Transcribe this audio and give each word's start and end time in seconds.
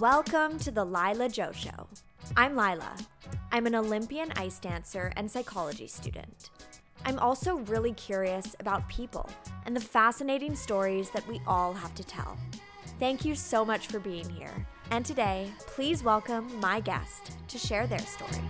Welcome 0.00 0.60
to 0.60 0.70
the 0.70 0.84
Lila 0.84 1.28
Joe 1.28 1.50
Show. 1.50 1.88
I'm 2.36 2.54
Lila. 2.54 2.94
I'm 3.50 3.66
an 3.66 3.74
Olympian 3.74 4.30
ice 4.36 4.60
dancer 4.60 5.12
and 5.16 5.28
psychology 5.28 5.88
student. 5.88 6.50
I'm 7.04 7.18
also 7.18 7.56
really 7.60 7.94
curious 7.94 8.54
about 8.60 8.88
people 8.88 9.28
and 9.66 9.74
the 9.74 9.80
fascinating 9.80 10.54
stories 10.54 11.10
that 11.10 11.26
we 11.26 11.40
all 11.48 11.72
have 11.72 11.96
to 11.96 12.04
tell. 12.04 12.38
Thank 13.00 13.24
you 13.24 13.34
so 13.34 13.64
much 13.64 13.88
for 13.88 13.98
being 13.98 14.28
here. 14.28 14.64
And 14.92 15.04
today, 15.04 15.50
please 15.66 16.04
welcome 16.04 16.60
my 16.60 16.78
guest 16.78 17.32
to 17.48 17.58
share 17.58 17.88
their 17.88 17.98
story. 17.98 18.44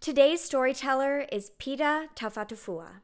Today's 0.00 0.42
storyteller 0.42 1.26
is 1.32 1.52
Pita 1.58 2.08
Taufatofua. 2.16 3.00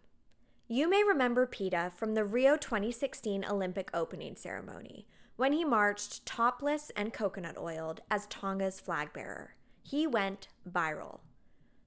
You 0.71 0.87
may 0.91 1.03
remember 1.03 1.47
Pita 1.47 1.91
from 1.97 2.13
the 2.13 2.27
Rio 2.27 2.59
2016 2.59 3.43
Olympic 3.43 3.89
opening 3.95 4.37
ceremony 4.37 5.07
when 5.37 5.55
he 5.55 5.65
marched 5.65 6.27
topless 6.27 6.91
and 6.95 7.11
coconut 7.11 7.57
oiled 7.57 8.03
as 8.11 8.27
Tonga's 8.27 8.79
flag 8.79 9.15
bearer. 9.15 9.55
He 9.83 10.07
went 10.07 10.49
viral. 10.71 11.21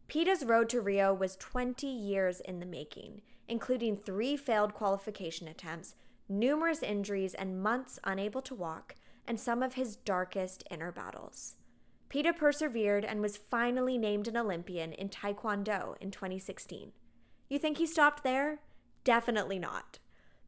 Pita's 0.08 0.44
road 0.44 0.68
to 0.70 0.82
Rio 0.82 1.14
was 1.14 1.36
20 1.36 1.86
years 1.86 2.40
in 2.40 2.60
the 2.60 2.66
making, 2.66 3.22
including 3.48 3.98
three 3.98 4.36
failed 4.36 4.74
qualification 4.74 5.48
attempts, 5.48 5.94
numerous 6.28 6.82
injuries, 6.82 7.36
and 7.36 7.62
months 7.62 8.00
unable 8.04 8.42
to 8.42 8.56
walk, 8.56 8.96
and 9.28 9.40
some 9.40 9.62
of 9.62 9.76
his 9.76 9.96
darkest 9.96 10.64
inner 10.72 10.92
battles. 10.92 11.54
Pita 12.10 12.34
persevered 12.34 13.06
and 13.06 13.22
was 13.22 13.38
finally 13.38 14.00
named 14.00 14.28
an 14.28 14.38
Olympian 14.38 14.92
in 14.92 15.08
Taekwondo 15.08 15.98
in 16.02 16.10
2016. 16.10 16.94
You 17.48 17.60
think 17.60 17.78
he 17.78 17.86
stopped 17.86 18.24
there? 18.24 18.58
Definitely 19.04 19.60
not. 19.60 20.00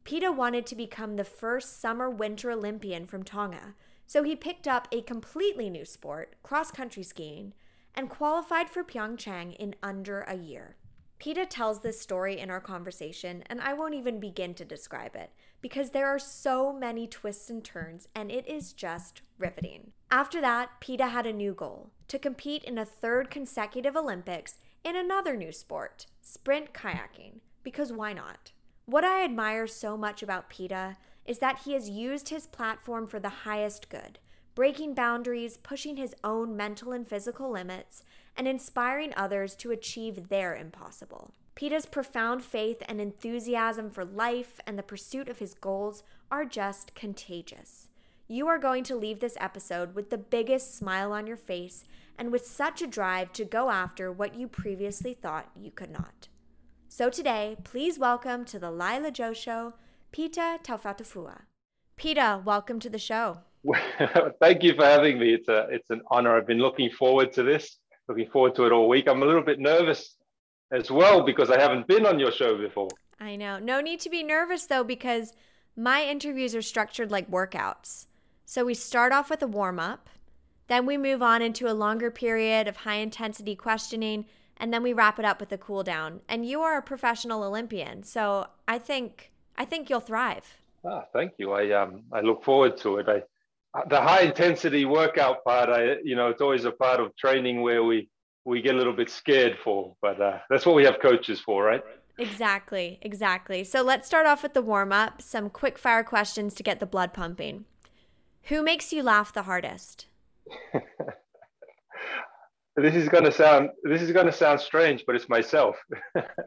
Pita 0.04 0.30
wanted 0.30 0.66
to 0.66 0.76
become 0.76 1.16
the 1.16 1.24
first 1.24 1.80
summer 1.80 2.10
winter 2.10 2.50
Olympian 2.50 3.06
from 3.06 3.22
Tonga, 3.22 3.74
so 4.06 4.22
he 4.22 4.36
picked 4.36 4.68
up 4.68 4.86
a 4.92 5.00
completely 5.00 5.70
new 5.70 5.84
sport, 5.84 6.34
cross 6.42 6.70
country 6.70 7.02
skiing, 7.02 7.54
and 7.94 8.10
qualified 8.10 8.68
for 8.68 8.84
Pyeongchang 8.84 9.56
in 9.56 9.74
under 9.82 10.20
a 10.22 10.36
year. 10.36 10.76
Pita 11.18 11.46
tells 11.46 11.80
this 11.80 12.00
story 12.00 12.38
in 12.38 12.50
our 12.50 12.60
conversation, 12.60 13.42
and 13.46 13.60
I 13.60 13.72
won't 13.72 13.94
even 13.94 14.20
begin 14.20 14.52
to 14.54 14.64
describe 14.64 15.16
it 15.16 15.30
because 15.62 15.90
there 15.90 16.08
are 16.08 16.18
so 16.18 16.72
many 16.72 17.06
twists 17.06 17.48
and 17.48 17.64
turns, 17.64 18.08
and 18.14 18.30
it 18.30 18.46
is 18.46 18.74
just 18.74 19.22
riveting. 19.38 19.92
After 20.10 20.40
that, 20.42 20.80
Pita 20.80 21.06
had 21.06 21.24
a 21.24 21.32
new 21.32 21.54
goal 21.54 21.92
to 22.08 22.18
compete 22.18 22.62
in 22.64 22.76
a 22.76 22.84
third 22.84 23.30
consecutive 23.30 23.96
Olympics 23.96 24.58
in 24.84 24.96
another 24.96 25.34
new 25.34 25.50
sport, 25.50 26.06
sprint 26.20 26.74
kayaking, 26.74 27.40
because 27.64 27.92
why 27.92 28.12
not? 28.12 28.52
What 28.86 29.02
I 29.02 29.24
admire 29.24 29.66
so 29.66 29.96
much 29.96 30.22
about 30.22 30.50
Pita 30.50 30.96
is 31.26 31.38
that 31.38 31.60
he 31.64 31.72
has 31.72 31.88
used 31.88 32.28
his 32.28 32.46
platform 32.46 33.06
for 33.06 33.18
the 33.18 33.28
highest 33.28 33.88
good, 33.88 34.18
breaking 34.54 34.94
boundaries, 34.94 35.56
pushing 35.56 35.96
his 35.96 36.14
own 36.22 36.56
mental 36.56 36.92
and 36.92 37.08
physical 37.08 37.50
limits, 37.50 38.04
and 38.36 38.46
inspiring 38.46 39.12
others 39.16 39.54
to 39.56 39.70
achieve 39.70 40.28
their 40.28 40.54
impossible. 40.54 41.32
Pita's 41.54 41.86
profound 41.86 42.42
faith 42.42 42.82
and 42.88 43.00
enthusiasm 43.00 43.90
for 43.90 44.04
life 44.04 44.60
and 44.66 44.78
the 44.78 44.82
pursuit 44.82 45.28
of 45.28 45.38
his 45.38 45.54
goals 45.54 46.02
are 46.30 46.44
just 46.44 46.94
contagious. 46.94 47.88
You 48.26 48.48
are 48.48 48.58
going 48.58 48.84
to 48.84 48.96
leave 48.96 49.20
this 49.20 49.36
episode 49.38 49.94
with 49.94 50.10
the 50.10 50.18
biggest 50.18 50.76
smile 50.76 51.12
on 51.12 51.26
your 51.26 51.36
face 51.36 51.84
and 52.18 52.32
with 52.32 52.46
such 52.46 52.82
a 52.82 52.86
drive 52.86 53.32
to 53.34 53.44
go 53.44 53.70
after 53.70 54.10
what 54.10 54.34
you 54.34 54.48
previously 54.48 55.14
thought 55.14 55.50
you 55.56 55.70
could 55.70 55.90
not. 55.90 56.28
So 56.96 57.10
today, 57.10 57.56
please 57.64 57.98
welcome 57.98 58.44
to 58.44 58.56
the 58.56 58.70
Lila 58.70 59.10
Joe 59.10 59.32
Show, 59.32 59.72
Pita 60.12 60.60
Taufatofua. 60.62 61.40
Pita, 61.96 62.40
welcome 62.44 62.78
to 62.78 62.88
the 62.88 63.00
show. 63.00 63.38
Thank 64.40 64.62
you 64.62 64.76
for 64.76 64.84
having 64.84 65.18
me. 65.18 65.34
It's 65.34 65.48
a 65.48 65.66
it's 65.72 65.90
an 65.90 66.02
honor. 66.12 66.36
I've 66.36 66.46
been 66.46 66.60
looking 66.60 66.90
forward 66.90 67.32
to 67.32 67.42
this, 67.42 67.78
looking 68.06 68.30
forward 68.30 68.54
to 68.54 68.66
it 68.66 68.70
all 68.70 68.88
week. 68.88 69.08
I'm 69.08 69.24
a 69.24 69.26
little 69.26 69.42
bit 69.42 69.58
nervous 69.58 70.14
as 70.70 70.88
well 70.88 71.24
because 71.24 71.50
I 71.50 71.58
haven't 71.58 71.88
been 71.88 72.06
on 72.06 72.20
your 72.20 72.30
show 72.30 72.56
before. 72.56 72.90
I 73.18 73.34
know. 73.34 73.58
No 73.58 73.80
need 73.80 73.98
to 73.98 74.08
be 74.08 74.22
nervous 74.22 74.66
though 74.66 74.84
because 74.84 75.32
my 75.76 76.04
interviews 76.04 76.54
are 76.54 76.62
structured 76.62 77.10
like 77.10 77.28
workouts. 77.28 78.06
So 78.44 78.64
we 78.64 78.74
start 78.74 79.12
off 79.12 79.30
with 79.30 79.42
a 79.42 79.48
warm 79.48 79.80
up, 79.80 80.08
then 80.68 80.86
we 80.86 80.96
move 80.96 81.22
on 81.22 81.42
into 81.42 81.68
a 81.68 81.74
longer 81.74 82.12
period 82.12 82.68
of 82.68 82.76
high 82.76 82.98
intensity 82.98 83.56
questioning, 83.56 84.26
and 84.56 84.72
then 84.72 84.82
we 84.82 84.92
wrap 84.92 85.18
it 85.18 85.24
up 85.24 85.40
with 85.40 85.52
a 85.52 85.58
cool 85.58 85.82
down. 85.82 86.20
And 86.28 86.46
you 86.46 86.60
are 86.62 86.76
a 86.76 86.82
professional 86.82 87.42
Olympian, 87.42 88.02
so 88.02 88.48
I 88.66 88.78
think 88.78 89.32
I 89.56 89.64
think 89.64 89.90
you'll 89.90 90.00
thrive. 90.00 90.56
Ah, 90.86 91.04
thank 91.12 91.32
you. 91.38 91.52
I 91.52 91.70
um 91.70 92.02
I 92.12 92.20
look 92.20 92.44
forward 92.44 92.76
to 92.78 92.98
it. 92.98 93.08
I 93.08 93.22
the 93.88 94.00
high 94.00 94.22
intensity 94.22 94.84
workout 94.84 95.44
part, 95.44 95.68
I 95.68 95.96
you 96.04 96.16
know, 96.16 96.28
it's 96.28 96.40
always 96.40 96.64
a 96.64 96.72
part 96.72 97.00
of 97.00 97.16
training 97.16 97.62
where 97.62 97.82
we 97.82 98.08
we 98.44 98.60
get 98.60 98.74
a 98.74 98.78
little 98.78 98.92
bit 98.92 99.10
scared 99.10 99.58
for, 99.64 99.96
but 100.02 100.20
uh, 100.20 100.38
that's 100.50 100.66
what 100.66 100.76
we 100.76 100.84
have 100.84 101.00
coaches 101.00 101.40
for, 101.40 101.64
right? 101.64 101.82
Exactly, 102.18 102.98
exactly. 103.02 103.64
So 103.64 103.82
let's 103.82 104.06
start 104.06 104.26
off 104.26 104.42
with 104.42 104.54
the 104.54 104.62
warm 104.62 104.92
up. 104.92 105.22
Some 105.22 105.50
quick 105.50 105.78
fire 105.78 106.04
questions 106.04 106.54
to 106.54 106.62
get 106.62 106.78
the 106.78 106.86
blood 106.86 107.12
pumping. 107.12 107.64
Who 108.44 108.62
makes 108.62 108.92
you 108.92 109.02
laugh 109.02 109.32
the 109.32 109.42
hardest? 109.42 110.06
this 112.76 112.94
is 112.94 113.08
gonna 113.08 113.32
sound 113.32 113.70
this 113.84 114.02
is 114.02 114.10
gonna 114.12 114.32
sound 114.32 114.60
strange, 114.60 115.04
but 115.06 115.14
it's 115.14 115.28
myself. 115.28 115.76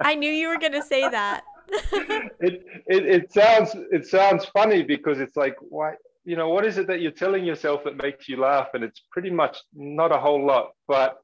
I 0.02 0.16
knew 0.16 0.32
you 0.32 0.50
were 0.50 0.60
gonna 0.60 0.84
say 0.84 1.02
that. 1.10 1.44
it, 1.70 2.64
it 2.88 3.06
it 3.06 3.34
sounds 3.34 3.76
it 3.92 4.06
sounds 4.06 4.46
funny 4.46 4.84
because 4.84 5.20
it's 5.20 5.36
like 5.36 5.56
why 5.60 5.94
you 6.26 6.36
know 6.36 6.50
what 6.50 6.66
is 6.66 6.78
it 6.78 6.88
that 6.88 7.02
you're 7.02 7.12
telling 7.12 7.46
yourself 7.46 7.84
that 7.86 8.02
makes 8.02 8.28
you 8.28 8.38
laugh, 8.38 8.68
and 8.74 8.84
it's 8.84 9.02
pretty 9.12 9.30
much 9.30 9.58
not 9.74 10.12
a 10.12 10.18
whole 10.18 10.46
lot, 10.46 10.72
but 10.88 11.18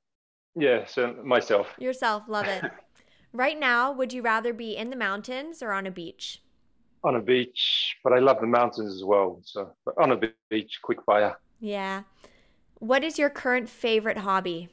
yeah, 0.56 0.86
so 0.86 1.16
myself. 1.24 1.68
Yourself, 1.78 2.24
love 2.28 2.48
it. 2.48 2.64
right 3.34 3.60
now, 3.60 3.92
would 3.92 4.14
you 4.14 4.22
rather 4.22 4.54
be 4.54 4.78
in 4.78 4.90
the 4.90 4.96
mountains 4.96 5.62
or 5.62 5.72
on 5.72 5.88
a 5.88 5.92
beach? 5.92 6.42
On 7.04 7.16
a 7.16 7.22
beach, 7.22 7.98
but 8.04 8.14
I 8.14 8.20
love 8.20 8.40
the 8.40 8.48
mountains 8.48 8.96
as 8.96 9.04
well. 9.04 9.42
So, 9.44 9.74
but 9.84 9.96
on 9.98 10.12
a 10.12 10.20
beach, 10.50 10.80
quick 10.82 11.04
fire. 11.04 11.38
Yeah. 11.60 12.04
What 12.80 13.04
is 13.04 13.18
your 13.18 13.30
current 13.30 13.68
favorite 13.68 14.20
hobby? 14.20 14.70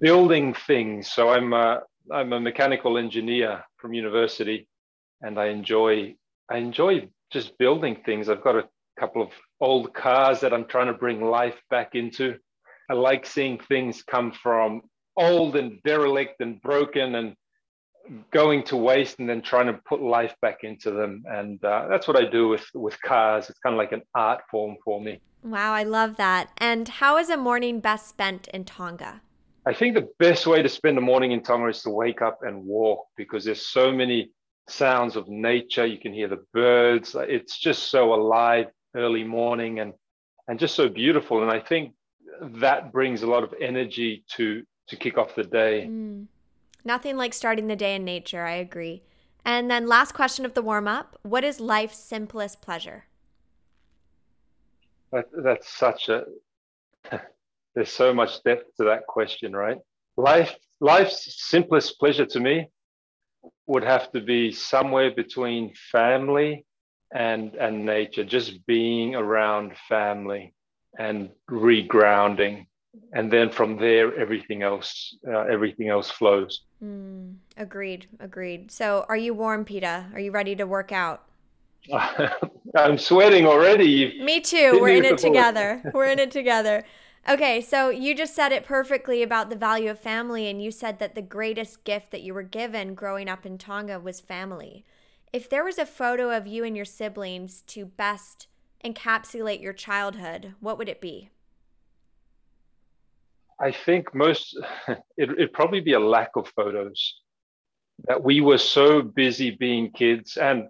Building 0.00 0.54
things. 0.54 1.10
So 1.10 1.30
I'm 1.30 1.52
a, 1.52 1.80
I'm 2.10 2.32
a 2.32 2.40
mechanical 2.40 2.98
engineer 2.98 3.64
from 3.76 3.94
university, 3.94 4.68
and 5.20 5.38
I 5.38 5.46
enjoy 5.46 6.14
I 6.50 6.58
enjoy 6.58 7.08
just 7.32 7.56
building 7.58 7.96
things. 8.04 8.28
I've 8.28 8.42
got 8.42 8.56
a 8.56 8.68
couple 8.98 9.22
of 9.22 9.30
old 9.60 9.94
cars 9.94 10.40
that 10.40 10.52
I'm 10.52 10.66
trying 10.66 10.88
to 10.88 10.92
bring 10.92 11.22
life 11.22 11.60
back 11.70 11.94
into. 11.94 12.36
I 12.90 12.94
like 12.94 13.24
seeing 13.24 13.58
things 13.58 14.02
come 14.02 14.32
from 14.32 14.82
old 15.16 15.56
and 15.56 15.82
derelict 15.82 16.40
and 16.40 16.60
broken 16.60 17.14
and 17.14 17.36
going 18.32 18.64
to 18.64 18.76
waste 18.76 19.18
and 19.18 19.28
then 19.28 19.40
trying 19.40 19.66
to 19.66 19.80
put 19.88 20.02
life 20.02 20.34
back 20.42 20.58
into 20.64 20.90
them 20.90 21.22
and 21.26 21.64
uh, 21.64 21.86
that's 21.88 22.08
what 22.08 22.16
i 22.16 22.24
do 22.28 22.48
with 22.48 22.64
with 22.74 23.00
cars 23.02 23.48
it's 23.48 23.58
kind 23.60 23.74
of 23.74 23.78
like 23.78 23.92
an 23.92 24.02
art 24.14 24.40
form 24.50 24.76
for 24.84 25.00
me 25.00 25.20
wow 25.44 25.72
i 25.72 25.84
love 25.84 26.16
that 26.16 26.50
and 26.58 26.88
how 26.88 27.16
is 27.16 27.30
a 27.30 27.36
morning 27.36 27.78
best 27.78 28.08
spent 28.08 28.48
in 28.48 28.64
tonga 28.64 29.20
i 29.66 29.72
think 29.72 29.94
the 29.94 30.08
best 30.18 30.46
way 30.46 30.62
to 30.62 30.68
spend 30.68 30.96
a 30.98 31.00
morning 31.00 31.32
in 31.32 31.42
tonga 31.42 31.68
is 31.68 31.82
to 31.82 31.90
wake 31.90 32.22
up 32.22 32.40
and 32.42 32.64
walk 32.64 33.06
because 33.16 33.44
there's 33.44 33.66
so 33.66 33.92
many 33.92 34.30
sounds 34.68 35.16
of 35.16 35.28
nature 35.28 35.84
you 35.84 35.98
can 35.98 36.12
hear 36.12 36.28
the 36.28 36.44
birds 36.52 37.16
it's 37.18 37.58
just 37.58 37.90
so 37.90 38.14
alive 38.14 38.66
early 38.94 39.24
morning 39.24 39.80
and 39.80 39.92
and 40.48 40.58
just 40.58 40.74
so 40.74 40.88
beautiful 40.88 41.42
and 41.42 41.50
i 41.50 41.58
think 41.60 41.92
that 42.40 42.92
brings 42.92 43.22
a 43.22 43.26
lot 43.26 43.42
of 43.42 43.54
energy 43.60 44.24
to 44.28 44.62
to 44.88 44.96
kick 44.96 45.18
off 45.18 45.34
the 45.34 45.44
day. 45.44 45.86
Mm. 45.88 46.26
Nothing 46.84 47.16
like 47.16 47.32
starting 47.32 47.68
the 47.68 47.76
day 47.76 47.94
in 47.94 48.04
nature. 48.04 48.44
I 48.44 48.54
agree. 48.54 49.02
And 49.44 49.70
then, 49.70 49.86
last 49.86 50.12
question 50.12 50.44
of 50.44 50.54
the 50.54 50.62
warm 50.62 50.88
up 50.88 51.18
What 51.22 51.44
is 51.44 51.60
life's 51.60 51.98
simplest 51.98 52.60
pleasure? 52.60 53.04
That, 55.12 55.26
that's 55.44 55.68
such 55.68 56.08
a, 56.08 56.24
there's 57.74 57.92
so 57.92 58.12
much 58.12 58.42
depth 58.42 58.76
to 58.76 58.84
that 58.84 59.06
question, 59.06 59.54
right? 59.54 59.78
Life, 60.16 60.54
life's 60.80 61.42
simplest 61.48 61.98
pleasure 61.98 62.26
to 62.26 62.40
me 62.40 62.68
would 63.66 63.84
have 63.84 64.10
to 64.12 64.20
be 64.20 64.52
somewhere 64.52 65.10
between 65.10 65.72
family 65.90 66.64
and, 67.14 67.54
and 67.54 67.84
nature, 67.84 68.24
just 68.24 68.64
being 68.66 69.14
around 69.14 69.72
family 69.88 70.54
and 70.98 71.30
regrounding. 71.50 72.66
And 73.14 73.32
then 73.32 73.48
from 73.48 73.78
there 73.78 74.18
everything 74.18 74.62
else 74.62 75.16
uh, 75.26 75.44
everything 75.44 75.88
else 75.88 76.10
flows. 76.10 76.60
Mm, 76.84 77.36
agreed 77.56 78.06
agreed. 78.20 78.70
So 78.70 79.06
are 79.08 79.16
you 79.16 79.32
warm 79.32 79.64
Pita 79.64 80.08
are 80.12 80.20
you 80.20 80.30
ready 80.30 80.54
to 80.56 80.64
work 80.64 80.92
out? 80.92 81.22
I'm 82.74 82.98
sweating 82.98 83.46
already. 83.46 84.22
Me 84.22 84.40
too. 84.40 84.78
we're 84.78 84.96
in 84.96 85.06
it 85.06 85.16
together. 85.16 85.80
We're 85.94 86.08
in 86.10 86.18
it 86.18 86.30
together 86.30 86.84
okay 87.28 87.60
so 87.60 87.88
you 87.88 88.14
just 88.14 88.34
said 88.34 88.52
it 88.52 88.64
perfectly 88.64 89.22
about 89.22 89.50
the 89.50 89.56
value 89.56 89.90
of 89.90 89.98
family 89.98 90.48
and 90.48 90.62
you 90.62 90.70
said 90.70 90.98
that 90.98 91.14
the 91.14 91.22
greatest 91.22 91.84
gift 91.84 92.10
that 92.10 92.22
you 92.22 92.34
were 92.34 92.42
given 92.42 92.94
growing 92.94 93.28
up 93.28 93.46
in 93.46 93.56
tonga 93.58 93.98
was 94.00 94.20
family 94.20 94.84
if 95.32 95.48
there 95.48 95.64
was 95.64 95.78
a 95.78 95.86
photo 95.86 96.36
of 96.36 96.46
you 96.46 96.62
and 96.62 96.76
your 96.76 96.84
siblings 96.84 97.62
to 97.62 97.86
best 97.86 98.48
encapsulate 98.84 99.62
your 99.62 99.72
childhood, 99.72 100.54
what 100.60 100.76
would 100.76 100.88
it 100.88 101.00
be? 101.00 101.30
I 103.58 103.70
think 103.70 104.14
most 104.14 104.58
it, 104.88 104.98
it'd 105.16 105.52
probably 105.52 105.80
be 105.80 105.94
a 105.94 106.00
lack 106.00 106.36
of 106.36 106.48
photos. 106.48 107.20
That 108.08 108.22
we 108.22 108.40
were 108.40 108.58
so 108.58 109.00
busy 109.00 109.50
being 109.50 109.92
kids, 109.92 110.36
and 110.36 110.68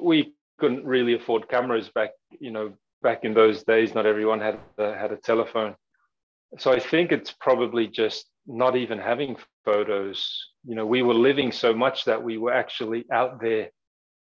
we 0.00 0.34
couldn't 0.58 0.84
really 0.84 1.14
afford 1.14 1.48
cameras 1.48 1.90
back, 1.90 2.10
you 2.40 2.50
know, 2.50 2.72
back 3.02 3.24
in 3.24 3.34
those 3.34 3.64
days. 3.64 3.94
Not 3.94 4.06
everyone 4.06 4.40
had 4.40 4.58
a, 4.78 4.94
had 4.94 5.12
a 5.12 5.16
telephone, 5.16 5.74
so 6.58 6.72
I 6.72 6.80
think 6.80 7.12
it's 7.12 7.32
probably 7.32 7.86
just 7.86 8.26
not 8.46 8.76
even 8.76 8.98
having 8.98 9.36
photos. 9.64 10.50
You 10.64 10.74
know, 10.74 10.86
we 10.86 11.02
were 11.02 11.14
living 11.14 11.52
so 11.52 11.74
much 11.74 12.04
that 12.06 12.22
we 12.22 12.38
were 12.38 12.52
actually 12.52 13.04
out 13.12 13.40
there 13.40 13.70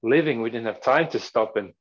living. 0.04 0.42
We 0.42 0.50
didn't 0.50 0.68
have 0.68 0.82
time 0.82 1.10
to 1.10 1.20
stop 1.20 1.56
and 1.56 1.74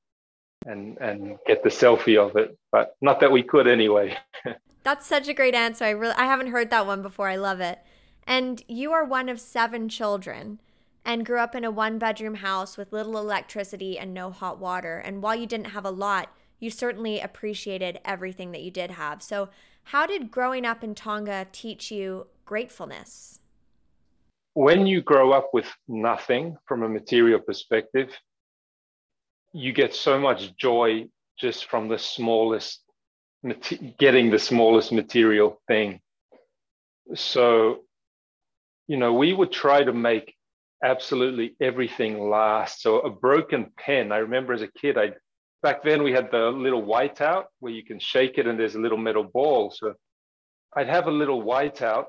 and 0.66 0.98
and 0.98 1.38
get 1.46 1.62
the 1.62 1.70
selfie 1.70 2.18
of 2.18 2.36
it, 2.36 2.56
but 2.72 2.94
not 3.00 3.20
that 3.20 3.32
we 3.32 3.42
could 3.42 3.66
anyway. 3.66 4.16
That's 4.82 5.06
such 5.06 5.28
a 5.28 5.34
great 5.34 5.54
answer. 5.54 5.84
I 5.84 5.90
really 5.90 6.14
I 6.14 6.24
haven't 6.24 6.48
heard 6.48 6.70
that 6.70 6.86
one 6.86 7.02
before. 7.02 7.28
I 7.28 7.36
love 7.36 7.60
it. 7.60 7.78
And 8.26 8.62
you 8.68 8.92
are 8.92 9.04
one 9.04 9.28
of 9.28 9.40
seven 9.40 9.88
children 9.88 10.60
and 11.04 11.26
grew 11.26 11.38
up 11.38 11.54
in 11.54 11.64
a 11.64 11.70
one 11.70 11.98
bedroom 11.98 12.36
house 12.36 12.76
with 12.76 12.92
little 12.92 13.16
electricity 13.16 13.98
and 13.98 14.12
no 14.12 14.30
hot 14.30 14.58
water. 14.58 14.98
And 14.98 15.22
while 15.22 15.34
you 15.34 15.46
didn't 15.46 15.68
have 15.68 15.84
a 15.84 15.90
lot, 15.90 16.32
you 16.60 16.70
certainly 16.70 17.18
appreciated 17.18 17.98
everything 18.04 18.52
that 18.52 18.62
you 18.62 18.70
did 18.70 18.92
have. 18.92 19.22
So, 19.22 19.48
how 19.84 20.06
did 20.06 20.30
growing 20.30 20.64
up 20.64 20.84
in 20.84 20.94
Tonga 20.94 21.46
teach 21.50 21.90
you 21.90 22.26
gratefulness? 22.44 23.40
When 24.54 24.86
you 24.86 25.00
grow 25.00 25.32
up 25.32 25.50
with 25.52 25.66
nothing 25.88 26.58
from 26.66 26.82
a 26.82 26.88
material 26.88 27.40
perspective, 27.40 28.10
you 29.52 29.72
get 29.72 29.94
so 29.94 30.18
much 30.18 30.56
joy 30.56 31.08
just 31.38 31.66
from 31.66 31.88
the 31.88 31.98
smallest 31.98 32.82
getting 33.98 34.30
the 34.30 34.38
smallest 34.38 34.92
material 34.92 35.60
thing 35.66 35.98
so 37.14 37.80
you 38.86 38.98
know 38.98 39.14
we 39.14 39.32
would 39.32 39.50
try 39.50 39.82
to 39.82 39.92
make 39.92 40.34
absolutely 40.84 41.54
everything 41.60 42.28
last 42.28 42.82
so 42.82 43.00
a 43.00 43.10
broken 43.10 43.72
pen 43.78 44.12
i 44.12 44.18
remember 44.18 44.52
as 44.52 44.62
a 44.62 44.68
kid 44.68 44.98
i 44.98 45.10
back 45.62 45.82
then 45.82 46.02
we 46.02 46.12
had 46.12 46.30
the 46.30 46.48
little 46.50 46.82
whiteout 46.82 47.44
where 47.60 47.72
you 47.72 47.84
can 47.84 47.98
shake 47.98 48.38
it 48.38 48.46
and 48.46 48.58
there's 48.58 48.74
a 48.74 48.80
little 48.80 48.98
metal 48.98 49.24
ball 49.24 49.70
so 49.70 49.94
i'd 50.76 50.88
have 50.88 51.06
a 51.06 51.10
little 51.10 51.42
whiteout 51.42 52.06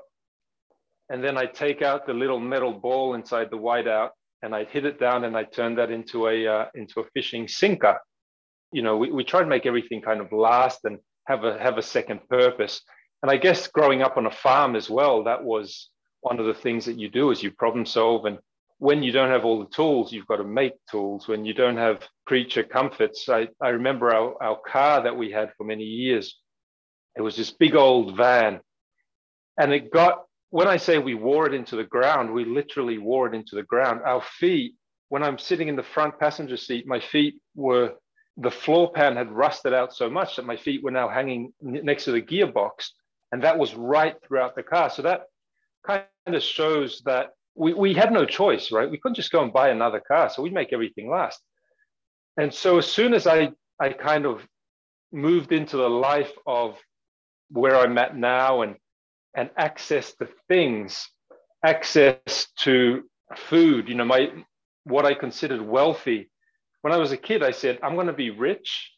and 1.10 1.22
then 1.22 1.36
i'd 1.36 1.54
take 1.54 1.82
out 1.82 2.06
the 2.06 2.12
little 2.12 2.40
metal 2.40 2.72
ball 2.72 3.14
inside 3.14 3.50
the 3.50 3.58
whiteout 3.58 4.10
and 4.42 4.54
I'd 4.54 4.68
hit 4.68 4.84
it 4.84 4.98
down 4.98 5.24
and 5.24 5.36
I'd 5.36 5.52
turn 5.52 5.76
that 5.76 5.90
into 5.90 6.28
a 6.28 6.46
uh, 6.46 6.66
into 6.74 7.00
a 7.00 7.04
fishing 7.14 7.48
sinker. 7.48 7.98
You 8.72 8.82
know, 8.82 8.96
we, 8.96 9.10
we 9.10 9.24
try 9.24 9.40
to 9.40 9.46
make 9.46 9.66
everything 9.66 10.02
kind 10.02 10.20
of 10.20 10.32
last 10.32 10.80
and 10.84 10.98
have 11.26 11.44
a 11.44 11.58
have 11.58 11.78
a 11.78 11.82
second 11.82 12.20
purpose. 12.28 12.82
And 13.22 13.30
I 13.30 13.36
guess 13.36 13.68
growing 13.68 14.02
up 14.02 14.16
on 14.16 14.26
a 14.26 14.30
farm 14.30 14.74
as 14.74 14.90
well, 14.90 15.24
that 15.24 15.44
was 15.44 15.90
one 16.22 16.40
of 16.40 16.46
the 16.46 16.54
things 16.54 16.84
that 16.86 16.98
you 16.98 17.08
do 17.08 17.30
is 17.30 17.42
you 17.42 17.52
problem 17.52 17.86
solve. 17.86 18.24
And 18.24 18.38
when 18.82 19.00
you 19.00 19.12
don't 19.12 19.30
have 19.30 19.44
all 19.44 19.60
the 19.60 19.70
tools, 19.70 20.12
you've 20.12 20.26
got 20.26 20.38
to 20.38 20.44
make 20.44 20.72
tools. 20.90 21.28
When 21.28 21.44
you 21.44 21.54
don't 21.54 21.76
have 21.76 22.02
creature 22.26 22.64
comforts, 22.64 23.28
I, 23.28 23.46
I 23.60 23.68
remember 23.68 24.12
our, 24.12 24.42
our 24.42 24.58
car 24.58 25.04
that 25.04 25.16
we 25.16 25.30
had 25.30 25.52
for 25.56 25.62
many 25.62 25.84
years. 25.84 26.36
It 27.16 27.20
was 27.20 27.36
this 27.36 27.52
big 27.52 27.76
old 27.76 28.16
van. 28.16 28.58
And 29.56 29.72
it 29.72 29.92
got 29.92 30.24
when 30.50 30.66
I 30.66 30.78
say 30.78 30.98
we 30.98 31.14
wore 31.14 31.46
it 31.46 31.54
into 31.54 31.76
the 31.76 31.84
ground, 31.84 32.34
we 32.34 32.44
literally 32.44 32.98
wore 32.98 33.28
it 33.28 33.36
into 33.36 33.54
the 33.54 33.62
ground. 33.62 34.00
Our 34.04 34.20
feet, 34.20 34.74
when 35.10 35.22
I'm 35.22 35.38
sitting 35.38 35.68
in 35.68 35.76
the 35.76 35.84
front 35.84 36.18
passenger 36.18 36.56
seat, 36.56 36.84
my 36.84 36.98
feet 36.98 37.36
were, 37.54 37.92
the 38.36 38.50
floor 38.50 38.90
pan 38.90 39.14
had 39.14 39.30
rusted 39.30 39.72
out 39.72 39.94
so 39.94 40.10
much 40.10 40.34
that 40.34 40.44
my 40.44 40.56
feet 40.56 40.82
were 40.82 40.90
now 40.90 41.08
hanging 41.08 41.52
next 41.60 42.06
to 42.06 42.10
the 42.10 42.20
gearbox. 42.20 42.88
And 43.30 43.44
that 43.44 43.58
was 43.58 43.76
right 43.76 44.16
throughout 44.26 44.56
the 44.56 44.64
car. 44.64 44.90
So 44.90 45.02
that 45.02 45.26
kind 45.86 46.04
of 46.26 46.42
shows 46.42 47.00
that 47.04 47.30
we, 47.54 47.72
we 47.74 47.94
had 47.94 48.12
no 48.12 48.24
choice, 48.24 48.72
right? 48.72 48.90
We 48.90 48.98
couldn't 48.98 49.16
just 49.16 49.32
go 49.32 49.42
and 49.42 49.52
buy 49.52 49.68
another 49.68 50.00
car. 50.00 50.30
So 50.30 50.42
we'd 50.42 50.52
make 50.52 50.72
everything 50.72 51.10
last. 51.10 51.40
And 52.36 52.52
so 52.52 52.78
as 52.78 52.86
soon 52.86 53.14
as 53.14 53.26
I, 53.26 53.50
I 53.78 53.90
kind 53.90 54.26
of 54.26 54.46
moved 55.12 55.52
into 55.52 55.76
the 55.76 55.90
life 55.90 56.32
of 56.46 56.78
where 57.50 57.76
I'm 57.76 57.98
at 57.98 58.16
now 58.16 58.62
and 58.62 58.76
and 59.34 59.50
access 59.56 60.14
to 60.16 60.28
things, 60.48 61.08
access 61.64 62.48
to 62.58 63.02
food. 63.36 63.88
You 63.88 63.94
know, 63.94 64.04
my 64.04 64.30
what 64.84 65.06
I 65.06 65.14
considered 65.14 65.62
wealthy. 65.62 66.30
When 66.82 66.92
I 66.92 66.96
was 66.96 67.12
a 67.12 67.16
kid, 67.16 67.42
I 67.42 67.52
said, 67.52 67.78
I'm 67.82 67.94
going 67.94 68.08
to 68.08 68.12
be 68.12 68.30
rich 68.30 68.90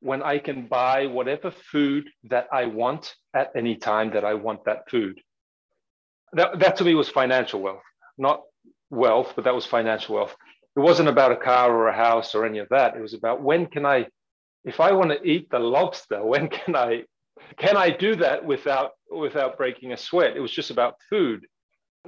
when 0.00 0.22
I 0.22 0.38
can 0.38 0.66
buy 0.66 1.06
whatever 1.06 1.50
food 1.50 2.08
that 2.24 2.48
I 2.52 2.66
want 2.66 3.14
at 3.34 3.50
any 3.56 3.76
time 3.76 4.12
that 4.12 4.24
I 4.24 4.34
want 4.34 4.64
that 4.64 4.90
food. 4.90 5.20
That, 6.34 6.58
that 6.60 6.76
to 6.76 6.84
me 6.84 6.94
was 6.94 7.08
financial 7.08 7.60
wealth, 7.60 7.82
not 8.18 8.42
wealth, 8.90 9.32
but 9.34 9.44
that 9.44 9.54
was 9.54 9.66
financial 9.66 10.16
wealth. 10.16 10.34
It 10.76 10.80
wasn't 10.80 11.08
about 11.08 11.32
a 11.32 11.36
car 11.36 11.74
or 11.74 11.88
a 11.88 11.96
house 11.96 12.34
or 12.34 12.44
any 12.44 12.58
of 12.58 12.68
that. 12.70 12.96
It 12.96 13.00
was 13.00 13.14
about 13.14 13.42
when 13.42 13.66
can 13.66 13.84
I, 13.84 14.06
if 14.64 14.80
I 14.80 14.92
want 14.92 15.10
to 15.10 15.22
eat 15.22 15.50
the 15.50 15.58
lobster, 15.58 16.24
when 16.24 16.48
can 16.48 16.76
I 16.76 17.04
can 17.56 17.76
I 17.76 17.90
do 17.90 18.16
that 18.16 18.44
without 18.44 18.92
without 19.10 19.56
breaking 19.56 19.92
a 19.92 19.96
sweat? 19.96 20.36
It 20.36 20.40
was 20.40 20.52
just 20.52 20.70
about 20.70 20.96
food. 21.08 21.46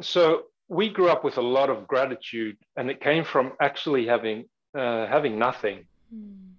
So 0.00 0.44
we 0.68 0.88
grew 0.88 1.08
up 1.08 1.24
with 1.24 1.38
a 1.38 1.42
lot 1.42 1.70
of 1.70 1.86
gratitude, 1.86 2.56
and 2.76 2.90
it 2.90 3.00
came 3.00 3.24
from 3.24 3.52
actually 3.60 4.06
having 4.06 4.44
uh, 4.76 5.06
having 5.06 5.38
nothing. 5.38 5.84
Hmm. 6.12 6.52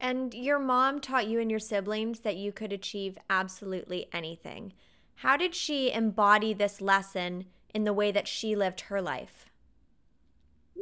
And 0.00 0.34
your 0.34 0.58
mom 0.58 1.00
taught 1.00 1.28
you 1.28 1.40
and 1.40 1.50
your 1.50 1.60
siblings 1.60 2.20
that 2.20 2.36
you 2.36 2.52
could 2.52 2.72
achieve 2.72 3.16
absolutely 3.30 4.06
anything. 4.12 4.74
How 5.16 5.36
did 5.36 5.54
she 5.54 5.92
embody 5.92 6.52
this 6.52 6.80
lesson 6.80 7.46
in 7.74 7.84
the 7.84 7.92
way 7.92 8.12
that 8.12 8.28
she 8.28 8.56
lived 8.56 8.82
her 8.82 9.02
life? 9.02 9.50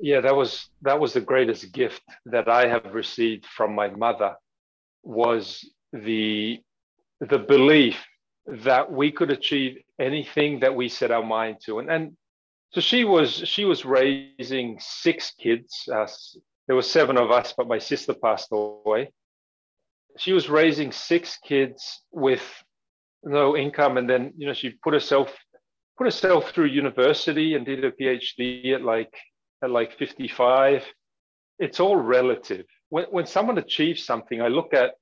Yeah, 0.00 0.20
that 0.20 0.36
was 0.36 0.68
that 0.82 1.00
was 1.00 1.12
the 1.12 1.20
greatest 1.20 1.72
gift 1.72 2.02
that 2.26 2.48
I 2.48 2.66
have 2.68 2.94
received 2.94 3.46
from 3.46 3.74
my 3.74 3.88
mother 3.88 4.36
was 5.02 5.68
the 5.92 6.60
the 7.20 7.38
belief 7.38 8.04
that 8.46 8.90
we 8.90 9.12
could 9.12 9.30
achieve 9.30 9.78
anything 10.00 10.60
that 10.60 10.74
we 10.74 10.88
set 10.88 11.12
our 11.12 11.24
mind 11.24 11.58
to. 11.64 11.78
And, 11.78 11.90
and 11.90 12.16
so 12.70 12.80
she 12.80 13.04
was 13.04 13.30
she 13.30 13.64
was 13.64 13.84
raising 13.84 14.78
six 14.80 15.32
kids. 15.38 15.88
Uh, 15.92 16.06
there 16.66 16.76
were 16.76 16.82
seven 16.82 17.16
of 17.16 17.30
us, 17.30 17.54
but 17.56 17.68
my 17.68 17.78
sister 17.78 18.14
passed 18.14 18.48
away. 18.50 19.12
She 20.18 20.32
was 20.32 20.48
raising 20.48 20.92
six 20.92 21.38
kids 21.38 22.02
with 22.10 22.42
no 23.22 23.56
income, 23.56 23.98
and 23.98 24.08
then 24.08 24.32
you 24.36 24.46
know 24.46 24.54
she 24.54 24.70
put 24.70 24.94
herself 24.94 25.34
put 26.02 26.12
herself 26.12 26.50
through 26.50 26.66
university 26.66 27.54
and 27.54 27.64
did 27.64 27.84
a 27.84 27.92
PhD 27.92 28.74
at 28.74 28.82
like 28.82 29.14
at 29.62 29.70
like 29.70 29.96
55. 29.96 30.84
It's 31.60 31.78
all 31.78 31.96
relative. 31.96 32.66
When 32.88 33.04
when 33.10 33.26
someone 33.26 33.56
achieves 33.58 34.04
something, 34.04 34.42
I 34.42 34.48
look 34.48 34.74
at 34.74 34.94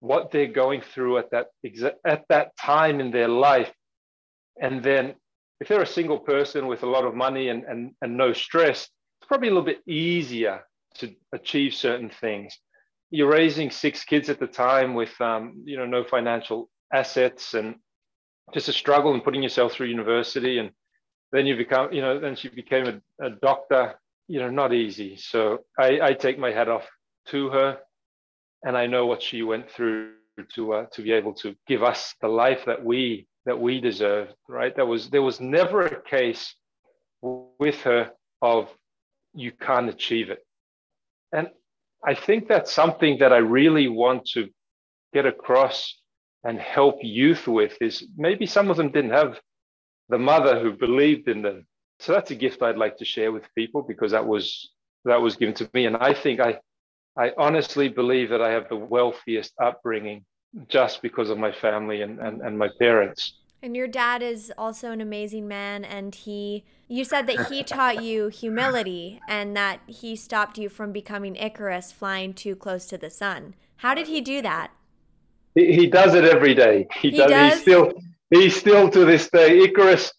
what 0.00 0.30
they're 0.30 0.52
going 0.62 0.82
through 0.82 1.16
at 1.16 1.30
that 1.30 1.46
exa- 1.66 1.94
at 2.06 2.24
that 2.28 2.54
time 2.58 3.00
in 3.00 3.10
their 3.10 3.28
life 3.28 3.72
and 4.60 4.82
then 4.82 5.14
if 5.60 5.68
they're 5.68 5.80
a 5.80 5.86
single 5.86 6.18
person 6.18 6.66
with 6.66 6.82
a 6.82 6.86
lot 6.86 7.06
of 7.06 7.14
money 7.14 7.48
and, 7.48 7.64
and, 7.64 7.92
and 8.02 8.14
no 8.14 8.34
stress 8.34 8.82
it's 8.82 9.28
probably 9.28 9.48
a 9.48 9.50
little 9.50 9.64
bit 9.64 9.80
easier 9.88 10.60
to 10.94 11.10
achieve 11.32 11.72
certain 11.72 12.10
things 12.10 12.58
you're 13.10 13.30
raising 13.30 13.70
six 13.70 14.04
kids 14.04 14.28
at 14.28 14.38
the 14.38 14.46
time 14.46 14.92
with 14.92 15.18
um, 15.22 15.62
you 15.64 15.78
know 15.78 15.86
no 15.86 16.04
financial 16.04 16.68
assets 16.92 17.54
and 17.54 17.76
just 18.52 18.68
a 18.68 18.72
struggle 18.72 19.14
and 19.14 19.24
putting 19.24 19.42
yourself 19.42 19.72
through 19.72 19.86
university 19.86 20.58
and 20.58 20.70
then 21.32 21.46
you 21.46 21.56
become 21.56 21.92
you 21.92 22.00
know 22.00 22.20
then 22.20 22.36
she 22.36 22.48
became 22.48 22.86
a, 22.86 23.26
a 23.26 23.30
doctor 23.30 23.94
you 24.28 24.38
know 24.38 24.50
not 24.50 24.72
easy 24.72 25.16
so 25.16 25.60
I, 25.78 26.00
I 26.00 26.12
take 26.12 26.38
my 26.38 26.52
hat 26.52 26.68
off 26.68 26.86
to 27.28 27.48
her 27.50 27.78
and 28.64 28.76
I 28.76 28.86
know 28.86 29.06
what 29.06 29.22
she 29.22 29.42
went 29.42 29.70
through 29.70 30.12
to 30.54 30.72
uh, 30.72 30.86
to 30.92 31.02
be 31.02 31.12
able 31.12 31.34
to 31.34 31.54
give 31.68 31.82
us 31.82 32.14
the 32.20 32.28
life 32.28 32.64
that 32.66 32.84
we 32.84 33.28
that 33.46 33.60
we 33.60 33.80
deserved. 33.80 34.34
Right? 34.48 34.74
There 34.74 34.86
was 34.86 35.10
there 35.10 35.22
was 35.22 35.40
never 35.40 35.86
a 35.86 36.02
case 36.02 36.54
with 37.22 37.80
her 37.82 38.10
of 38.42 38.68
you 39.34 39.52
can't 39.52 39.88
achieve 39.88 40.30
it, 40.30 40.44
and 41.32 41.48
I 42.04 42.14
think 42.14 42.48
that's 42.48 42.72
something 42.72 43.18
that 43.18 43.32
I 43.32 43.38
really 43.38 43.88
want 43.88 44.26
to 44.34 44.48
get 45.12 45.26
across 45.26 45.94
and 46.44 46.58
help 46.58 46.98
youth 47.02 47.46
with. 47.46 47.76
Is 47.80 48.06
maybe 48.16 48.46
some 48.46 48.70
of 48.70 48.76
them 48.76 48.90
didn't 48.90 49.10
have 49.10 49.40
the 50.08 50.18
mother 50.18 50.60
who 50.60 50.72
believed 50.72 51.28
in 51.28 51.42
them. 51.42 51.66
So 52.00 52.12
that's 52.12 52.30
a 52.30 52.34
gift 52.34 52.62
I'd 52.62 52.76
like 52.76 52.96
to 52.98 53.04
share 53.04 53.32
with 53.32 53.44
people 53.54 53.82
because 53.82 54.12
that 54.12 54.26
was 54.26 54.70
that 55.04 55.20
was 55.20 55.36
given 55.36 55.54
to 55.54 55.68
me, 55.74 55.86
and 55.86 55.96
I 55.96 56.14
think 56.14 56.40
I 56.40 56.58
I 57.16 57.32
honestly 57.38 57.88
believe 57.88 58.30
that 58.30 58.42
I 58.42 58.50
have 58.50 58.68
the 58.68 58.76
wealthiest 58.76 59.52
upbringing 59.62 60.24
just 60.68 61.02
because 61.02 61.30
of 61.30 61.38
my 61.38 61.52
family 61.52 62.02
and, 62.02 62.18
and, 62.18 62.40
and 62.40 62.58
my 62.58 62.68
parents. 62.78 63.34
And 63.62 63.76
your 63.76 63.88
dad 63.88 64.22
is 64.22 64.52
also 64.58 64.90
an 64.90 65.00
amazing 65.00 65.48
man. 65.48 65.84
And 65.84 66.14
he, 66.14 66.64
you 66.86 67.04
said 67.04 67.26
that 67.28 67.48
he 67.48 67.62
taught 67.62 68.02
you 68.02 68.28
humility 68.28 69.20
and 69.26 69.56
that 69.56 69.80
he 69.86 70.16
stopped 70.16 70.58
you 70.58 70.68
from 70.68 70.92
becoming 70.92 71.34
Icarus 71.36 71.90
flying 71.90 72.34
too 72.34 72.56
close 72.56 72.86
to 72.86 72.98
the 72.98 73.10
sun. 73.10 73.54
How 73.76 73.94
did 73.94 74.08
he 74.08 74.20
do 74.20 74.42
that? 74.42 74.70
He, 75.54 75.72
he 75.72 75.86
does 75.86 76.14
it 76.14 76.24
every 76.24 76.54
day. 76.54 76.86
He, 77.00 77.10
he 77.10 77.16
does, 77.16 77.30
does. 77.30 77.52
He's 77.52 77.62
still, 77.62 77.92
he's 78.30 78.56
still 78.56 78.90
to 78.90 79.04
this 79.04 79.30
day. 79.30 79.60
Icarus, 79.60 80.12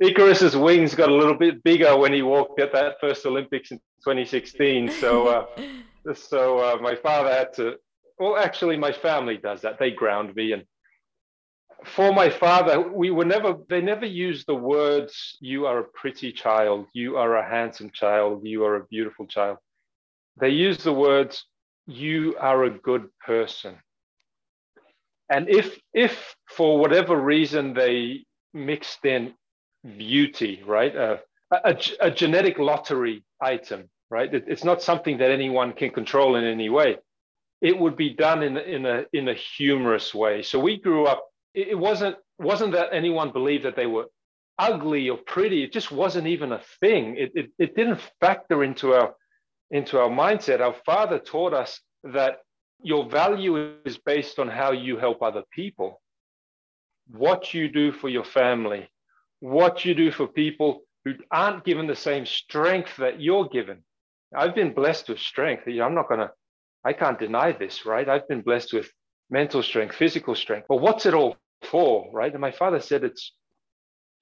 Icarus's 0.00 0.56
wings 0.56 0.94
got 0.94 1.08
a 1.08 1.14
little 1.14 1.36
bit 1.36 1.62
bigger 1.62 1.96
when 1.96 2.12
he 2.12 2.22
walked 2.22 2.60
at 2.60 2.72
that 2.72 2.96
first 3.00 3.24
Olympics 3.26 3.70
in 3.70 3.78
2016. 4.04 4.90
So, 4.90 5.28
uh, 5.28 5.46
so 6.14 6.58
uh, 6.58 6.78
my 6.80 6.94
father 6.94 7.30
had 7.30 7.52
to. 7.54 7.76
Well, 8.18 8.36
actually, 8.36 8.76
my 8.76 8.92
family 8.92 9.36
does 9.36 9.62
that. 9.62 9.78
They 9.78 9.90
ground 9.90 10.34
me, 10.34 10.52
and 10.52 10.64
for 11.84 12.12
my 12.12 12.30
father, 12.30 12.80
we 12.80 13.10
were 13.10 13.24
never. 13.24 13.56
They 13.68 13.80
never 13.80 14.06
used 14.06 14.46
the 14.46 14.54
words 14.54 15.36
"you 15.40 15.66
are 15.66 15.80
a 15.80 15.84
pretty 15.84 16.32
child," 16.32 16.86
"you 16.94 17.16
are 17.16 17.36
a 17.36 17.48
handsome 17.48 17.90
child," 17.90 18.46
"you 18.46 18.64
are 18.64 18.76
a 18.76 18.84
beautiful 18.84 19.26
child." 19.26 19.58
They 20.38 20.50
used 20.50 20.82
the 20.84 20.92
words 20.92 21.44
"you 21.86 22.36
are 22.38 22.64
a 22.64 22.70
good 22.70 23.08
person." 23.24 23.76
And 25.28 25.48
if 25.48 25.78
if 25.92 26.36
for 26.48 26.78
whatever 26.78 27.16
reason 27.16 27.74
they 27.74 28.24
mixed 28.54 29.04
in 29.04 29.34
beauty, 29.96 30.62
right, 30.66 30.94
uh, 30.96 31.16
a, 31.50 31.76
a, 32.00 32.10
genetic 32.10 32.58
lottery 32.58 33.24
item, 33.40 33.88
right? 34.10 34.32
It, 34.32 34.44
it's 34.46 34.64
not 34.64 34.82
something 34.82 35.18
that 35.18 35.30
anyone 35.30 35.72
can 35.72 35.90
control 35.90 36.36
in 36.36 36.44
any 36.44 36.68
way. 36.68 36.98
It 37.60 37.78
would 37.78 37.96
be 37.96 38.10
done 38.10 38.42
in, 38.42 38.56
in 38.56 38.86
a 38.86 39.04
in 39.12 39.28
a 39.28 39.34
humorous 39.34 40.14
way. 40.14 40.42
So 40.42 40.58
we 40.60 40.78
grew 40.78 41.06
up. 41.06 41.24
It, 41.54 41.78
wasn't 41.78 42.16
wasn't 42.38 42.72
that 42.72 42.90
anyone 42.92 43.32
believed 43.32 43.64
that 43.64 43.76
they 43.76 43.86
were 43.86 44.06
ugly 44.58 45.08
or 45.08 45.16
pretty. 45.16 45.62
It 45.62 45.72
just 45.72 45.90
wasn't 45.90 46.26
even 46.26 46.52
a 46.52 46.60
thing. 46.80 47.16
It, 47.16 47.32
it, 47.34 47.50
it 47.58 47.76
didn't 47.76 48.00
factor 48.20 48.62
into 48.62 48.92
our 48.94 49.14
into 49.70 49.98
our 49.98 50.10
mindset. 50.10 50.60
Our 50.60 50.76
father 50.84 51.18
taught 51.18 51.54
us 51.54 51.80
that 52.04 52.38
your 52.82 53.08
value 53.08 53.74
is 53.84 53.98
based 53.98 54.38
on 54.38 54.48
how 54.48 54.72
you 54.72 54.96
help 54.96 55.22
other 55.22 55.42
people, 55.52 56.00
what 57.08 57.54
you 57.54 57.68
do 57.68 57.92
for 57.92 58.08
your 58.08 58.24
family, 58.24 58.88
what 59.40 59.84
you 59.84 59.94
do 59.94 60.10
for 60.10 60.26
people 60.26 60.82
who 61.04 61.14
aren't 61.30 61.64
given 61.64 61.86
the 61.86 61.96
same 61.96 62.26
strength 62.26 62.96
that 62.96 63.20
you're 63.20 63.48
given. 63.48 63.82
I've 64.34 64.54
been 64.54 64.74
blessed 64.74 65.08
with 65.08 65.20
strength. 65.20 65.66
I'm 65.66 65.94
not 65.94 66.08
going 66.08 66.20
to, 66.20 66.30
I 66.84 66.92
can't 66.92 67.18
deny 67.18 67.52
this, 67.52 67.86
right? 67.86 68.08
I've 68.08 68.28
been 68.28 68.42
blessed 68.42 68.72
with 68.72 68.90
mental 69.30 69.62
strength, 69.62 69.94
physical 69.94 70.34
strength. 70.34 70.66
But 70.68 70.80
what's 70.80 71.06
it 71.06 71.14
all 71.14 71.36
for, 71.62 72.10
right? 72.12 72.32
And 72.32 72.40
my 72.40 72.50
father 72.50 72.80
said 72.80 73.04
it's 73.04 73.32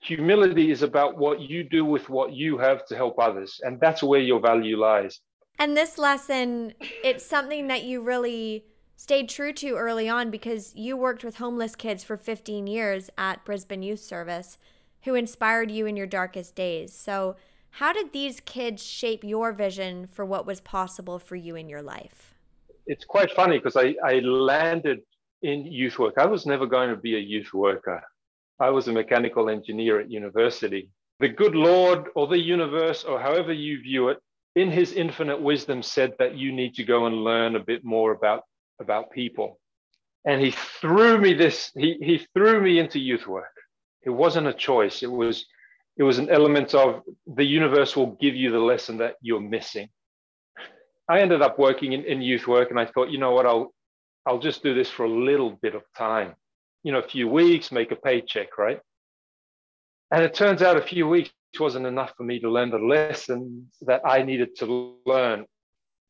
humility 0.00 0.70
is 0.70 0.82
about 0.82 1.16
what 1.16 1.40
you 1.40 1.64
do 1.64 1.84
with 1.84 2.08
what 2.10 2.32
you 2.32 2.58
have 2.58 2.84
to 2.86 2.96
help 2.96 3.18
others. 3.18 3.60
And 3.62 3.80
that's 3.80 4.02
where 4.02 4.20
your 4.20 4.40
value 4.40 4.76
lies. 4.78 5.20
And 5.58 5.76
this 5.76 5.98
lesson, 5.98 6.74
it's 7.02 7.24
something 7.24 7.68
that 7.68 7.84
you 7.84 8.00
really 8.00 8.64
stayed 8.96 9.28
true 9.28 9.52
to 9.52 9.74
early 9.76 10.08
on 10.08 10.30
because 10.30 10.74
you 10.74 10.96
worked 10.96 11.24
with 11.24 11.36
homeless 11.36 11.76
kids 11.76 12.02
for 12.02 12.16
15 12.16 12.66
years 12.66 13.10
at 13.18 13.44
Brisbane 13.44 13.82
Youth 13.82 14.00
Service 14.00 14.58
who 15.04 15.14
inspired 15.14 15.70
you 15.70 15.86
in 15.86 15.96
your 15.96 16.06
darkest 16.06 16.54
days. 16.54 16.92
So, 16.92 17.36
how 17.70 17.92
did 17.92 18.12
these 18.12 18.40
kids 18.40 18.84
shape 18.84 19.24
your 19.24 19.52
vision 19.52 20.06
for 20.06 20.24
what 20.24 20.46
was 20.46 20.60
possible 20.60 21.18
for 21.18 21.34
you 21.34 21.56
in 21.56 21.68
your 21.68 21.82
life? 21.82 22.34
It's 22.86 23.04
quite 23.04 23.32
funny 23.32 23.58
because 23.58 23.76
I, 23.76 23.96
I 24.04 24.20
landed 24.20 25.00
in 25.42 25.66
youth 25.66 25.98
work. 25.98 26.14
I 26.16 26.26
was 26.26 26.46
never 26.46 26.66
going 26.66 26.90
to 26.90 26.96
be 26.96 27.16
a 27.16 27.20
youth 27.20 27.52
worker. 27.52 28.00
I 28.60 28.70
was 28.70 28.86
a 28.86 28.92
mechanical 28.92 29.50
engineer 29.50 30.00
at 30.00 30.10
university. 30.10 30.88
The 31.18 31.28
good 31.28 31.56
Lord 31.56 32.06
or 32.14 32.28
the 32.28 32.38
universe, 32.38 33.02
or 33.02 33.20
however 33.20 33.52
you 33.52 33.80
view 33.82 34.08
it, 34.08 34.18
in 34.56 34.70
his 34.70 34.92
infinite 34.92 35.40
wisdom 35.40 35.82
said 35.82 36.14
that 36.18 36.36
you 36.36 36.52
need 36.52 36.74
to 36.74 36.84
go 36.84 37.06
and 37.06 37.24
learn 37.24 37.56
a 37.56 37.60
bit 37.60 37.84
more 37.84 38.12
about 38.12 38.42
about 38.80 39.10
people. 39.10 39.58
And 40.24 40.40
he 40.40 40.52
threw 40.52 41.18
me 41.18 41.34
this 41.34 41.70
he, 41.74 41.96
he 42.00 42.26
threw 42.34 42.60
me 42.60 42.78
into 42.78 42.98
youth 42.98 43.26
work. 43.26 43.52
It 44.02 44.10
wasn't 44.10 44.46
a 44.46 44.54
choice. 44.54 45.02
It 45.02 45.10
was 45.10 45.46
it 45.96 46.02
was 46.02 46.18
an 46.18 46.30
element 46.30 46.74
of 46.74 47.02
the 47.26 47.44
universe 47.44 47.96
will 47.96 48.16
give 48.20 48.34
you 48.34 48.50
the 48.50 48.58
lesson 48.58 48.98
that 48.98 49.16
you're 49.20 49.40
missing. 49.40 49.88
I 51.08 51.20
ended 51.20 51.42
up 51.42 51.58
working 51.58 51.92
in, 51.92 52.04
in 52.04 52.22
youth 52.22 52.46
work 52.46 52.70
and 52.70 52.80
i 52.80 52.86
thought 52.86 53.10
you 53.10 53.18
know 53.18 53.32
what? 53.32 53.46
I'll 53.46 53.74
i'll 54.26 54.38
just 54.38 54.62
do 54.62 54.74
this 54.74 54.88
for 54.88 55.04
a 55.04 55.10
little 55.10 55.50
bit 55.62 55.74
of 55.74 55.82
time. 55.96 56.34
You 56.84 56.92
know 56.92 57.00
a 57.00 57.08
few 57.08 57.28
weeks 57.28 57.72
make 57.72 57.90
a 57.90 57.96
paycheck 57.96 58.56
right? 58.56 58.80
And 60.10 60.22
it 60.22 60.34
turns 60.34 60.62
out 60.62 60.76
a 60.76 60.82
few 60.82 61.08
weeks 61.08 61.30
wasn't 61.60 61.86
enough 61.86 62.12
for 62.16 62.24
me 62.24 62.38
to 62.40 62.50
learn 62.50 62.70
the 62.70 62.78
lessons 62.78 63.64
that 63.82 64.02
I 64.04 64.22
needed 64.22 64.56
to 64.56 64.96
learn. 65.06 65.46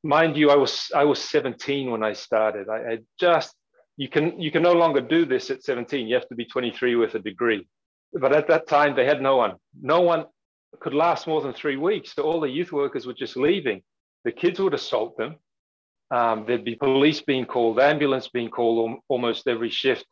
Mind 0.02 0.36
you, 0.36 0.50
I 0.50 0.56
was 0.56 0.90
I 0.94 1.04
was 1.04 1.20
17 1.22 1.90
when 1.90 2.02
I 2.02 2.12
started. 2.12 2.68
I, 2.68 2.76
I 2.76 2.98
just 3.18 3.54
you 3.96 4.08
can 4.08 4.40
you 4.40 4.50
can 4.50 4.62
no 4.62 4.72
longer 4.72 5.00
do 5.00 5.24
this 5.24 5.50
at 5.50 5.62
17. 5.62 6.06
You 6.06 6.14
have 6.14 6.28
to 6.28 6.34
be 6.34 6.44
23 6.44 6.96
with 6.96 7.14
a 7.14 7.18
degree. 7.18 7.66
But 8.12 8.32
at 8.32 8.48
that 8.48 8.68
time, 8.68 8.94
they 8.94 9.06
had 9.06 9.20
no 9.20 9.36
one. 9.36 9.54
No 9.80 10.00
one 10.00 10.26
could 10.80 10.94
last 10.94 11.26
more 11.26 11.40
than 11.40 11.52
three 11.52 11.76
weeks. 11.76 12.14
So 12.14 12.22
all 12.22 12.40
the 12.40 12.48
youth 12.48 12.72
workers 12.72 13.06
were 13.06 13.14
just 13.14 13.36
leaving. 13.36 13.82
The 14.24 14.32
kids 14.32 14.60
would 14.60 14.74
assault 14.74 15.16
them. 15.16 15.36
Um, 16.10 16.44
there'd 16.46 16.64
be 16.64 16.76
police 16.76 17.20
being 17.22 17.46
called, 17.46 17.80
ambulance 17.80 18.28
being 18.28 18.50
called 18.50 18.98
almost 19.08 19.48
every 19.48 19.70
shift, 19.70 20.04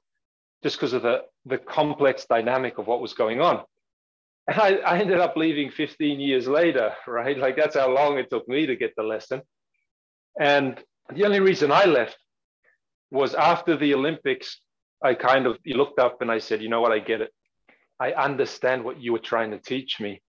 just 0.62 0.76
because 0.76 0.92
of 0.92 1.02
the 1.02 1.22
the 1.44 1.58
complex 1.58 2.26
dynamic 2.26 2.78
of 2.78 2.86
what 2.86 3.00
was 3.00 3.14
going 3.14 3.40
on. 3.40 3.62
I, 4.48 4.78
I 4.78 4.98
ended 4.98 5.20
up 5.20 5.36
leaving 5.36 5.70
15 5.70 6.18
years 6.20 6.48
later, 6.48 6.92
right? 7.06 7.38
Like 7.38 7.56
that's 7.56 7.76
how 7.76 7.92
long 7.92 8.18
it 8.18 8.28
took 8.30 8.48
me 8.48 8.66
to 8.66 8.76
get 8.76 8.94
the 8.96 9.02
lesson. 9.02 9.42
And 10.40 10.82
the 11.14 11.24
only 11.24 11.40
reason 11.40 11.70
I 11.70 11.84
left 11.84 12.16
was 13.10 13.34
after 13.34 13.76
the 13.76 13.94
Olympics, 13.94 14.58
I 15.04 15.14
kind 15.14 15.46
of 15.46 15.58
looked 15.66 15.98
up 15.98 16.22
and 16.22 16.30
I 16.30 16.38
said, 16.38 16.62
you 16.62 16.68
know 16.68 16.80
what, 16.80 16.92
I 16.92 16.98
get 16.98 17.20
it. 17.20 17.30
I 18.00 18.12
understand 18.12 18.84
what 18.84 19.00
you 19.00 19.12
were 19.12 19.20
trying 19.20 19.52
to 19.52 19.58
teach 19.58 20.00
me. 20.00 20.20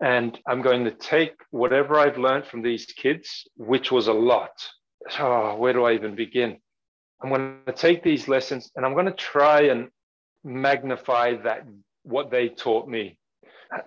And 0.00 0.38
I'm 0.46 0.62
going 0.62 0.84
to 0.84 0.92
take 0.92 1.34
whatever 1.50 1.98
I've 1.98 2.18
learned 2.18 2.46
from 2.46 2.62
these 2.62 2.86
kids, 2.86 3.46
which 3.56 3.90
was 3.90 4.06
a 4.06 4.12
lot. 4.12 4.52
Oh, 5.18 5.56
where 5.56 5.72
do 5.72 5.84
I 5.84 5.94
even 5.94 6.14
begin? 6.14 6.58
I'm 7.20 7.30
going 7.30 7.58
to 7.66 7.72
take 7.72 8.02
these 8.02 8.28
lessons 8.28 8.70
and 8.76 8.86
I'm 8.86 8.94
going 8.94 9.06
to 9.06 9.12
try 9.12 9.62
and 9.62 9.88
magnify 10.44 11.34
that 11.42 11.66
what 12.04 12.30
they 12.30 12.48
taught 12.48 12.88
me 12.88 13.17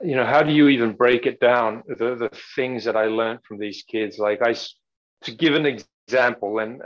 you 0.03 0.15
know 0.15 0.25
how 0.25 0.41
do 0.43 0.51
you 0.51 0.67
even 0.67 0.93
break 0.93 1.25
it 1.25 1.39
down 1.39 1.83
the, 1.88 2.15
the 2.15 2.29
things 2.55 2.83
that 2.83 2.95
i 2.95 3.05
learned 3.05 3.39
from 3.43 3.57
these 3.57 3.83
kids? 3.83 4.17
Like 4.17 4.41
i 4.41 4.53
to 5.23 5.31
give 5.31 5.55
an 5.55 5.65
example 5.65 6.59
and 6.59 6.81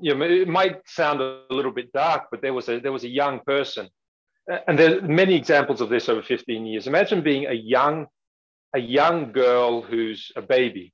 you 0.00 0.14
know 0.14 0.24
it 0.24 0.48
might 0.48 0.80
sound 0.86 1.20
a 1.20 1.42
little 1.50 1.72
bit 1.72 1.92
dark 1.92 2.24
but 2.30 2.42
there 2.42 2.54
was 2.54 2.68
a 2.68 2.80
there 2.80 2.92
was 2.92 3.04
a 3.04 3.08
young 3.08 3.40
person 3.40 3.88
and 4.66 4.78
there's 4.78 5.02
many 5.02 5.34
examples 5.34 5.80
of 5.80 5.88
this 5.88 6.08
over 6.08 6.20
15 6.20 6.66
years. 6.66 6.88
Imagine 6.88 7.22
being 7.22 7.46
a 7.46 7.52
young 7.52 8.06
a 8.74 8.80
young 8.80 9.32
girl 9.32 9.82
who's 9.82 10.32
a 10.34 10.42
baby 10.42 10.92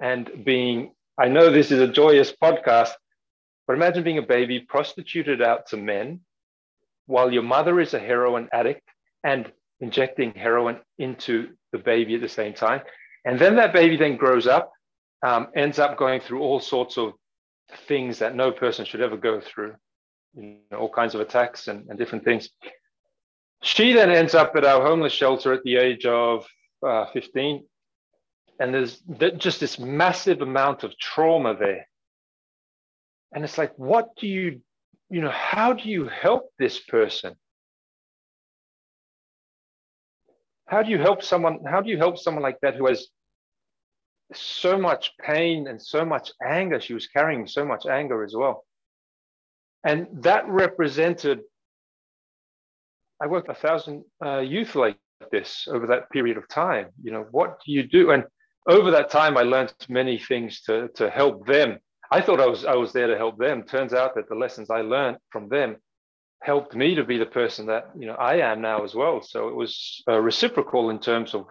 and 0.00 0.30
being 0.44 0.92
i 1.18 1.28
know 1.28 1.50
this 1.50 1.70
is 1.70 1.80
a 1.80 1.86
joyous 1.86 2.32
podcast 2.32 2.92
but 3.66 3.74
imagine 3.74 4.02
being 4.02 4.18
a 4.18 4.22
baby 4.22 4.60
prostituted 4.60 5.40
out 5.40 5.66
to 5.66 5.76
men 5.76 6.20
while 7.06 7.32
your 7.32 7.42
mother 7.42 7.80
is 7.80 7.94
a 7.94 7.98
heroin 7.98 8.48
addict 8.52 8.88
and 9.22 9.52
injecting 9.80 10.32
heroin 10.32 10.78
into 10.98 11.50
the 11.72 11.78
baby 11.78 12.14
at 12.14 12.20
the 12.20 12.28
same 12.28 12.54
time. 12.54 12.80
And 13.24 13.38
then 13.38 13.56
that 13.56 13.72
baby 13.72 13.96
then 13.96 14.16
grows 14.16 14.46
up, 14.46 14.72
um, 15.24 15.48
ends 15.54 15.78
up 15.78 15.98
going 15.98 16.20
through 16.20 16.40
all 16.40 16.60
sorts 16.60 16.96
of 16.96 17.12
things 17.86 18.18
that 18.18 18.34
no 18.34 18.50
person 18.50 18.84
should 18.84 19.00
ever 19.00 19.16
go 19.16 19.40
through, 19.40 19.74
you 20.34 20.58
know, 20.70 20.78
all 20.78 20.88
kinds 20.90 21.14
of 21.14 21.20
attacks 21.20 21.68
and, 21.68 21.88
and 21.88 21.98
different 21.98 22.24
things. 22.24 22.48
She 23.62 23.92
then 23.92 24.10
ends 24.10 24.34
up 24.34 24.54
at 24.56 24.64
our 24.64 24.82
homeless 24.82 25.12
shelter 25.12 25.52
at 25.52 25.62
the 25.64 25.76
age 25.76 26.06
of 26.06 26.46
uh, 26.86 27.06
15. 27.12 27.64
And 28.60 28.74
there's 28.74 29.00
just 29.36 29.60
this 29.60 29.78
massive 29.78 30.40
amount 30.40 30.82
of 30.82 30.96
trauma 30.98 31.56
there. 31.56 31.86
And 33.32 33.44
it's 33.44 33.58
like, 33.58 33.72
what 33.78 34.16
do 34.16 34.26
you 34.26 34.60
you 35.10 35.22
know, 35.22 35.30
how 35.30 35.72
do 35.72 35.88
you 35.88 36.08
help 36.08 36.52
this 36.58 36.78
person? 36.78 37.34
How 40.68 40.82
do 40.82 40.90
you 40.90 40.98
help 40.98 41.22
someone? 41.22 41.60
How 41.64 41.80
do 41.80 41.90
you 41.90 41.98
help 41.98 42.18
someone 42.18 42.42
like 42.42 42.60
that 42.62 42.76
who 42.76 42.86
has 42.86 43.08
so 44.34 44.78
much 44.78 45.12
pain 45.20 45.66
and 45.68 45.80
so 45.80 46.04
much 46.04 46.30
anger? 46.44 46.80
She 46.80 46.94
was 46.94 47.06
carrying 47.06 47.46
so 47.46 47.64
much 47.64 47.86
anger 47.86 48.22
as 48.24 48.34
well. 48.34 48.64
And 49.84 50.06
that 50.22 50.46
represented, 50.48 51.40
I 53.22 53.26
worked 53.26 53.48
a 53.48 53.54
thousand 53.54 54.04
uh, 54.24 54.40
youth 54.40 54.74
like 54.74 54.98
this 55.32 55.66
over 55.70 55.86
that 55.88 56.10
period 56.10 56.36
of 56.36 56.48
time. 56.48 56.88
You 57.02 57.12
know, 57.12 57.26
what 57.30 57.60
do 57.64 57.72
you 57.72 57.84
do? 57.84 58.10
And 58.10 58.24
over 58.68 58.90
that 58.90 59.10
time, 59.10 59.36
I 59.36 59.42
learned 59.42 59.72
many 59.88 60.18
things 60.18 60.60
to, 60.62 60.88
to 60.96 61.08
help 61.08 61.46
them 61.46 61.78
I 62.10 62.20
thought 62.20 62.40
I 62.40 62.46
was 62.46 62.64
I 62.64 62.74
was 62.74 62.92
there 62.92 63.06
to 63.06 63.16
help 63.16 63.38
them. 63.38 63.62
Turns 63.64 63.92
out 63.92 64.14
that 64.14 64.28
the 64.28 64.34
lessons 64.34 64.70
I 64.70 64.80
learned 64.80 65.18
from 65.30 65.48
them 65.48 65.76
helped 66.40 66.74
me 66.74 66.94
to 66.94 67.04
be 67.04 67.18
the 67.18 67.26
person 67.26 67.66
that 67.66 67.90
you 67.98 68.06
know 68.06 68.14
I 68.14 68.36
am 68.36 68.60
now 68.60 68.84
as 68.84 68.94
well. 68.94 69.22
So 69.22 69.48
it 69.48 69.54
was 69.54 70.02
uh, 70.08 70.20
reciprocal 70.20 70.90
in 70.90 70.98
terms 70.98 71.34
of 71.34 71.46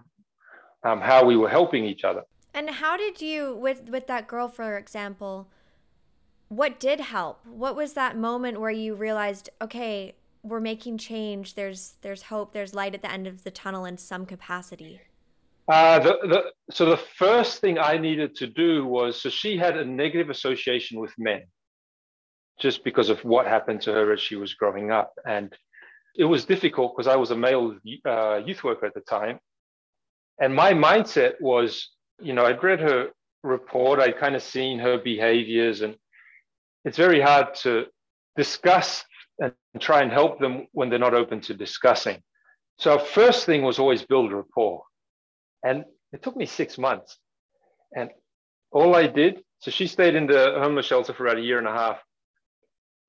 um, 0.84 1.02
how 1.02 1.26
we 1.26 1.36
were 1.36 1.50
helping 1.50 1.86
each 1.86 2.04
other. 2.04 2.24
And 2.54 2.70
how 2.70 2.98
did 2.98 3.22
you 3.22 3.56
with 3.56 3.90
with 3.90 4.08
that 4.08 4.28
girl, 4.28 4.48
for 4.48 4.78
example? 4.78 5.50
What 6.50 6.80
did 6.80 7.02
help? 7.02 7.46
What 7.46 7.76
was 7.76 7.94
that 7.94 8.18
moment 8.18 8.62
where 8.62 8.72
you 8.72 8.96
realized, 8.96 9.50
okay, 9.62 10.16
we're 10.44 10.62
making 10.62 10.98
change. 10.98 11.56
There's 11.56 11.96
there's 12.02 12.24
hope. 12.24 12.54
There's 12.54 12.74
light 12.74 12.96
at 12.96 13.02
the 13.02 13.12
end 13.12 13.28
of 13.28 13.44
the 13.44 13.52
tunnel 13.52 13.86
in 13.86 13.98
some 13.98 14.26
capacity. 14.26 15.02
Uh, 15.70 16.00
the, 16.00 16.18
the, 16.24 16.44
so 16.72 16.86
the 16.86 16.98
first 16.98 17.60
thing 17.60 17.78
I 17.78 17.98
needed 17.98 18.36
to 18.36 18.48
do 18.48 18.86
was 18.86 19.22
so 19.22 19.30
she 19.30 19.58
had 19.58 19.76
a 19.78 19.84
negative 19.84 20.30
association 20.30 21.00
with 21.00 21.12
men, 21.18 21.42
just 22.60 22.84
because 22.84 23.10
of 23.10 23.24
what 23.24 23.46
happened 23.46 23.82
to 23.82 23.94
her 23.94 24.12
as 24.14 24.20
she 24.20 24.36
was 24.36 24.54
growing 24.54 24.92
up, 24.92 25.14
and 25.26 25.56
it 26.16 26.26
was 26.26 26.46
difficult 26.46 26.96
because 26.96 27.08
I 27.08 27.16
was 27.16 27.32
a 27.32 27.36
male 27.36 27.78
uh, 28.06 28.38
youth 28.38 28.64
worker 28.64 28.86
at 28.86 28.94
the 28.94 29.02
time, 29.02 29.40
and 30.40 30.54
my 30.54 30.74
mindset 30.74 31.34
was, 31.40 31.90
you 32.20 32.34
know, 32.34 32.46
I'd 32.46 32.64
read 32.64 32.80
her 32.80 33.10
report, 33.44 34.00
I'd 34.00 34.18
kind 34.18 34.36
of 34.36 34.44
seen 34.44 34.80
her 34.80 34.98
behaviors, 34.98 35.82
and 35.82 35.96
it's 36.86 36.98
very 36.98 37.22
hard 37.22 37.56
to 37.56 37.86
discuss 38.36 39.04
and 39.40 39.54
try 39.80 40.02
and 40.02 40.12
help 40.12 40.40
them 40.40 40.68
when 40.72 40.90
they're 40.90 41.00
not 41.00 41.14
open 41.14 41.42
to 41.42 41.54
discussing. 41.54 42.22
So 42.80 42.94
our 42.94 43.00
first 43.00 43.46
thing 43.46 43.64
was 43.64 43.80
always 43.80 44.04
build 44.04 44.32
rapport. 44.32 44.84
And 45.64 45.86
it 46.12 46.22
took 46.24 46.36
me 46.36 46.46
six 46.46 46.78
months. 46.78 47.18
And 47.96 48.10
all 48.72 48.96
I 48.96 49.08
did, 49.08 49.42
so 49.60 49.72
she 49.72 49.88
stayed 49.88 50.16
in 50.16 50.28
the 50.28 50.56
homeless 50.60 50.86
shelter 50.86 51.14
for 51.14 51.26
about 51.26 51.40
a 51.40 51.42
year 51.42 51.58
and 51.58 51.68
a 51.68 51.72
half, 51.72 52.00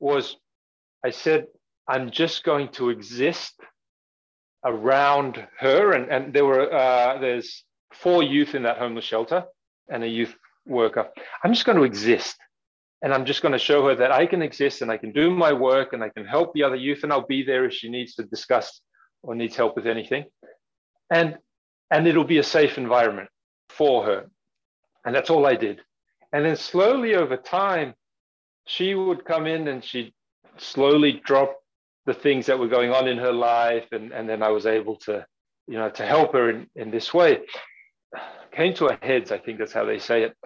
was 0.01 0.37
I 1.05 1.11
said, 1.11 1.47
I'm 1.87 2.11
just 2.11 2.45
going 2.45 2.69
to 2.73 2.91
exist 2.91 3.55
around 4.65 5.47
her. 5.59 5.93
And, 5.93 6.11
and 6.11 6.35
there 6.35 6.45
were, 6.45 6.73
uh, 6.73 7.19
there's 7.19 7.65
four 7.93 8.23
youth 8.23 8.55
in 8.55 8.65
that 8.65 8.79
homeless 8.79 9.05
shelter 9.05 9.45
and 9.89 10.03
a 10.05 10.09
youth 10.09 10.35
worker. 10.67 11.09
I'm 11.43 11.53
just 11.53 11.65
going 11.65 11.79
to 11.79 11.85
exist. 11.85 12.37
And 13.01 13.15
I'm 13.15 13.25
just 13.25 13.43
going 13.43 13.53
to 13.53 13.59
show 13.59 13.87
her 13.87 13.95
that 13.95 14.11
I 14.11 14.27
can 14.27 14.43
exist 14.43 14.83
and 14.83 14.91
I 14.91 14.97
can 14.97 15.13
do 15.13 15.31
my 15.31 15.53
work 15.53 15.93
and 15.93 16.03
I 16.03 16.09
can 16.09 16.27
help 16.27 16.53
the 16.53 16.65
other 16.65 16.77
youth 16.77 17.05
and 17.05 17.13
I'll 17.13 17.27
be 17.27 17.45
there 17.45 17.65
if 17.65 17.73
she 17.73 17.89
needs 17.89 18.15
to 18.17 18.25
discuss 18.25 18.81
or 19.23 19.37
needs 19.37 19.55
help 19.55 19.77
with 19.77 19.87
anything. 19.87 20.25
And 21.11 21.39
and 21.91 22.07
it'll 22.07 22.25
be 22.25 22.39
a 22.39 22.43
safe 22.43 22.77
environment 22.77 23.31
for 23.71 24.05
her. 24.05 24.27
And 25.07 25.15
that's 25.15 25.31
all 25.31 25.47
I 25.47 25.55
did. 25.55 25.81
And 26.33 26.45
then 26.45 26.57
slowly 26.57 27.15
over 27.15 27.37
time, 27.37 27.95
she 28.69 28.95
would 28.95 29.25
come 29.25 29.47
in 29.47 29.67
and 29.67 29.83
she'd 29.83 30.13
slowly 30.59 31.23
drop 31.25 31.57
the 32.05 32.13
things 32.13 32.47
that 32.47 32.59
were 32.59 32.69
going 32.69 32.93
on 32.93 33.09
in 33.09 33.17
her 33.17 33.33
life. 33.33 33.87
And, 33.93 34.13
and 34.13 34.29
then 34.29 34.43
I 34.43 34.51
was 34.51 34.67
able 34.67 34.97
to, 35.07 35.27
you 35.67 35.79
know, 35.79 35.89
to 35.89 36.05
help 36.05 36.35
her 36.35 36.51
in, 36.51 36.67
in 36.77 36.91
this 36.91 37.15
way. 37.15 37.41
Came 38.53 38.75
to 38.75 38.89
her 38.89 38.99
heads, 39.01 39.33
I 39.33 39.39
think 39.39 39.59
that's 39.59 39.73
how 39.73 39.87
they 39.87 39.99
say 39.99 40.23
it. 40.23 40.37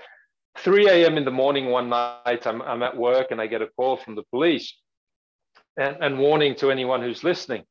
3 0.59 0.89
a.m. 0.89 1.17
in 1.17 1.25
the 1.25 1.33
morning 1.33 1.71
one 1.71 1.89
night, 1.89 2.47
I'm, 2.47 2.63
I'm 2.63 2.83
at 2.85 2.97
work 2.97 3.33
and 3.33 3.41
I 3.41 3.49
get 3.49 3.61
a 3.61 3.67
call 3.67 3.97
from 3.97 4.15
the 4.15 4.23
police 4.31 4.73
and, 5.77 5.97
and 6.01 6.19
warning 6.19 6.55
to 6.57 6.71
anyone 6.71 7.03
who's 7.03 7.25
listening. 7.25 7.65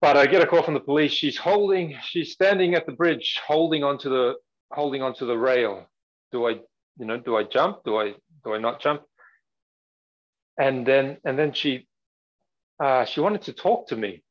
But 0.00 0.16
I 0.16 0.26
get 0.26 0.42
a 0.42 0.46
call 0.46 0.64
from 0.64 0.74
the 0.74 0.80
police. 0.80 1.12
She's 1.12 1.36
holding, 1.36 1.96
she's 2.02 2.32
standing 2.32 2.74
at 2.74 2.86
the 2.86 2.92
bridge, 2.92 3.38
holding 3.46 3.84
onto 3.84 4.08
the 4.08 4.34
holding 4.72 5.02
onto 5.02 5.26
the 5.26 5.36
rail. 5.36 5.86
Do 6.32 6.48
I, 6.48 6.52
you 6.98 7.06
know, 7.06 7.18
do 7.18 7.36
I 7.36 7.44
jump? 7.44 7.84
Do 7.84 7.98
I 7.98 8.14
do 8.44 8.54
I 8.54 8.58
not 8.58 8.80
jump? 8.80 9.02
And 10.58 10.86
then 10.86 11.18
and 11.24 11.38
then 11.38 11.52
she 11.52 11.86
uh, 12.82 13.04
she 13.04 13.20
wanted 13.20 13.42
to 13.42 13.52
talk 13.52 13.88
to 13.88 13.96
me. 13.96 14.22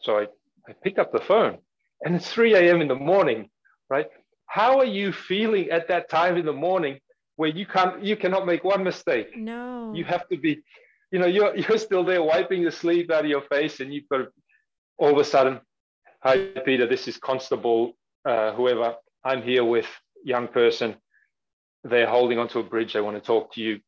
So 0.00 0.18
I, 0.18 0.26
I 0.68 0.72
picked 0.82 0.98
up 0.98 1.12
the 1.12 1.20
phone 1.20 1.58
and 2.02 2.14
it's 2.14 2.30
3 2.30 2.54
a.m. 2.54 2.80
in 2.80 2.88
the 2.88 2.94
morning, 2.94 3.50
right? 3.90 4.06
How 4.46 4.78
are 4.78 4.84
you 4.84 5.12
feeling 5.12 5.70
at 5.70 5.88
that 5.88 6.08
time 6.08 6.36
in 6.36 6.46
the 6.46 6.52
morning 6.52 7.00
where 7.36 7.50
you 7.50 7.66
can't 7.66 8.02
you 8.02 8.16
cannot 8.16 8.46
make 8.46 8.64
one 8.64 8.84
mistake? 8.84 9.36
No. 9.36 9.92
You 9.94 10.04
have 10.04 10.28
to 10.28 10.36
be, 10.36 10.62
you 11.10 11.18
know, 11.18 11.26
you're 11.26 11.56
you're 11.56 11.78
still 11.78 12.04
there 12.04 12.22
wiping 12.22 12.64
the 12.64 12.72
sleep 12.72 13.10
out 13.10 13.24
of 13.24 13.30
your 13.30 13.42
face 13.42 13.80
and 13.80 13.92
you've 13.92 14.08
got 14.08 14.18
to 14.18 14.28
all 14.98 15.12
of 15.12 15.18
a 15.18 15.24
sudden, 15.24 15.60
hi 16.22 16.38
Pita, 16.64 16.86
this 16.86 17.06
is 17.06 17.18
Constable, 17.18 17.92
uh, 18.24 18.52
whoever. 18.52 18.94
I'm 19.24 19.42
here 19.42 19.64
with 19.64 19.86
young 20.24 20.48
person. 20.48 20.96
They're 21.88 22.08
holding 22.08 22.38
onto 22.38 22.58
a 22.58 22.62
bridge. 22.62 22.92
They 22.92 23.00
want 23.00 23.16
to 23.16 23.22
talk 23.22 23.54
to 23.54 23.60
you. 23.60 23.80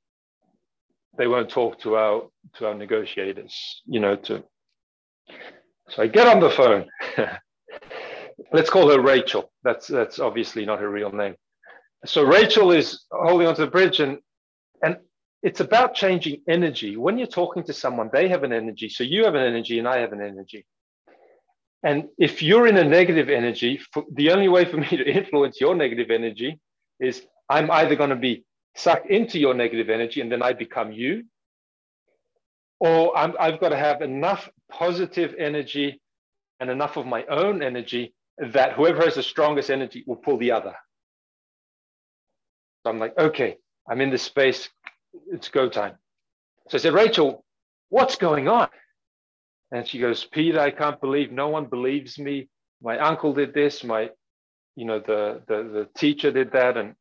They 1.17 1.27
won't 1.27 1.51
talk 1.51 1.81
to 1.81 1.97
our 1.97 2.29
to 2.55 2.67
our 2.67 2.75
negotiators. 2.75 3.83
You 3.87 4.01
know 4.01 4.17
to. 4.17 4.45
So 5.91 6.03
I 6.03 6.07
get 6.07 6.27
on 6.27 6.41
the 6.41 6.51
phone. 6.51 6.87
Let's 8.53 8.71
call 8.71 8.91
her 8.91 9.01
Rachel. 9.01 9.51
That's 9.65 9.87
that's 9.87 10.19
obviously 10.19 10.65
not 10.65 10.81
her 10.81 10.91
real 10.91 11.13
name. 11.13 11.35
So 12.05 12.23
Rachel 12.23 12.71
is 12.71 13.05
holding 13.11 13.49
onto 13.49 13.65
the 13.65 13.71
bridge 13.71 14.01
and 14.01 14.19
and 14.83 14.99
it's 15.43 15.61
about 15.61 15.95
changing 15.95 16.43
energy. 16.49 16.97
When 16.97 17.19
you're 17.19 17.27
talking 17.27 17.65
to 17.65 17.73
someone, 17.73 18.11
they 18.13 18.29
have 18.29 18.43
an 18.43 18.53
energy. 18.53 18.89
So 18.89 19.05
you 19.05 19.25
have 19.25 19.35
an 19.35 19.43
energy 19.43 19.79
and 19.79 19.89
I 19.89 19.99
have 19.99 20.13
an 20.13 20.21
energy. 20.21 20.65
And 21.83 22.09
if 22.19 22.43
you're 22.43 22.67
in 22.67 22.77
a 22.77 22.85
negative 22.85 23.29
energy, 23.29 23.81
the 24.13 24.31
only 24.31 24.49
way 24.49 24.65
for 24.65 24.79
me 24.79 24.89
to 24.89 25.05
influence 25.19 25.61
your 25.61 25.75
negative 25.75 26.11
energy 26.11 26.59
is 27.01 27.25
I'm 27.49 27.71
either 27.71 27.97
going 27.97 28.11
to 28.11 28.17
be 28.17 28.45
sucked 28.77 29.11
into 29.11 29.39
your 29.39 29.55
negative 29.55 29.91
energy 29.91 30.21
and 30.21 30.31
then 30.31 30.43
I 30.43 30.53
become 30.53 30.93
you, 30.93 31.25
or 32.81 33.17
i 33.17 33.51
have 33.51 33.61
got 33.61 33.71
to 33.71 33.77
have 33.77 34.03
enough 34.03 34.49
positive 34.71 35.35
energy 35.39 36.01
and 36.61 36.71
enough 36.71 36.97
of 36.97 37.07
my 37.07 37.25
own 37.27 37.63
energy 37.63 38.15
that 38.39 38.73
whoever 38.73 39.03
has 39.05 39.17
the 39.17 39.23
strongest 39.23 39.71
energy 39.71 40.05
will 40.07 40.17
pull 40.17 40.39
the 40.39 40.53
other. 40.53 40.75
So 42.85 42.91
I'm 42.91 42.99
like, 42.99 43.17
okay, 43.19 43.57
I'm 43.89 44.01
in 44.01 44.11
this 44.11 44.23
space, 44.23 44.69
it's 45.33 45.49
go 45.49 45.69
time. 45.69 45.95
So 46.69 46.79
I 46.79 46.81
said, 46.81 46.95
Rachel, 46.95 47.45
what's 47.89 48.17
going 48.17 48.49
on? 48.49 48.69
And 49.73 49.87
she 49.87 49.99
goes, 49.99 50.25
Pita, 50.25 50.61
I 50.61 50.71
can't 50.71 51.01
believe 51.01 51.33
no 51.33 51.49
one 51.49 51.67
believes 51.67 52.19
me. 52.19 52.49
My 52.83 52.99
uncle 52.99 53.33
did 53.35 53.53
this. 53.53 53.85
My, 53.85 54.11
you 54.77 54.85
know, 54.85 55.01
the, 55.01 55.43
the, 55.49 55.55
the 55.65 55.89
teacher 55.99 56.31
did 56.31 56.53
that. 56.53 56.77
And 56.77 56.95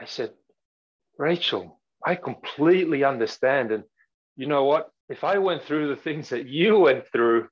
I 0.00 0.06
said, 0.06 0.32
Rachel, 1.18 1.80
I 2.04 2.14
completely 2.16 3.04
understand. 3.04 3.72
And 3.72 3.84
you 4.36 4.46
know 4.46 4.64
what? 4.64 4.90
If 5.08 5.24
I 5.24 5.38
went 5.38 5.64
through 5.64 5.88
the 5.88 6.00
things 6.00 6.30
that 6.30 6.46
you 6.46 6.78
went 6.80 7.06
through, 7.08 7.48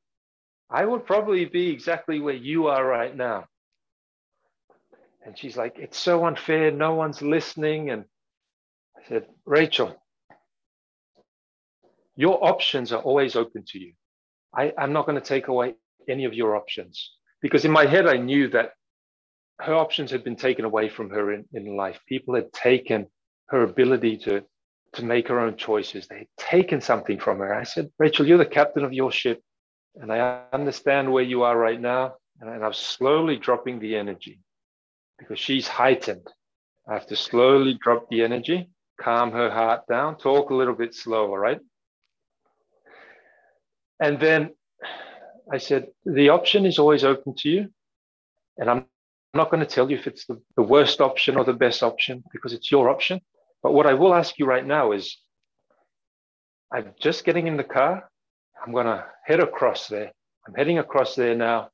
I 0.71 0.85
would 0.85 1.07
probably 1.07 1.45
be 1.47 1.71
exactly 1.71 2.21
where 2.21 2.35
you 2.35 2.69
are 2.69 2.85
right 2.85 3.15
now. 3.15 3.47
And 5.25 5.39
she's 5.39 5.57
like, 5.57 5.77
It's 5.79 5.99
so 5.99 6.27
unfair. 6.27 6.71
No 6.71 6.95
one's 6.95 7.23
listening. 7.23 7.91
And 7.91 8.05
I 8.97 9.09
said, 9.09 9.27
Rachel, 9.45 9.97
your 12.17 12.45
options 12.45 12.93
are 12.93 13.03
always 13.03 13.37
open 13.37 13.65
to 13.69 13.79
you. 13.79 13.93
I, 14.57 14.73
I'm 14.79 14.93
not 14.93 15.07
going 15.07 15.21
to 15.21 15.27
take 15.27 15.49
away 15.49 15.75
any 16.09 16.25
of 16.25 16.35
your 16.35 16.57
options. 16.57 17.13
Because 17.43 17.65
in 17.65 17.71
my 17.71 17.87
head, 17.87 18.07
I 18.07 18.17
knew 18.17 18.49
that 18.51 18.71
her 19.61 19.75
options 19.75 20.11
had 20.11 20.25
been 20.25 20.37
taken 20.37 20.65
away 20.65 20.89
from 20.89 21.11
her 21.11 21.33
in, 21.33 21.45
in 21.53 21.77
life. 21.77 21.99
People 22.09 22.35
had 22.35 22.53
taken 22.53 23.07
her 23.49 23.63
ability 23.63 24.19
to, 24.19 24.43
to 24.95 25.05
make 25.05 25.29
her 25.29 25.41
own 25.41 25.57
choices. 25.57 26.07
They 26.07 26.19
had 26.19 26.29
taken 26.37 26.81
something 26.81 27.19
from 27.19 27.39
her. 27.39 27.55
I 27.55 27.63
said, 27.63 27.91
Rachel, 27.99 28.27
you're 28.27 28.39
the 28.39 28.47
captain 28.47 28.85
of 28.85 28.93
your 28.93 29.11
ship. 29.11 29.43
And 29.97 30.13
I 30.13 30.43
understand 30.53 31.11
where 31.11 31.25
you 31.25 31.43
are 31.43 31.57
right 31.57 31.81
now. 31.81 32.15
And, 32.41 32.51
and 32.51 32.65
I'm 32.65 32.75
slowly 32.75 33.37
dropping 33.37 33.79
the 33.79 33.97
energy 33.97 34.41
because 35.19 35.39
she's 35.39 35.67
heightened. 35.67 36.27
I 36.89 36.95
have 36.95 37.07
to 37.07 37.17
slowly 37.17 37.79
drop 37.83 38.09
the 38.11 38.23
energy, 38.23 38.71
calm 39.01 39.33
her 39.33 39.51
heart 39.51 39.83
down, 39.89 40.19
talk 40.19 40.51
a 40.51 40.55
little 40.55 40.75
bit 40.75 40.95
slower, 40.95 41.41
right? 41.41 41.61
And 43.99 44.21
then 44.21 44.51
I 45.51 45.59
said, 45.59 45.89
the 46.05 46.29
option 46.29 46.67
is 46.67 46.79
always 46.79 47.05
open 47.05 47.35
to 47.39 47.49
you. 47.49 47.69
And 48.59 48.69
I'm 48.71 48.87
not 49.37 49.51
going 49.51 49.65
to 49.65 49.67
tell 49.67 49.91
you 49.91 49.97
if 49.97 50.07
it's 50.07 50.27
the, 50.27 50.41
the 50.57 50.63
worst 50.63 51.01
option 51.01 51.37
or 51.37 51.45
the 51.45 51.53
best 51.53 51.83
option 51.83 52.23
because 52.33 52.53
it's 52.53 52.71
your 52.71 52.89
option. 52.89 53.21
But 53.63 53.73
what 53.73 53.87
I 53.87 53.95
will 53.95 54.15
ask 54.15 54.39
you 54.39 54.47
right 54.47 54.65
now 54.65 54.93
is 54.93 55.17
I'm 56.73 56.93
just 57.01 57.25
getting 57.25 57.47
in 57.47 57.57
the 57.57 57.65
car. 57.65 58.09
I'm 58.65 58.73
going 58.73 58.87
to 58.87 59.05
head 59.25 59.41
across 59.41 59.89
there. 59.89 60.13
I'm 60.47 60.55
heading 60.55 60.79
across 60.79 61.15
there 61.15 61.35
now. 61.35 61.71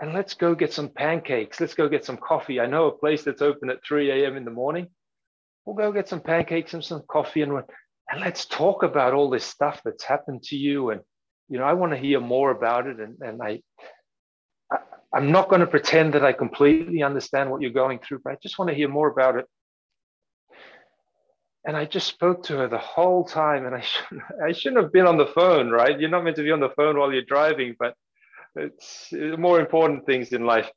And 0.00 0.12
let's 0.12 0.34
go 0.34 0.54
get 0.54 0.72
some 0.72 0.88
pancakes. 0.88 1.60
Let's 1.60 1.74
go 1.74 1.88
get 1.88 2.04
some 2.04 2.16
coffee. 2.16 2.60
I 2.60 2.66
know 2.66 2.86
a 2.86 2.98
place 2.98 3.22
that's 3.22 3.42
open 3.42 3.70
at 3.70 3.84
3 3.86 4.10
a.m. 4.10 4.36
in 4.36 4.44
the 4.44 4.50
morning. 4.50 4.88
We'll 5.64 5.76
go 5.76 5.92
get 5.92 6.08
some 6.08 6.20
pancakes 6.20 6.74
and 6.74 6.84
some 6.84 7.02
coffee 7.08 7.42
and, 7.42 7.52
and 7.52 8.20
let's 8.20 8.46
talk 8.46 8.82
about 8.82 9.14
all 9.14 9.30
this 9.30 9.44
stuff 9.44 9.80
that's 9.84 10.02
happened 10.02 10.42
to 10.44 10.56
you 10.56 10.90
and 10.90 11.02
you 11.52 11.58
know, 11.58 11.64
I 11.64 11.74
want 11.74 11.92
to 11.92 11.98
hear 11.98 12.18
more 12.18 12.50
about 12.50 12.86
it. 12.86 12.98
And, 12.98 13.16
and 13.20 13.42
I, 13.42 13.60
I'm 15.14 15.30
not 15.30 15.48
going 15.48 15.60
to 15.60 15.66
pretend 15.66 16.14
that 16.14 16.24
I 16.24 16.32
completely 16.32 17.02
understand 17.02 17.50
what 17.50 17.60
you're 17.60 17.70
going 17.70 17.98
through, 17.98 18.20
but 18.24 18.32
I 18.32 18.36
just 18.42 18.58
want 18.58 18.70
to 18.70 18.74
hear 18.74 18.88
more 18.88 19.08
about 19.08 19.36
it. 19.36 19.46
and 21.64 21.76
I 21.76 21.84
just 21.84 22.08
spoke 22.08 22.42
to 22.44 22.56
her 22.58 22.68
the 22.68 22.78
whole 22.78 23.24
time. 23.24 23.66
And 23.66 23.74
I 23.74 23.80
shouldn't, 23.80 24.22
I 24.44 24.52
shouldn't 24.52 24.82
have 24.82 24.92
been 24.92 25.06
on 25.06 25.16
the 25.18 25.26
phone, 25.26 25.70
right? 25.70 25.98
You're 25.98 26.10
not 26.10 26.24
meant 26.24 26.36
to 26.36 26.42
be 26.42 26.50
on 26.50 26.60
the 26.60 26.70
phone 26.70 26.98
while 26.98 27.12
you're 27.12 27.22
driving, 27.22 27.76
but 27.78 27.94
it's 28.56 29.12
more 29.38 29.60
important 29.60 30.04
things 30.06 30.32
in 30.32 30.44
life 30.44 30.70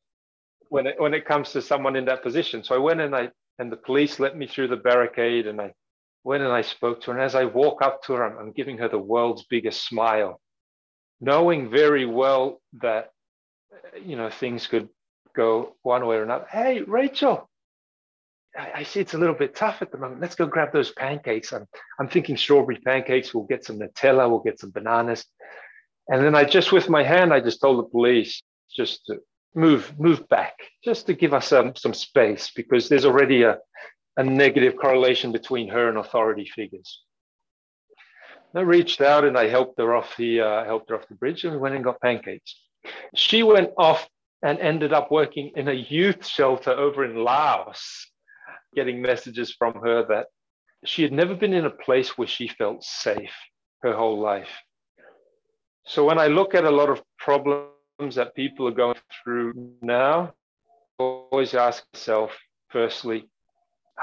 when 0.69 0.87
it, 0.87 0.95
when 0.99 1.13
it 1.13 1.25
comes 1.25 1.51
to 1.51 1.61
someone 1.61 1.95
in 1.95 2.05
that 2.05 2.23
position. 2.23 2.63
So 2.63 2.75
I 2.75 2.79
went 2.79 3.01
and 3.01 3.15
I 3.15 3.29
and 3.57 3.71
the 3.71 3.77
police 3.77 4.19
let 4.19 4.35
me 4.35 4.47
through 4.47 4.67
the 4.67 4.75
barricade, 4.75 5.47
and 5.47 5.61
I 5.61 5.73
went 6.25 6.43
and 6.43 6.51
I 6.51 6.61
spoke 6.61 7.01
to 7.01 7.11
her. 7.11 7.17
And 7.17 7.23
as 7.23 7.35
I 7.35 7.45
walk 7.45 7.81
up 7.81 8.03
to 8.03 8.13
her, 8.13 8.25
I'm, 8.25 8.37
I'm 8.37 8.51
giving 8.51 8.77
her 8.79 8.89
the 8.89 8.99
world's 8.99 9.45
biggest 9.49 9.87
smile, 9.87 10.41
knowing 11.21 11.69
very 11.71 12.05
well 12.05 12.61
that 12.81 13.11
you 14.03 14.15
know 14.15 14.29
things 14.29 14.67
could 14.67 14.89
go 15.35 15.75
one 15.83 16.05
way 16.05 16.17
or 16.17 16.23
another. 16.23 16.47
Hey, 16.49 16.81
Rachel, 16.81 17.49
I, 18.57 18.83
see 18.83 18.99
it's 18.99 19.13
a 19.13 19.17
little 19.17 19.35
bit 19.35 19.55
tough 19.55 19.81
at 19.81 19.91
the 19.91 19.97
moment. 19.97 20.21
Let's 20.21 20.35
go 20.35 20.45
grab 20.45 20.71
those 20.71 20.91
pancakes. 20.91 21.51
I'm, 21.51 21.67
I'm 21.99 22.07
thinking 22.07 22.37
strawberry 22.37 22.77
pancakes. 22.77 23.33
We'll 23.33 23.45
get 23.45 23.65
some 23.65 23.79
Nutella. 23.79 24.29
We'll 24.29 24.39
get 24.39 24.59
some 24.59 24.71
bananas. 24.71 25.25
And 26.07 26.23
then 26.23 26.35
I 26.35 26.45
just, 26.45 26.71
with 26.71 26.89
my 26.89 27.03
hand, 27.03 27.33
I 27.33 27.39
just 27.39 27.61
told 27.61 27.79
the 27.79 27.89
police 27.89 28.41
just 28.73 29.05
to 29.07 29.19
move, 29.55 29.93
move 29.99 30.27
back, 30.29 30.53
just 30.83 31.07
to 31.07 31.13
give 31.13 31.33
us 31.33 31.47
some, 31.47 31.75
some 31.75 31.93
space 31.93 32.51
because 32.55 32.87
there's 32.87 33.05
already 33.05 33.43
a, 33.43 33.57
a 34.17 34.23
negative 34.23 34.75
correlation 34.77 35.31
between 35.31 35.67
her 35.69 35.89
and 35.89 35.97
authority 35.97 36.45
figures. 36.45 37.01
I 38.53 38.61
reached 38.61 39.01
out 39.01 39.25
and 39.25 39.37
I 39.37 39.49
helped 39.49 39.79
her 39.79 39.93
off 39.93 40.15
the 40.15 40.39
uh, 40.39 40.63
helped 40.63 40.89
her 40.89 40.95
off 40.95 41.09
the 41.09 41.15
bridge, 41.15 41.43
and 41.43 41.51
we 41.51 41.59
went 41.59 41.75
and 41.75 41.83
got 41.83 41.99
pancakes. 41.99 42.55
She 43.15 43.43
went 43.43 43.71
off 43.77 44.07
and 44.41 44.59
ended 44.59 44.93
up 44.93 45.11
working 45.11 45.51
in 45.55 45.67
a 45.67 45.73
youth 45.73 46.25
shelter 46.25 46.71
over 46.71 47.03
in 47.03 47.23
Laos 47.23 48.07
getting 48.75 49.01
messages 49.01 49.53
from 49.57 49.73
her 49.75 50.05
that 50.07 50.27
she 50.83 51.01
had 51.01 51.11
never 51.11 51.33
been 51.33 51.53
in 51.53 51.65
a 51.65 51.69
place 51.69 52.17
where 52.17 52.27
she 52.27 52.47
felt 52.47 52.83
safe 52.83 53.33
her 53.81 53.93
whole 53.93 54.19
life. 54.19 54.49
So 55.85 56.05
when 56.05 56.19
I 56.19 56.27
look 56.27 56.53
at 56.53 56.65
a 56.65 56.69
lot 56.69 56.89
of 56.89 57.01
problems 57.17 58.15
that 58.15 58.35
people 58.35 58.67
are 58.67 58.71
going 58.71 58.97
through 59.23 59.53
now, 59.81 60.33
I 60.99 61.03
always 61.03 61.53
ask 61.53 61.83
myself, 61.93 62.31
firstly, 62.69 63.29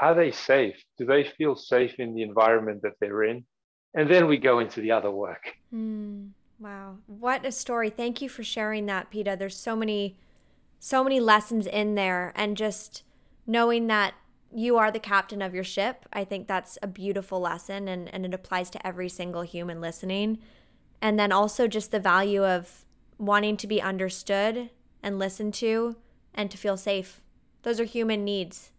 are 0.01 0.15
they 0.15 0.31
safe? 0.31 0.81
Do 0.97 1.05
they 1.05 1.23
feel 1.23 1.55
safe 1.55 1.99
in 1.99 2.15
the 2.15 2.23
environment 2.23 2.81
that 2.83 2.93
they're 2.99 3.23
in? 3.23 3.45
And 3.93 4.09
then 4.09 4.27
we 4.27 4.37
go 4.37 4.59
into 4.59 4.81
the 4.81 4.91
other 4.91 5.11
work. 5.11 5.53
Mm, 5.73 6.31
wow. 6.59 6.97
What 7.07 7.45
a 7.45 7.51
story. 7.51 7.89
Thank 7.89 8.21
you 8.21 8.29
for 8.29 8.43
sharing 8.43 8.85
that, 8.87 9.09
Pita. 9.09 9.35
There's 9.37 9.57
so 9.57 9.75
many 9.75 10.17
so 10.79 11.01
many 11.01 11.21
lessons 11.21 11.65
in 11.65 11.95
there 11.95 12.33
and 12.35 12.57
just 12.57 13.03
knowing 13.47 13.87
that 13.87 14.13
you 14.53 14.77
are 14.77 14.91
the 14.91 14.99
captain 14.99 15.41
of 15.41 15.53
your 15.53 15.63
ship. 15.63 16.05
I 16.11 16.25
think 16.25 16.45
that's 16.45 16.77
a 16.83 16.87
beautiful 16.87 17.39
lesson 17.39 17.87
and, 17.87 18.13
and 18.13 18.25
it 18.25 18.33
applies 18.33 18.69
to 18.71 18.85
every 18.85 19.07
single 19.07 19.43
human 19.43 19.79
listening. 19.79 20.39
And 21.01 21.17
then 21.17 21.31
also 21.31 21.67
just 21.67 21.91
the 21.91 22.01
value 22.01 22.43
of 22.43 22.83
wanting 23.17 23.55
to 23.57 23.67
be 23.67 23.81
understood 23.81 24.71
and 25.01 25.17
listened 25.17 25.53
to 25.55 25.95
and 26.33 26.51
to 26.51 26.57
feel 26.57 26.75
safe. 26.75 27.21
Those 27.61 27.79
are 27.79 27.85
human 27.85 28.25
needs. 28.25 28.71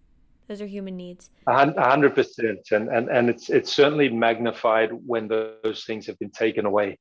Those 0.47 0.61
are 0.61 0.67
human 0.67 0.99
needs. 0.99 1.31
A 1.47 1.73
hundred 1.81 2.15
percent. 2.15 2.71
And, 2.71 2.89
and, 2.89 3.09
and 3.09 3.31
it's, 3.31 3.49
it's 3.49 3.73
certainly 3.73 4.11
magnified 4.11 4.91
when 5.07 5.27
those 5.27 5.85
things 5.87 6.07
have 6.07 6.19
been 6.19 6.31
taken 6.31 6.67
away 6.67 6.99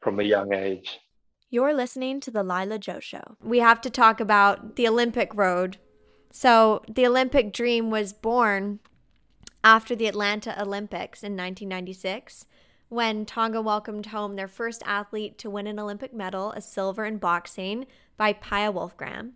from 0.00 0.20
a 0.20 0.24
young 0.24 0.52
age. 0.52 1.00
You're 1.50 1.74
listening 1.74 2.20
to 2.20 2.30
The 2.30 2.44
Lila 2.44 2.78
Joe 2.78 3.00
Show. 3.00 3.36
We 3.42 3.58
have 3.58 3.80
to 3.82 3.90
talk 3.90 4.20
about 4.20 4.76
the 4.76 4.86
Olympic 4.86 5.34
Road 5.34 5.78
so 6.30 6.82
the 6.88 7.06
Olympic 7.06 7.52
dream 7.52 7.90
was 7.90 8.12
born 8.12 8.78
after 9.64 9.96
the 9.96 10.06
Atlanta 10.06 10.60
Olympics 10.60 11.22
in 11.22 11.32
1996 11.32 12.46
when 12.88 13.24
Tonga 13.24 13.60
welcomed 13.60 14.06
home 14.06 14.36
their 14.36 14.48
first 14.48 14.82
athlete 14.84 15.38
to 15.38 15.50
win 15.50 15.66
an 15.66 15.78
Olympic 15.78 16.12
medal, 16.12 16.52
a 16.52 16.60
silver 16.60 17.04
in 17.04 17.18
boxing, 17.18 17.86
by 18.16 18.32
Paea 18.32 18.72
Wolfgram. 18.72 19.32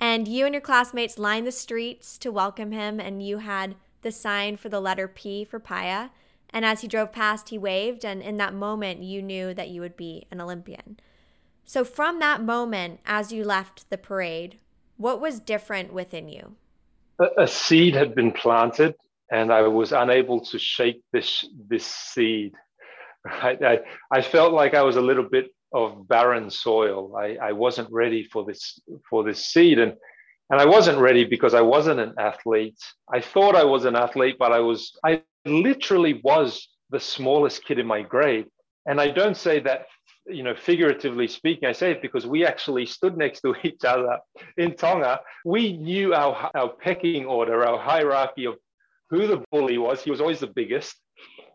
And 0.00 0.26
you 0.26 0.44
and 0.44 0.54
your 0.54 0.60
classmates 0.60 1.18
lined 1.18 1.46
the 1.46 1.52
streets 1.52 2.18
to 2.18 2.32
welcome 2.32 2.72
him, 2.72 2.98
and 2.98 3.22
you 3.24 3.38
had 3.38 3.76
the 4.02 4.10
sign 4.10 4.56
for 4.56 4.68
the 4.68 4.80
letter 4.80 5.06
P 5.06 5.44
for 5.44 5.60
Paea. 5.60 6.10
And 6.56 6.64
as 6.64 6.80
he 6.80 6.88
drove 6.88 7.12
past, 7.12 7.50
he 7.50 7.58
waved, 7.58 8.02
and 8.02 8.22
in 8.22 8.38
that 8.38 8.54
moment, 8.54 9.02
you 9.02 9.20
knew 9.20 9.52
that 9.52 9.68
you 9.68 9.82
would 9.82 9.94
be 9.94 10.26
an 10.30 10.40
Olympian. 10.40 10.98
So, 11.66 11.84
from 11.84 12.18
that 12.20 12.42
moment, 12.42 13.00
as 13.04 13.30
you 13.30 13.44
left 13.44 13.90
the 13.90 13.98
parade, 13.98 14.56
what 14.96 15.20
was 15.20 15.38
different 15.38 15.92
within 15.92 16.30
you? 16.30 16.56
A, 17.36 17.46
seed 17.46 17.94
had 17.94 18.14
been 18.14 18.32
planted, 18.32 18.94
and 19.30 19.52
I 19.52 19.68
was 19.68 19.92
unable 19.92 20.40
to 20.46 20.58
shake 20.58 21.02
this 21.12 21.44
this 21.68 21.84
seed. 21.84 22.54
I, 23.26 23.80
I 24.10 24.22
felt 24.22 24.54
like 24.54 24.72
I 24.72 24.80
was 24.80 24.96
a 24.96 25.02
little 25.02 25.28
bit 25.28 25.54
of 25.74 26.08
barren 26.08 26.48
soil. 26.48 27.16
I, 27.18 27.36
I 27.36 27.52
wasn't 27.52 27.92
ready 27.92 28.24
for 28.24 28.46
this 28.46 28.80
for 29.10 29.22
this 29.22 29.44
seed, 29.44 29.78
and 29.78 29.92
and 30.50 30.60
I 30.60 30.66
wasn't 30.66 30.98
ready 30.98 31.24
because 31.24 31.54
I 31.54 31.60
wasn't 31.60 32.00
an 32.00 32.14
athlete. 32.18 32.78
I 33.12 33.20
thought 33.20 33.56
I 33.56 33.64
was 33.64 33.84
an 33.84 33.96
athlete, 33.96 34.36
but 34.38 34.52
I 34.52 34.60
was 34.60 34.96
I 35.04 35.22
literally 35.44 36.20
was 36.22 36.68
the 36.90 37.00
smallest 37.00 37.64
kid 37.64 37.78
in 37.78 37.86
my 37.86 38.02
grade. 38.02 38.46
And 38.88 39.00
I 39.00 39.10
don't 39.10 39.36
say 39.36 39.58
that 39.60 39.86
you 40.28 40.42
know, 40.42 40.54
figuratively 40.54 41.28
speaking, 41.28 41.68
I 41.68 41.72
say 41.72 41.92
it 41.92 42.02
because 42.02 42.26
we 42.26 42.44
actually 42.44 42.86
stood 42.86 43.16
next 43.16 43.40
to 43.42 43.54
each 43.62 43.84
other 43.84 44.18
in 44.56 44.74
Tonga. 44.74 45.20
We 45.44 45.76
knew 45.76 46.14
our, 46.14 46.50
our 46.54 46.68
pecking 46.68 47.26
order, 47.26 47.64
our 47.64 47.78
hierarchy 47.78 48.46
of 48.46 48.56
who 49.10 49.26
the 49.26 49.44
bully 49.50 49.78
was. 49.78 50.02
He 50.02 50.10
was 50.10 50.20
always 50.20 50.40
the 50.40 50.48
biggest. 50.48 50.96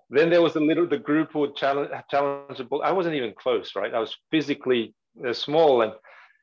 Then 0.10 0.30
there 0.30 0.42
was 0.42 0.56
a 0.56 0.60
little, 0.60 0.88
the 0.88 0.98
group 0.98 1.32
who 1.34 1.40
would 1.40 1.56
challenge, 1.56 1.90
challenge 2.10 2.58
the 2.58 2.64
bully. 2.64 2.84
I 2.84 2.92
wasn't 2.92 3.16
even 3.16 3.34
close, 3.34 3.76
right? 3.76 3.94
I 3.94 4.00
was 4.00 4.16
physically 4.30 4.94
uh, 5.26 5.34
small 5.34 5.82
and, 5.82 5.94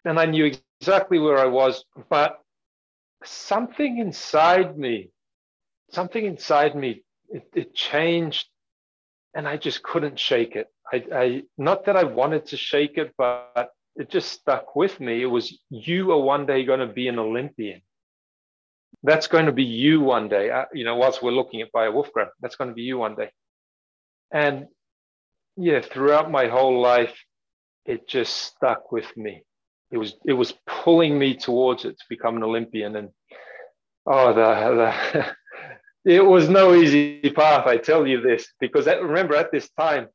and 0.04 0.18
I 0.18 0.26
knew 0.26 0.44
exactly 0.44 0.67
where 0.86 1.38
I 1.38 1.46
was, 1.46 1.84
but 2.08 2.38
something 3.24 3.98
inside 3.98 4.78
me, 4.78 5.10
something 5.90 6.24
inside 6.24 6.74
me, 6.74 7.02
it, 7.28 7.48
it 7.54 7.74
changed 7.74 8.46
and 9.34 9.46
I 9.46 9.56
just 9.56 9.82
couldn't 9.82 10.18
shake 10.18 10.56
it. 10.56 10.68
I, 10.92 11.04
I 11.14 11.42
not 11.56 11.84
that 11.84 11.96
I 11.96 12.04
wanted 12.04 12.46
to 12.46 12.56
shake 12.56 12.96
it, 12.96 13.12
but 13.18 13.70
it 13.96 14.10
just 14.10 14.32
stuck 14.32 14.74
with 14.74 14.98
me. 15.00 15.22
It 15.22 15.26
was 15.26 15.58
you 15.70 16.12
are 16.12 16.20
one 16.20 16.46
day 16.46 16.64
going 16.64 16.80
to 16.80 16.86
be 16.86 17.08
an 17.08 17.18
Olympian. 17.18 17.82
That's 19.02 19.26
going 19.26 19.46
to 19.46 19.52
be 19.52 19.64
you 19.64 20.00
one 20.00 20.28
day. 20.28 20.50
Uh, 20.50 20.64
you 20.72 20.84
know, 20.84 20.96
whilst 20.96 21.22
we're 21.22 21.30
looking 21.30 21.60
at 21.60 21.72
Paea 21.72 21.92
Wolfgram, 21.92 22.28
that's 22.40 22.56
going 22.56 22.68
to 22.68 22.74
be 22.74 22.82
you 22.82 22.98
one 22.98 23.14
day. 23.14 23.30
And 24.32 24.66
yeah, 25.56 25.80
throughout 25.80 26.30
my 26.30 26.48
whole 26.48 26.80
life, 26.80 27.14
it 27.84 28.08
just 28.08 28.34
stuck 28.34 28.90
with 28.90 29.16
me. 29.16 29.42
It 29.90 29.98
was 29.98 30.14
it 30.26 30.34
was 30.34 30.54
pulling 30.66 31.18
me 31.18 31.34
towards 31.34 31.84
it 31.84 31.98
to 31.98 32.04
become 32.08 32.36
an 32.36 32.42
Olympian. 32.42 32.96
And 32.96 33.08
oh, 34.06 34.34
the, 34.34 34.94
the 35.14 35.36
it 36.04 36.24
was 36.24 36.48
no 36.48 36.74
easy 36.74 37.30
path. 37.30 37.66
I 37.66 37.76
tell 37.78 38.06
you 38.06 38.20
this 38.20 38.48
because 38.60 38.86
remember 38.86 39.34
at 39.34 39.50
this 39.50 39.70
time 39.70 40.08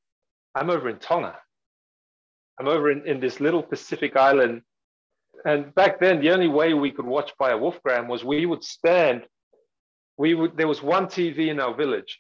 I'm 0.56 0.70
over 0.70 0.90
in 0.90 1.00
Tonga. 1.00 1.36
I'm 2.60 2.68
over 2.68 2.92
in, 2.92 3.08
in 3.08 3.20
this 3.20 3.40
little 3.40 3.64
Pacific 3.64 4.16
island. 4.16 4.62
And 5.46 5.74
back 5.74 6.00
then, 6.00 6.22
the 6.22 6.30
only 6.30 6.48
way 6.48 6.74
we 6.74 6.92
could 6.92 7.06
watch 7.06 7.32
Paea 7.42 7.60
Wolfgram 7.60 8.08
was 8.08 8.24
we 8.24 8.46
would 8.46 8.64
stand. 8.64 9.26
We 10.18 10.36
would 10.36 10.56
there 10.56 10.68
was 10.68 10.84
one 10.84 11.08
TV 11.08 11.50
in 11.50 11.60
our 11.60 11.74
village, 11.74 12.20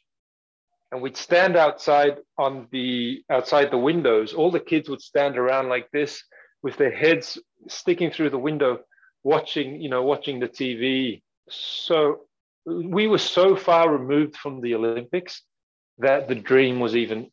and 0.91 1.01
we'd 1.01 1.15
stand 1.15 1.55
outside 1.55 2.17
on 2.37 2.67
the 2.71 3.23
outside 3.29 3.69
the 3.69 3.77
windows. 3.77 4.33
All 4.33 4.49
the 4.49 4.59
kids 4.59 4.89
would 4.89 5.01
stand 5.01 5.37
around 5.37 5.69
like 5.69 5.89
this 5.91 6.23
with 6.63 6.77
their 6.77 6.91
heads 6.91 7.37
sticking 7.67 8.09
through 8.09 8.31
the 8.31 8.37
window, 8.37 8.79
watching, 9.23 9.79
you 9.81 9.89
know, 9.89 10.01
watching 10.03 10.39
the 10.39 10.47
TV. 10.47 11.21
So 11.49 12.21
we 12.65 13.07
were 13.07 13.17
so 13.17 13.55
far 13.55 13.91
removed 13.91 14.35
from 14.35 14.61
the 14.61 14.73
Olympics 14.73 15.43
that 15.99 16.27
the 16.27 16.35
dream 16.35 16.79
was 16.79 16.95
even 16.95 17.29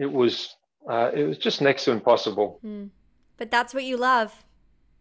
it 0.00 0.10
was 0.10 0.56
uh, 0.88 1.10
it 1.14 1.24
was 1.24 1.38
just 1.38 1.60
next 1.60 1.84
to 1.84 1.92
impossible. 1.92 2.58
Mm. 2.64 2.88
But 3.36 3.50
that's 3.50 3.74
what 3.74 3.84
you 3.84 3.98
love. 3.98 4.44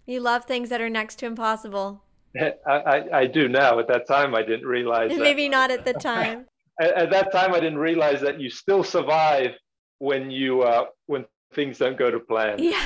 You 0.05 0.19
love 0.19 0.45
things 0.45 0.69
that 0.69 0.81
are 0.81 0.89
next 0.89 1.15
to 1.19 1.25
impossible. 1.25 2.03
I, 2.39 2.53
I, 2.67 3.19
I 3.19 3.25
do 3.27 3.47
now. 3.47 3.79
At 3.79 3.87
that 3.87 4.05
time, 4.07 4.35
I 4.35 4.43
didn't 4.43 4.67
realize. 4.67 5.11
Maybe 5.15 5.47
that. 5.47 5.51
not 5.51 5.71
at 5.71 5.85
the 5.85 5.93
time. 5.93 6.45
at, 6.81 6.93
at, 6.93 7.09
that 7.11 7.31
time, 7.31 7.53
I 7.53 7.61
didn't 7.61 7.79
realize 7.79 8.19
that 8.21 8.41
you 8.41 8.49
still 8.49 8.83
survive 8.83 9.51
when 9.99 10.29
you 10.29 10.63
uh, 10.63 10.85
when 11.05 11.25
things 11.53 11.77
don't 11.77 11.97
go 11.97 12.11
to 12.11 12.19
plan. 12.19 12.59
Yeah. 12.59 12.83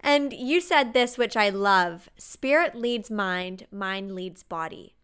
And 0.00 0.32
you 0.32 0.60
said 0.60 0.92
this, 0.92 1.18
which 1.18 1.36
I 1.36 1.48
love: 1.48 2.08
spirit 2.18 2.74
leads 2.74 3.10
mind, 3.10 3.66
mind 3.70 4.14
leads 4.14 4.42
body. 4.42 4.94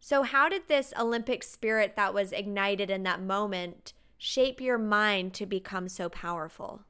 So, 0.00 0.22
how 0.22 0.48
did 0.48 0.68
this 0.68 0.92
Olympic 0.98 1.42
spirit 1.42 1.94
that 1.96 2.14
was 2.14 2.32
ignited 2.32 2.90
in 2.90 3.02
that 3.02 3.20
moment 3.20 3.92
shape 4.16 4.60
your 4.60 4.78
mind 4.78 5.34
to 5.34 5.46
become 5.46 5.88
so 5.88 6.08
powerful? 6.08 6.82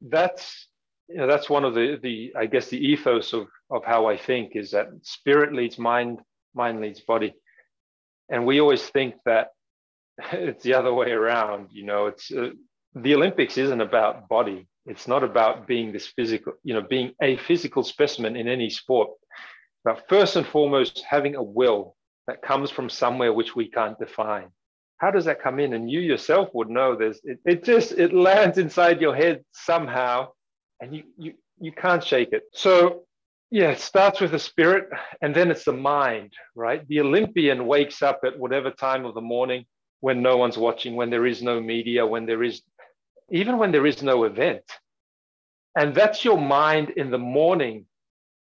That's 0.00 0.68
you 1.08 1.16
know, 1.16 1.26
that's 1.26 1.48
one 1.50 1.64
of 1.64 1.74
the 1.74 1.98
the 2.02 2.32
I 2.36 2.46
guess 2.46 2.68
the 2.68 2.78
ethos 2.78 3.32
of 3.32 3.48
of 3.70 3.84
how 3.84 4.06
I 4.06 4.16
think 4.16 4.52
is 4.54 4.70
that 4.72 4.88
spirit 5.02 5.52
leads 5.52 5.78
mind, 5.78 6.20
mind 6.54 6.80
leads 6.80 7.00
body, 7.00 7.34
and 8.28 8.46
we 8.46 8.60
always 8.60 8.82
think 8.88 9.14
that 9.24 9.48
it's 10.32 10.64
the 10.64 10.74
other 10.74 10.92
way 10.92 11.10
around. 11.10 11.68
You 11.72 11.84
know, 11.84 12.06
it's 12.06 12.30
uh, 12.30 12.50
the 12.94 13.14
Olympics 13.14 13.58
isn't 13.58 13.80
about 13.80 14.28
body. 14.28 14.66
It's 14.88 15.06
not 15.06 15.22
about 15.22 15.66
being 15.66 15.92
this 15.92 16.06
physical, 16.06 16.54
you 16.64 16.74
know, 16.74 16.82
being 16.82 17.12
a 17.22 17.36
physical 17.36 17.82
specimen 17.82 18.36
in 18.36 18.48
any 18.48 18.70
sport. 18.70 19.10
But 19.84 20.08
first 20.08 20.36
and 20.36 20.46
foremost, 20.46 21.04
having 21.08 21.34
a 21.34 21.42
will 21.42 21.94
that 22.26 22.42
comes 22.42 22.70
from 22.70 22.88
somewhere 22.88 23.32
which 23.32 23.54
we 23.54 23.68
can't 23.68 23.98
define. 23.98 24.48
How 24.98 25.10
does 25.10 25.26
that 25.26 25.42
come 25.42 25.60
in? 25.60 25.74
And 25.74 25.90
you 25.90 26.00
yourself 26.00 26.48
would 26.54 26.68
know 26.68 26.96
there's 26.96 27.20
it, 27.22 27.38
it 27.44 27.64
just 27.64 27.92
it 27.92 28.12
lands 28.12 28.58
inside 28.58 29.00
your 29.00 29.14
head 29.14 29.44
somehow 29.52 30.28
and 30.80 30.94
you 30.94 31.04
you 31.16 31.34
you 31.60 31.72
can't 31.72 32.02
shake 32.02 32.32
it. 32.32 32.42
So 32.52 33.04
yeah, 33.50 33.70
it 33.70 33.80
starts 33.80 34.20
with 34.20 34.32
the 34.32 34.38
spirit 34.38 34.88
and 35.22 35.34
then 35.34 35.50
it's 35.50 35.64
the 35.64 35.72
mind, 35.72 36.32
right? 36.54 36.86
The 36.88 37.00
Olympian 37.00 37.66
wakes 37.66 38.02
up 38.02 38.20
at 38.24 38.38
whatever 38.38 38.70
time 38.70 39.06
of 39.06 39.14
the 39.14 39.22
morning 39.22 39.64
when 40.00 40.22
no 40.22 40.36
one's 40.36 40.58
watching, 40.58 40.94
when 40.96 41.10
there 41.10 41.26
is 41.26 41.42
no 41.42 41.60
media, 41.60 42.06
when 42.06 42.26
there 42.26 42.42
is, 42.42 42.62
even 43.30 43.58
when 43.58 43.72
there 43.72 43.86
is 43.86 44.02
no 44.02 44.24
event. 44.24 44.62
And 45.76 45.94
that's 45.94 46.24
your 46.24 46.40
mind 46.40 46.90
in 46.90 47.10
the 47.10 47.18
morning 47.18 47.86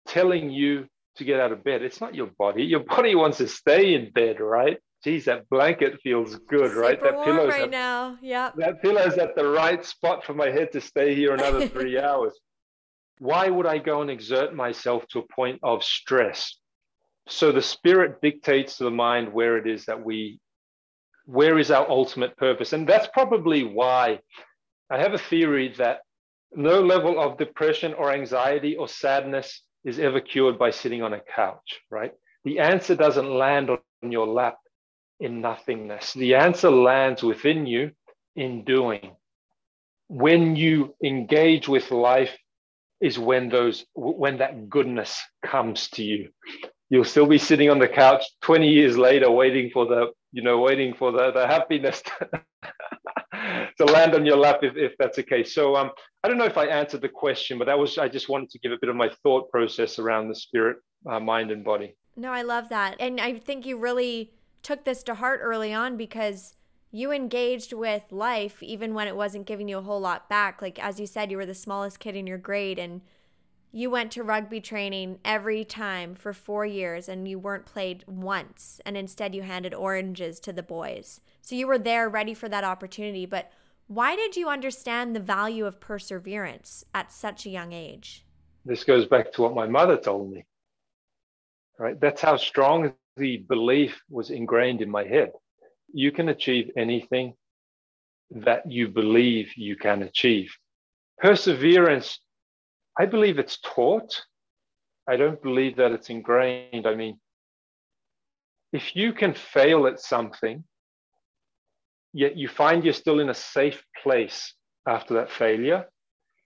telling 0.07 0.51
you 0.51 0.87
to 1.17 1.23
get 1.23 1.39
out 1.39 1.51
of 1.51 1.63
bed. 1.63 1.81
It's 1.81 2.01
not 2.01 2.15
your 2.15 2.29
body. 2.37 2.63
Your 2.63 2.79
body 2.95 3.15
wants 3.15 3.37
to 3.39 3.47
stay 3.47 3.93
in 3.93 4.11
bed, 4.11 4.39
right? 4.39 4.77
Geez, 5.03 5.25
that 5.25 5.47
blanket 5.49 5.99
feels 6.01 6.35
good, 6.35 6.69
Super 6.69 6.79
right? 6.79 7.03
That 7.03 7.23
pillow's 7.23 7.49
right 7.49 7.63
at, 7.63 7.69
now. 7.69 8.17
Yeah. 8.21 8.51
That 8.57 8.81
pillow's 8.81 9.17
at 9.17 9.35
the 9.35 9.47
right 9.47 9.85
spot 9.85 10.23
for 10.23 10.33
my 10.33 10.49
head 10.49 10.71
to 10.71 10.81
stay 10.81 11.13
here 11.13 11.33
another 11.33 11.67
three 11.75 11.99
hours. 11.99 12.33
Why 13.19 13.49
would 13.49 13.65
I 13.65 13.77
go 13.77 14.01
and 14.01 14.09
exert 14.09 14.55
myself 14.55 15.07
to 15.09 15.19
a 15.19 15.33
point 15.33 15.59
of 15.63 15.83
stress? 15.83 16.57
So 17.27 17.51
the 17.51 17.61
spirit 17.61 18.21
dictates 18.21 18.77
to 18.77 18.83
the 18.83 18.91
mind 18.91 19.31
where 19.31 19.57
it 19.57 19.67
is 19.67 19.85
that 19.85 20.03
we 20.03 20.39
where 21.25 21.57
is 21.57 21.71
our 21.71 21.89
ultimate 21.89 22.37
purpose? 22.37 22.73
And 22.73 22.87
that's 22.87 23.07
probably 23.07 23.63
why 23.63 24.19
I 24.89 24.99
have 24.99 25.13
a 25.13 25.17
theory 25.17 25.73
that 25.77 26.01
no 26.53 26.81
level 26.81 27.19
of 27.19 27.37
depression 27.37 27.93
or 27.93 28.11
anxiety 28.11 28.75
or 28.75 28.87
sadness 28.87 29.61
is 29.83 29.99
ever 29.99 30.21
cured 30.21 30.57
by 30.57 30.71
sitting 30.71 31.01
on 31.03 31.13
a 31.13 31.19
couch, 31.19 31.81
right? 31.89 32.13
The 32.43 32.59
answer 32.59 32.95
doesn't 32.95 33.29
land 33.29 33.69
on 33.69 33.79
your 34.11 34.27
lap 34.27 34.57
in 35.19 35.41
nothingness. 35.41 36.13
The 36.13 36.35
answer 36.35 36.69
lands 36.69 37.23
within 37.23 37.65
you 37.65 37.91
in 38.35 38.63
doing. 38.63 39.15
When 40.07 40.55
you 40.55 40.95
engage 41.03 41.67
with 41.67 41.91
life 41.91 42.35
is 43.01 43.19
when 43.19 43.49
those 43.49 43.85
when 43.93 44.37
that 44.37 44.69
goodness 44.69 45.21
comes 45.43 45.89
to 45.89 46.03
you. 46.03 46.29
You'll 46.89 47.03
still 47.03 47.25
be 47.25 47.37
sitting 47.37 47.69
on 47.69 47.79
the 47.79 47.87
couch 47.87 48.23
20 48.41 48.69
years 48.69 48.97
later 48.97 49.29
waiting 49.29 49.71
for 49.71 49.85
the 49.85 50.11
you 50.35 50.41
know, 50.41 50.59
waiting 50.59 50.93
for 50.93 51.13
the, 51.13 51.31
the 51.31 51.47
happiness 51.47 52.03
to 53.77 53.85
land 53.85 54.15
on 54.15 54.25
your 54.25 54.37
lap 54.37 54.59
if, 54.63 54.75
if 54.75 54.93
that's 54.97 55.19
okay. 55.19 55.43
So 55.43 55.75
um, 55.75 55.91
I 56.23 56.27
don't 56.27 56.37
know 56.37 56.45
if 56.45 56.57
I 56.57 56.65
answered 56.65 57.01
the 57.01 57.09
question, 57.09 57.57
but 57.57 57.65
that 57.65 57.77
was, 57.77 57.97
I 57.97 58.07
just 58.07 58.29
wanted 58.29 58.49
to 58.51 58.59
give 58.59 58.71
a 58.71 58.77
bit 58.79 58.89
of 58.89 58.95
my 58.95 59.09
thought 59.23 59.49
process 59.49 59.99
around 59.99 60.29
the 60.29 60.35
spirit, 60.35 60.77
uh, 61.09 61.19
mind, 61.19 61.51
and 61.51 61.63
body. 61.63 61.95
No, 62.15 62.31
I 62.31 62.43
love 62.43 62.69
that. 62.69 62.95
And 62.99 63.19
I 63.19 63.37
think 63.37 63.65
you 63.65 63.77
really 63.77 64.31
took 64.63 64.85
this 64.85 65.03
to 65.03 65.15
heart 65.15 65.41
early 65.43 65.73
on 65.73 65.97
because 65.97 66.55
you 66.91 67.11
engaged 67.11 67.73
with 67.73 68.03
life 68.11 68.63
even 68.63 68.93
when 68.93 69.07
it 69.07 69.15
wasn't 69.15 69.45
giving 69.45 69.67
you 69.67 69.77
a 69.77 69.81
whole 69.81 69.99
lot 69.99 70.29
back. 70.29 70.61
Like, 70.61 70.79
as 70.79 70.99
you 70.99 71.05
said, 71.05 71.29
you 71.29 71.37
were 71.37 71.45
the 71.45 71.53
smallest 71.53 71.99
kid 71.99 72.15
in 72.15 72.25
your 72.25 72.37
grade 72.37 72.79
and 72.79 73.01
you 73.75 73.89
went 73.89 74.09
to 74.13 74.23
rugby 74.23 74.61
training 74.61 75.19
every 75.25 75.65
time 75.65 76.15
for 76.15 76.31
four 76.31 76.65
years 76.65 77.09
and 77.09 77.27
you 77.27 77.37
weren't 77.37 77.65
played 77.65 78.05
once 78.07 78.79
and 78.85 78.95
instead 78.95 79.35
you 79.35 79.41
handed 79.41 79.73
oranges 79.73 80.39
to 80.39 80.53
the 80.53 80.63
boys 80.63 81.19
so 81.41 81.55
you 81.55 81.67
were 81.67 81.77
there 81.77 82.07
ready 82.07 82.33
for 82.33 82.47
that 82.47 82.63
opportunity 82.63 83.25
but 83.25 83.51
why 83.87 84.15
did 84.15 84.35
you 84.35 84.49
understand 84.49 85.15
the 85.15 85.19
value 85.19 85.65
of 85.65 85.79
perseverance 85.79 86.83
at 86.93 87.11
such 87.11 87.45
a 87.45 87.49
young 87.49 87.71
age 87.71 88.25
this 88.65 88.83
goes 88.83 89.05
back 89.05 89.31
to 89.31 89.41
what 89.41 89.55
my 89.55 89.67
mother 89.67 89.97
told 89.97 90.31
me 90.31 90.45
right 91.79 91.99
that's 91.99 92.21
how 92.21 92.37
strong 92.37 92.93
the 93.17 93.37
belief 93.37 94.01
was 94.09 94.29
ingrained 94.29 94.81
in 94.81 94.89
my 94.89 95.03
head 95.03 95.31
you 95.93 96.11
can 96.11 96.29
achieve 96.29 96.69
anything 96.75 97.33
that 98.31 98.69
you 98.69 98.87
believe 98.87 99.55
you 99.55 99.75
can 99.75 100.03
achieve 100.03 100.53
perseverance 101.19 102.19
I 102.97 103.05
believe 103.05 103.39
it's 103.39 103.59
taught. 103.59 104.21
I 105.07 105.17
don't 105.17 105.41
believe 105.41 105.75
that 105.77 105.91
it's 105.91 106.09
ingrained. 106.09 106.87
I 106.87 106.95
mean, 106.95 107.19
if 108.71 108.95
you 108.95 109.13
can 109.13 109.33
fail 109.33 109.87
at 109.87 109.99
something, 109.99 110.63
yet 112.15 112.37
you 112.37 112.47
find 112.47 112.83
you're 112.83 112.93
still 112.93 113.19
in 113.19 113.29
a 113.29 113.33
safe 113.33 113.83
place 114.01 114.53
after 114.87 115.15
that 115.15 115.29
failure, 115.29 115.85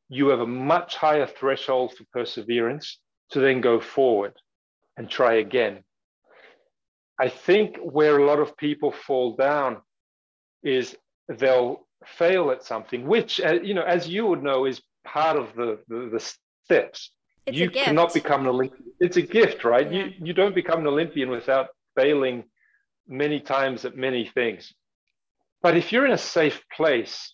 you 0.10 0.30
have 0.30 0.40
a 0.40 0.48
much 0.48 0.96
higher 0.96 1.28
threshold 1.28 1.94
for 1.96 2.06
perseverance 2.12 2.98
to 3.30 3.40
then 3.40 3.62
go 3.62 3.80
forward 3.80 4.34
and 4.98 5.08
try 5.08 5.36
again. 5.36 5.84
I 7.22 7.30
think 7.30 7.78
where 7.78 8.18
a 8.18 8.26
lot 8.26 8.40
of 8.40 8.58
people 8.58 8.92
fall 8.92 9.36
down 9.36 9.78
is 10.64 10.98
they'll 11.28 11.86
fail 12.04 12.50
at 12.50 12.64
something, 12.64 13.06
which, 13.06 13.40
uh, 13.40 13.60
you 13.62 13.76
know, 13.76 13.84
as 13.84 14.08
you 14.08 14.26
would 14.26 14.42
know, 14.42 14.66
is 14.66 14.82
part 15.06 15.38
of 15.38 15.54
the, 15.56 15.78
the, 15.88 16.10
the 16.12 16.34
steps. 16.66 17.12
It's 17.46 17.58
you 17.58 17.70
cannot 17.70 18.12
become 18.12 18.42
an 18.42 18.48
Olympian. 18.48 18.86
It's 19.00 19.18
a 19.18 19.22
gift, 19.22 19.64
right? 19.64 19.92
Yeah. 19.92 20.06
You, 20.06 20.14
you 20.28 20.34
don't 20.34 20.56
become 20.56 20.80
an 20.80 20.88
Olympian 20.88 21.30
without 21.30 21.68
failing 21.96 22.46
many 23.08 23.40
times 23.40 23.86
at 23.86 23.96
many 23.96 24.32
things. 24.34 24.74
But 25.62 25.76
if 25.76 25.92
you're 25.92 26.06
in 26.06 26.12
a 26.12 26.18
safe 26.18 26.64
place, 26.76 27.34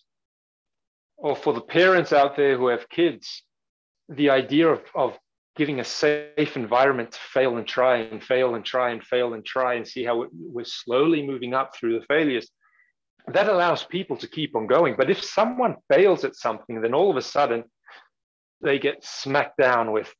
or 1.16 1.36
for 1.36 1.52
the 1.52 1.60
parents 1.60 2.12
out 2.12 2.36
there 2.36 2.58
who 2.58 2.68
have 2.68 2.88
kids, 2.88 3.42
the 4.08 4.30
idea 4.30 4.68
of, 4.68 4.80
of 4.94 5.18
giving 5.56 5.80
a 5.80 5.84
safe 5.84 6.56
environment 6.56 7.12
to 7.12 7.18
fail 7.18 7.56
and 7.56 7.66
try 7.66 7.98
and 7.98 8.22
fail 8.22 8.54
and 8.54 8.64
try 8.64 8.90
and 8.90 9.02
fail 9.02 9.32
and 9.32 9.44
try 9.44 9.74
and 9.74 9.88
see 9.88 10.04
how 10.04 10.26
we're 10.32 10.64
slowly 10.64 11.26
moving 11.26 11.54
up 11.54 11.74
through 11.74 11.98
the 11.98 12.04
failures, 12.06 12.50
that 13.28 13.48
allows 13.48 13.82
people 13.84 14.16
to 14.18 14.28
keep 14.28 14.54
on 14.54 14.66
going. 14.66 14.94
But 14.96 15.10
if 15.10 15.22
someone 15.24 15.76
fails 15.90 16.24
at 16.24 16.36
something, 16.36 16.80
then 16.80 16.94
all 16.94 17.10
of 17.10 17.16
a 17.16 17.22
sudden 17.22 17.64
they 18.60 18.78
get 18.78 19.04
smacked 19.04 19.56
down 19.56 19.92
with, 19.92 20.12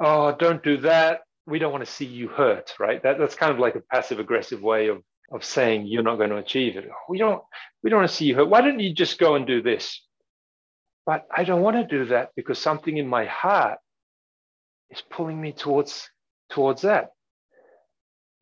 oh, 0.00 0.34
don't 0.38 0.62
do 0.62 0.78
that. 0.78 1.20
We 1.46 1.58
don't 1.58 1.72
want 1.72 1.84
to 1.84 1.90
see 1.90 2.06
you 2.06 2.28
hurt, 2.28 2.74
right? 2.78 3.02
That, 3.02 3.18
that's 3.18 3.34
kind 3.34 3.52
of 3.52 3.58
like 3.58 3.74
a 3.74 3.82
passive 3.92 4.18
aggressive 4.20 4.62
way 4.62 4.88
of, 4.88 5.02
of 5.32 5.44
saying 5.44 5.86
you're 5.86 6.02
not 6.02 6.16
going 6.16 6.30
to 6.30 6.36
achieve 6.36 6.76
it. 6.76 6.88
Oh, 6.90 6.94
we 7.08 7.18
don't, 7.18 7.42
we 7.82 7.90
don't 7.90 8.00
want 8.00 8.10
to 8.10 8.16
see 8.16 8.26
you 8.26 8.36
hurt. 8.36 8.48
Why 8.48 8.60
don't 8.60 8.80
you 8.80 8.92
just 8.92 9.18
go 9.18 9.34
and 9.34 9.46
do 9.46 9.62
this? 9.62 10.00
But 11.04 11.26
I 11.34 11.44
don't 11.44 11.62
want 11.62 11.76
to 11.76 11.84
do 11.98 12.06
that 12.06 12.30
because 12.36 12.58
something 12.58 12.96
in 12.96 13.06
my 13.06 13.24
heart 13.26 13.78
is 14.90 15.02
pulling 15.10 15.40
me 15.40 15.52
towards 15.52 16.08
towards 16.50 16.82
that. 16.82 17.10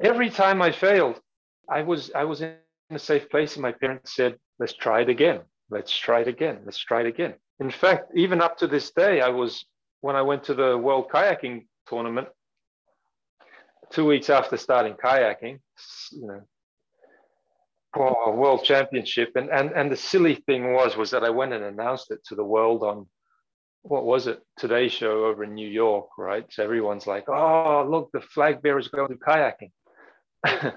Every 0.02 0.30
time 0.30 0.60
I 0.60 0.72
failed, 0.72 1.20
I 1.68 1.82
was 1.82 2.10
I 2.14 2.24
was 2.24 2.40
in 2.40 2.56
a 2.90 2.98
safe 2.98 3.28
place, 3.30 3.54
and 3.54 3.62
my 3.62 3.72
parents 3.72 4.14
said, 4.14 4.38
"Let's 4.58 4.74
try 4.74 5.02
it 5.02 5.08
again. 5.08 5.40
Let's 5.70 5.96
try 5.96 6.20
it 6.20 6.28
again. 6.28 6.60
Let's 6.64 6.78
try 6.78 7.00
it 7.00 7.06
again." 7.06 7.34
In 7.60 7.70
fact, 7.70 8.12
even 8.14 8.40
up 8.40 8.58
to 8.58 8.66
this 8.66 8.90
day, 8.92 9.20
I 9.20 9.28
was 9.28 9.64
when 10.00 10.16
I 10.16 10.22
went 10.22 10.44
to 10.44 10.54
the 10.54 10.76
World 10.76 11.08
Kayaking 11.10 11.66
Tournament 11.86 12.28
two 13.90 14.04
weeks 14.06 14.30
after 14.30 14.56
starting 14.56 14.94
kayaking, 14.94 15.60
you 16.12 16.26
know, 16.26 16.42
a 17.96 18.30
world 18.30 18.64
championship. 18.64 19.32
And, 19.36 19.50
and, 19.50 19.70
and 19.72 19.90
the 19.90 19.96
silly 19.96 20.36
thing 20.46 20.72
was, 20.72 20.96
was 20.96 21.10
that 21.10 21.24
I 21.24 21.30
went 21.30 21.52
and 21.52 21.64
announced 21.64 22.10
it 22.10 22.20
to 22.26 22.34
the 22.34 22.44
world 22.44 22.82
on, 22.82 23.06
what 23.82 24.04
was 24.04 24.26
it, 24.26 24.40
Today 24.58 24.88
Show 24.88 25.26
over 25.26 25.44
in 25.44 25.54
New 25.54 25.68
York, 25.68 26.08
right? 26.18 26.46
So 26.50 26.64
everyone's 26.64 27.06
like, 27.06 27.28
oh, 27.28 27.86
look, 27.88 28.10
the 28.12 28.20
flag 28.20 28.62
bearers 28.62 28.88
going 28.88 29.08
to 29.08 29.16
kayaking. 29.16 29.70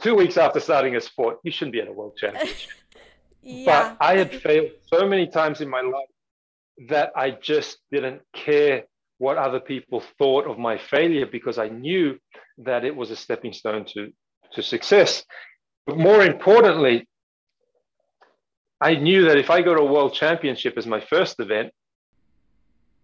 two 0.00 0.14
weeks 0.14 0.36
after 0.36 0.60
starting 0.60 0.96
a 0.96 1.00
sport, 1.00 1.38
you 1.44 1.50
shouldn't 1.50 1.72
be 1.72 1.80
at 1.80 1.88
a 1.88 1.92
world 1.92 2.16
championship. 2.16 2.70
Yeah. 3.40 3.94
But 3.98 4.04
I 4.04 4.18
had 4.18 4.34
failed 4.34 4.72
so 4.92 5.08
many 5.08 5.28
times 5.28 5.60
in 5.60 5.70
my 5.70 5.80
life 5.80 6.08
that 6.88 7.12
I 7.16 7.30
just 7.30 7.78
didn't 7.90 8.20
care 8.34 8.84
what 9.18 9.38
other 9.38 9.60
people 9.60 10.02
thought 10.18 10.46
of 10.46 10.58
my 10.58 10.76
failure 10.76 11.24
because 11.24 11.56
I 11.56 11.68
knew 11.68 12.18
that 12.58 12.84
it 12.84 12.94
was 12.94 13.10
a 13.10 13.16
stepping 13.16 13.52
stone 13.52 13.86
to, 13.94 14.12
to 14.52 14.62
success. 14.62 15.24
But 15.88 15.96
more 15.96 16.22
importantly, 16.22 17.08
I 18.78 18.94
knew 18.94 19.24
that 19.24 19.38
if 19.38 19.48
I 19.48 19.62
go 19.62 19.74
to 19.74 19.80
a 19.80 19.90
world 19.90 20.12
championship 20.12 20.76
as 20.76 20.86
my 20.86 21.00
first 21.00 21.40
event, 21.40 21.72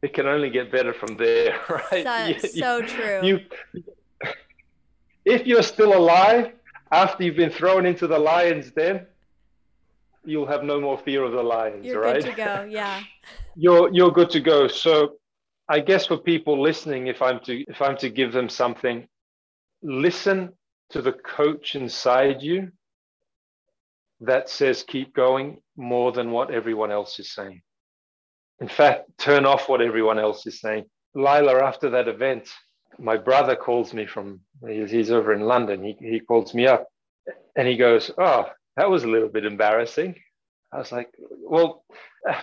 it 0.03 0.13
can 0.13 0.27
only 0.27 0.51
get 0.51 0.71
better 0.71 0.93
from 0.93 1.17
there, 1.17 1.59
right? 1.91 2.05
So, 2.05 2.47
you, 2.47 2.61
so 2.61 2.83
true. 2.83 3.21
You, 3.23 3.41
if 5.25 5.47
you're 5.47 5.63
still 5.63 5.97
alive 5.97 6.53
after 6.93 7.25
you've 7.25 7.37
been 7.37 7.51
thrown 7.51 7.87
into 7.87 8.07
the 8.07 8.19
lion's 8.19 8.71
den, 8.71 9.07
you'll 10.23 10.47
have 10.47 10.63
no 10.63 10.79
more 10.79 10.99
fear 10.99 11.25
of 11.25 11.33
the 11.33 11.43
lions, 11.43 11.87
you're 11.87 12.03
right? 12.03 12.23
You're 12.23 12.35
good 12.35 12.37
to 12.37 12.37
go. 12.37 12.65
Yeah. 12.71 13.03
you're 13.57 13.91
you're 13.95 14.13
good 14.13 14.29
to 14.29 14.41
go. 14.41 14.69
So, 14.69 15.15
I 15.71 15.81
guess 15.81 16.05
for 16.05 16.19
people 16.19 16.61
listening, 16.61 17.07
if 17.07 17.23
I'm 17.23 17.41
to 17.47 17.65
if 17.67 17.81
I'm 17.81 17.97
to 17.97 18.11
give 18.11 18.33
them 18.33 18.51
something, 18.51 19.09
listen 19.83 20.53
to 20.95 21.03
the 21.03 21.13
coach 21.13 21.75
inside 21.75 22.41
you 22.41 22.71
that 24.21 24.49
says 24.49 24.85
keep 24.87 25.13
going 25.13 25.59
more 25.77 26.13
than 26.13 26.31
what 26.31 26.53
everyone 26.55 26.93
else 26.93 27.19
is 27.19 27.35
saying. 27.35 27.61
In 28.61 28.69
fact, 28.69 29.11
turn 29.19 29.45
off 29.45 29.69
what 29.69 29.83
everyone 29.83 30.21
else 30.21 30.47
is 30.47 30.61
saying. 30.61 30.85
Lila, 31.17 31.65
after 31.65 31.91
that 31.91 32.07
event, 32.07 32.49
my 32.97 33.17
brother 33.17 33.57
calls 33.57 33.93
me 33.93 34.07
from, 34.07 34.39
he's 34.65 35.11
over 35.11 35.33
in 35.33 35.41
London. 35.41 35.83
He, 35.83 35.97
he 35.99 36.21
calls 36.21 36.55
me 36.55 36.69
up 36.69 36.87
and 37.57 37.67
he 37.67 37.77
goes, 37.77 38.13
Oh, 38.17 38.45
that 38.77 38.89
was 38.89 39.03
a 39.03 39.09
little 39.09 39.29
bit 39.29 39.45
embarrassing. 39.45 40.15
I 40.73 40.79
was 40.79 40.93
like, 40.93 41.09
Well, 41.43 41.85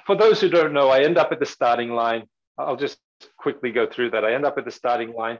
for 0.06 0.18
those 0.18 0.42
who 0.42 0.50
don't 0.50 0.74
know, 0.74 0.90
I 0.90 1.04
end 1.04 1.18
up 1.18 1.32
at 1.32 1.40
the 1.40 1.46
starting 1.46 1.92
line. 1.92 2.26
I'll 2.58 2.76
just 2.76 2.98
quickly 3.38 3.72
go 3.72 3.88
through 3.88 4.12
that. 4.12 4.26
I 4.26 4.34
end 4.34 4.46
up 4.46 4.58
at 4.58 4.66
the 4.66 4.72
starting 4.72 5.14
line. 5.14 5.40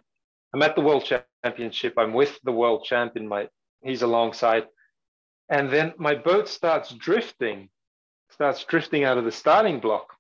I'm 0.54 0.62
at 0.62 0.76
the 0.76 0.82
world 0.82 1.10
championship. 1.44 1.94
I'm 1.98 2.14
with 2.14 2.40
the 2.44 2.52
world 2.52 2.84
champion. 2.84 3.28
My 3.28 3.48
he's 3.84 4.02
alongside, 4.02 4.66
and 5.50 5.70
then 5.70 5.94
my 5.98 6.16
boat 6.16 6.48
starts 6.48 6.94
drifting, 6.94 7.70
starts 8.30 8.64
drifting 8.66 9.04
out 9.04 9.18
of 9.18 9.26
the 9.26 9.32
starting 9.32 9.80
block. 9.80 10.14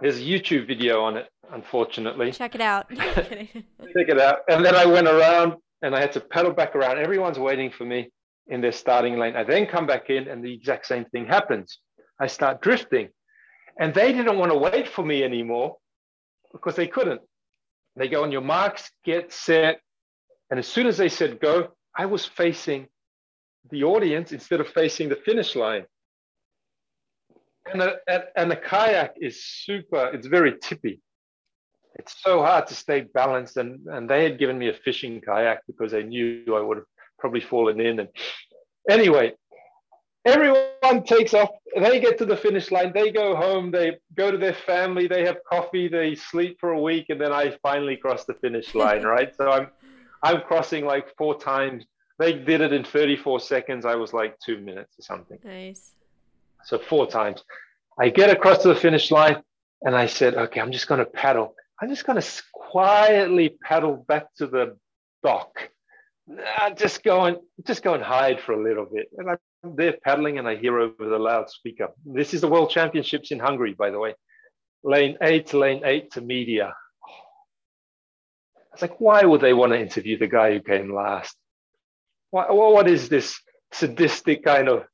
There's 0.00 0.18
a 0.18 0.22
YouTube 0.22 0.66
video 0.66 1.02
on 1.02 1.16
it, 1.16 1.28
unfortunately. 1.52 2.32
Check 2.32 2.54
it 2.54 2.60
out. 2.60 2.88
Check 2.94 3.54
it 3.94 4.18
out. 4.18 4.38
And 4.48 4.64
then 4.64 4.74
I 4.74 4.86
went 4.86 5.06
around 5.06 5.54
and 5.82 5.94
I 5.94 6.00
had 6.00 6.12
to 6.12 6.20
pedal 6.20 6.52
back 6.52 6.74
around. 6.74 6.98
Everyone's 6.98 7.38
waiting 7.38 7.70
for 7.70 7.84
me 7.84 8.10
in 8.48 8.60
their 8.60 8.72
starting 8.72 9.18
lane. 9.18 9.36
I 9.36 9.44
then 9.44 9.66
come 9.66 9.86
back 9.86 10.10
in 10.10 10.28
and 10.28 10.44
the 10.44 10.52
exact 10.52 10.86
same 10.86 11.04
thing 11.06 11.26
happens. 11.26 11.78
I 12.18 12.26
start 12.26 12.62
drifting. 12.62 13.08
And 13.78 13.94
they 13.94 14.12
didn't 14.12 14.38
want 14.38 14.52
to 14.52 14.58
wait 14.58 14.88
for 14.88 15.04
me 15.04 15.22
anymore 15.22 15.76
because 16.52 16.76
they 16.76 16.86
couldn't. 16.86 17.20
They 17.96 18.08
go 18.08 18.22
on 18.22 18.32
your 18.32 18.40
marks, 18.40 18.90
get 19.04 19.32
set. 19.32 19.80
And 20.50 20.58
as 20.58 20.66
soon 20.66 20.86
as 20.86 20.96
they 20.96 21.08
said 21.08 21.40
go, 21.40 21.68
I 21.96 22.06
was 22.06 22.24
facing 22.24 22.88
the 23.70 23.84
audience 23.84 24.32
instead 24.32 24.60
of 24.60 24.68
facing 24.68 25.08
the 25.08 25.16
finish 25.16 25.54
line. 25.54 25.84
And 27.72 27.82
a, 27.82 27.98
and 28.36 28.52
a 28.52 28.56
kayak 28.56 29.14
is 29.20 29.44
super, 29.44 30.10
it's 30.14 30.26
very 30.26 30.54
tippy. 30.60 31.00
It's 31.96 32.16
so 32.22 32.42
hard 32.42 32.66
to 32.68 32.74
stay 32.74 33.02
balanced. 33.02 33.56
And, 33.56 33.86
and 33.86 34.08
they 34.08 34.24
had 34.24 34.38
given 34.38 34.58
me 34.58 34.68
a 34.68 34.74
fishing 34.74 35.20
kayak 35.20 35.62
because 35.66 35.92
they 35.92 36.02
knew 36.02 36.56
I 36.56 36.60
would 36.60 36.78
have 36.78 36.86
probably 37.18 37.40
fallen 37.40 37.80
in. 37.80 38.00
And 38.00 38.08
anyway, 38.88 39.34
everyone 40.24 41.04
takes 41.04 41.34
off. 41.34 41.50
They 41.76 42.00
get 42.00 42.18
to 42.18 42.26
the 42.26 42.36
finish 42.36 42.70
line. 42.70 42.92
They 42.92 43.10
go 43.10 43.36
home. 43.36 43.70
They 43.70 43.98
go 44.14 44.30
to 44.30 44.38
their 44.38 44.54
family. 44.54 45.06
They 45.06 45.24
have 45.24 45.38
coffee. 45.48 45.88
They 45.88 46.14
sleep 46.14 46.58
for 46.60 46.72
a 46.72 46.80
week, 46.80 47.06
and 47.08 47.20
then 47.20 47.32
I 47.32 47.56
finally 47.62 47.96
cross 47.96 48.24
the 48.24 48.34
finish 48.34 48.74
line. 48.74 49.02
right. 49.02 49.34
So 49.36 49.50
I'm, 49.50 49.68
I'm 50.22 50.40
crossing 50.42 50.84
like 50.84 51.14
four 51.16 51.38
times. 51.38 51.84
They 52.18 52.34
did 52.34 52.60
it 52.60 52.72
in 52.72 52.84
34 52.84 53.40
seconds. 53.40 53.86
I 53.86 53.94
was 53.94 54.12
like 54.12 54.38
two 54.44 54.58
minutes 54.58 54.98
or 54.98 55.02
something. 55.02 55.38
Nice. 55.42 55.92
So 56.64 56.78
four 56.78 57.06
times. 57.06 57.42
I 57.98 58.10
get 58.10 58.30
across 58.30 58.62
to 58.62 58.68
the 58.68 58.74
finish 58.74 59.10
line, 59.10 59.42
and 59.82 59.96
I 59.96 60.06
said, 60.06 60.34
"Okay, 60.34 60.60
I'm 60.60 60.72
just 60.72 60.86
going 60.86 60.98
to 60.98 61.06
paddle. 61.06 61.54
I'm 61.80 61.88
just 61.88 62.04
going 62.04 62.20
to 62.20 62.42
quietly 62.52 63.56
paddle 63.62 64.04
back 64.08 64.34
to 64.36 64.46
the 64.46 64.76
dock." 65.22 65.70
Nah, 66.26 66.70
just 66.70 67.02
go 67.02 67.24
and 67.24 67.38
just 67.66 67.82
go 67.82 67.94
and 67.94 68.02
hide 68.02 68.40
for 68.40 68.52
a 68.52 68.62
little 68.62 68.84
bit. 68.84 69.08
And 69.16 69.30
I'm 69.30 69.38
there 69.62 69.96
paddling 70.04 70.38
and 70.38 70.48
I 70.48 70.56
hear 70.56 70.78
over 70.78 71.08
the 71.08 71.18
loudspeaker. 71.18 71.88
This 72.04 72.34
is 72.34 72.40
the 72.40 72.48
World 72.48 72.70
Championships 72.70 73.30
in 73.30 73.38
Hungary, 73.38 73.74
by 73.74 73.90
the 73.90 73.98
way. 73.98 74.14
Lane 74.82 75.16
eight, 75.22 75.48
to 75.48 75.58
lane 75.58 75.82
eight 75.84 76.10
to 76.12 76.20
media. 76.20 76.74
I 77.06 78.72
was 78.72 78.82
like, 78.82 79.00
why 79.00 79.22
would 79.24 79.40
they 79.40 79.52
want 79.52 79.72
to 79.72 79.80
interview 79.80 80.18
the 80.18 80.26
guy 80.26 80.52
who 80.52 80.60
came 80.60 80.94
last? 80.94 81.36
Why, 82.30 82.46
what 82.50 82.88
is 82.88 83.08
this 83.08 83.38
sadistic 83.72 84.44
kind 84.44 84.68
of 84.68 84.84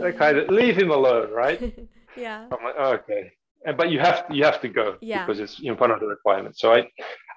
uh, 0.00 0.10
kind 0.12 0.38
of 0.38 0.48
leave 0.48 0.76
him 0.76 0.90
alone, 0.90 1.30
right? 1.32 1.60
yeah. 2.16 2.44
I'm 2.44 2.64
like, 2.64 2.74
oh, 2.78 2.92
okay. 2.94 3.32
And 3.64 3.76
but 3.76 3.90
you 3.90 3.98
have 3.98 4.26
you 4.30 4.44
have 4.44 4.60
to 4.60 4.68
go 4.68 4.96
yeah. 5.00 5.24
because 5.24 5.40
it's 5.40 5.60
in 5.60 5.76
front 5.76 5.92
of 5.92 6.00
the 6.00 6.06
requirement. 6.06 6.56
So 6.56 6.72
I 6.72 6.88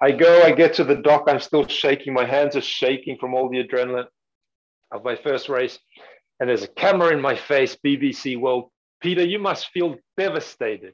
I 0.02 0.12
go, 0.12 0.44
I 0.44 0.52
get 0.52 0.76
to 0.76 0.84
the 0.84 0.96
dock, 0.96 1.24
I'm 1.28 1.40
still 1.40 1.66
shaking, 1.68 2.14
my 2.14 2.26
hands 2.26 2.56
are 2.56 2.62
shaking 2.62 3.18
from 3.18 3.34
all 3.34 3.50
the 3.50 3.64
adrenaline 3.64 4.06
of 4.92 5.04
my 5.04 5.16
first 5.16 5.50
race. 5.50 5.80
And 6.40 6.50
there's 6.50 6.64
a 6.64 6.68
camera 6.68 7.12
in 7.12 7.22
my 7.22 7.36
face, 7.36 7.78
BBC 7.86 8.40
World. 8.40 8.70
Pita, 9.02 9.28
you 9.28 9.40
must 9.40 9.70
feel 9.70 9.98
devastated. 10.18 10.94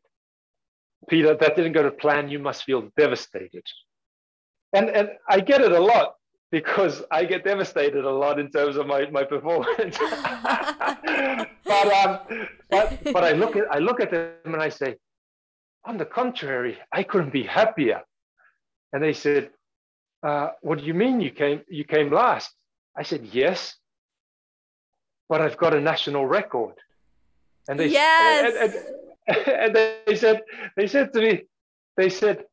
Pita, 1.09 1.37
that 1.39 1.55
didn't 1.55 1.73
go 1.73 1.83
to 1.83 1.91
plan. 1.91 2.29
You 2.29 2.39
must 2.39 2.63
feel 2.63 2.89
devastated. 2.97 3.63
And, 4.73 4.89
and 4.89 5.09
I 5.29 5.39
get 5.39 5.61
it 5.61 5.71
a 5.71 5.79
lot 5.79 6.15
because 6.51 7.03
I 7.11 7.25
get 7.25 7.43
devastated 7.43 8.05
a 8.05 8.11
lot 8.11 8.39
in 8.39 8.49
terms 8.49 8.75
of 8.75 8.87
my, 8.87 9.09
my 9.11 9.23
performance. 9.23 9.97
but, 11.65 11.93
um, 11.93 12.19
but, 12.69 13.03
but 13.13 13.23
I 13.23 13.31
look 13.33 13.55
at 13.55 13.63
I 13.71 13.79
look 13.79 13.99
at 13.99 14.11
them 14.11 14.31
and 14.45 14.61
I 14.61 14.69
say, 14.69 14.95
on 15.85 15.97
the 15.97 16.05
contrary, 16.05 16.77
I 16.91 17.03
couldn't 17.03 17.33
be 17.33 17.43
happier. 17.43 18.01
And 18.93 19.03
they 19.03 19.13
said, 19.13 19.51
uh, 20.23 20.49
"What 20.61 20.79
do 20.79 20.85
you 20.85 20.93
mean 20.93 21.21
you 21.21 21.31
came 21.31 21.61
you 21.69 21.83
came 21.83 22.11
last?" 22.11 22.51
I 22.97 23.03
said, 23.03 23.25
"Yes, 23.31 23.75
but 25.29 25.41
I've 25.41 25.57
got 25.57 25.73
a 25.73 25.81
national 25.81 26.25
record." 26.25 26.75
And 27.67 27.79
they 27.79 27.87
yes. 27.87 28.55
And, 29.27 29.37
and, 29.37 29.47
and 29.75 29.75
they 30.05 30.15
said 30.15 30.41
they 30.75 30.87
said 30.87 31.13
to 31.13 31.21
me, 31.21 31.43
they 31.97 32.09
said, 32.09 32.45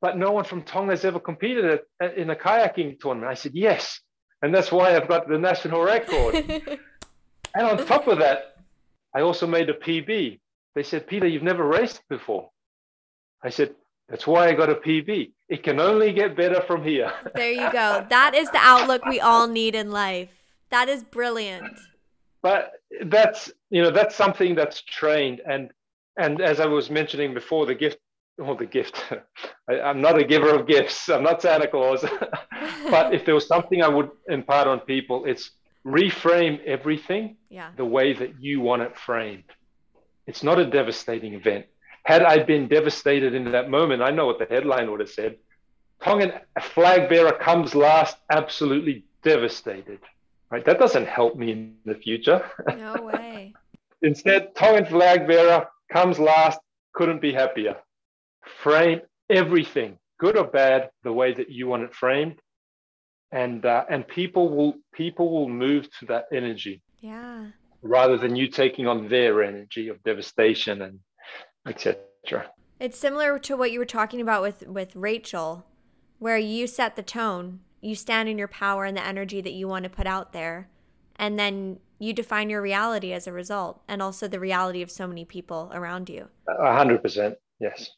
"But 0.00 0.16
no 0.16 0.32
one 0.32 0.44
from 0.44 0.62
Tonga 0.62 0.92
has 0.92 1.04
ever 1.04 1.20
competed 1.20 1.80
at, 2.00 2.16
in 2.16 2.30
a 2.30 2.36
kayaking 2.36 3.00
tournament." 3.00 3.30
I 3.30 3.34
said, 3.34 3.52
"Yes, 3.54 4.00
and 4.42 4.54
that's 4.54 4.70
why 4.70 4.96
I've 4.96 5.08
got 5.08 5.28
the 5.28 5.38
national 5.38 5.82
record." 5.82 6.34
and 7.54 7.66
on 7.66 7.86
top 7.86 8.08
of 8.08 8.18
that, 8.18 8.56
I 9.14 9.20
also 9.22 9.46
made 9.46 9.70
a 9.70 9.74
PB. 9.74 10.40
They 10.74 10.82
said, 10.82 11.06
"Pita, 11.06 11.28
you've 11.28 11.42
never 11.42 11.64
raced 11.66 12.02
before." 12.08 12.50
I 13.42 13.50
said, 13.50 13.74
that's 14.08 14.26
why 14.26 14.48
I 14.48 14.54
got 14.54 14.70
a 14.70 14.74
PB. 14.74 15.32
It 15.48 15.62
can 15.62 15.80
only 15.80 16.12
get 16.12 16.36
better 16.36 16.60
from 16.62 16.82
here. 16.84 17.12
there 17.34 17.50
you 17.50 17.70
go. 17.72 18.06
That 18.08 18.34
is 18.34 18.50
the 18.50 18.58
outlook 18.58 19.04
we 19.04 19.20
all 19.20 19.48
need 19.48 19.74
in 19.74 19.90
life. 19.90 20.35
That 20.70 20.88
is 20.88 21.04
brilliant. 21.04 21.78
But 22.42 22.72
that's 23.06 23.52
you 23.70 23.82
know 23.82 23.90
that's 23.90 24.14
something 24.14 24.54
that's 24.54 24.82
trained 24.82 25.40
and 25.48 25.70
and 26.18 26.40
as 26.40 26.60
I 26.60 26.66
was 26.66 26.90
mentioning 26.90 27.34
before, 27.34 27.66
the 27.66 27.74
gift 27.74 27.98
or 28.38 28.54
the 28.56 28.66
gift. 28.66 29.04
I, 29.68 29.90
am 29.90 30.00
not 30.00 30.18
a 30.18 30.24
giver 30.24 30.50
of 30.54 30.66
gifts. 30.66 31.08
I'm 31.08 31.22
not 31.22 31.42
Santa 31.42 31.68
Claus. 31.68 32.04
but 32.90 33.14
if 33.14 33.24
there 33.24 33.34
was 33.34 33.46
something 33.46 33.82
I 33.82 33.88
would 33.88 34.10
impart 34.28 34.66
on 34.66 34.80
people, 34.80 35.24
it's 35.24 35.50
reframe 35.86 36.64
everything 36.64 37.36
yeah. 37.48 37.70
the 37.76 37.84
way 37.84 38.12
that 38.12 38.40
you 38.40 38.60
want 38.60 38.82
it 38.82 38.96
framed. 38.96 39.44
It's 40.26 40.42
not 40.42 40.58
a 40.58 40.66
devastating 40.66 41.34
event 41.34 41.66
had 42.06 42.22
I 42.22 42.38
been 42.38 42.68
devastated 42.68 43.34
in 43.34 43.50
that 43.50 43.68
moment, 43.68 44.00
I 44.00 44.10
know 44.10 44.26
what 44.26 44.38
the 44.38 44.46
headline 44.46 44.90
would 44.92 45.00
have 45.00 45.10
said. 45.10 45.36
Tongan 46.04 46.32
flag 46.62 47.08
bearer 47.08 47.32
comes 47.32 47.74
last, 47.74 48.16
absolutely 48.30 49.04
devastated. 49.24 49.98
Right? 50.50 50.64
That 50.64 50.78
doesn't 50.78 51.08
help 51.08 51.36
me 51.36 51.52
in 51.52 51.74
the 51.84 51.94
future. 51.94 52.42
No 52.76 52.94
way. 53.02 53.54
Instead, 54.02 54.54
Tongan 54.54 54.86
flag 54.86 55.26
bearer 55.26 55.66
comes 55.92 56.18
last, 56.18 56.60
couldn't 56.94 57.20
be 57.20 57.32
happier. 57.32 57.76
Frame 58.62 59.00
everything, 59.28 59.98
good 60.18 60.36
or 60.36 60.44
bad, 60.44 60.90
the 61.02 61.12
way 61.12 61.32
that 61.32 61.50
you 61.50 61.66
want 61.66 61.82
it 61.82 61.94
framed, 61.94 62.40
and 63.32 63.64
uh, 63.66 63.84
and 63.90 64.06
people 64.06 64.48
will 64.54 64.74
people 64.92 65.30
will 65.32 65.48
move 65.48 65.88
to 65.98 66.06
that 66.06 66.26
energy. 66.32 66.82
Yeah. 67.00 67.48
Rather 67.82 68.16
than 68.16 68.36
you 68.36 68.48
taking 68.48 68.86
on 68.86 69.08
their 69.08 69.42
energy 69.42 69.88
of 69.88 70.02
devastation 70.02 70.82
and 70.82 71.00
etc. 71.66 71.98
It's 72.78 72.98
similar 72.98 73.38
to 73.40 73.56
what 73.56 73.72
you 73.72 73.78
were 73.78 73.84
talking 73.84 74.20
about 74.20 74.42
with 74.42 74.66
with 74.66 74.94
Rachel, 74.94 75.66
where 76.18 76.38
you 76.38 76.66
set 76.66 76.96
the 76.96 77.02
tone, 77.02 77.60
you 77.86 77.94
stand 77.94 78.28
in 78.28 78.38
your 78.38 78.48
power 78.48 78.84
and 78.84 78.96
the 78.96 79.06
energy 79.06 79.40
that 79.40 79.52
you 79.52 79.68
want 79.68 79.84
to 79.84 79.90
put 79.90 80.06
out 80.06 80.32
there, 80.32 80.68
and 81.16 81.38
then 81.38 81.78
you 81.98 82.12
define 82.12 82.50
your 82.50 82.60
reality 82.60 83.12
as 83.12 83.26
a 83.26 83.32
result, 83.32 83.82
and 83.88 84.02
also 84.02 84.28
the 84.28 84.40
reality 84.40 84.82
of 84.82 84.90
so 84.90 85.06
many 85.06 85.24
people 85.24 85.70
around 85.72 86.08
you. 86.08 86.28
A 86.48 86.74
hundred 86.74 87.02
percent, 87.02 87.36
yes. 87.60 87.90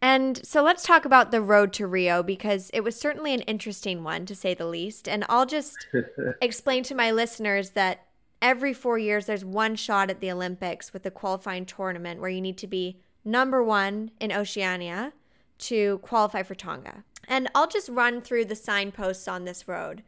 And 0.00 0.44
so 0.44 0.64
let's 0.64 0.82
talk 0.82 1.04
about 1.04 1.30
the 1.30 1.40
road 1.40 1.72
to 1.74 1.86
Rio 1.86 2.24
because 2.24 2.70
it 2.74 2.80
was 2.80 2.98
certainly 2.98 3.34
an 3.34 3.42
interesting 3.42 4.02
one 4.02 4.26
to 4.26 4.34
say 4.34 4.52
the 4.52 4.66
least. 4.66 5.08
And 5.08 5.24
I'll 5.28 5.46
just 5.46 5.86
explain 6.42 6.82
to 6.84 6.94
my 6.96 7.12
listeners 7.12 7.70
that 7.70 8.06
every 8.40 8.72
four 8.72 8.98
years 8.98 9.26
there's 9.26 9.44
one 9.44 9.76
shot 9.76 10.10
at 10.10 10.20
the 10.20 10.30
Olympics 10.30 10.92
with 10.92 11.06
a 11.06 11.10
qualifying 11.10 11.64
tournament 11.64 12.20
where 12.20 12.30
you 12.30 12.40
need 12.40 12.58
to 12.58 12.66
be 12.66 12.98
number 13.24 13.62
one 13.62 14.10
in 14.18 14.32
Oceania 14.32 15.12
to 15.58 15.98
qualify 15.98 16.42
for 16.42 16.56
Tonga. 16.56 17.04
And 17.28 17.48
I'll 17.54 17.68
just 17.68 17.88
run 17.88 18.20
through 18.20 18.46
the 18.46 18.56
signposts 18.56 19.28
on 19.28 19.44
this 19.44 19.68
road. 19.68 20.02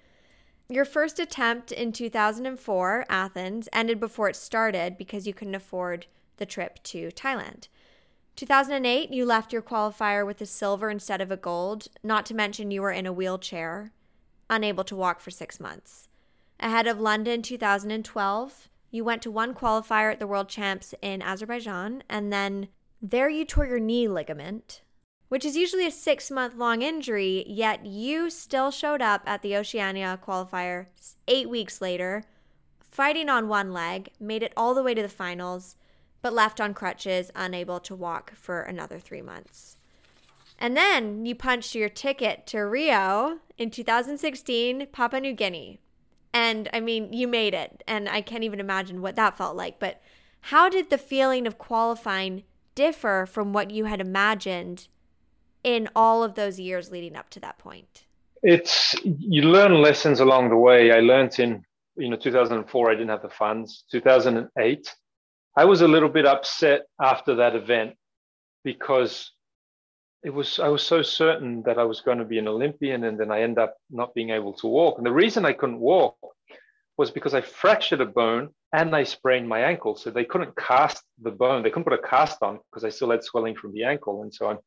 Your 0.68 0.84
first 0.84 1.18
attempt 1.18 1.72
in 1.72 1.92
2004, 1.92 3.06
Athens, 3.08 3.68
ended 3.72 4.00
before 4.00 4.28
it 4.28 4.36
started 4.36 4.96
because 4.96 5.26
you 5.26 5.34
couldn't 5.34 5.54
afford 5.54 6.06
the 6.38 6.46
trip 6.46 6.82
to 6.84 7.08
Thailand. 7.10 7.68
2008, 8.36 9.12
you 9.12 9.24
left 9.24 9.52
your 9.52 9.62
qualifier 9.62 10.26
with 10.26 10.40
a 10.40 10.46
silver 10.46 10.90
instead 10.90 11.20
of 11.20 11.30
a 11.30 11.36
gold, 11.36 11.88
not 12.02 12.26
to 12.26 12.34
mention 12.34 12.70
you 12.70 12.82
were 12.82 12.90
in 12.90 13.06
a 13.06 13.12
wheelchair, 13.12 13.92
unable 14.50 14.84
to 14.84 14.96
walk 14.96 15.20
for 15.20 15.30
six 15.30 15.60
months. 15.60 16.08
Ahead 16.58 16.86
of 16.86 16.98
London 16.98 17.42
2012, 17.42 18.68
You 18.90 19.04
went 19.04 19.22
to 19.22 19.30
one 19.30 19.54
qualifier 19.54 20.12
at 20.12 20.20
the 20.20 20.26
World 20.26 20.48
Champs 20.48 20.94
in 21.02 21.20
Azerbaijan, 21.20 22.04
and 22.08 22.32
then 22.32 22.68
there 23.02 23.28
you 23.28 23.44
tore 23.44 23.66
your 23.66 23.80
knee 23.80 24.06
ligament, 24.06 24.82
which 25.34 25.44
is 25.44 25.56
usually 25.56 25.84
a 25.84 25.90
six 25.90 26.30
month 26.30 26.54
long 26.54 26.80
injury, 26.80 27.44
yet 27.48 27.84
you 27.84 28.30
still 28.30 28.70
showed 28.70 29.02
up 29.02 29.20
at 29.26 29.42
the 29.42 29.56
Oceania 29.56 30.16
qualifier 30.24 30.86
eight 31.26 31.50
weeks 31.50 31.80
later, 31.80 32.22
fighting 32.78 33.28
on 33.28 33.48
one 33.48 33.72
leg, 33.72 34.10
made 34.20 34.44
it 34.44 34.52
all 34.56 34.76
the 34.76 34.82
way 34.84 34.94
to 34.94 35.02
the 35.02 35.08
finals, 35.08 35.74
but 36.22 36.32
left 36.32 36.60
on 36.60 36.72
crutches, 36.72 37.32
unable 37.34 37.80
to 37.80 37.96
walk 37.96 38.32
for 38.36 38.60
another 38.62 39.00
three 39.00 39.22
months. 39.22 39.76
And 40.56 40.76
then 40.76 41.26
you 41.26 41.34
punched 41.34 41.74
your 41.74 41.88
ticket 41.88 42.46
to 42.46 42.60
Rio 42.60 43.40
in 43.58 43.72
2016, 43.72 44.86
Papua 44.92 45.20
New 45.20 45.32
Guinea. 45.32 45.80
And 46.32 46.68
I 46.72 46.78
mean, 46.78 47.12
you 47.12 47.26
made 47.26 47.54
it. 47.54 47.82
And 47.88 48.08
I 48.08 48.20
can't 48.20 48.44
even 48.44 48.60
imagine 48.60 49.02
what 49.02 49.16
that 49.16 49.36
felt 49.36 49.56
like. 49.56 49.80
But 49.80 50.00
how 50.42 50.68
did 50.68 50.90
the 50.90 50.96
feeling 50.96 51.48
of 51.48 51.58
qualifying 51.58 52.44
differ 52.76 53.26
from 53.28 53.52
what 53.52 53.72
you 53.72 53.86
had 53.86 54.00
imagined 54.00 54.86
in 55.64 55.88
all 55.96 56.22
of 56.22 56.34
those 56.34 56.60
years 56.60 56.90
leading 56.90 57.16
up 57.16 57.30
to 57.30 57.40
that 57.40 57.58
point? 57.58 58.04
It's 58.42 58.94
you 59.04 59.42
learn 59.42 59.80
lessons 59.80 60.20
along 60.20 60.50
the 60.50 60.56
way. 60.56 60.92
I 60.92 61.00
learned 61.00 61.38
in 61.38 61.64
you 61.96 62.10
know 62.10 62.16
2004 62.16 62.90
I 62.90 62.94
didn't 62.94 63.08
have 63.08 63.22
the 63.22 63.30
funds. 63.30 63.84
2008 63.90 64.94
I 65.56 65.64
was 65.64 65.82
a 65.82 65.88
little 65.88 66.08
bit 66.08 66.26
upset 66.26 66.82
after 67.00 67.36
that 67.36 67.54
event 67.54 67.94
because 68.64 69.30
it 70.24 70.30
was 70.30 70.58
I 70.58 70.68
was 70.68 70.82
so 70.82 71.02
certain 71.02 71.62
that 71.62 71.78
I 71.78 71.84
was 71.84 72.00
going 72.00 72.18
to 72.18 72.24
be 72.24 72.38
an 72.38 72.48
Olympian, 72.48 73.04
and 73.04 73.18
then 73.18 73.30
I 73.30 73.42
end 73.42 73.58
up 73.58 73.76
not 73.90 74.14
being 74.14 74.30
able 74.30 74.54
to 74.54 74.66
walk. 74.66 74.98
And 74.98 75.06
the 75.06 75.12
reason 75.12 75.44
I 75.44 75.52
couldn't 75.52 75.78
walk 75.78 76.16
was 76.96 77.10
because 77.10 77.34
I 77.34 77.40
fractured 77.40 78.00
a 78.00 78.06
bone 78.06 78.50
and 78.72 78.94
I 78.94 79.04
sprained 79.04 79.48
my 79.48 79.60
ankle. 79.60 79.96
So 79.96 80.10
they 80.10 80.24
couldn't 80.24 80.56
cast 80.56 81.02
the 81.20 81.30
bone. 81.30 81.62
They 81.62 81.70
couldn't 81.70 81.84
put 81.84 81.92
a 81.92 82.08
cast 82.08 82.42
on 82.42 82.60
because 82.70 82.84
I 82.84 82.88
still 82.88 83.10
had 83.10 83.22
swelling 83.22 83.56
from 83.56 83.72
the 83.72 83.84
ankle. 83.84 84.22
And 84.22 84.32
so 84.32 84.48
I'm, 84.48 84.58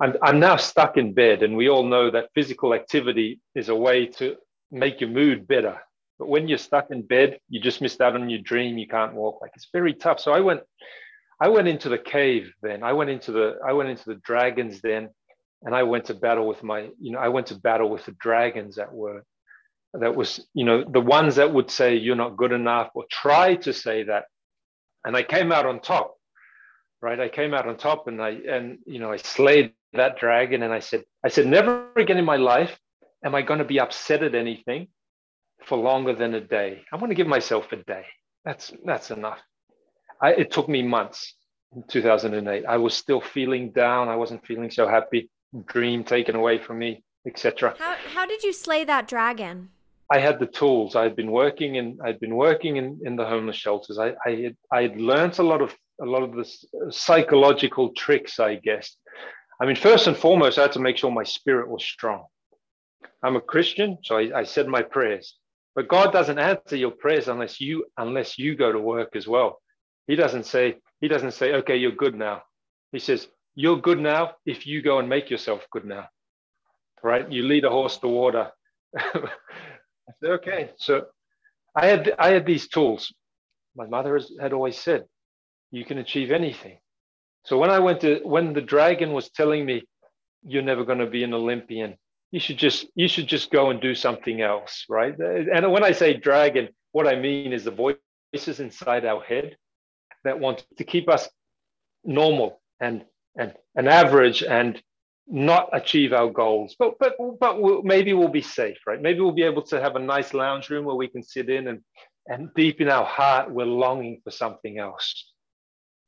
I'm, 0.00 0.14
I'm 0.22 0.40
now 0.40 0.56
stuck 0.56 0.96
in 0.96 1.12
bed. 1.12 1.42
And 1.42 1.56
we 1.56 1.68
all 1.68 1.84
know 1.84 2.10
that 2.10 2.30
physical 2.34 2.74
activity 2.74 3.40
is 3.54 3.68
a 3.68 3.74
way 3.74 4.06
to 4.18 4.36
make 4.70 5.00
your 5.00 5.10
mood 5.10 5.46
better. 5.46 5.78
But 6.18 6.28
when 6.28 6.48
you're 6.48 6.58
stuck 6.58 6.90
in 6.90 7.02
bed, 7.02 7.38
you 7.48 7.60
just 7.60 7.80
missed 7.80 8.00
out 8.00 8.14
on 8.14 8.30
your 8.30 8.40
dream. 8.40 8.78
You 8.78 8.88
can't 8.88 9.14
walk. 9.14 9.40
Like 9.42 9.52
it's 9.54 9.68
very 9.72 9.94
tough. 9.94 10.20
So 10.20 10.32
I 10.32 10.40
went, 10.40 10.62
I 11.40 11.48
went 11.48 11.68
into 11.68 11.88
the 11.88 11.98
cave 11.98 12.52
then. 12.62 12.82
I 12.82 12.92
went 12.92 13.10
into 13.10 13.32
the 13.32 13.58
I 13.66 13.72
went 13.72 13.90
into 13.90 14.04
the 14.06 14.14
dragons 14.16 14.80
then, 14.80 15.10
and 15.62 15.74
I 15.74 15.82
went 15.82 16.06
to 16.06 16.14
battle 16.14 16.46
with 16.46 16.62
my 16.62 16.88
you 16.98 17.12
know 17.12 17.18
I 17.18 17.28
went 17.28 17.48
to 17.48 17.54
battle 17.56 17.90
with 17.90 18.04
the 18.06 18.12
dragons 18.12 18.76
that 18.76 18.92
were 18.92 19.22
that 19.92 20.14
was 20.14 20.46
you 20.54 20.64
know 20.64 20.84
the 20.84 21.00
ones 21.00 21.36
that 21.36 21.52
would 21.52 21.70
say 21.70 21.96
you're 21.96 22.16
not 22.16 22.36
good 22.36 22.52
enough 22.52 22.90
or 22.94 23.04
try 23.10 23.56
to 23.56 23.72
say 23.72 24.04
that, 24.04 24.24
and 25.04 25.14
I 25.14 25.22
came 25.22 25.52
out 25.52 25.66
on 25.66 25.80
top, 25.80 26.16
right? 27.06 27.20
I 27.20 27.28
came 27.28 27.54
out 27.54 27.68
on 27.68 27.76
top 27.76 28.08
and 28.08 28.20
I 28.20 28.30
and 28.54 28.78
you 28.84 28.98
know 28.98 29.12
I 29.16 29.18
slayed 29.18 29.72
that 30.00 30.18
dragon 30.18 30.64
and 30.64 30.72
I 30.78 30.80
said 30.88 31.04
I 31.26 31.28
said 31.28 31.46
never 31.46 31.72
again 32.04 32.18
in 32.22 32.28
my 32.34 32.40
life 32.54 32.72
am 33.24 33.34
I 33.38 33.42
going 33.48 33.60
to 33.60 33.70
be 33.74 33.78
upset 33.86 34.24
at 34.28 34.34
anything 34.34 34.88
for 35.68 35.78
longer 35.78 36.14
than 36.20 36.34
a 36.34 36.40
day. 36.58 36.70
I 36.92 36.96
want 36.96 37.10
to 37.12 37.14
give 37.20 37.30
myself 37.38 37.64
a 37.70 37.76
day. 37.76 38.04
That's 38.44 38.72
that's 38.90 39.10
enough. 39.18 39.40
I, 40.20 40.28
it 40.42 40.48
took 40.50 40.68
me 40.68 40.82
months 40.82 41.20
in 41.74 41.84
2008. 41.88 42.64
I 42.66 42.78
was 42.86 42.94
still 42.94 43.20
feeling 43.36 43.64
down. 43.70 44.08
I 44.08 44.16
wasn't 44.16 44.46
feeling 44.50 44.70
so 44.70 44.84
happy. 44.88 45.30
Dream 45.74 46.02
taken 46.02 46.34
away 46.34 46.56
from 46.58 46.76
me, 46.84 46.90
etc. 47.30 47.74
How 47.78 47.94
how 48.16 48.26
did 48.32 48.42
you 48.42 48.52
slay 48.52 48.82
that 48.92 49.06
dragon? 49.14 49.70
I 50.16 50.18
had 50.26 50.38
the 50.38 50.50
tools. 50.60 50.90
I 51.00 51.02
had 51.08 51.16
been 51.22 51.32
working 51.42 51.78
and 51.78 51.88
I'd 52.04 52.20
been 52.26 52.36
working 52.46 52.76
in, 52.80 52.86
in 53.08 53.16
the 53.16 53.26
homeless 53.32 53.58
shelters. 53.64 53.98
I, 54.06 54.08
I 54.28 54.30
had 54.44 54.56
I 54.78 54.80
had 54.86 54.96
learned 55.10 55.38
a 55.38 55.48
lot 55.52 55.62
of 55.66 55.70
a 56.00 56.04
lot 56.04 56.22
of 56.22 56.32
the 56.32 56.42
uh, 56.42 56.90
psychological 56.90 57.90
tricks, 57.90 58.38
I 58.38 58.56
guess. 58.56 58.96
I 59.60 59.66
mean, 59.66 59.76
first 59.76 60.06
and 60.06 60.16
foremost, 60.16 60.58
I 60.58 60.62
had 60.62 60.72
to 60.72 60.80
make 60.80 60.98
sure 60.98 61.10
my 61.10 61.24
spirit 61.24 61.68
was 61.68 61.82
strong. 61.82 62.24
I'm 63.22 63.36
a 63.36 63.40
Christian, 63.40 63.98
so 64.02 64.18
I, 64.18 64.40
I 64.40 64.44
said 64.44 64.68
my 64.68 64.82
prayers. 64.82 65.36
But 65.74 65.88
God 65.88 66.12
doesn't 66.12 66.38
answer 66.38 66.76
your 66.76 66.90
prayers 66.90 67.28
unless 67.28 67.60
you 67.60 67.86
unless 67.98 68.38
you 68.38 68.56
go 68.56 68.72
to 68.72 68.78
work 68.78 69.14
as 69.14 69.26
well. 69.26 69.60
He 70.06 70.16
doesn't 70.16 70.46
say, 70.46 70.76
he 71.00 71.08
doesn't 71.08 71.32
say, 71.32 71.54
okay, 71.54 71.76
you're 71.76 71.92
good 71.92 72.14
now. 72.14 72.42
He 72.92 72.98
says, 72.98 73.28
you're 73.54 73.80
good 73.80 73.98
now 73.98 74.32
if 74.46 74.66
you 74.66 74.80
go 74.82 74.98
and 74.98 75.08
make 75.08 75.28
yourself 75.28 75.66
good 75.70 75.84
now. 75.84 76.08
Right? 77.02 77.30
You 77.30 77.42
lead 77.42 77.64
a 77.64 77.70
horse 77.70 77.98
to 77.98 78.08
water. 78.08 78.50
I 78.98 80.12
said, 80.20 80.30
okay. 80.30 80.70
So 80.78 81.06
I 81.74 81.86
had 81.86 82.14
I 82.18 82.30
had 82.30 82.46
these 82.46 82.68
tools. 82.68 83.12
My 83.76 83.86
mother 83.86 84.14
has, 84.14 84.32
had 84.40 84.54
always 84.54 84.78
said, 84.78 85.04
you 85.70 85.84
can 85.84 85.98
achieve 85.98 86.30
anything. 86.30 86.78
So 87.44 87.58
when 87.58 87.70
I 87.70 87.78
went 87.78 88.00
to 88.00 88.20
when 88.24 88.52
the 88.52 88.60
dragon 88.60 89.12
was 89.12 89.30
telling 89.30 89.64
me, 89.64 89.84
you're 90.44 90.62
never 90.62 90.84
going 90.84 90.98
to 90.98 91.06
be 91.06 91.24
an 91.24 91.34
Olympian, 91.34 91.96
you 92.32 92.40
should 92.40 92.58
just 92.58 92.86
you 92.94 93.08
should 93.08 93.26
just 93.26 93.50
go 93.50 93.70
and 93.70 93.80
do 93.80 93.94
something 93.94 94.40
else, 94.40 94.84
right? 94.88 95.16
And 95.18 95.70
when 95.72 95.84
I 95.84 95.92
say 95.92 96.14
dragon, 96.14 96.68
what 96.92 97.06
I 97.06 97.16
mean 97.16 97.52
is 97.52 97.64
the 97.64 97.70
voices 97.70 98.60
inside 98.60 99.04
our 99.04 99.22
head 99.22 99.56
that 100.24 100.40
want 100.40 100.66
to 100.76 100.84
keep 100.84 101.08
us 101.08 101.28
normal 102.04 102.60
and 102.80 103.04
and 103.38 103.54
an 103.74 103.88
average 103.88 104.42
and 104.42 104.80
not 105.28 105.68
achieve 105.72 106.12
our 106.12 106.30
goals 106.30 106.76
but 106.78 106.94
but 107.00 107.14
but 107.40 107.60
we'll, 107.60 107.82
maybe 107.82 108.12
we'll 108.12 108.28
be 108.28 108.42
safe 108.42 108.78
right 108.86 109.02
maybe 109.02 109.20
we'll 109.20 109.32
be 109.32 109.42
able 109.42 109.62
to 109.62 109.80
have 109.80 109.96
a 109.96 109.98
nice 109.98 110.32
lounge 110.32 110.70
room 110.70 110.84
where 110.84 110.94
we 110.94 111.08
can 111.08 111.22
sit 111.22 111.50
in 111.50 111.66
and 111.66 111.80
and 112.28 112.48
deep 112.54 112.80
in 112.80 112.88
our 112.88 113.04
heart 113.04 113.50
we're 113.50 113.64
longing 113.64 114.20
for 114.22 114.30
something 114.30 114.78
else 114.78 115.32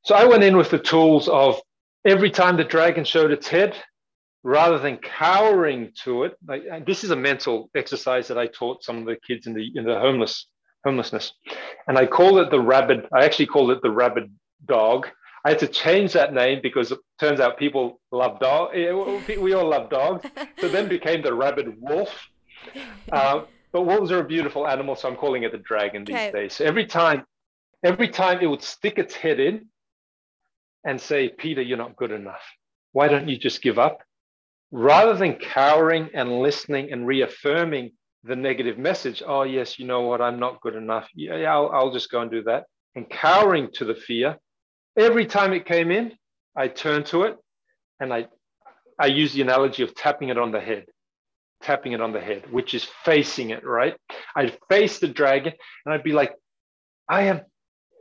so 0.03 0.15
i 0.15 0.25
went 0.25 0.45
in 0.45 0.57
with 0.57 0.71
the 0.71 0.79
tools 0.79 1.29
of 1.29 1.61
every 2.05 2.31
time 2.31 2.57
the 2.57 2.65
dragon 2.65 3.05
showed 3.05 3.31
its 3.31 3.49
head 3.49 3.77
rather 4.45 4.79
than 4.79 4.97
cowering 4.99 5.93
to 6.05 6.25
it 6.25 6.37
like 6.47 6.87
this 6.87 7.05
is 7.05 7.11
a 7.11 7.17
mental 7.17 7.71
exercise 7.75 8.29
that 8.29 8.39
i 8.39 8.47
taught 8.47 8.83
some 8.83 8.99
of 8.99 9.05
the 9.05 9.17
kids 9.27 9.47
in 9.47 9.55
the 9.55 9.71
in 9.75 9.85
the 9.85 9.99
homeless 9.99 10.47
homelessness. 10.85 11.33
And 11.87 11.99
I 11.99 12.07
called 12.07 12.39
it 12.39 12.51
the 12.51 12.61
rabid, 12.61 13.07
I 13.13 13.25
actually 13.25 13.47
called 13.47 13.71
it 13.71 13.83
the 13.83 13.91
rabid 13.91 14.33
dog. 14.65 15.09
I 15.45 15.51
had 15.51 15.59
to 15.61 15.69
change 15.69 16.13
that 16.15 16.35
name 16.35 16.61
because 16.63 16.91
it 16.93 16.99
turns 17.21 17.41
out 17.41 17.59
people 17.59 18.01
love 18.11 18.41
dogs. 18.41 18.75
We 18.75 19.53
all 19.55 19.69
love 19.69 19.89
dogs. 19.89 20.27
So 20.61 20.69
then 20.69 20.89
became 20.97 21.23
the 21.23 21.33
rabid 21.33 21.77
wolf. 21.81 22.29
Uh, 23.11 23.43
but 23.73 23.83
wolves 23.83 24.11
are 24.11 24.21
a 24.21 24.25
beautiful 24.25 24.67
animal, 24.67 24.97
so 24.97 25.09
I'm 25.09 25.17
calling 25.17 25.45
it 25.45 25.53
the 25.53 25.59
dragon 25.59 26.05
these 26.05 26.17
okay. 26.17 26.33
days. 26.33 26.55
So 26.55 26.65
every 26.65 26.87
time, 26.87 27.25
every 27.85 28.09
time 28.09 28.41
it 28.41 28.47
would 28.47 28.63
stick 28.63 28.99
its 28.99 29.15
head 29.15 29.39
in 29.39 29.67
and 30.89 31.01
say, 31.01 31.29
Pita, 31.29 31.63
you're 31.63 31.77
not 31.77 31.97
good 31.97 32.11
enough. 32.11 32.43
Why 32.93 33.09
don't 33.09 33.29
you 33.29 33.37
just 33.37 33.63
give 33.63 33.79
up? 33.79 34.03
Rather 34.73 35.15
than 35.15 35.35
cowering 35.35 36.11
and 36.15 36.41
listening 36.41 36.93
and 36.93 37.07
reaffirming 37.07 37.93
the 38.25 38.37
negative 38.37 38.79
message 38.79 39.23
oh 39.27 39.43
yes 39.43 39.79
you 39.79 39.87
know 39.87 40.03
what 40.03 40.21
i'm 40.21 40.39
not 40.39 40.61
good 40.61 40.75
enough 40.75 41.09
yeah, 41.15 41.35
I'll, 41.53 41.71
I'll 41.71 41.93
just 41.93 42.11
go 42.11 42.21
and 42.21 42.31
do 42.31 42.43
that 42.45 42.65
and 42.95 43.09
cowering 43.09 43.71
to 43.75 43.85
the 43.85 43.95
fear 43.95 44.37
every 44.97 45.25
time 45.27 45.53
it 45.53 45.67
came 45.67 45.91
in 45.91 46.13
i 46.57 46.67
turned 46.69 47.07
to 47.07 47.23
it 47.23 47.37
and 48.01 48.13
i 48.13 48.27
i 48.99 49.07
use 49.07 49.33
the 49.33 49.43
analogy 49.43 49.83
of 49.83 49.95
tapping 49.95 50.31
it 50.31 50.39
on 50.39 50.51
the 50.51 50.61
head 50.61 50.87
tapping 51.63 51.93
it 51.93 52.01
on 52.01 52.13
the 52.13 52.21
head 52.21 52.51
which 52.51 52.75
is 52.75 52.85
facing 53.05 53.51
it 53.51 53.65
right 53.65 53.97
i'd 54.37 54.59
face 54.69 54.99
the 54.99 55.09
dragon 55.09 55.53
and 55.85 55.95
i'd 55.95 56.03
be 56.03 56.13
like 56.13 56.35
i 57.09 57.23
am 57.23 57.41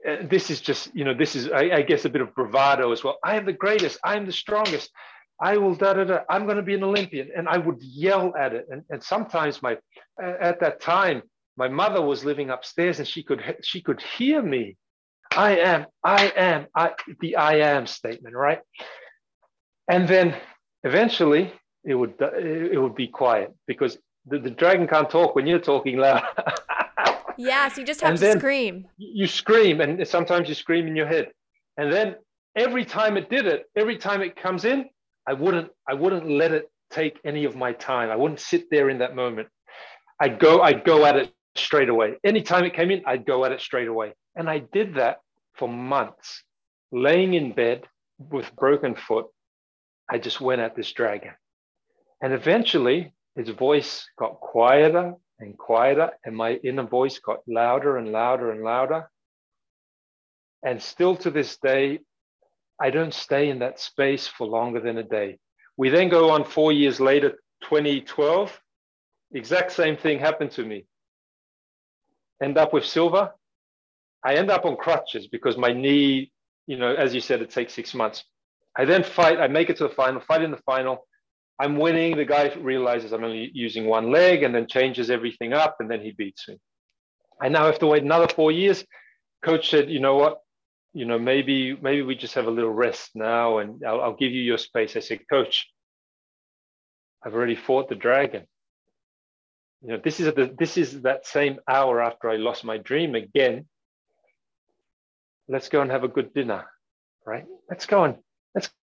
Uh, 0.08 0.18
this 0.24 0.50
is 0.50 0.62
just 0.62 0.94
you 0.96 1.04
know 1.04 1.14
this 1.14 1.36
is 1.36 1.50
I, 1.50 1.78
I 1.78 1.82
guess 1.82 2.06
a 2.06 2.10
bit 2.10 2.22
of 2.22 2.34
bravado 2.34 2.92
as 2.92 3.04
well 3.04 3.18
i 3.24 3.36
am 3.36 3.46
the 3.46 3.54
greatest 3.54 4.00
i 4.04 4.16
am 4.16 4.26
the 4.26 4.32
strongest 4.32 4.92
I 5.40 5.58
will 5.58 5.76
da 5.76 5.94
da 5.94 6.04
da. 6.04 6.20
I'm 6.30 6.46
going 6.46 6.58
to 6.58 6.64
be 6.64 6.74
an 6.74 6.84
Olympian, 6.84 7.30
and 7.36 7.48
I 7.48 7.58
would 7.58 7.82
yell 7.82 8.34
at 8.36 8.54
it. 8.54 8.66
And, 8.72 8.84
and 8.90 9.04
sometimes 9.04 9.62
my 9.62 9.78
uh, 10.22 10.34
at 10.40 10.60
that 10.62 10.82
time 10.82 11.22
my 11.58 11.68
mother 11.68 12.02
was 12.02 12.24
living 12.24 12.50
upstairs, 12.50 13.00
and 13.00 13.08
she 13.08 13.24
could 13.24 13.42
she 13.64 13.82
could 13.82 14.02
hear 14.02 14.42
me. 14.42 14.78
I 15.36 15.58
am, 15.58 15.86
I 16.04 16.32
am, 16.36 16.68
I 16.76 16.94
the 17.20 17.36
I 17.36 17.56
am 17.76 17.86
statement, 17.86 18.36
right? 18.36 18.60
And 19.88 20.08
then 20.08 20.36
eventually 20.84 21.54
it 21.84 21.96
would 21.96 22.16
it 22.20 22.82
would 22.82 22.96
be 22.96 23.08
quiet 23.08 23.54
because 23.68 23.98
the, 24.26 24.40
the 24.40 24.50
dragon 24.50 24.88
can't 24.88 25.10
talk 25.10 25.36
when 25.36 25.48
you're 25.48 25.60
talking 25.60 25.98
loud. 25.98 26.24
yeah, 27.38 27.68
so 27.70 27.82
you 27.82 27.88
just 27.88 28.02
have 28.02 28.12
and 28.12 28.20
to 28.20 28.32
scream. 28.40 28.88
You 28.98 29.28
scream, 29.28 29.82
and 29.82 30.06
sometimes 30.08 30.50
you 30.50 30.56
scream 30.56 30.88
in 30.88 30.96
your 30.96 31.08
head. 31.08 31.32
And 31.78 31.92
then 31.92 32.16
every 32.56 32.84
time 32.84 33.18
it 33.18 33.30
did 33.30 33.46
it, 33.46 33.66
every 33.76 33.98
time 33.98 34.22
it 34.22 34.36
comes 34.36 34.66
in, 34.66 34.86
I 35.28 35.34
wouldn't 35.34 35.70
I 35.88 35.94
wouldn't 35.94 36.30
let 36.30 36.52
it 36.52 36.70
take 36.90 37.20
any 37.26 37.46
of 37.46 37.56
my 37.56 37.74
time. 37.74 38.10
I 38.10 38.16
wouldn't 38.16 38.40
sit 38.40 38.70
there 38.72 38.90
in 38.90 39.00
that 39.00 39.16
moment. 39.16 39.50
I'd 40.20 40.40
go 40.40 40.62
I'd 40.62 40.84
go 40.84 41.06
at 41.06 41.16
it 41.16 41.34
straight 41.56 41.90
away. 41.90 42.16
Anytime 42.24 42.66
it 42.66 42.74
came 42.74 42.92
in, 42.92 43.04
I'd 43.06 43.26
go 43.26 43.46
at 43.46 43.52
it 43.52 43.62
straight 43.62 43.88
away. 43.88 44.14
And 44.36 44.50
I 44.50 44.60
did 44.60 44.96
that 44.96 45.18
for 45.56 45.68
months, 45.68 46.44
laying 46.92 47.34
in 47.34 47.54
bed 47.54 47.86
with 48.18 48.56
broken 48.56 48.96
foot. 48.96 49.26
I 50.10 50.18
just 50.18 50.40
went 50.40 50.62
at 50.62 50.76
this 50.76 50.92
dragon. 50.94 51.32
And 52.22 52.34
eventually 52.34 53.14
his 53.36 53.50
voice 53.50 54.08
got 54.18 54.40
quieter 54.40 55.14
and 55.40 55.58
quieter, 55.58 56.12
and 56.26 56.36
my 56.36 56.54
inner 56.64 56.84
voice 56.84 57.20
got 57.20 57.40
louder 57.48 57.98
and 57.98 58.12
louder 58.12 58.52
and 58.52 58.64
louder. 58.64 59.10
And 60.64 60.82
still 60.82 61.16
to 61.18 61.32
this 61.32 61.58
day, 61.58 62.00
I 62.80 62.90
don't 62.90 63.14
stay 63.14 63.50
in 63.50 63.60
that 63.60 63.80
space 63.80 64.28
for 64.28 64.48
longer 64.48 64.80
than 64.80 64.98
a 64.98 65.04
day. 65.04 65.40
We 65.78 65.90
then 65.90 66.10
go 66.10 66.32
on 66.32 66.44
four 66.44 66.72
years 66.72 67.00
later, 67.00 67.32
2012, 67.64 68.60
exact 69.34 69.72
same 69.72 69.98
thing 69.98 70.20
happened 70.20 70.52
to 70.52 70.64
me. 70.64 70.86
End 72.42 72.58
up 72.58 72.74
with 72.74 72.86
silver. 72.86 73.32
I 74.24 74.36
end 74.36 74.52
up 74.52 74.66
on 74.66 74.76
crutches 74.76 75.28
because 75.28 75.58
my 75.58 75.74
knee, 75.74 76.32
you 76.66 76.78
know, 76.78 76.94
as 76.94 77.14
you 77.16 77.22
said, 77.22 77.42
it 77.42 77.50
takes 77.50 77.74
six 77.74 77.94
months. 77.94 78.24
I 78.78 78.86
then 78.86 79.04
fight, 79.04 79.40
I 79.40 79.48
make 79.48 79.70
it 79.70 79.78
to 79.78 79.88
the 79.88 79.94
final, 79.94 80.22
fight 80.22 80.44
in 80.44 80.52
the 80.52 80.58
final. 80.58 81.07
I'm 81.60 81.78
winning. 81.78 82.18
The 82.18 82.26
guy 82.26 82.54
realizes 82.60 83.12
I'm 83.12 83.24
only 83.24 83.50
using 83.54 83.88
one 83.88 84.12
leg 84.12 84.44
and 84.44 84.54
then 84.54 84.68
changes 84.68 85.10
everything 85.10 85.54
up 85.54 85.78
and 85.80 85.90
then 85.90 86.02
he 86.02 86.12
beats 86.12 86.48
me. 86.48 86.60
I 87.42 87.50
now 87.50 87.66
have 87.66 87.80
to 87.80 87.88
wait 87.88 88.04
another 88.04 88.28
four 88.28 88.52
years. 88.52 88.86
Coach 89.44 89.70
said, 89.70 89.90
you 89.90 90.00
know 90.00 90.16
what? 90.16 90.40
You 90.94 91.06
know, 91.06 91.20
maybe 91.20 91.76
maybe 91.80 92.02
we 92.02 92.16
just 92.16 92.36
have 92.36 92.48
a 92.48 92.52
little 92.52 92.74
rest 92.74 93.12
now 93.16 93.60
and 93.60 93.84
I'll, 93.86 94.02
I'll 94.02 94.16
give 94.16 94.32
you 94.32 94.42
your 94.42 94.58
space. 94.58 94.96
I 94.96 95.00
said, 95.00 95.28
Coach, 95.30 95.68
I've 97.24 97.34
already 97.34 97.56
fought 97.56 97.90
the 97.90 97.96
dragon. 97.96 98.46
You 99.82 99.90
know, 99.90 100.02
this 100.04 100.20
is 100.20 100.34
the, 100.34 100.56
this 100.58 100.78
is 100.78 101.02
that 101.04 101.28
same 101.28 101.60
hour 101.68 102.02
after 102.02 102.30
I 102.30 102.38
lost 102.38 102.64
my 102.64 102.78
dream 102.78 103.16
again. 103.16 103.66
Let's 105.48 105.70
go 105.70 105.82
and 105.82 105.92
have 105.92 106.04
a 106.04 106.08
good 106.08 106.34
dinner, 106.34 106.66
right? 107.26 107.46
Let's 107.70 107.86
go 107.86 108.04
and 108.04 108.18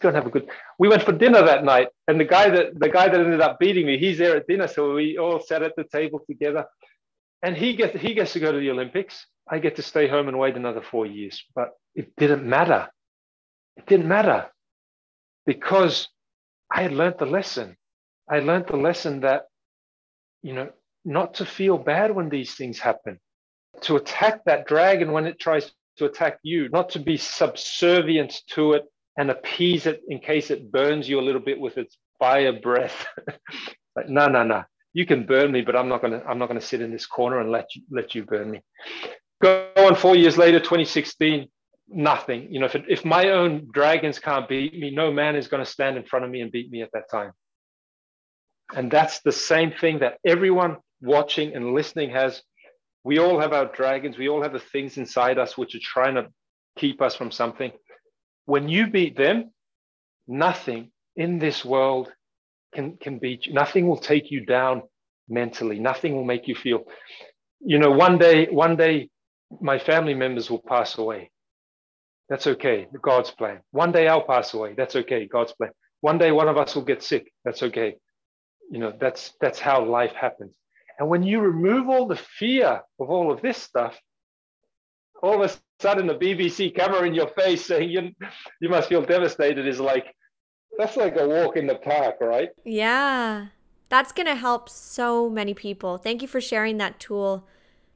have 0.01 0.25
a 0.25 0.29
good. 0.29 0.49
We 0.77 0.87
went 0.87 1.03
for 1.03 1.11
dinner 1.11 1.43
that 1.43 1.63
night, 1.63 1.89
and 2.07 2.19
the 2.19 2.25
guy 2.25 2.49
that 2.49 2.79
the 2.79 2.89
guy 2.89 3.09
that 3.09 3.19
ended 3.19 3.41
up 3.41 3.59
beating 3.59 3.85
me, 3.85 3.97
he's 3.97 4.17
there 4.17 4.35
at 4.37 4.47
dinner, 4.47 4.67
so 4.67 4.93
we 4.93 5.17
all 5.17 5.39
sat 5.41 5.61
at 5.63 5.75
the 5.75 5.83
table 5.83 6.21
together, 6.25 6.65
and 7.43 7.55
he 7.55 7.75
gets 7.75 7.99
he 7.99 8.13
gets 8.13 8.33
to 8.33 8.39
go 8.39 8.51
to 8.51 8.59
the 8.59 8.71
Olympics. 8.71 9.25
I 9.49 9.59
get 9.59 9.75
to 9.77 9.81
stay 9.81 10.07
home 10.07 10.27
and 10.27 10.37
wait 10.37 10.55
another 10.55 10.81
four 10.81 11.05
years, 11.05 11.43
but 11.55 11.71
it 11.95 12.15
didn't 12.17 12.45
matter. 12.45 12.87
It 13.77 13.87
didn't 13.87 14.07
matter 14.07 14.47
because 15.45 16.07
I 16.71 16.83
had 16.83 16.93
learned 16.93 17.15
the 17.17 17.25
lesson. 17.25 17.75
I 18.29 18.39
learned 18.39 18.67
the 18.67 18.77
lesson 18.77 19.21
that, 19.21 19.45
you 20.43 20.53
know, 20.53 20.69
not 21.03 21.33
to 21.35 21.45
feel 21.45 21.77
bad 21.77 22.11
when 22.11 22.29
these 22.29 22.53
things 22.53 22.77
happen, 22.77 23.19
to 23.81 23.95
attack 23.95 24.45
that 24.45 24.67
dragon 24.67 25.11
when 25.11 25.25
it 25.25 25.39
tries 25.39 25.71
to 25.97 26.05
attack 26.05 26.37
you, 26.43 26.69
not 26.69 26.89
to 26.89 26.99
be 26.99 27.17
subservient 27.17 28.41
to 28.49 28.73
it 28.73 28.85
and 29.19 29.29
appease 29.29 29.85
it 29.85 30.01
in 30.07 30.17
case 30.17 30.49
it 30.49 30.71
burns 30.71 31.09
you 31.09 31.19
a 31.19 31.21
little 31.21 31.41
bit 31.41 31.59
with 31.59 31.77
its 31.77 31.97
fire 32.19 32.53
breath. 32.53 33.05
like, 33.95 34.07
no, 34.07 34.29
no, 34.29 34.43
no. 34.43 34.63
You 34.93 35.05
can 35.05 35.25
burn 35.25 35.51
me, 35.51 35.61
but 35.61 35.75
I'm 35.75 35.89
not 35.89 36.01
gonna. 36.01 36.23
I'm 36.25 36.39
not 36.39 36.47
gonna 36.47 36.61
sit 36.61 36.79
in 36.79 36.89
this 36.89 37.05
corner 37.05 37.39
and 37.41 37.51
let 37.51 37.75
you 37.75 37.81
let 37.91 38.15
you 38.15 38.23
burn 38.23 38.49
me. 38.49 38.61
Go 39.43 39.69
on. 39.75 39.95
Four 39.95 40.15
years 40.15 40.37
later, 40.37 40.59
2016, 40.59 41.47
nothing. 41.89 42.47
You 42.49 42.61
know, 42.61 42.65
if 42.65 42.75
it, 42.75 42.85
if 42.87 43.03
my 43.03 43.31
own 43.31 43.67
dragons 43.73 44.19
can't 44.19 44.47
beat 44.47 44.73
me, 44.73 44.89
no 44.89 45.11
man 45.11 45.35
is 45.35 45.49
going 45.49 45.63
to 45.63 45.69
stand 45.69 45.97
in 45.97 46.03
front 46.03 46.23
of 46.23 46.31
me 46.31 46.39
and 46.39 46.49
beat 46.49 46.71
me 46.71 46.81
at 46.81 46.89
that 46.93 47.11
time. 47.11 47.33
And 48.73 48.89
that's 48.89 49.19
the 49.19 49.33
same 49.33 49.71
thing 49.71 49.99
that 49.99 50.17
everyone 50.25 50.77
watching 51.01 51.53
and 51.55 51.73
listening 51.73 52.11
has. 52.11 52.41
We 53.03 53.19
all 53.19 53.39
have 53.39 53.53
our 53.53 53.65
dragons. 53.65 54.17
We 54.17 54.29
all 54.29 54.41
have 54.41 54.53
the 54.53 54.59
things 54.59 54.97
inside 54.97 55.37
us 55.37 55.57
which 55.57 55.75
are 55.75 55.81
trying 55.81 56.15
to 56.15 56.27
keep 56.77 57.01
us 57.01 57.15
from 57.15 57.31
something. 57.31 57.71
When 58.49 58.67
you 58.67 58.87
beat 58.87 59.15
them, 59.17 59.51
nothing 60.27 60.91
in 61.15 61.39
this 61.39 61.63
world 61.63 62.11
can, 62.73 62.97
can 62.97 63.19
beat 63.19 63.45
you. 63.45 63.53
Nothing 63.53 63.87
will 63.87 63.97
take 63.97 64.31
you 64.31 64.45
down 64.45 64.83
mentally. 65.27 65.79
Nothing 65.79 66.15
will 66.15 66.25
make 66.25 66.47
you 66.47 66.55
feel, 66.55 66.83
you 67.61 67.79
know, 67.79 67.91
one 67.91 68.17
day, 68.17 68.47
one 68.47 68.75
day 68.75 69.09
my 69.61 69.79
family 69.79 70.13
members 70.13 70.49
will 70.49 70.63
pass 70.67 70.97
away. 70.97 71.31
That's 72.29 72.47
okay. 72.47 72.87
God's 73.01 73.31
plan. 73.31 73.59
One 73.71 73.91
day 73.91 74.07
I'll 74.07 74.25
pass 74.25 74.53
away. 74.53 74.73
That's 74.75 74.95
okay. 74.95 75.27
God's 75.27 75.53
plan. 75.53 75.71
One 76.01 76.17
day 76.17 76.31
one 76.31 76.47
of 76.47 76.57
us 76.57 76.75
will 76.75 76.85
get 76.85 77.03
sick. 77.03 77.31
That's 77.45 77.63
okay 77.63 77.95
you 78.69 78.79
know 78.79 78.93
that's 78.99 79.33
that's 79.41 79.59
how 79.59 79.83
life 79.83 80.13
happens 80.13 80.51
and 80.99 81.09
when 81.09 81.23
you 81.23 81.39
remove 81.39 81.89
all 81.89 82.07
the 82.07 82.15
fear 82.15 82.81
of 82.99 83.09
all 83.09 83.31
of 83.31 83.41
this 83.41 83.57
stuff 83.57 83.99
all 85.21 85.41
of 85.41 85.49
a 85.49 85.81
sudden 85.81 86.07
the 86.07 86.15
bbc 86.15 86.75
camera 86.75 87.03
in 87.03 87.13
your 87.13 87.27
face 87.29 87.65
saying 87.65 87.89
you, 87.89 88.11
you 88.61 88.69
must 88.69 88.89
feel 88.89 89.01
devastated 89.01 89.67
is 89.67 89.79
like 89.79 90.13
that's 90.77 90.95
like 90.95 91.15
a 91.17 91.27
walk 91.27 91.57
in 91.57 91.67
the 91.67 91.75
park 91.75 92.15
right? 92.21 92.49
Yeah. 92.63 93.47
That's 93.89 94.11
going 94.11 94.27
to 94.27 94.35
help 94.35 94.69
so 94.69 95.29
many 95.29 95.53
people. 95.53 95.97
Thank 95.97 96.21
you 96.21 96.27
for 96.27 96.39
sharing 96.39 96.77
that 96.77 96.99
tool. 96.99 97.47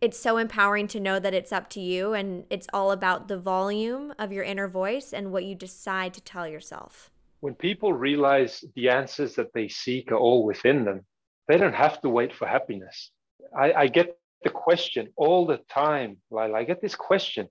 It's 0.01 0.19
so 0.19 0.37
empowering 0.37 0.87
to 0.89 0.99
know 0.99 1.19
that 1.19 1.33
it's 1.33 1.51
up 1.51 1.69
to 1.71 1.79
you 1.79 2.13
and 2.13 2.45
it's 2.49 2.67
all 2.73 2.91
about 2.91 3.27
the 3.27 3.37
volume 3.37 4.13
of 4.17 4.33
your 4.33 4.43
inner 4.43 4.67
voice 4.67 5.13
and 5.13 5.31
what 5.31 5.45
you 5.45 5.55
decide 5.55 6.13
to 6.15 6.21
tell 6.21 6.47
yourself. 6.47 7.09
When 7.39 7.53
people 7.53 7.93
realize 7.93 8.65
the 8.75 8.89
answers 8.89 9.35
that 9.35 9.53
they 9.53 9.67
seek 9.67 10.11
are 10.11 10.17
all 10.17 10.45
within 10.45 10.83
them, 10.83 11.05
they 11.47 11.57
don't 11.57 11.75
have 11.75 12.01
to 12.01 12.09
wait 12.09 12.33
for 12.33 12.47
happiness. 12.47 13.11
I, 13.57 13.73
I 13.73 13.87
get 13.87 14.17
the 14.43 14.49
question 14.49 15.09
all 15.15 15.45
the 15.45 15.59
time, 15.69 16.17
Lila. 16.31 16.59
I 16.59 16.63
get 16.63 16.81
this 16.81 16.95
question, 16.95 17.47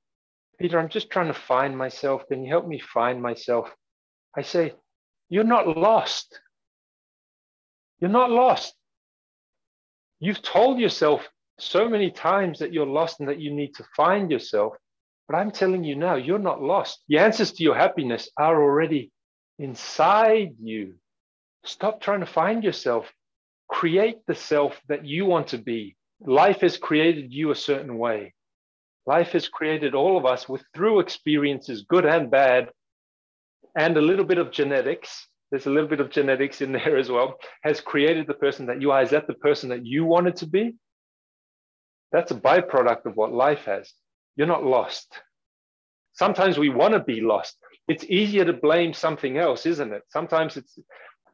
Pita, 0.59 0.78
I'm 0.78 0.88
just 0.88 1.11
trying 1.11 1.28
to 1.28 1.34
find 1.34 1.76
myself. 1.76 2.26
Can 2.28 2.45
you 2.45 2.51
help 2.51 2.66
me 2.66 2.78
find 2.78 3.20
myself? 3.20 3.74
I 4.36 4.43
say, 4.43 4.74
You're 5.28 5.45
not 5.45 5.76
lost. 5.76 6.38
You're 8.01 8.11
not 8.11 8.30
lost. 8.30 8.74
You've 10.20 10.43
told 10.43 10.78
yourself 10.78 11.28
so 11.59 11.88
many 11.88 12.11
times 12.11 12.59
that 12.59 12.72
you're 12.72 12.86
lost 12.86 13.20
and 13.20 13.28
that 13.28 13.40
you 13.40 13.53
need 13.53 13.74
to 13.76 13.84
find 13.97 14.30
yourself. 14.30 14.74
But 15.28 15.36
I'm 15.36 15.51
telling 15.51 15.84
you 15.84 15.97
now, 15.97 16.16
you're 16.16 16.38
not 16.38 16.62
lost. 16.62 17.03
The 17.09 17.18
answers 17.18 17.53
to 17.53 17.62
your 17.62 17.74
happiness 17.74 18.30
are 18.36 18.61
already 18.61 19.11
inside 19.59 20.55
you. 20.61 20.95
Stop 21.64 22.01
trying 22.01 22.20
to 22.20 22.26
find 22.26 22.64
yourself. 22.64 23.12
Create 23.68 24.18
the 24.26 24.34
self 24.34 24.80
that 24.88 25.05
you 25.05 25.24
want 25.24 25.49
to 25.49 25.59
be. 25.59 25.97
Life 26.25 26.61
has 26.61 26.77
created 26.77 27.33
you 27.33 27.51
a 27.51 27.55
certain 27.57 27.99
way. 27.99 28.35
Life 29.07 29.33
has 29.33 29.49
created 29.49 29.95
all 29.95 30.16
of 30.16 30.25
us 30.25 30.49
with 30.49 30.62
through 30.75 31.01
experiences, 31.01 31.85
good 31.89 32.07
and 32.07 32.31
bad, 32.31 32.70
and 33.77 33.97
a 33.97 34.01
little 34.01 34.25
bit 34.25 34.39
of 34.39 34.53
genetics. 34.53 35.27
There's 35.51 35.66
a 35.66 35.70
little 35.70 35.89
bit 35.89 36.01
of 36.01 36.11
genetics 36.11 36.61
in 36.61 36.73
there 36.73 36.97
as 36.97 37.11
well, 37.11 37.39
has 37.62 37.81
created 37.81 38.27
the 38.27 38.35
person 38.35 38.66
that 38.66 38.81
you 38.81 38.93
are. 38.93 39.03
Is 39.03 39.11
that 39.11 39.27
the 39.27 39.35
person 39.35 39.70
that 39.70 39.85
you 39.85 40.05
wanted 40.05 40.37
to 40.37 40.47
be? 40.47 40.75
That's 42.12 42.31
a 42.31 42.37
byproduct 42.37 43.07
of 43.07 43.16
what 43.16 43.33
life 43.33 43.64
has. 43.64 43.93
You're 44.37 44.47
not 44.47 44.64
lost. 44.64 45.09
Sometimes 46.14 46.59
we 46.59 46.68
want 46.68 46.93
to 46.95 47.01
be 47.01 47.20
lost 47.23 47.57
it's 47.89 48.05
easier 48.05 48.45
to 48.45 48.53
blame 48.53 48.93
something 48.93 49.39
else, 49.39 49.66
isn't 49.66 49.93
it? 49.93 50.03
Sometimes 50.09 50.57
it's, 50.57 50.79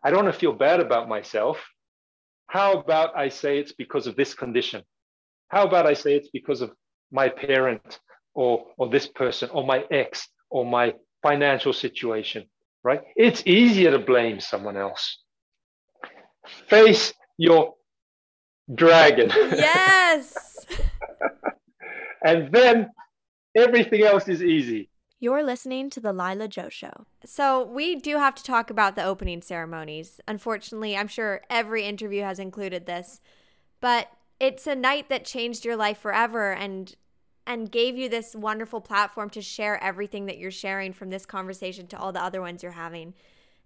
I 0.03 0.11
don't 0.11 0.25
want 0.25 0.35
to 0.35 0.41
feel 0.41 0.53
bad 0.53 0.81
about 0.81 1.09
myself. 1.09 1.65
How 2.49 2.79
about 2.79 3.17
I 3.17 3.29
say 3.29 3.59
it's 3.59 3.73
because 3.73 4.07
of 4.07 4.17
this 4.17 4.35
condition? 4.35 4.83
How 5.49 5.67
about 5.67 5.87
I 5.87 5.95
say 5.95 6.17
it's 6.17 6.31
because 6.31 6.61
of 6.61 6.73
my 7.13 7.29
parent 7.29 8.01
or, 8.35 8.67
or 8.77 8.89
this 8.89 9.07
person 9.07 9.51
or 9.51 9.65
my 9.65 9.85
ex 9.91 10.29
or 10.51 10.65
my 10.65 10.95
financial 11.23 11.73
situation, 11.73 12.45
right? 12.83 13.03
It's 13.17 13.43
easier 13.47 13.91
to 13.91 13.99
blame 13.99 14.41
someone 14.41 14.77
else. 14.77 15.19
Face 16.69 17.13
your 17.37 17.75
dragon. 18.75 19.31
Yes. 19.35 20.67
and 22.25 22.51
then 22.51 22.91
everything 23.55 24.03
else 24.03 24.27
is 24.29 24.43
easy. 24.43 24.89
You're 25.21 25.43
listening 25.43 25.91
to 25.91 26.01
The 26.01 26.13
Lila 26.13 26.47
Joe 26.47 26.69
Show. 26.69 27.07
So, 27.25 27.65
we 27.65 27.97
do 27.97 28.19
have 28.19 28.37
to 28.37 28.45
talk 28.45 28.71
about 28.71 28.95
the 28.95 29.03
opening 29.03 29.43
ceremonies. 29.43 30.21
Unfortunately, 30.29 30.97
I'm 30.97 31.09
sure 31.09 31.43
every 31.51 31.85
interview 31.85 32.23
has 32.23 32.39
included 32.39 32.87
this, 32.87 33.21
but 33.81 34.13
it's 34.39 34.69
a 34.69 34.77
night 34.77 35.09
that 35.09 35.25
changed 35.25 35.65
your 35.65 35.77
life 35.77 35.99
forever 35.99 36.53
and 36.53 36.95
and 37.49 37.73
gave 37.73 37.97
you 37.97 38.11
this 38.11 38.37
wonderful 38.37 38.81
platform 38.81 39.31
to 39.31 39.41
share 39.41 39.83
everything 39.83 40.27
that 40.27 40.37
you're 40.37 40.51
sharing 40.51 40.93
from 40.93 41.09
this 41.09 41.25
conversation 41.25 41.87
to 41.87 41.99
all 41.99 42.13
the 42.13 42.23
other 42.23 42.43
ones 42.43 42.63
you're 42.63 42.73
having. 42.73 43.15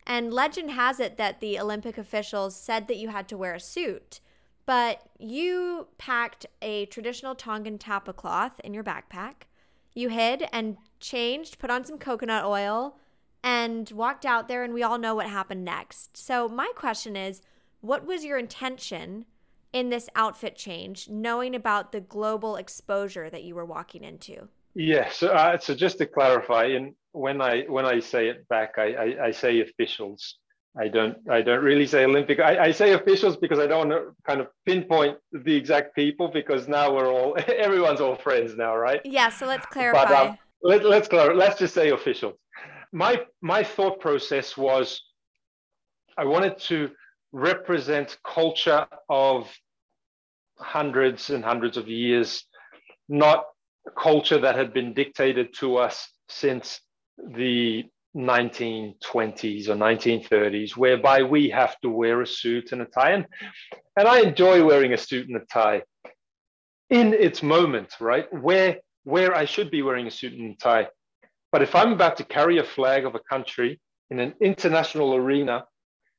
And 0.06 0.32
legend 0.32 0.70
has 0.70 1.00
it 1.00 1.16
that 1.16 1.40
the 1.40 1.58
Olympic 1.58 1.98
officials 1.98 2.54
said 2.54 2.86
that 2.86 2.96
you 2.96 3.08
had 3.08 3.26
to 3.28 3.36
wear 3.36 3.54
a 3.54 3.60
suit, 3.60 4.20
but 4.66 5.02
you 5.18 5.88
packed 5.98 6.46
a 6.62 6.86
traditional 6.86 7.34
Tongan 7.34 7.76
tapa 7.76 8.12
cloth 8.12 8.60
in 8.62 8.72
your 8.72 8.84
backpack 8.84 9.46
you 9.94 10.08
hid 10.08 10.44
and 10.52 10.76
changed, 11.02 11.58
put 11.58 11.70
on 11.70 11.84
some 11.84 11.98
coconut 11.98 12.44
oil, 12.44 12.96
and 13.44 13.90
walked 13.90 14.24
out 14.24 14.48
there, 14.48 14.64
and 14.64 14.72
we 14.72 14.82
all 14.82 14.98
know 14.98 15.14
what 15.14 15.28
happened 15.28 15.64
next. 15.64 16.16
So, 16.16 16.48
my 16.48 16.70
question 16.74 17.16
is 17.16 17.42
what 17.80 18.06
was 18.06 18.24
your 18.24 18.38
intention 18.38 19.26
in 19.72 19.88
this 19.88 20.08
outfit 20.14 20.56
change, 20.56 21.08
knowing 21.08 21.54
about 21.54 21.92
the 21.92 22.00
global 22.00 22.56
exposure 22.56 23.28
that 23.28 23.42
you 23.42 23.54
were 23.54 23.64
walking 23.64 24.04
into? 24.04 24.48
Yeah, 24.74 25.10
so, 25.10 25.28
uh, 25.28 25.58
so 25.58 25.74
just 25.74 25.98
to 25.98 26.06
clarify, 26.06 26.66
and 26.66 26.94
when 27.12 27.42
I 27.42 27.62
when 27.62 27.84
I 27.84 28.00
say 28.00 28.28
it 28.28 28.48
back, 28.48 28.74
I, 28.78 28.94
I, 28.94 29.24
I 29.26 29.30
say 29.32 29.60
officials. 29.60 30.38
I 30.78 30.88
don't 30.88 31.18
I 31.28 31.42
don't 31.42 31.62
really 31.62 31.86
say 31.86 32.04
Olympic. 32.04 32.40
I, 32.40 32.58
I 32.58 32.70
say 32.70 32.92
officials 32.92 33.36
because 33.36 33.58
I 33.58 33.66
don't 33.66 33.88
want 33.88 33.90
to 33.90 34.16
kind 34.26 34.40
of 34.40 34.46
pinpoint 34.64 35.18
the 35.32 35.54
exact 35.54 35.94
people 35.94 36.28
because 36.28 36.68
now 36.68 36.94
we're 36.94 37.12
all 37.12 37.36
everyone's 37.48 38.00
all 38.00 38.16
friends 38.16 38.56
now, 38.56 38.74
right? 38.74 39.02
Yeah. 39.04 39.28
So 39.28 39.46
let's 39.46 39.66
clarify. 39.66 40.04
But, 40.04 40.28
um, 40.28 40.38
Let, 40.62 40.84
let's 40.84 41.10
let's 41.12 41.58
just 41.58 41.74
say 41.74 41.90
official. 41.90 42.38
My 42.92 43.22
my 43.40 43.62
thought 43.64 44.00
process 44.00 44.56
was, 44.56 45.02
I 46.16 46.24
wanted 46.24 46.58
to 46.70 46.90
represent 47.32 48.18
culture 48.24 48.86
of 49.08 49.50
hundreds 50.58 51.30
and 51.30 51.44
hundreds 51.44 51.76
of 51.76 51.88
years, 51.88 52.44
not 53.08 53.44
culture 53.98 54.38
that 54.38 54.56
had 54.56 54.72
been 54.72 54.94
dictated 54.94 55.54
to 55.54 55.76
us 55.76 56.08
since 56.28 56.80
the 57.18 57.84
1920s 58.16 59.68
or 59.68 59.74
1930s, 59.74 60.76
whereby 60.76 61.22
we 61.22 61.48
have 61.48 61.78
to 61.80 61.88
wear 61.88 62.20
a 62.20 62.26
suit 62.26 62.72
and 62.72 62.82
a 62.82 62.84
tie. 62.84 63.12
And, 63.12 63.26
and 63.96 64.06
I 64.06 64.20
enjoy 64.20 64.64
wearing 64.64 64.92
a 64.92 64.98
suit 64.98 65.28
and 65.28 65.36
a 65.36 65.44
tie 65.46 65.82
in 66.90 67.14
its 67.14 67.42
moment, 67.42 67.94
right? 68.00 68.30
Where, 68.32 68.78
where 69.04 69.34
I 69.34 69.44
should 69.44 69.70
be 69.70 69.82
wearing 69.82 70.06
a 70.06 70.10
suit 70.10 70.32
and 70.32 70.58
tie. 70.58 70.88
But 71.50 71.62
if 71.62 71.74
I'm 71.74 71.92
about 71.92 72.16
to 72.16 72.24
carry 72.24 72.58
a 72.58 72.64
flag 72.64 73.04
of 73.04 73.14
a 73.14 73.20
country 73.20 73.80
in 74.10 74.20
an 74.20 74.34
international 74.40 75.14
arena, 75.14 75.64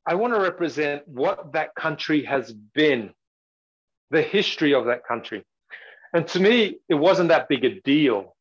I 0.05 0.15
want 0.15 0.33
to 0.33 0.39
represent 0.39 1.07
what 1.07 1.53
that 1.53 1.73
country 1.75 2.23
has 2.25 2.51
been, 2.51 3.13
the 4.11 4.21
history 4.21 4.73
of 4.73 4.85
that 4.85 5.05
country. 5.05 5.43
And 6.13 6.27
to 6.29 6.39
me, 6.39 6.77
it 6.89 6.95
wasn't 6.95 7.29
that 7.29 7.47
big 7.47 7.65
a 7.65 7.79
deal. 7.81 8.35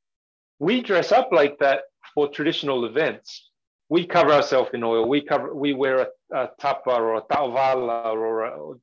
We 0.59 0.83
dress 0.83 1.13
up 1.13 1.31
like 1.33 1.59
that 1.61 1.83
for 2.15 2.29
traditional 2.29 2.85
events. 2.85 3.51
We 3.89 4.07
cover 4.07 4.33
ourselves 4.33 4.71
in 4.75 4.83
oil. 4.83 5.09
We 5.09 5.23
cover. 5.23 5.55
We 5.55 5.73
wear 5.73 5.99
a, 5.99 6.07
a 6.35 6.51
tapa 6.61 6.91
or 6.91 7.17
a 7.17 7.21
ta'ovala 7.21 8.13
or, 8.13 8.45
a, 8.45 8.75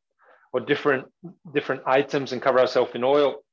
or 0.53 0.59
different 0.59 1.05
different 1.53 1.81
items 1.85 2.31
and 2.31 2.41
cover 2.41 2.59
ourselves 2.59 2.91
in 2.95 3.03
oil. 3.03 3.43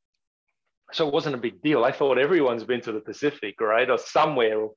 So 0.92 1.06
it 1.08 1.12
wasn't 1.12 1.34
a 1.34 1.38
big 1.38 1.62
deal. 1.62 1.84
I 1.84 1.92
thought 1.92 2.18
everyone's 2.18 2.64
been 2.64 2.80
to 2.82 2.92
the 2.92 3.00
Pacific, 3.00 3.60
right, 3.60 3.90
or 3.90 3.98
somewhere 3.98 4.68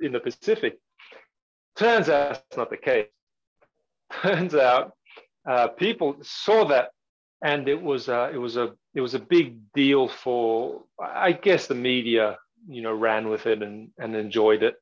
in 0.00 0.12
the 0.12 0.20
Pacific. 0.20 0.78
Turns 1.76 2.08
out 2.08 2.34
that's 2.34 2.56
not 2.56 2.70
the 2.70 2.76
case. 2.76 3.08
Turns 4.22 4.54
out 4.54 4.92
uh, 5.48 5.68
people 5.68 6.16
saw 6.22 6.64
that, 6.66 6.90
and 7.42 7.68
it 7.68 7.80
was 7.80 8.08
uh, 8.08 8.30
it 8.32 8.38
was 8.38 8.56
a 8.56 8.72
it 8.94 9.00
was 9.00 9.14
a 9.14 9.18
big 9.18 9.72
deal 9.74 10.08
for 10.08 10.82
I 10.98 11.32
guess 11.32 11.66
the 11.66 11.74
media 11.74 12.38
you 12.68 12.80
know 12.80 12.94
ran 12.94 13.28
with 13.28 13.46
it 13.46 13.62
and 13.62 13.90
and 13.98 14.16
enjoyed 14.16 14.62
it. 14.62 14.76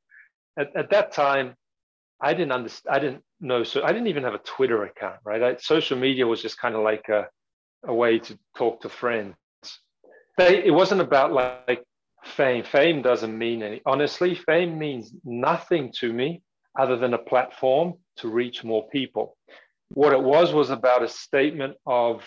At, 0.59 0.77
at 0.77 0.91
that 0.91 1.13
time, 1.13 1.57
I 2.21 2.35
didn't 2.35 2.53
understand. 2.53 2.95
I 2.95 2.99
didn't 3.01 3.23
know. 3.41 3.65
So 3.65 3.83
I 3.83 3.93
didn't 3.93 4.09
even 4.09 4.23
have 4.23 4.35
a 4.35 4.39
Twitter 4.39 4.85
account. 4.85 5.17
Right. 5.25 5.43
I, 5.43 5.57
social 5.57 5.99
media 5.99 6.27
was 6.27 6.43
just 6.43 6.59
kind 6.59 6.75
of 6.75 6.83
like 6.83 7.09
a 7.09 7.29
a 7.85 7.93
way 7.93 8.19
to 8.21 8.39
talk 8.57 8.83
to 8.83 8.89
friends. 8.89 9.35
They, 10.39 10.65
it 10.65 10.73
wasn't 10.73 11.01
about 11.01 11.33
like, 11.33 11.61
like 11.69 11.85
fame. 12.25 12.65
Fame 12.65 13.03
doesn't 13.03 13.37
mean 13.37 13.63
any. 13.63 13.83
Honestly, 13.87 14.35
fame 14.35 14.79
means 14.79 15.13
nothing 15.25 15.93
to 16.01 16.13
me 16.13 16.43
other 16.79 16.97
than 16.97 17.15
a 17.15 17.19
platform 17.19 17.95
to 18.17 18.29
reach 18.29 18.65
more 18.65 18.89
people. 18.89 19.37
What 19.91 20.13
it 20.13 20.23
was 20.23 20.55
was 20.55 20.71
about 20.71 21.03
a 21.03 21.09
statement 21.09 21.77
of 21.87 22.25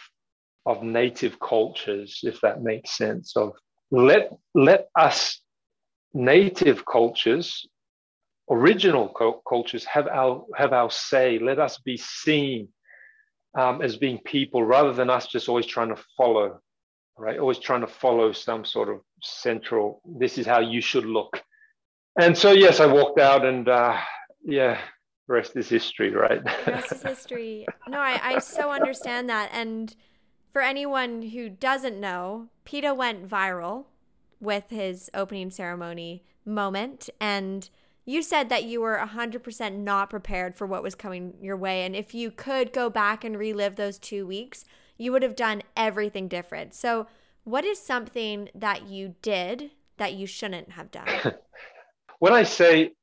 of 0.68 0.82
native 0.82 1.40
cultures, 1.40 2.22
if 2.24 2.42
that 2.42 2.62
makes 2.62 2.98
sense. 2.98 3.36
Of 3.36 3.54
let 3.92 4.32
let 4.54 4.88
us 4.98 5.42
native 6.14 6.86
cultures, 6.86 7.68
original 8.50 9.10
cultures, 9.48 9.86
have 9.86 10.08
our 10.08 10.46
have 10.56 10.74
our 10.74 10.92
say. 10.92 11.40
Let 11.40 11.60
us 11.60 11.80
be 11.80 11.98
seen 11.98 12.70
um, 13.58 13.82
as 13.82 13.98
being 13.98 14.20
people, 14.20 14.64
rather 14.64 14.94
than 14.94 15.10
us 15.10 15.28
just 15.28 15.50
always 15.50 15.66
trying 15.66 15.90
to 15.90 16.02
follow, 16.18 16.60
right? 17.18 17.40
Always 17.40 17.60
trying 17.60 17.82
to 17.82 17.88
follow 17.88 18.32
some 18.32 18.66
sort 18.66 18.90
of 18.90 19.02
central. 19.22 20.02
This 20.06 20.38
is 20.38 20.46
how 20.46 20.60
you 20.60 20.82
should 20.82 21.06
look. 21.06 21.42
And 22.20 22.38
so, 22.38 22.52
yes, 22.52 22.80
I 22.80 22.86
walked 22.86 23.20
out, 23.20 23.46
and 23.46 23.68
uh, 23.68 23.98
yeah, 24.44 24.80
rest 25.28 25.56
is 25.56 25.68
history, 25.68 26.12
right? 26.12 26.42
rest 26.68 26.92
is 26.92 27.04
history. 27.04 27.66
No, 27.88 28.00
I, 28.00 28.20
I 28.24 28.40
so 28.40 28.72
understand 28.72 29.30
that. 29.30 29.50
And 29.54 29.96
for 30.52 30.62
anyone 30.62 31.22
who 31.22 31.50
doesn't 31.50 32.00
know, 32.00 32.48
Pita 32.64 32.94
went 32.94 33.28
viral 33.28 33.86
with 34.40 34.70
his 34.70 35.10
opening 35.14 35.52
ceremony 35.52 36.24
moment. 36.46 37.10
And 37.20 37.70
you 38.06 38.22
said 38.22 38.50
that 38.50 38.64
you 38.64 38.82
were 38.82 38.98
100% 38.98 39.78
not 39.78 40.10
prepared 40.10 40.56
for 40.56 40.68
what 40.68 40.84
was 40.84 40.96
coming 40.96 41.34
your 41.42 41.58
way. 41.58 41.84
And 41.84 41.96
if 41.96 42.14
you 42.14 42.32
could 42.32 42.72
go 42.72 42.90
back 42.90 43.24
and 43.24 43.38
relive 43.38 43.76
those 43.76 43.98
two 43.98 44.28
weeks, 44.28 44.64
you 44.98 45.12
would 45.12 45.24
have 45.24 45.36
done 45.36 45.62
everything 45.76 46.28
different. 46.28 46.74
So, 46.74 47.08
what 47.44 47.66
is 47.66 47.80
something 47.80 48.50
that 48.56 48.88
you 48.88 49.16
did 49.22 49.72
that 49.98 50.14
you 50.14 50.26
shouldn't 50.26 50.72
have 50.72 50.92
done? 50.92 51.34
when 52.20 52.34
I 52.34 52.44
say 52.44 52.94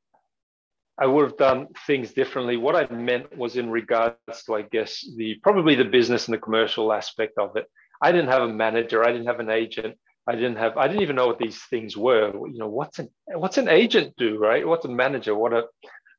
I 0.98 1.06
would 1.06 1.24
have 1.24 1.36
done 1.36 1.68
things 1.86 2.12
differently, 2.12 2.56
what 2.56 2.76
I 2.76 2.92
meant 2.92 3.36
was 3.36 3.56
in 3.56 3.70
regards 3.70 4.16
to, 4.46 4.54
I 4.54 4.62
guess, 4.62 5.04
the 5.16 5.36
probably 5.42 5.74
the 5.74 5.84
business 5.84 6.26
and 6.26 6.34
the 6.34 6.40
commercial 6.40 6.92
aspect 6.92 7.38
of 7.38 7.56
it. 7.56 7.66
I 8.00 8.10
didn't 8.10 8.30
have 8.30 8.42
a 8.42 8.52
manager, 8.52 9.04
I 9.04 9.12
didn't 9.12 9.26
have 9.26 9.40
an 9.40 9.50
agent. 9.50 9.96
I 10.26 10.36
didn't 10.36 10.56
have 10.56 10.76
I 10.76 10.86
didn't 10.86 11.02
even 11.02 11.16
know 11.16 11.26
what 11.26 11.38
these 11.38 11.60
things 11.64 11.96
were. 11.96 12.32
You 12.32 12.58
know, 12.58 12.68
what's 12.68 12.98
an 12.98 13.08
what's 13.26 13.58
an 13.58 13.68
agent 13.68 14.14
do, 14.16 14.38
right? 14.38 14.66
What's 14.66 14.84
a 14.84 14.88
manager? 14.88 15.34
What 15.34 15.52
a 15.52 15.64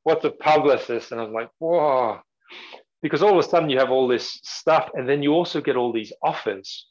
what's 0.03 0.25
a 0.25 0.31
publicist? 0.31 1.11
And 1.11 1.21
I'm 1.21 1.33
like, 1.33 1.49
whoa. 1.59 2.19
Because 3.03 3.21
all 3.21 3.37
of 3.37 3.45
a 3.45 3.47
sudden 3.47 3.69
you 3.69 3.77
have 3.77 3.91
all 3.91 4.07
this 4.07 4.39
stuff, 4.43 4.89
and 4.95 5.07
then 5.07 5.21
you 5.21 5.33
also 5.33 5.61
get 5.61 5.75
all 5.75 5.91
these 5.91 6.11
offers. 6.23 6.87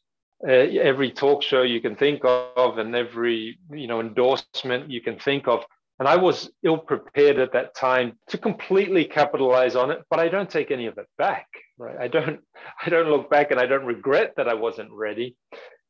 Uh, 0.46 0.52
every 0.52 1.10
talk 1.10 1.42
show 1.42 1.62
you 1.62 1.80
can 1.80 1.96
think 1.96 2.20
of, 2.24 2.78
and 2.78 2.94
every 2.94 3.58
you 3.70 3.88
know 3.88 4.00
endorsement 4.00 4.90
you 4.90 5.00
can 5.00 5.18
think 5.18 5.48
of. 5.48 5.64
And 5.98 6.08
I 6.08 6.16
was 6.16 6.50
ill 6.62 6.78
prepared 6.78 7.38
at 7.38 7.52
that 7.52 7.74
time 7.74 8.18
to 8.28 8.38
completely 8.38 9.04
capitalize 9.04 9.74
on 9.74 9.90
it, 9.90 10.02
but 10.10 10.20
I 10.20 10.28
don't 10.28 10.50
take 10.50 10.70
any 10.70 10.86
of 10.86 10.98
it 10.98 11.06
back. 11.16 11.46
Right? 11.78 11.96
I 11.98 12.08
don't 12.08 12.40
I 12.86 12.90
don't 12.90 13.08
look 13.08 13.28
back 13.28 13.50
and 13.50 13.58
I 13.58 13.66
don't 13.66 13.86
regret 13.86 14.34
that 14.36 14.48
I 14.48 14.54
wasn't 14.54 14.92
ready 14.92 15.36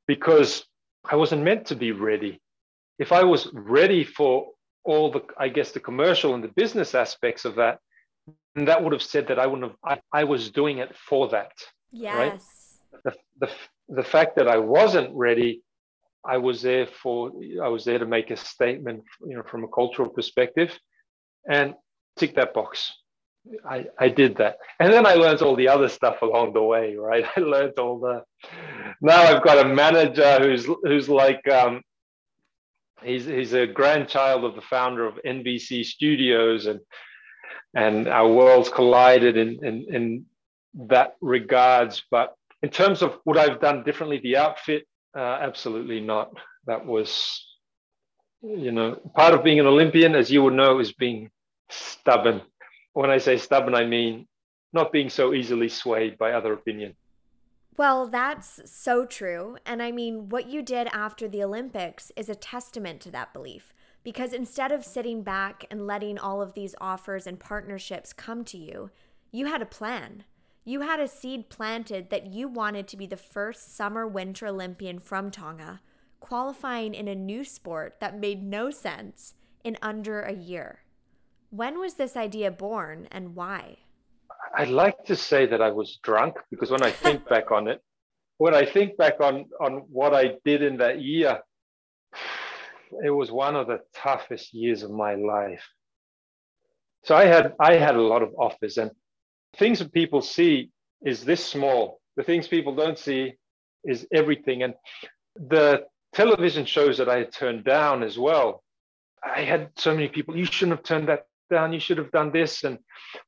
because 0.07 0.65
I 1.05 1.17
wasn't 1.17 1.43
meant 1.43 1.67
to 1.67 1.77
be 1.77 1.93
ready. 1.93 2.41
If 2.99 3.11
I 3.13 3.25
was 3.25 3.49
ready 3.53 4.05
for 4.05 4.51
all 4.85 5.11
the, 5.11 5.23
I 5.39 5.49
guess, 5.49 5.73
the 5.73 5.81
commercial 5.81 6.35
and 6.35 6.43
the 6.43 6.49
business 6.49 6.95
aspects 6.95 7.45
of 7.45 7.57
that, 7.57 7.79
and 8.57 8.69
that 8.69 8.83
would 8.83 8.93
have 8.93 9.03
said 9.03 9.29
that 9.29 9.39
I 9.39 9.47
wouldn't 9.47 9.71
have, 9.71 10.01
I, 10.13 10.21
I 10.21 10.25
was 10.25 10.51
doing 10.51 10.79
it 10.79 10.95
for 10.97 11.29
that. 11.29 11.53
Yes. 11.91 12.79
Right? 12.93 13.03
The, 13.05 13.15
the, 13.41 13.51
the 13.89 14.03
fact 14.05 14.37
that 14.37 14.49
I 14.49 14.59
wasn't 14.59 15.15
ready, 15.15 15.63
I 16.25 16.39
was 16.39 16.63
there 16.63 16.87
for, 16.87 17.31
I 17.63 17.69
was 17.69 17.85
there 17.85 17.99
to 17.99 18.07
make 18.07 18.31
a 18.31 18.37
statement, 18.37 19.03
you 19.27 19.37
know, 19.37 19.43
from 19.43 19.65
a 19.65 19.69
cultural 19.69 20.09
perspective 20.09 20.79
and 21.51 21.75
tick 22.17 22.35
that 22.37 22.55
box. 22.55 22.93
I, 23.69 23.87
I 23.99 24.09
did 24.09 24.37
that. 24.37 24.59
And 24.79 24.93
then 24.93 25.07
I 25.07 25.15
learned 25.15 25.43
all 25.43 25.57
the 25.57 25.69
other 25.69 25.89
stuff 25.89 26.23
along 26.23 26.53
the 26.53 26.63
way, 26.63 26.95
right? 26.95 27.25
I 27.37 27.41
learned 27.41 27.79
all 27.79 27.99
the 27.99 28.23
now 29.01 29.21
I've 29.21 29.43
got 29.43 29.65
a 29.65 29.69
manager 29.69 30.39
who's 30.41 30.67
who's 30.85 31.09
like 31.09 31.47
um, 31.49 31.83
he's 33.03 33.25
he's 33.25 33.53
a 33.53 33.67
grandchild 33.67 34.45
of 34.45 34.55
the 34.55 34.63
founder 34.63 35.07
of 35.07 35.19
NBC 35.27 35.85
Studios 35.85 36.67
and 36.67 36.81
and 37.75 38.09
our 38.09 38.29
worlds 38.29 38.69
collided 38.69 39.37
in 39.37 39.65
in, 39.65 39.87
in 39.95 40.27
that 40.89 41.17
regards. 41.21 42.03
But 42.11 42.35
in 42.63 42.71
terms 42.71 43.03
of 43.03 43.19
what 43.25 43.39
I've 43.39 43.61
done 43.61 43.83
differently, 43.85 44.21
the 44.23 44.37
outfit, 44.37 44.87
uh, 45.17 45.39
absolutely 45.41 46.01
not. 46.01 46.33
That 46.67 46.87
was, 46.87 47.45
you 48.43 48.71
know, 48.71 48.95
part 49.17 49.35
of 49.35 49.43
being 49.43 49.59
an 49.59 49.67
Olympian, 49.67 50.15
as 50.15 50.31
you 50.31 50.43
would 50.45 50.55
know, 50.55 50.79
is 50.79 50.93
being 50.93 51.31
stubborn 51.69 52.43
when 52.93 53.11
I 53.11 53.19
say 53.19 53.37
stubborn, 53.37 53.75
I 53.75 53.85
mean 53.85 54.27
not 54.73 54.93
being 54.93 55.11
so 55.11 55.35
easily 55.35 55.69
swayed 55.69 56.17
by 56.17 56.33
other 56.33 56.53
opinion. 56.53 56.95
Well, 57.77 58.07
that's 58.07 58.61
so 58.71 59.05
true. 59.05 59.59
And 59.67 59.83
I 59.83 59.93
mean, 59.93 60.29
what 60.29 60.47
you 60.47 60.63
did 60.63 60.89
after 60.93 61.29
the 61.29 61.43
Olympics 61.43 62.11
is 62.17 62.29
a 62.29 62.35
testament 62.35 63.01
to 63.03 63.11
that 63.11 63.33
belief. 63.33 63.75
Because 64.05 64.33
instead 64.33 64.73
of 64.73 64.85
sitting 64.85 65.23
back 65.23 65.65
and 65.71 65.87
letting 65.87 66.19
all 66.19 66.43
of 66.43 66.55
these 66.55 66.75
offers 66.81 67.27
and 67.27 67.39
partnerships 67.39 68.13
come 68.13 68.45
to 68.47 68.59
you, 68.59 68.91
you 69.31 69.47
had 69.47 69.63
a 69.63 69.67
plan. 69.67 70.25
You 70.65 70.83
had 70.83 71.01
a 71.01 71.09
seed 71.09 71.49
planted 71.49 72.11
that 72.11 72.27
you 72.27 72.49
wanted 72.49 72.89
to 72.89 72.97
be 72.97 73.07
the 73.07 73.17
first 73.17 73.77
summer 73.77 74.07
winter 74.07 74.47
Olympian 74.47 74.99
from 74.99 75.31
Tonga, 75.31 75.81
qualifying 76.21 76.95
in 76.95 77.09
a 77.09 77.15
new 77.15 77.45
sport 77.45 77.97
that 78.01 78.19
made 78.19 78.43
no 78.43 78.71
sense 78.71 79.35
in 79.65 79.77
under 79.83 80.21
a 80.21 80.33
year. 80.33 80.81
When 81.51 81.79
was 81.79 81.95
this 81.95 82.17
idea 82.17 82.51
born 82.51 83.09
and 83.11 83.35
why? 83.35 83.79
I'd 84.57 84.69
like 84.69 85.05
to 85.05 85.17
say 85.17 85.47
that 85.47 85.61
I 85.61 85.71
was 85.71 85.99
drunk 86.03 86.37
because 86.51 86.71
when 86.71 86.83
I 86.83 86.91
think 86.91 87.29
back 87.29 87.51
on 87.51 87.69
it, 87.69 87.81
when 88.39 88.55
I 88.55 88.65
think 88.65 88.97
back 88.97 89.21
on, 89.21 89.47
on 89.61 89.85
what 89.91 90.15
I 90.15 90.35
did 90.45 90.63
in 90.63 90.77
that 90.79 91.01
year, 91.01 91.41
it 93.05 93.11
was 93.11 93.31
one 93.31 93.57
of 93.57 93.67
the 93.67 93.81
toughest 93.95 94.55
years 94.55 94.83
of 94.83 94.91
my 94.91 95.15
life. 95.15 95.65
So 97.05 97.17
I 97.17 97.25
had 97.25 97.55
I 97.61 97.77
had 97.77 97.97
a 97.97 98.03
lot 98.03 98.23
of 98.23 98.35
offers 98.39 98.79
and 98.79 98.91
things 99.57 99.79
that 99.81 99.93
people 99.93 100.23
see 100.23 100.71
is 101.05 101.25
this 101.25 101.45
small. 101.45 102.01
The 102.17 102.23
things 102.23 102.47
people 102.49 102.75
don't 102.75 102.99
see 102.99 103.35
is 103.85 104.07
everything. 104.13 104.63
And 104.63 104.75
the 105.35 105.85
television 106.13 106.65
shows 106.65 106.99
that 106.99 107.09
I 107.09 107.19
had 107.19 107.33
turned 107.33 107.65
down 107.65 108.03
as 108.03 108.19
well 108.19 108.63
I 109.23 109.43
had 109.43 109.71
so 109.77 109.95
many 109.95 110.09
people, 110.09 110.37
you 110.37 110.45
shouldn't 110.45 110.79
have 110.79 110.85
turned 110.85 111.09
that 111.09 111.27
down, 111.51 111.73
you 111.73 111.81
should 111.81 111.99
have 111.99 112.11
done 112.11 112.33
this. 112.33 112.65
And 112.65 112.79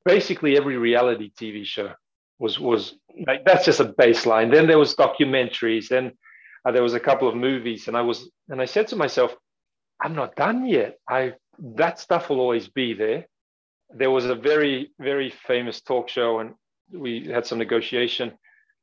basically 0.05 0.57
every 0.57 0.77
reality 0.77 1.31
TV 1.39 1.65
show 1.65 1.93
was 2.39 2.59
was 2.59 2.97
like 3.27 3.45
that's 3.45 3.65
just 3.65 3.81
a 3.81 3.85
baseline. 3.85 4.51
Then 4.51 4.67
there 4.67 4.79
was 4.79 4.97
documentaries, 4.97 5.89
then 5.89 6.13
uh, 6.65 6.73
there 6.73 6.83
was 6.83 6.95
a 6.95 7.01
couple 7.01 7.29
of 7.29 7.37
movies, 7.37 7.87
and 7.87 7.97
I 7.97 8.01
was 8.01 8.31
and 8.49 8.61
I 8.61 8.65
said 8.65 8.89
to 8.89 8.97
myself, 8.97 9.35
I'm 10.03 10.15
not 10.15 10.37
done 10.37 10.67
yet. 10.67 10.99
I 11.09 11.35
that 11.77 11.99
stuff 11.99 12.29
will 12.29 12.41
always 12.41 12.69
be 12.69 12.95
there. 12.95 13.27
There 13.91 14.11
was 14.11 14.27
a 14.27 14.35
very 14.35 14.91
very 14.99 15.31
famous 15.31 15.81
talk 15.81 16.09
show, 16.09 16.41
and 16.41 16.55
we 16.93 17.27
had 17.27 17.47
some 17.47 17.59
negotiation, 17.59 18.33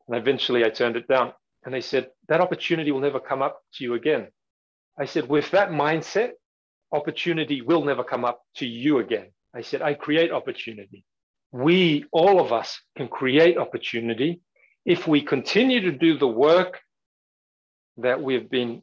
and 0.08 0.18
eventually 0.18 0.66
I 0.66 0.70
turned 0.70 0.96
it 0.96 1.08
down. 1.08 1.34
And 1.64 1.74
they 1.74 1.82
said 1.82 2.10
that 2.28 2.42
opportunity 2.42 2.92
will 2.92 3.02
never 3.02 3.20
come 3.20 3.42
up 3.42 3.62
to 3.76 3.84
you 3.84 3.94
again. 3.94 4.28
I 4.98 5.06
said, 5.06 5.30
with 5.30 5.52
that 5.52 5.70
mindset, 5.70 6.32
opportunity 6.92 7.62
will 7.62 7.84
never 7.84 8.04
come 8.04 8.26
up 8.26 8.42
to 8.56 8.66
you 8.66 9.00
again. 9.00 9.28
I 9.56 9.62
said, 9.62 9.82
I 9.82 9.94
create 9.94 10.32
opportunity. 10.32 11.06
We, 11.52 12.06
all 12.12 12.40
of 12.40 12.52
us, 12.54 12.80
can 12.98 13.08
create 13.08 13.58
opportunity 13.58 14.42
if 14.86 15.08
we 15.08 15.22
continue 15.22 15.82
to 15.82 15.92
do 15.92 16.18
the 16.18 16.28
work 16.28 16.80
that 17.98 18.22
we've 18.22 18.50
been 18.50 18.82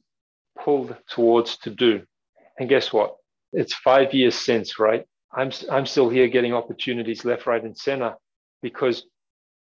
pulled 0.58 0.96
towards 1.08 1.56
to 1.58 1.70
do. 1.70 2.02
And 2.58 2.68
guess 2.68 2.92
what? 2.92 3.16
It's 3.52 3.74
five 3.74 4.12
years 4.12 4.34
since, 4.34 4.78
right? 4.78 5.06
I'm, 5.32 5.50
I'm 5.70 5.86
still 5.86 6.08
here 6.08 6.28
getting 6.28 6.54
opportunities 6.54 7.24
left, 7.24 7.46
right, 7.46 7.62
and 7.62 7.76
center 7.76 8.14
because 8.62 9.04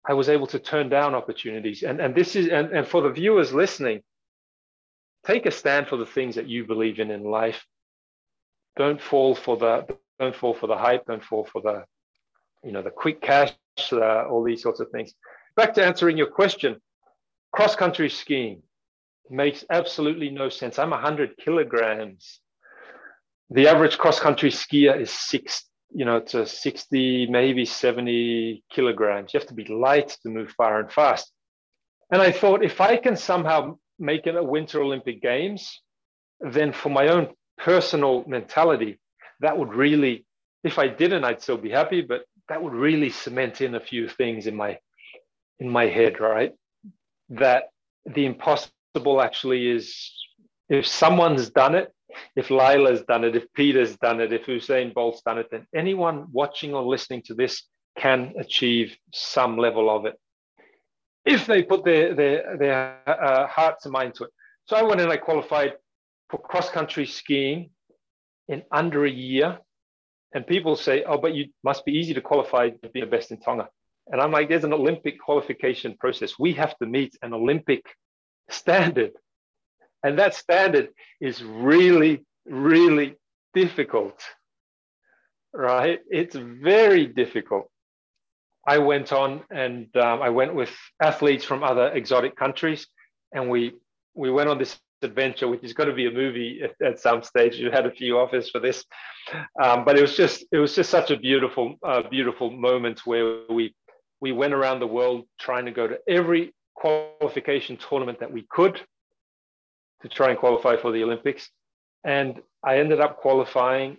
I 0.07 0.14
was 0.14 0.29
able 0.29 0.47
to 0.49 0.59
turn 0.59 0.89
down 0.89 1.14
opportunities. 1.14 1.83
And, 1.83 2.01
and 2.01 2.14
this 2.14 2.37
is, 2.37 2.49
and, 2.49 2.70
and 2.70 2.87
for 2.87 3.03
the 3.03 3.11
viewers 3.11 3.53
listening, 3.53 4.03
take 5.26 5.47
a 5.47 5.51
stand 5.51 5.89
for 5.89 5.97
the 5.97 6.07
things 6.07 6.37
that 6.37 6.49
you 6.49 6.66
believe 6.66 7.01
in 7.01 7.11
in 7.11 7.24
life. 7.24 7.66
Don't 8.76 9.01
fall 9.01 9.35
for 9.35 9.57
the, 9.57 9.87
don't 10.18 10.37
fall 10.37 10.55
for 10.55 10.66
the 10.66 10.76
hype. 10.76 11.05
Don't 11.07 11.24
fall 11.24 11.45
for 11.51 11.61
the, 11.61 11.85
you 12.62 12.72
know, 12.72 12.83
the 12.83 12.91
quick 12.91 13.20
cash, 13.20 13.53
uh, 13.93 14.24
all 14.26 14.45
these 14.45 14.62
sorts 14.62 14.81
of 14.81 14.91
things. 14.91 15.14
Back 15.57 15.74
to 15.74 15.85
answering 15.85 16.16
your 16.16 16.29
question, 16.29 16.81
cross 17.53 17.74
country 17.74 18.09
skiing 18.09 18.62
makes 19.31 19.64
absolutely 19.70 20.31
no 20.31 20.49
sense. 20.49 20.79
I'm 20.79 20.91
100 20.91 21.37
kilograms. 21.39 22.41
The 23.51 23.69
average 23.69 23.97
cross 23.97 24.21
country 24.21 24.51
skier 24.51 25.01
is 25.01 25.11
six, 25.11 25.65
you 25.91 26.05
know, 26.05 26.21
to 26.21 26.47
60, 26.47 27.27
maybe 27.29 27.65
70 27.65 28.63
kilograms. 28.71 29.33
You 29.33 29.41
have 29.41 29.49
to 29.49 29.55
be 29.55 29.65
light 29.65 30.17
to 30.23 30.29
move 30.29 30.51
far 30.51 30.81
and 30.81 30.93
fast. 30.93 31.33
And 32.13 32.21
I 32.21 32.31
thought 32.33 32.63
if 32.63 32.81
I 32.81 32.97
can 32.97 33.17
somehow 33.17 33.79
make 33.99 34.27
it 34.27 34.37
a 34.37 34.43
Winter 34.43 34.83
Olympic 34.83 35.23
Games, 35.23 35.81
then 36.41 36.73
for 36.73 36.91
my 36.91 37.09
own 37.09 37.29
personal 37.57 38.25
mentality, 38.27 38.99
that 39.41 39.59
would 39.59 39.73
really, 39.75 40.27
if 40.63 40.79
I 40.79 40.89
didn't, 40.89 41.25
I'd 41.25 41.43
still 41.43 41.57
be 41.57 41.71
happy, 41.71 42.03
but 42.03 42.25
that 42.49 42.63
would 42.63 42.73
really 42.73 43.11
cement 43.11 43.61
in 43.61 43.75
a 43.75 43.81
few 43.81 44.09
things 44.09 44.47
in 44.47 44.57
my 44.57 44.79
in 45.59 45.69
my 45.69 45.87
head, 45.87 46.21
right? 46.21 46.55
That 47.31 47.71
the 48.07 48.27
impossible 48.27 49.21
actually 49.21 49.69
is 49.69 50.13
if 50.69 50.87
someone's 50.87 51.51
done 51.51 51.75
it, 51.75 51.93
if 52.35 52.51
Lila's 52.51 53.03
done 53.03 53.25
it, 53.25 53.37
if 53.37 53.53
Pita's 53.55 53.97
done 53.97 54.21
it, 54.21 54.33
if 54.33 54.47
Usain 54.47 54.95
Bolt's 54.95 55.23
done 55.23 55.39
it, 55.39 55.49
then 55.51 55.67
anyone 55.75 56.27
watching 56.33 56.75
or 56.75 56.83
listening 56.83 57.23
to 57.23 57.35
this 57.35 57.65
can 57.99 58.35
achieve 58.39 58.97
some 59.13 59.57
level 59.57 59.91
of 59.91 60.07
it 60.07 60.15
if 61.29 61.47
they 61.47 61.63
put 61.63 61.85
their 61.85 62.15
their 62.15 62.57
their 62.57 62.99
uh, 63.07 63.47
hearts 63.47 63.85
and 63.85 63.93
mind 63.93 64.15
to 64.15 64.25
it. 64.25 64.31
So 64.67 64.77
I 64.77 64.83
went 64.83 65.01
and 65.01 65.13
I 65.13 65.17
qualified 65.17 65.75
for 66.31 66.39
cross 66.39 66.71
country 66.71 67.07
skiing 67.07 67.71
in 68.49 68.63
under 68.73 69.05
a 69.05 69.11
year. 69.11 69.59
And 70.35 70.47
people 70.47 70.77
say, 70.77 71.05
oh, 71.05 71.17
but 71.17 71.35
you 71.35 71.47
must 71.65 71.87
be 71.87 71.93
easy 71.93 72.13
to 72.15 72.21
qualify 72.21 72.69
to 72.69 72.89
be 72.91 73.01
the 73.01 73.07
best 73.07 73.31
in 73.31 73.41
Tonga. 73.41 73.69
And 74.09 74.21
I'm 74.21 74.31
like, 74.31 74.49
there's 74.49 74.65
an 74.65 74.75
Olympic 74.75 75.19
qualification 75.19 75.97
process. 75.99 76.39
We 76.39 76.53
have 76.55 76.77
to 76.79 76.87
meet 76.87 77.17
an 77.23 77.33
Olympic 77.33 77.83
standard. 78.51 79.13
And 80.03 80.19
that 80.19 80.35
standard 80.35 80.89
is 81.21 81.43
really, 81.43 82.25
really 82.47 83.17
difficult, 83.55 84.23
right? 85.53 86.01
It's 86.09 86.37
very 86.37 87.07
difficult. 87.07 87.71
I 88.67 88.79
went 88.79 89.13
on 89.13 89.43
and 89.51 89.95
um, 89.97 90.21
I 90.23 90.29
went 90.29 90.55
with 90.55 90.71
athletes 91.03 91.45
from 91.45 91.65
other 91.65 91.89
exotic 91.89 92.37
countries, 92.37 92.87
and 93.33 93.49
we 93.49 93.73
we 94.15 94.31
went 94.31 94.49
on 94.49 94.59
this 94.59 94.79
adventure, 95.03 95.49
which 95.49 95.63
is 95.63 95.73
going 95.73 95.89
to 95.89 95.95
be 95.95 96.07
a 96.07 96.11
movie 96.11 96.61
at, 96.63 96.75
at 96.87 97.01
some 97.01 97.23
stage. 97.23 97.57
You 97.57 97.71
had 97.71 97.87
a 97.87 97.91
few 97.91 98.19
offers 98.19 98.51
for 98.51 98.59
this, 98.59 98.85
um, 99.63 99.85
but 99.85 99.97
it 99.97 100.03
was 100.03 100.17
just 100.17 100.45
it 100.53 100.59
was 100.59 100.75
just 100.75 100.91
such 100.91 101.11
a 101.11 101.17
beautiful 101.17 101.77
uh, 101.83 102.03
beautiful 102.09 102.51
moment 102.51 103.07
where 103.07 103.41
we 103.49 103.75
we 104.21 104.33
went 104.33 104.53
around 104.53 104.81
the 104.81 104.87
world 104.87 105.27
trying 105.41 105.65
to 105.65 105.73
go 105.73 105.87
to 105.87 105.99
every 106.07 106.53
qualification 106.75 107.77
tournament 107.77 108.21
that 108.21 108.31
we 108.31 108.45
could 108.51 108.81
to 110.03 110.09
try 110.09 110.31
and 110.31 110.39
qualify 110.39 110.77
for 110.77 110.93
the 110.93 111.03
Olympics, 111.03 111.51
and 112.05 112.41
I 112.65 112.79
ended 112.79 113.01
up 113.01 113.19
qualifying 113.19 113.99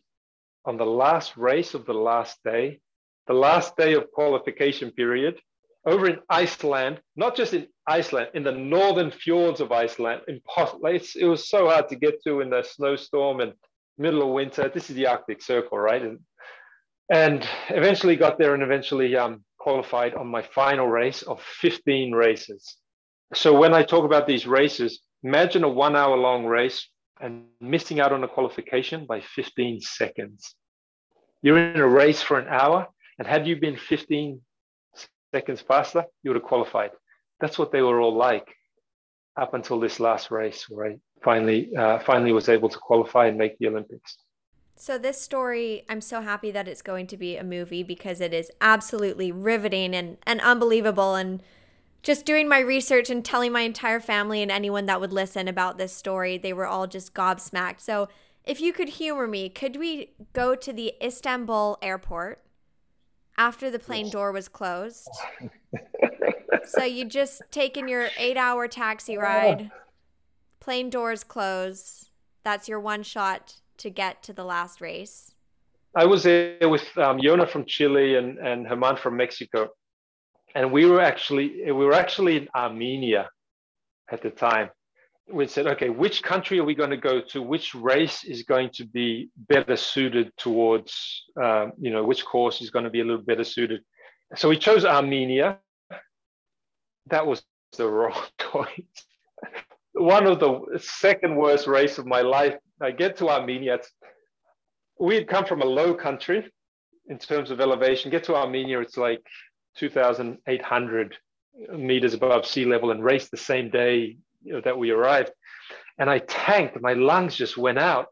on 0.66 0.78
the 0.78 0.86
last 0.86 1.38
race 1.38 1.74
of 1.74 1.86
the 1.86 1.94
last 1.94 2.38
day, 2.44 2.80
the 3.28 3.34
last 3.34 3.76
day 3.78 3.94
of 3.94 4.12
qualification 4.12 4.92
period 4.92 5.40
over 5.86 6.08
in 6.10 6.20
Iceland, 6.30 7.00
not 7.16 7.36
just 7.36 7.54
in 7.54 7.68
Iceland, 7.88 8.30
in 8.34 8.44
the 8.44 8.52
northern 8.52 9.12
fjords 9.12 9.62
of 9.62 9.72
Iceland. 9.72 10.22
Impossible. 10.28 10.86
It 10.86 11.26
was 11.26 11.50
so 11.50 11.68
hard 11.68 11.90
to 11.90 11.96
get 11.96 12.22
to 12.24 12.42
in 12.42 12.50
the 12.50 12.64
snowstorm 12.64 13.40
and 13.40 13.54
middle 13.98 14.22
of 14.22 14.30
winter. 14.30 14.70
This 14.74 14.90
is 14.90 14.96
the 14.96 15.08
Arctic 15.08 15.42
Circle, 15.42 15.78
right? 15.78 16.02
And, 16.02 16.20
and 17.12 17.48
eventually 17.70 18.16
got 18.16 18.38
there 18.38 18.54
and 18.54 18.64
eventually 18.64 19.16
um, 19.16 19.44
qualified 19.58 20.14
on 20.16 20.28
my 20.28 20.42
final 20.42 20.88
race 20.88 21.22
of 21.24 21.42
15 21.42 22.12
races. 22.12 22.76
So 23.34 23.58
when 23.58 23.74
I 23.74 23.84
talk 23.84 24.06
about 24.06 24.28
these 24.28 24.46
races, 24.46 25.02
imagine 25.24 25.64
a 25.64 25.70
one 25.70 25.96
hour 25.96 26.18
long 26.18 26.46
race 26.46 26.88
and 27.20 27.46
missing 27.60 28.00
out 28.00 28.12
on 28.12 28.24
a 28.24 28.28
qualification 28.28 29.06
by 29.06 29.22
15 29.22 29.82
seconds. 29.82 30.56
You're 31.42 31.58
in 31.58 31.80
a 31.80 31.88
race 31.88 32.22
for 32.22 32.40
an 32.40 32.48
hour, 32.48 32.88
and 33.18 33.28
had 33.28 33.48
you 33.48 33.56
been 33.58 33.78
15 33.78 34.42
seconds 35.34 35.62
faster, 35.62 36.06
you 36.24 36.32
would 36.32 36.38
have 36.38 36.44
qualified. 36.44 36.92
That's 37.40 37.58
what 37.58 37.72
they 37.72 37.82
were 37.82 38.00
all 38.00 38.16
like 38.16 38.48
up 39.38 39.54
until 39.54 39.80
this 39.80 40.00
last 40.00 40.32
race 40.32 40.66
where 40.70 40.88
I 40.88 40.98
finally 41.24 41.76
uh, 41.76 42.00
finally 42.00 42.34
was 42.34 42.50
able 42.50 42.70
to 42.70 42.78
qualify 42.78 43.28
and 43.28 43.38
make 43.38 43.58
the 43.58 43.68
Olympics. 43.68 44.18
So 44.76 44.98
this 44.98 45.22
story, 45.22 45.84
I'm 45.90 46.00
so 46.00 46.22
happy 46.22 46.52
that 46.52 46.68
it's 46.68 46.82
going 46.82 47.08
to 47.08 47.18
be 47.18 47.36
a 47.36 47.44
movie 47.44 47.84
because 47.84 48.22
it 48.22 48.34
is 48.34 48.50
absolutely 48.62 49.30
riveting 49.30 49.94
and, 49.94 50.18
and 50.24 50.40
unbelievable 50.40 51.16
and 51.16 51.44
just 52.02 52.26
doing 52.26 52.48
my 52.48 52.60
research 52.60 53.10
and 53.10 53.24
telling 53.24 53.52
my 53.52 53.62
entire 53.62 54.00
family 54.00 54.42
and 54.42 54.52
anyone 54.52 54.86
that 54.86 55.02
would 55.02 55.14
listen 55.14 55.48
about 55.48 55.78
this 55.78 55.94
story, 55.94 56.38
they 56.38 56.54
were 56.54 56.68
all 56.68 56.88
just 56.88 57.14
gobsmacked. 57.14 57.82
So 57.82 58.08
if 58.44 58.62
you 58.62 58.74
could 58.74 58.90
humor 58.90 59.28
me, 59.28 59.50
could 59.50 59.76
we 59.76 60.12
go 60.34 60.56
to 60.56 60.74
the 60.74 60.94
Istanbul 61.04 61.78
airport 61.82 62.42
after 63.40 63.72
the 63.72 63.80
plane 63.80 64.10
door 64.10 64.32
was 64.32 64.50
closed. 64.50 65.10
so 66.66 66.84
you 66.84 67.06
just 67.06 67.42
taken 67.50 67.88
your 67.88 68.10
eight 68.18 68.38
hour 68.38 68.68
taxi 68.68 69.18
ride, 69.18 69.72
plane 70.60 70.90
doors 70.90 71.24
close. 71.24 72.12
That's 72.44 72.68
your 72.68 72.82
one 72.82 73.02
shot 73.02 73.56
to 73.78 73.90
get 73.90 74.22
to 74.24 74.34
the 74.34 74.44
last 74.44 74.82
race. 74.82 75.34
I 75.96 76.06
was 76.06 76.24
there 76.24 76.70
with 76.70 76.86
um, 76.98 77.18
Yona 77.20 77.50
from 77.50 77.66
Chile 77.66 78.16
and, 78.16 78.38
and 78.38 78.68
Herman 78.68 78.98
from 78.98 79.16
Mexico. 79.16 79.70
And 80.56 80.72
we 80.72 80.86
were 80.86 81.02
actually 81.02 81.64
we 81.66 81.86
were 81.86 81.94
actually 81.94 82.38
in 82.38 82.48
Armenia 82.56 83.30
at 84.12 84.22
the 84.22 84.30
time 84.30 84.70
we 85.32 85.48
said, 85.48 85.68
okay, 85.68 85.90
which 85.90 86.24
country 86.24 86.60
are 86.60 86.64
we 86.64 86.76
going 86.76 86.90
to 86.90 86.98
go 86.98 87.22
to? 87.22 87.42
Which 87.42 87.76
race 87.76 88.24
is 88.24 88.44
going 88.44 88.72
to 88.74 88.86
be 88.86 89.30
better 89.38 89.76
suited 89.76 90.32
towards, 90.38 91.24
um, 91.42 91.74
you 91.80 91.92
know, 91.92 92.04
which 92.04 92.26
course 92.26 92.62
is 92.62 92.70
going 92.70 92.86
to 92.86 92.92
be 92.92 93.02
a 93.02 93.04
little 93.04 93.22
better 93.22 93.44
suited? 93.44 93.82
So 94.36 94.50
we 94.50 94.58
chose 94.58 94.86
Armenia. 94.86 95.60
That 97.08 97.26
was 97.26 97.44
the 97.78 97.88
wrong 97.90 98.22
choice. 98.40 99.06
One 99.94 100.28
of 100.28 100.40
the 100.40 100.80
second 100.80 101.36
worst 101.36 101.68
race 101.68 101.98
of 101.98 102.06
my 102.06 102.22
life. 102.22 102.56
I 102.82 102.92
get 102.92 103.18
to 103.18 103.30
Armenia. 103.30 103.80
We 105.00 105.16
had 105.16 105.28
come 105.28 105.46
from 105.46 105.62
a 105.62 105.66
low 105.66 105.94
country 105.94 106.50
in 107.08 107.18
terms 107.18 107.52
of 107.52 107.60
elevation. 107.60 108.10
Get 108.10 108.24
to 108.26 108.36
Armenia, 108.36 108.80
it's 108.80 108.98
like 108.98 109.22
2,800 109.80 111.18
meters 111.74 112.14
above 112.14 112.46
sea 112.46 112.66
level, 112.66 112.92
and 112.92 113.04
raced 113.04 113.32
the 113.32 113.38
same 113.38 113.70
day 113.70 114.18
you 114.44 114.54
know, 114.54 114.62
that 114.62 114.78
we 114.78 114.92
arrived. 114.92 115.32
And 115.98 116.10
I 116.10 116.20
tanked, 116.20 116.80
my 116.82 116.94
lungs 116.94 117.36
just 117.36 117.58
went 117.58 117.78
out. 117.80 118.08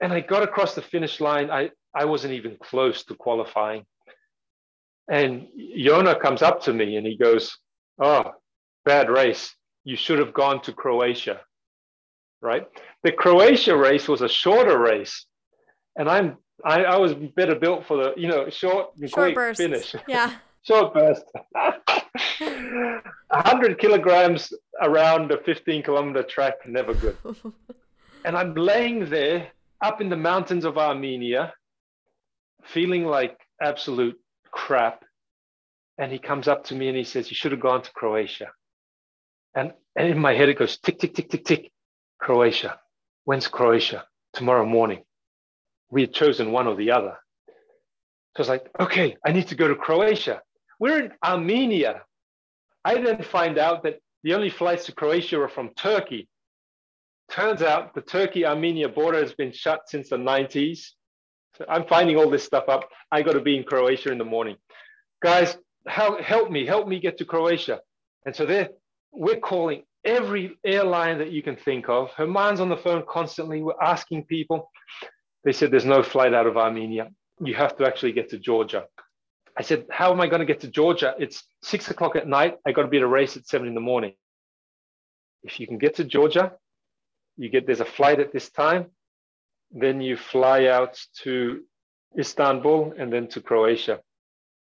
And 0.00 0.12
I 0.12 0.20
got 0.20 0.42
across 0.42 0.74
the 0.74 0.82
finish 0.82 1.20
line. 1.20 1.50
I, 1.50 1.70
I 1.94 2.04
wasn't 2.04 2.34
even 2.34 2.56
close 2.62 3.04
to 3.04 3.14
qualifying. 3.14 3.84
And 5.10 5.46
Yona 5.58 6.20
comes 6.20 6.42
up 6.42 6.62
to 6.64 6.72
me 6.72 6.96
and 6.96 7.06
he 7.06 7.16
goes, 7.16 7.56
Oh, 7.98 8.32
bad 8.84 9.08
race. 9.08 9.54
You 9.84 9.96
should 9.96 10.18
have 10.18 10.34
gone 10.34 10.60
to 10.62 10.72
Croatia. 10.72 11.40
Right? 12.42 12.66
The 13.04 13.12
Croatia 13.12 13.76
race 13.76 14.08
was 14.08 14.20
a 14.20 14.28
shorter 14.28 14.78
race. 14.78 15.24
and 15.96 16.08
I'm 16.08 16.36
I, 16.64 16.84
I 16.84 16.96
was 16.96 17.14
better 17.14 17.54
built 17.54 17.86
for 17.86 17.96
the 17.98 18.14
you 18.16 18.28
know 18.28 18.48
short 18.50 18.88
Short 18.98 19.12
quick 19.12 19.34
bursts. 19.34 19.62
finish. 19.62 19.94
Yeah. 20.08 20.32
short 20.66 20.94
burst. 20.94 21.24
100 22.38 23.78
kilograms 23.78 24.52
around 24.80 25.30
a 25.30 25.38
15 25.42 25.82
kilometer 25.82 26.22
track, 26.22 26.54
never 26.66 26.94
good. 26.94 27.16
and 28.24 28.36
I'm 28.36 28.54
laying 28.54 29.08
there 29.08 29.48
up 29.80 30.00
in 30.00 30.08
the 30.08 30.16
mountains 30.16 30.64
of 30.64 30.78
Armenia, 30.78 31.52
feeling 32.64 33.04
like 33.04 33.38
absolute 33.60 34.18
crap. 34.50 35.04
And 35.98 36.12
he 36.12 36.18
comes 36.18 36.48
up 36.48 36.64
to 36.64 36.74
me 36.74 36.88
and 36.88 36.96
he 36.96 37.04
says, 37.04 37.30
You 37.30 37.36
should 37.36 37.52
have 37.52 37.60
gone 37.60 37.82
to 37.82 37.92
Croatia. 37.92 38.48
And, 39.54 39.72
and 39.94 40.08
in 40.08 40.18
my 40.18 40.34
head, 40.34 40.48
it 40.50 40.58
goes 40.58 40.76
tick, 40.78 40.98
tick, 40.98 41.14
tick, 41.14 41.30
tick, 41.30 41.44
tick. 41.44 41.72
Croatia. 42.18 42.78
When's 43.24 43.48
Croatia? 43.48 44.04
Tomorrow 44.34 44.66
morning. 44.66 45.04
We 45.90 46.02
had 46.02 46.12
chosen 46.12 46.52
one 46.52 46.66
or 46.66 46.74
the 46.74 46.90
other. 46.90 47.16
So 48.36 48.38
I 48.38 48.40
was 48.40 48.48
like, 48.48 48.66
okay, 48.78 49.16
I 49.24 49.32
need 49.32 49.48
to 49.48 49.54
go 49.54 49.68
to 49.68 49.74
Croatia. 49.74 50.42
We're 50.78 51.04
in 51.04 51.12
Armenia. 51.24 52.02
I 52.84 53.00
then 53.00 53.22
find 53.22 53.58
out 53.58 53.82
that 53.84 53.98
the 54.22 54.34
only 54.34 54.50
flights 54.50 54.86
to 54.86 54.92
Croatia 54.92 55.40
are 55.40 55.48
from 55.48 55.70
Turkey. 55.74 56.28
Turns 57.30 57.62
out 57.62 57.94
the 57.94 58.02
Turkey 58.02 58.44
Armenia 58.46 58.88
border 58.88 59.18
has 59.18 59.32
been 59.34 59.52
shut 59.52 59.88
since 59.88 60.10
the 60.10 60.16
90s. 60.16 60.90
So 61.56 61.64
I'm 61.68 61.86
finding 61.86 62.16
all 62.16 62.30
this 62.30 62.44
stuff 62.44 62.68
up. 62.68 62.88
I 63.10 63.22
got 63.22 63.32
to 63.32 63.40
be 63.40 63.56
in 63.56 63.64
Croatia 63.64 64.12
in 64.12 64.18
the 64.18 64.24
morning. 64.24 64.56
Guys, 65.22 65.56
help, 65.86 66.20
help 66.20 66.50
me, 66.50 66.66
help 66.66 66.86
me 66.86 67.00
get 67.00 67.18
to 67.18 67.24
Croatia. 67.24 67.80
And 68.26 68.36
so 68.36 68.44
there, 68.44 68.68
we're 69.12 69.40
calling 69.40 69.82
every 70.04 70.56
airline 70.64 71.18
that 71.18 71.32
you 71.32 71.42
can 71.42 71.56
think 71.56 71.88
of. 71.88 72.10
Herman's 72.10 72.60
on 72.60 72.68
the 72.68 72.76
phone 72.76 73.04
constantly. 73.08 73.62
We're 73.62 73.80
asking 73.82 74.24
people. 74.24 74.70
They 75.44 75.52
said 75.52 75.70
there's 75.70 75.84
no 75.84 76.02
flight 76.02 76.34
out 76.34 76.46
of 76.46 76.56
Armenia. 76.56 77.08
You 77.40 77.54
have 77.54 77.76
to 77.76 77.86
actually 77.86 78.12
get 78.12 78.28
to 78.30 78.38
Georgia. 78.38 78.84
I 79.56 79.62
said, 79.62 79.86
How 79.90 80.12
am 80.12 80.20
I 80.20 80.26
going 80.26 80.40
to 80.40 80.46
get 80.46 80.60
to 80.60 80.68
Georgia? 80.68 81.14
It's 81.18 81.44
six 81.62 81.90
o'clock 81.90 82.16
at 82.16 82.28
night. 82.28 82.56
I 82.66 82.72
got 82.72 82.82
to 82.82 82.88
be 82.88 82.98
at 82.98 83.02
a 83.02 83.06
race 83.08 83.36
at 83.36 83.46
seven 83.46 83.68
in 83.68 83.74
the 83.74 83.80
morning. 83.80 84.14
If 85.42 85.60
you 85.60 85.66
can 85.66 85.78
get 85.78 85.96
to 85.96 86.04
Georgia, 86.04 86.52
you 87.36 87.48
get 87.48 87.66
there's 87.66 87.80
a 87.80 87.84
flight 87.84 88.20
at 88.20 88.32
this 88.32 88.50
time. 88.50 88.86
Then 89.70 90.00
you 90.00 90.16
fly 90.16 90.66
out 90.66 90.98
to 91.22 91.62
Istanbul 92.18 92.94
and 92.98 93.12
then 93.12 93.28
to 93.28 93.40
Croatia. 93.40 94.00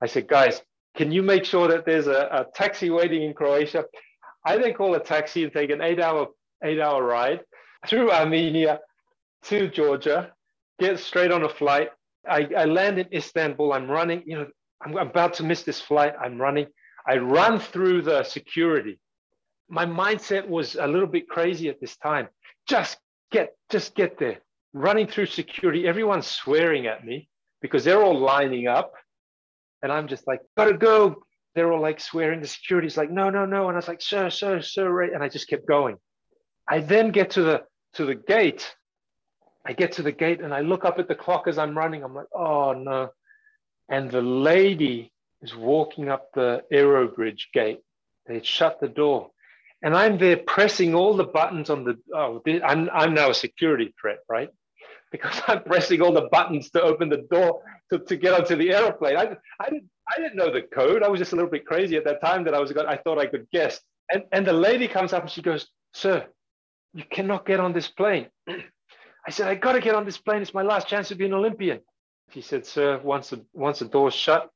I 0.01 0.07
said, 0.07 0.27
Guys, 0.27 0.61
can 0.95 1.11
you 1.11 1.23
make 1.23 1.45
sure 1.45 1.67
that 1.67 1.85
there's 1.85 2.07
a, 2.07 2.27
a 2.31 2.45
taxi 2.53 2.89
waiting 2.89 3.23
in 3.23 3.33
Croatia? 3.33 3.85
I 4.45 4.57
then 4.57 4.73
call 4.73 4.95
a 4.95 4.99
taxi 4.99 5.43
and 5.43 5.51
take 5.51 5.69
an 5.71 5.81
eight 5.81 5.99
hour, 5.99 6.27
eight 6.63 6.79
hour 6.79 7.03
ride 7.03 7.41
through 7.87 8.11
Armenia 8.11 8.79
to 9.45 9.69
Georgia, 9.69 10.31
get 10.79 10.99
straight 10.99 11.31
on 11.31 11.43
a 11.43 11.49
flight. 11.49 11.89
I, 12.29 12.47
I 12.57 12.65
land 12.65 12.99
in 12.99 13.07
Istanbul. 13.13 13.73
I'm 13.73 13.89
running, 13.89 14.23
you 14.25 14.37
know, 14.37 14.47
I'm 14.81 14.97
about 14.97 15.35
to 15.35 15.43
miss 15.43 15.63
this 15.63 15.81
flight. 15.81 16.13
I'm 16.21 16.39
running. 16.39 16.67
I 17.07 17.17
run 17.17 17.59
through 17.59 18.03
the 18.03 18.23
security. 18.23 18.99
My 19.69 19.85
mindset 19.85 20.47
was 20.47 20.75
a 20.75 20.87
little 20.87 21.07
bit 21.07 21.27
crazy 21.27 21.69
at 21.69 21.79
this 21.81 21.97
time. 21.97 22.27
Just 22.67 22.97
get, 23.31 23.55
just 23.69 23.95
get 23.95 24.17
there. 24.17 24.39
Running 24.73 25.07
through 25.07 25.27
security. 25.27 25.87
Everyone's 25.87 26.27
swearing 26.27 26.87
at 26.87 27.05
me 27.05 27.27
because 27.61 27.83
they're 27.83 28.03
all 28.03 28.19
lining 28.19 28.67
up. 28.67 28.93
And 29.81 29.91
I'm 29.91 30.07
just 30.07 30.27
like, 30.27 30.41
gotta 30.55 30.73
go. 30.73 31.23
They're 31.55 31.71
all 31.71 31.81
like 31.81 31.99
swearing. 31.99 32.41
The 32.41 32.47
security's 32.47 32.97
like, 32.97 33.09
no, 33.09 33.29
no, 33.29 33.45
no. 33.45 33.67
And 33.67 33.75
I 33.75 33.77
was 33.77 33.87
like, 33.87 34.01
sir, 34.01 34.29
sir, 34.29 34.61
sir, 34.61 34.89
right. 34.89 35.11
And 35.11 35.23
I 35.23 35.29
just 35.29 35.47
kept 35.47 35.67
going. 35.67 35.97
I 36.69 36.79
then 36.79 37.11
get 37.11 37.31
to 37.31 37.41
the 37.41 37.63
to 37.93 38.05
the 38.05 38.15
gate. 38.15 38.75
I 39.65 39.73
get 39.73 39.93
to 39.93 40.03
the 40.03 40.11
gate 40.11 40.41
and 40.41 40.53
I 40.53 40.61
look 40.61 40.85
up 40.85 40.99
at 40.99 41.07
the 41.07 41.15
clock 41.15 41.47
as 41.47 41.57
I'm 41.57 41.77
running. 41.77 42.03
I'm 42.03 42.13
like, 42.13 42.27
oh 42.33 42.73
no 42.73 43.09
and 43.89 44.11
the 44.11 44.21
lady 44.21 45.11
is 45.41 45.55
walking 45.55 46.09
up 46.09 46.29
the 46.33 46.63
aerobridge 46.71 47.43
gate. 47.53 47.79
They 48.27 48.41
shut 48.43 48.79
the 48.79 48.87
door. 48.87 49.31
And 49.81 49.95
I'm 49.95 50.17
there 50.17 50.37
pressing 50.37 50.95
all 50.95 51.15
the 51.15 51.23
buttons 51.23 51.69
on 51.69 51.83
the. 51.83 51.97
Oh, 52.13 52.41
I'm, 52.63 52.89
I'm 52.91 53.13
now 53.13 53.29
a 53.29 53.33
security 53.33 53.93
threat, 53.99 54.19
right? 54.29 54.49
Because 55.09 55.41
I'm 55.47 55.63
pressing 55.63 56.01
all 56.01 56.11
the 56.11 56.27
buttons 56.33 56.69
to 56.71 56.81
open 56.81 57.07
the 57.07 57.25
door 57.31 57.61
to, 57.93 57.99
to 57.99 58.17
get 58.17 58.33
onto 58.33 58.57
the 58.57 58.73
airplane. 58.73 59.15
I, 59.15 59.37
I, 59.57 59.69
didn't, 59.69 59.89
I 60.05 60.19
didn't 60.19 60.35
know 60.35 60.51
the 60.51 60.63
code. 60.63 61.01
I 61.01 61.07
was 61.07 61.19
just 61.21 61.31
a 61.31 61.35
little 61.37 61.49
bit 61.49 61.65
crazy 61.65 61.95
at 61.95 62.03
that 62.03 62.19
time 62.19 62.43
that 62.43 62.53
I 62.53 62.59
was. 62.59 62.73
I 62.73 62.97
thought 62.97 63.17
I 63.17 63.25
could 63.25 63.47
guess. 63.49 63.79
And, 64.11 64.23
and 64.33 64.45
the 64.45 64.51
lady 64.51 64.85
comes 64.89 65.13
up 65.13 65.21
and 65.23 65.31
she 65.31 65.41
goes, 65.41 65.67
Sir, 65.93 66.25
you 66.93 67.05
cannot 67.09 67.45
get 67.45 67.61
on 67.61 67.71
this 67.71 67.87
plane. 67.87 68.27
I 68.49 69.31
said, 69.31 69.47
I 69.47 69.55
got 69.55 69.73
to 69.73 69.79
get 69.79 69.95
on 69.95 70.03
this 70.03 70.17
plane. 70.17 70.41
It's 70.41 70.53
my 70.53 70.61
last 70.61 70.89
chance 70.89 71.07
to 71.07 71.15
be 71.15 71.25
an 71.25 71.33
Olympian. 71.33 71.79
He 72.31 72.41
said, 72.41 72.65
Sir, 72.65 72.99
once 73.03 73.29
the, 73.29 73.45
once 73.53 73.79
the 73.79 73.85
door's 73.85 74.13
shut, 74.13 74.49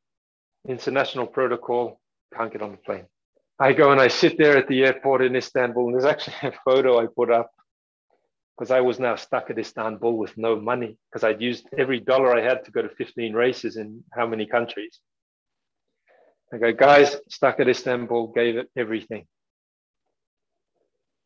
international 0.67 1.27
protocol, 1.27 1.99
can't 2.35 2.51
get 2.51 2.61
on 2.61 2.71
the 2.71 2.77
plane. 2.77 3.05
I 3.59 3.73
go 3.73 3.91
and 3.91 4.01
I 4.01 4.07
sit 4.07 4.37
there 4.37 4.57
at 4.57 4.67
the 4.67 4.83
airport 4.83 5.21
in 5.21 5.35
Istanbul, 5.35 5.85
and 5.85 5.93
there's 5.93 6.05
actually 6.05 6.35
a 6.43 6.53
photo 6.65 6.99
I 6.99 7.07
put 7.07 7.31
up 7.31 7.51
because 8.57 8.71
I 8.71 8.81
was 8.81 8.99
now 8.99 9.15
stuck 9.15 9.49
at 9.49 9.57
Istanbul 9.57 10.17
with 10.17 10.37
no 10.37 10.55
money 10.59 10.97
because 11.09 11.23
I'd 11.23 11.41
used 11.41 11.67
every 11.77 11.99
dollar 11.99 12.37
I 12.37 12.41
had 12.41 12.65
to 12.65 12.71
go 12.71 12.81
to 12.81 12.89
15 12.89 13.33
races 13.33 13.77
in 13.77 14.03
how 14.13 14.27
many 14.27 14.45
countries. 14.45 14.99
I 16.53 16.57
go, 16.57 16.73
guys, 16.73 17.15
stuck 17.29 17.59
at 17.59 17.69
Istanbul, 17.69 18.33
gave 18.33 18.57
it 18.57 18.69
everything. 18.77 19.25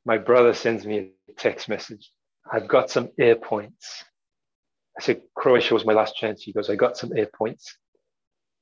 My 0.05 0.17
brother 0.19 0.53
sends 0.53 0.85
me 0.85 1.11
a 1.29 1.33
text 1.33 1.67
message. 1.67 2.11
I've 2.49 2.67
got 2.67 2.91
some 2.91 3.09
air 3.19 3.35
points. 3.35 4.05
I 4.99 5.03
said, 5.03 5.21
Croatia 5.35 5.73
was 5.73 5.85
my 5.85 5.93
last 5.93 6.15
chance. 6.15 6.41
He 6.43 6.53
goes, 6.53 6.69
I 6.69 6.75
got 6.75 6.97
some 6.97 7.11
air 7.15 7.27
points. 7.37 7.77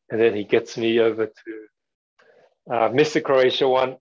And 0.10 0.20
then 0.20 0.36
he 0.36 0.44
gets 0.44 0.78
me 0.78 1.00
over 1.00 1.28
to 1.28 2.74
uh, 2.74 2.90
the 2.90 3.22
Croatia 3.22 3.68
one. 3.68 3.98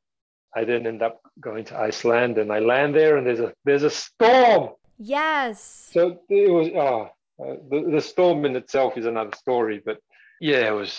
I 0.55 0.65
then 0.65 0.87
end 0.87 1.03
up 1.03 1.21
going 1.41 1.65
to 1.67 1.79
Iceland 1.79 2.39
and 2.39 2.53
I 2.53 2.59
land 2.59 2.95
there 2.95 3.17
and 3.17 3.27
there's 3.27 3.41
a 3.41 3.55
there's 3.65 3.85
a 3.85 3.91
storm. 3.91 4.71
Yes. 4.99 5.91
So 5.93 6.21
it 6.29 6.51
was 6.51 6.69
oh 6.75 7.09
uh, 7.43 7.57
the, 7.71 7.91
the 7.93 8.01
storm 8.01 8.45
in 8.45 8.55
itself 8.57 8.99
is 8.99 9.07
another 9.07 9.35
story, 9.37 9.81
but 9.85 9.99
yeah, 10.41 10.69
it 10.69 10.75
was 10.75 10.99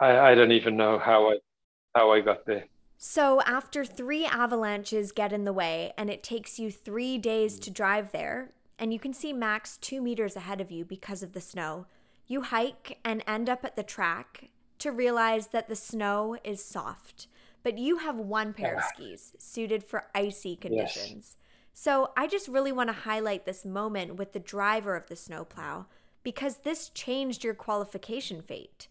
I, 0.00 0.18
I 0.30 0.34
don't 0.34 0.52
even 0.52 0.76
know 0.76 0.98
how 0.98 1.30
I 1.30 1.38
how 1.94 2.12
I 2.12 2.20
got 2.20 2.46
there. 2.46 2.66
So, 3.02 3.40
after 3.46 3.84
three 3.84 4.26
avalanches 4.26 5.10
get 5.10 5.32
in 5.32 5.44
the 5.44 5.54
way 5.54 5.94
and 5.96 6.10
it 6.10 6.22
takes 6.22 6.58
you 6.58 6.70
three 6.70 7.16
days 7.16 7.58
to 7.60 7.70
drive 7.70 8.12
there, 8.12 8.52
and 8.80 8.94
you 8.94 8.98
can 8.98 9.12
see 9.12 9.32
max 9.34 9.76
two 9.76 10.00
meters 10.00 10.34
ahead 10.34 10.60
of 10.60 10.70
you 10.70 10.84
because 10.86 11.22
of 11.22 11.34
the 11.34 11.40
snow. 11.40 11.86
You 12.26 12.40
hike 12.40 12.98
and 13.04 13.22
end 13.26 13.50
up 13.50 13.64
at 13.64 13.76
the 13.76 13.82
track 13.82 14.48
to 14.78 14.90
realize 14.90 15.48
that 15.48 15.68
the 15.68 15.76
snow 15.76 16.38
is 16.42 16.64
soft, 16.64 17.26
but 17.62 17.76
you 17.76 17.98
have 17.98 18.16
one 18.16 18.54
pair 18.54 18.76
of 18.76 18.84
skis 18.84 19.34
suited 19.38 19.84
for 19.84 20.06
icy 20.14 20.56
conditions. 20.56 21.36
Yes. 21.36 21.36
So 21.74 22.12
I 22.16 22.26
just 22.26 22.48
really 22.48 22.72
want 22.72 22.88
to 22.88 22.94
highlight 22.94 23.44
this 23.44 23.64
moment 23.66 24.16
with 24.16 24.32
the 24.32 24.40
driver 24.40 24.96
of 24.96 25.08
the 25.08 25.16
snowplow 25.16 25.86
because 26.22 26.58
this 26.58 26.88
changed 26.88 27.44
your 27.44 27.54
qualification 27.54 28.40
fate. 28.40 28.88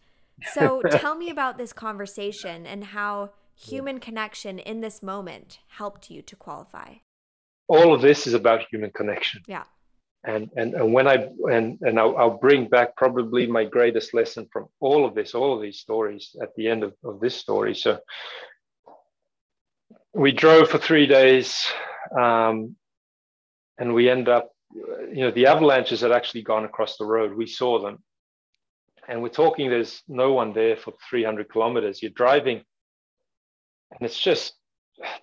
So 0.54 0.82
tell 0.92 1.16
me 1.16 1.32
about 1.32 1.58
this 1.58 1.74
conversation 1.74 2.68
and 2.68 2.86
how 2.86 3.32
human 3.56 4.00
connection 4.00 4.60
in 4.60 4.82
this 4.82 5.02
moment 5.02 5.60
helped 5.68 6.12
you 6.12 6.22
to 6.22 6.36
qualify. 6.36 6.96
All 7.68 7.94
of 7.94 8.02
this 8.02 8.28
is 8.28 8.34
about 8.34 8.66
human 8.72 8.92
connection. 8.92 9.42
Yeah 9.48 9.64
and 10.26 10.50
and, 10.56 10.74
and 10.74 10.94
when 10.94 11.08
i 11.08 11.30
and 11.50 11.80
and 11.82 12.00
I'll, 12.00 12.18
I'll, 12.18 12.38
bring 12.38 12.68
back 12.68 12.96
probably 12.98 13.48
my 13.48 13.64
greatest 13.64 14.14
lesson 14.14 14.48
from 14.52 14.68
all 14.80 15.06
of 15.06 15.16
this 15.16 15.34
all 15.34 15.56
of 15.56 15.62
these 15.62 15.80
stories 15.80 16.36
at 16.42 16.54
the 16.56 16.68
end 16.68 16.84
of, 16.84 16.94
of 17.04 17.20
this 17.20 17.36
story. 17.36 17.74
So 17.74 18.00
we 20.14 20.32
drove 20.32 20.70
for 20.70 20.78
three 20.78 21.08
days 21.08 21.66
um, 22.20 22.76
and 23.78 23.94
we 23.94 24.10
end 24.10 24.28
up 24.28 24.52
you 24.76 25.22
know 25.22 25.32
the 25.32 25.48
avalanches 25.48 26.02
had 26.02 26.12
actually 26.12 26.44
gone 26.44 26.66
across 26.66 26.98
the 26.98 27.06
road. 27.06 27.34
We 27.34 27.48
saw 27.48 27.80
them. 27.80 28.04
And 29.08 29.24
we're 29.24 29.30
talking 29.30 29.70
there's 29.70 30.04
no 30.08 30.34
one 30.34 30.54
there 30.54 30.76
for 30.76 30.94
300 31.10 31.50
kilometers. 31.50 32.04
You're 32.04 32.12
driving 32.12 32.62
and 33.92 34.02
it's 34.02 34.20
just 34.20 34.54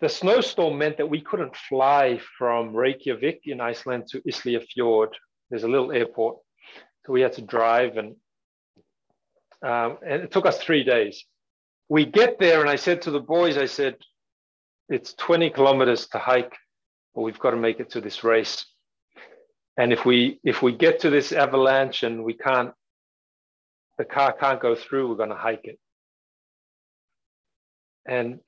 the 0.01 0.09
snowstorm 0.09 0.79
meant 0.79 0.97
that 0.99 1.09
we 1.09 1.21
couldn't 1.21 1.57
fly 1.57 2.21
from 2.39 2.75
Reykjavik 2.75 3.43
in 3.45 3.61
Iceland 3.61 4.05
to 4.11 4.21
Isafjord. 4.23 5.13
There's 5.51 5.65
a 5.65 5.69
little 5.69 5.93
airport. 5.93 6.39
So 7.05 7.13
we 7.13 7.21
had 7.21 7.35
to 7.35 7.43
drive 7.43 7.97
and 7.97 8.17
um, 9.63 9.99
and 10.07 10.23
it 10.23 10.31
took 10.31 10.47
us 10.47 10.59
three 10.59 10.85
days. 10.85 11.25
We 11.89 12.05
get 12.05 12.39
there 12.39 12.61
and 12.61 12.69
I 12.69 12.77
said 12.77 13.03
to 13.03 13.11
the 13.11 13.21
boys, 13.21 13.57
I 13.57 13.67
said, 13.67 13.97
it's 14.89 15.15
20 15.15 15.51
kilometers 15.51 16.09
to 16.09 16.19
hike, 16.19 16.55
but 17.15 17.23
we've 17.23 17.39
got 17.39 17.53
to 17.53 17.57
make 17.57 17.81
it 17.81 17.91
to 17.91 18.01
this 18.01 18.23
race. 18.23 18.67
And 19.77 19.93
if 19.93 20.05
we 20.05 20.41
if 20.45 20.63
we 20.63 20.73
get 20.73 21.01
to 21.01 21.11
this 21.11 21.33
avalanche 21.33 22.03
and 22.03 22.25
we 22.25 22.35
can't, 22.35 22.73
the 23.99 24.05
car 24.05 24.33
can't 24.33 24.61
go 24.61 24.75
through, 24.75 25.09
we're 25.09 25.17
going 25.17 25.31
to 25.31 25.37
hike 25.37 25.65
it. 25.65 25.79
And 28.07 28.41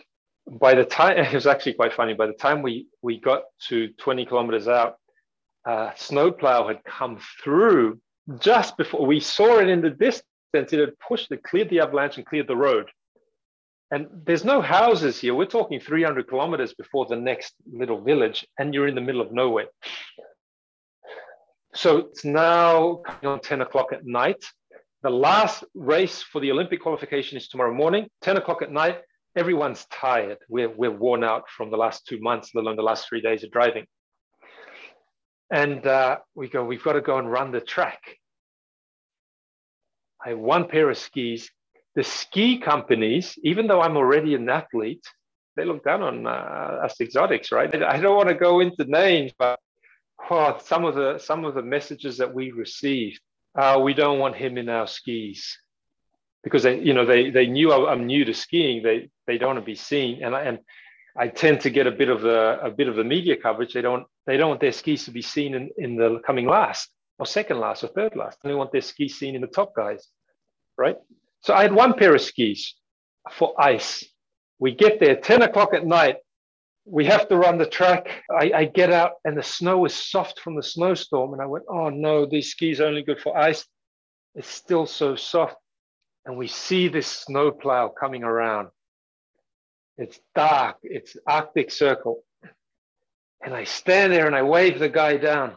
by 0.51 0.75
the 0.75 0.85
time 0.85 1.19
it 1.19 1.33
was 1.33 1.47
actually 1.47 1.75
quite 1.75 1.93
funny. 1.93 2.15
By 2.15 2.27
the 2.27 2.33
time 2.33 2.63
we 2.63 2.87
we 3.03 3.21
got 3.21 3.43
to 3.69 3.89
20 3.99 4.27
kilometers 4.27 4.69
out, 4.69 4.97
uh, 5.65 5.91
snowplow 5.97 6.69
had 6.69 6.83
come 6.85 7.19
through 7.43 8.01
just 8.41 8.77
before 8.77 9.07
we 9.07 9.21
saw 9.21 9.59
it 9.59 9.69
in 9.69 9.81
the 9.81 9.91
distance, 9.91 10.25
it 10.55 10.79
had 10.79 10.99
pushed 10.99 11.31
it, 11.31 11.43
cleared 11.43 11.71
the 11.71 11.81
avalanche, 11.81 12.17
and 12.17 12.27
cleared 12.27 12.47
the 12.47 12.57
road. 12.57 12.89
And 13.91 14.07
there's 14.27 14.45
no 14.45 14.61
houses 14.61 15.19
here. 15.19 15.35
We're 15.35 15.47
talking 15.47 15.81
300 15.81 16.29
kilometers 16.29 16.75
before 16.75 17.07
the 17.07 17.17
next 17.17 17.55
little 17.73 18.03
village, 18.03 18.47
and 18.59 18.75
you're 18.75 18.87
in 18.87 18.95
the 18.95 19.01
middle 19.01 19.23
of 19.23 19.33
nowhere. 19.33 19.69
So 21.75 21.99
it's 21.99 22.25
now 22.25 23.03
on 23.23 23.41
10 23.41 23.63
o'clock 23.63 23.93
at 23.93 24.05
night. 24.05 24.45
The 25.03 25.11
last 25.11 25.65
race 25.75 26.23
for 26.23 26.41
the 26.41 26.51
Olympic 26.51 26.83
qualification 26.83 27.39
is 27.39 27.49
tomorrow 27.49 27.73
morning, 27.73 28.09
10 28.23 28.37
o'clock 28.37 28.63
at 28.63 28.73
night. 28.73 28.99
Everyone's 29.39 29.87
tired. 29.93 30.39
We're, 30.49 30.69
we're 30.69 30.91
worn 30.91 31.23
out 31.23 31.45
from 31.49 31.71
the 31.71 31.77
last 31.77 32.05
two 32.09 32.19
months, 32.21 32.51
let 32.55 32.63
alone 32.63 32.75
the 32.75 32.83
last 32.83 33.09
three 33.09 33.21
days 33.21 33.45
of 33.45 33.53
driving. 33.53 33.87
And 35.53 35.87
uh, 35.87 36.19
we 36.35 36.49
go, 36.49 36.65
we've 36.65 36.83
got 36.83 36.95
to 36.95 37.01
go 37.01 37.19
and 37.19 37.31
run 37.31 37.53
the 37.53 37.61
track. 37.61 38.01
I 40.27 40.31
have 40.31 40.41
one 40.41 40.67
pair 40.67 40.91
of 40.91 40.99
skis. 40.99 41.49
The 41.95 42.03
ski 42.03 42.59
companies, 42.59 43.39
even 43.45 43.69
though 43.69 43.81
I'm 43.81 43.97
already 43.97 44.35
an 44.35 44.49
athlete, 44.49 45.07
they 45.55 45.65
look 45.65 45.85
down 45.85 46.03
on 46.03 46.27
uh, 46.27 46.85
us 46.87 47.01
exotics, 47.01 47.53
right? 47.53 47.73
I 47.81 48.01
don't 48.01 48.17
want 48.17 48.31
to 48.31 48.35
go 48.35 48.59
into 48.59 48.85
names, 48.87 49.31
but 49.39 49.61
oh, 50.29 50.59
some 50.65 50.85
of 50.85 50.97
the 50.97 51.19
some 51.19 51.45
of 51.45 51.55
the 51.55 51.63
messages 51.63 52.19
that 52.19 52.35
we 52.35 52.51
received, 52.51 53.21
uh, 53.57 53.81
we 53.83 53.95
don't 53.95 54.19
want 54.19 54.35
him 54.35 54.59
in 54.59 54.69
our 54.69 54.89
skis 54.89 55.57
because 56.43 56.63
they, 56.63 56.79
you 56.79 56.95
know, 56.95 57.05
they 57.05 57.31
they 57.31 57.47
knew 57.47 57.73
I'm 57.73 58.07
new 58.07 58.25
to 58.25 58.35
skiing. 58.35 58.83
They 58.83 59.11
they 59.27 59.39
don't 59.39 59.55
want 59.55 59.59
to 59.61 59.65
be 59.65 59.75
seen, 59.75 60.23
and 60.23 60.35
I, 60.35 60.43
and 60.43 60.59
I 61.17 61.29
tend 61.29 61.61
to 61.63 61.71
get 61.71 61.87
a 61.87 61.91
bit 61.91 62.09
of 62.09 62.23
the 62.23 62.59
a 62.63 62.71
bit 62.71 62.89
of 62.89 62.97
the 62.97 63.05
media 63.05 63.37
coverage. 63.37 63.75
They 63.75 63.83
don't 63.83 64.07
they 64.27 64.37
don't 64.37 64.49
want 64.49 64.61
their 64.61 64.73
skis 64.73 65.05
to 65.07 65.11
be 65.11 65.23
seen 65.23 65.55
in, 65.55 65.71
in 65.77 65.97
the 65.97 66.21
coming 66.27 66.47
last 66.47 66.91
or 67.19 67.27
second 67.27 67.61
last 67.61 67.85
or 67.85 67.89
third 67.89 68.17
last. 68.17 68.39
They 68.43 68.55
want 68.55 68.73
their 68.73 68.81
skis 68.81 69.19
seen 69.19 69.35
in 69.35 69.41
the 69.41 69.49
top 69.49 69.75
guys, 69.75 70.07
right? 70.77 70.97
So 71.43 71.55
I 71.55 71.63
had 71.63 71.73
one 71.73 71.95
pair 71.95 72.15
of 72.15 72.21
skis 72.21 72.75
for 73.33 73.55
ice. 73.61 74.05
We 74.61 74.75
get 74.75 74.99
there 74.99 75.17
10 75.17 75.43
o'clock 75.43 75.73
at 75.73 75.87
night 75.87 76.17
we 76.91 77.05
have 77.05 77.29
to 77.29 77.37
run 77.37 77.59
the 77.59 77.67
track. 77.67 78.23
I, 78.31 78.51
I, 78.55 78.65
get 78.65 78.91
out 78.91 79.13
and 79.25 79.37
the 79.37 79.43
snow 79.43 79.85
is 79.85 79.95
soft 79.95 80.41
from 80.41 80.57
the 80.57 80.63
snowstorm. 80.63 81.33
And 81.35 81.43
I 81.43 81.47
went, 81.47 81.65
oh 81.69 81.91
no, 81.91 82.25
these 82.25 82.51
skis 82.51 82.81
are 82.81 82.87
only 82.87 83.03
good 83.03 83.21
for 83.21 83.37
ice. 83.37 83.65
It's 84.35 84.49
still 84.49 84.87
so 84.87 85.15
soft. 85.15 85.57
And 86.29 86.37
we 86.37 86.47
see 86.47 86.89
this 86.89 87.07
snowplow 87.07 87.89
coming 87.89 88.23
around. 88.23 88.69
It's 89.97 90.21
dark, 90.35 90.77
it's 90.83 91.17
Arctic 91.27 91.71
Circle. 91.71 92.23
And 93.43 93.55
I 93.55 93.65
stand 93.65 94.13
there 94.13 94.27
and 94.27 94.37
I 94.37 94.43
wave 94.43 94.79
the 94.79 94.91
guy 94.91 95.17
down. 95.17 95.57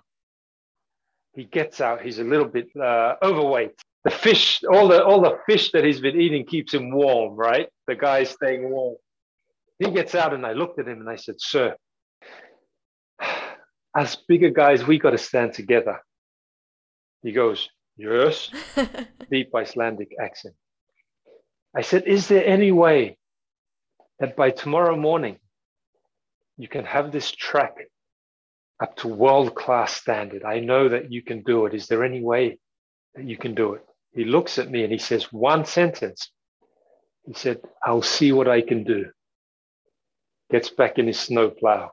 He 1.33 1.43
gets 1.43 1.81
out, 1.81 2.01
he's 2.01 2.19
a 2.19 2.23
little 2.23 2.47
bit 2.47 2.69
uh, 2.81 3.15
overweight. 3.21 3.71
The 4.05 4.11
fish, 4.11 4.61
all 4.63 4.87
the, 4.87 5.03
all 5.03 5.21
the 5.21 5.39
fish 5.45 5.73
that 5.73 5.83
he's 5.83 5.99
been 5.99 6.19
eating 6.19 6.45
keeps 6.45 6.73
him 6.73 6.89
warm, 6.89 7.35
right? 7.35 7.67
The 7.87 7.95
guy's 7.95 8.29
staying 8.29 8.69
warm. 8.69 8.95
He 9.77 9.91
gets 9.91 10.15
out 10.15 10.33
and 10.33 10.45
I 10.45 10.53
looked 10.53 10.79
at 10.79 10.87
him 10.87 11.01
and 11.01 11.09
I 11.09 11.17
said, 11.17 11.35
Sir, 11.37 11.75
as 13.95 14.15
bigger 14.25 14.51
guys, 14.51 14.87
we 14.87 14.99
got 14.99 15.11
to 15.11 15.17
stand 15.17 15.53
together. 15.53 15.99
He 17.23 17.33
goes, 17.33 17.67
Yes, 17.97 18.49
deep 19.29 19.53
Icelandic 19.53 20.15
accent. 20.19 20.55
I 21.75 21.81
said, 21.81 22.05
Is 22.07 22.27
there 22.27 22.45
any 22.45 22.71
way 22.71 23.17
that 24.19 24.35
by 24.35 24.51
tomorrow 24.51 24.97
morning 24.97 25.37
you 26.57 26.67
can 26.67 26.85
have 26.85 27.11
this 27.11 27.31
track 27.31 27.75
up 28.81 28.95
to 28.97 29.07
world 29.09 29.55
class 29.55 29.93
standard? 29.93 30.43
I 30.43 30.59
know 30.59 30.89
that 30.89 31.11
you 31.11 31.23
can 31.23 31.43
do 31.43 31.65
it. 31.67 31.73
Is 31.73 31.87
there 31.87 32.03
any 32.03 32.21
way 32.21 32.59
that 33.15 33.25
you 33.25 33.37
can 33.37 33.55
do 33.55 33.73
it? 33.73 33.85
He 34.13 34.25
looks 34.25 34.59
at 34.59 34.71
me 34.71 34.83
and 34.83 34.91
he 34.91 34.99
says, 34.99 35.31
One 35.33 35.65
sentence. 35.65 36.31
He 37.25 37.33
said, 37.33 37.61
I'll 37.83 38.01
see 38.01 38.31
what 38.31 38.47
I 38.49 38.61
can 38.61 38.83
do 38.83 39.05
gets 40.51 40.69
back 40.69 40.99
in 40.99 41.07
his 41.07 41.19
snowplow, 41.19 41.91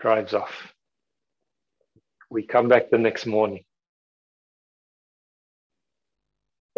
drives 0.00 0.34
off. 0.34 0.74
We 2.30 2.46
come 2.46 2.68
back 2.68 2.90
the 2.90 2.98
next 2.98 3.26
morning. 3.26 3.65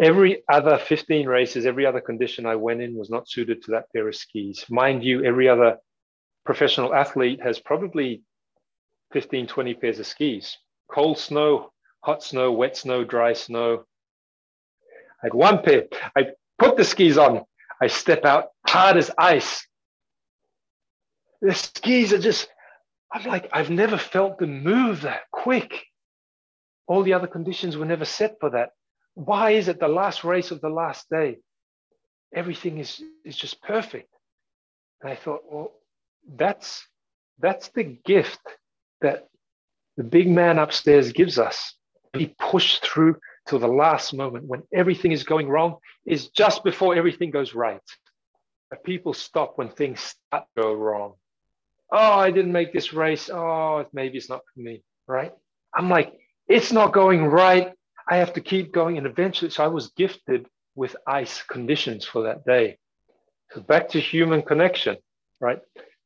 Every 0.01 0.43
other 0.49 0.77
15 0.77 1.27
races, 1.27 1.65
every 1.65 1.85
other 1.85 1.99
condition 1.99 2.45
I 2.45 2.55
went 2.55 2.81
in 2.81 2.95
was 2.95 3.09
not 3.09 3.27
suited 3.27 3.63
to 3.63 3.71
that 3.71 3.91
pair 3.93 4.07
of 4.07 4.15
skis. 4.15 4.65
Mind 4.69 5.03
you, 5.03 5.23
every 5.25 5.49
other 5.49 5.77
professional 6.45 6.93
athlete 6.93 7.41
has 7.41 7.59
probably 7.59 8.21
15, 9.11 9.47
20 9.47 9.73
pairs 9.73 9.99
of 9.99 10.07
skis. 10.07 10.57
Cold 10.89 11.17
snow, 11.17 11.71
hot 12.01 12.23
snow, 12.23 12.51
wet 12.51 12.77
snow, 12.77 13.03
dry 13.03 13.33
snow. 13.33 13.83
I 15.21 15.25
had 15.25 15.33
one 15.33 15.61
pair. 15.61 15.83
I 16.15 16.27
put 16.57 16.77
the 16.77 16.85
skis 16.85 17.17
on. 17.17 17.41
I 17.81 17.87
step 17.87 18.23
out 18.23 18.47
hard 18.65 18.97
as 18.97 19.11
ice 19.17 19.65
the 21.41 21.53
skis 21.53 22.13
are 22.13 22.19
just, 22.19 22.47
I'm 23.11 23.25
like, 23.25 23.49
I've 23.53 23.69
never 23.69 23.97
felt 23.97 24.39
them 24.39 24.63
move 24.63 25.01
that 25.01 25.21
quick. 25.31 25.85
All 26.87 27.03
the 27.03 27.13
other 27.13 27.27
conditions 27.27 27.77
were 27.77 27.85
never 27.85 28.05
set 28.05 28.37
for 28.39 28.49
that. 28.51 28.69
Why 29.25 29.51
is 29.51 29.67
it 29.67 29.79
the 29.79 29.87
last 29.87 30.23
race 30.23 30.51
of 30.51 30.61
the 30.61 30.69
last 30.69 31.09
day? 31.09 31.37
Everything 32.33 32.77
is, 32.77 33.01
is 33.25 33.35
just 33.35 33.61
perfect. 33.61 34.09
And 35.01 35.11
I 35.11 35.15
thought, 35.15 35.41
well, 35.49 35.71
that's 36.35 36.85
that's 37.39 37.69
the 37.69 37.83
gift 37.83 38.41
that 39.01 39.27
the 39.95 40.03
big 40.03 40.29
man 40.29 40.59
upstairs 40.59 41.13
gives 41.13 41.39
us. 41.39 41.73
Be 42.11 42.35
pushed 42.37 42.85
through 42.85 43.17
till 43.47 43.59
the 43.59 43.67
last 43.67 44.13
moment 44.13 44.45
when 44.45 44.63
everything 44.73 45.11
is 45.11 45.23
going 45.23 45.47
wrong, 45.47 45.77
is 46.05 46.29
just 46.29 46.63
before 46.63 46.95
everything 46.95 47.31
goes 47.31 47.53
right. 47.53 47.81
People 48.83 49.13
stop 49.13 49.57
when 49.57 49.69
things 49.69 49.99
start 50.01 50.45
to 50.55 50.61
go 50.61 50.73
wrong 50.73 51.13
oh, 51.91 51.97
I 51.97 52.31
didn't 52.31 52.51
make 52.51 52.73
this 52.73 52.93
race. 52.93 53.29
Oh, 53.29 53.85
maybe 53.93 54.17
it's 54.17 54.29
not 54.29 54.41
for 54.53 54.59
me, 54.59 54.83
right? 55.07 55.33
I'm 55.73 55.89
like, 55.89 56.13
it's 56.47 56.71
not 56.71 56.93
going 56.93 57.25
right. 57.25 57.73
I 58.09 58.17
have 58.17 58.33
to 58.33 58.41
keep 58.41 58.71
going. 58.73 58.97
And 58.97 59.05
eventually, 59.05 59.51
so 59.51 59.63
I 59.63 59.67
was 59.67 59.89
gifted 59.95 60.47
with 60.75 60.95
ice 61.05 61.43
conditions 61.43 62.05
for 62.05 62.23
that 62.23 62.45
day. 62.45 62.77
So 63.51 63.61
back 63.61 63.89
to 63.89 63.99
human 63.99 64.41
connection, 64.41 64.97
right? 65.39 65.59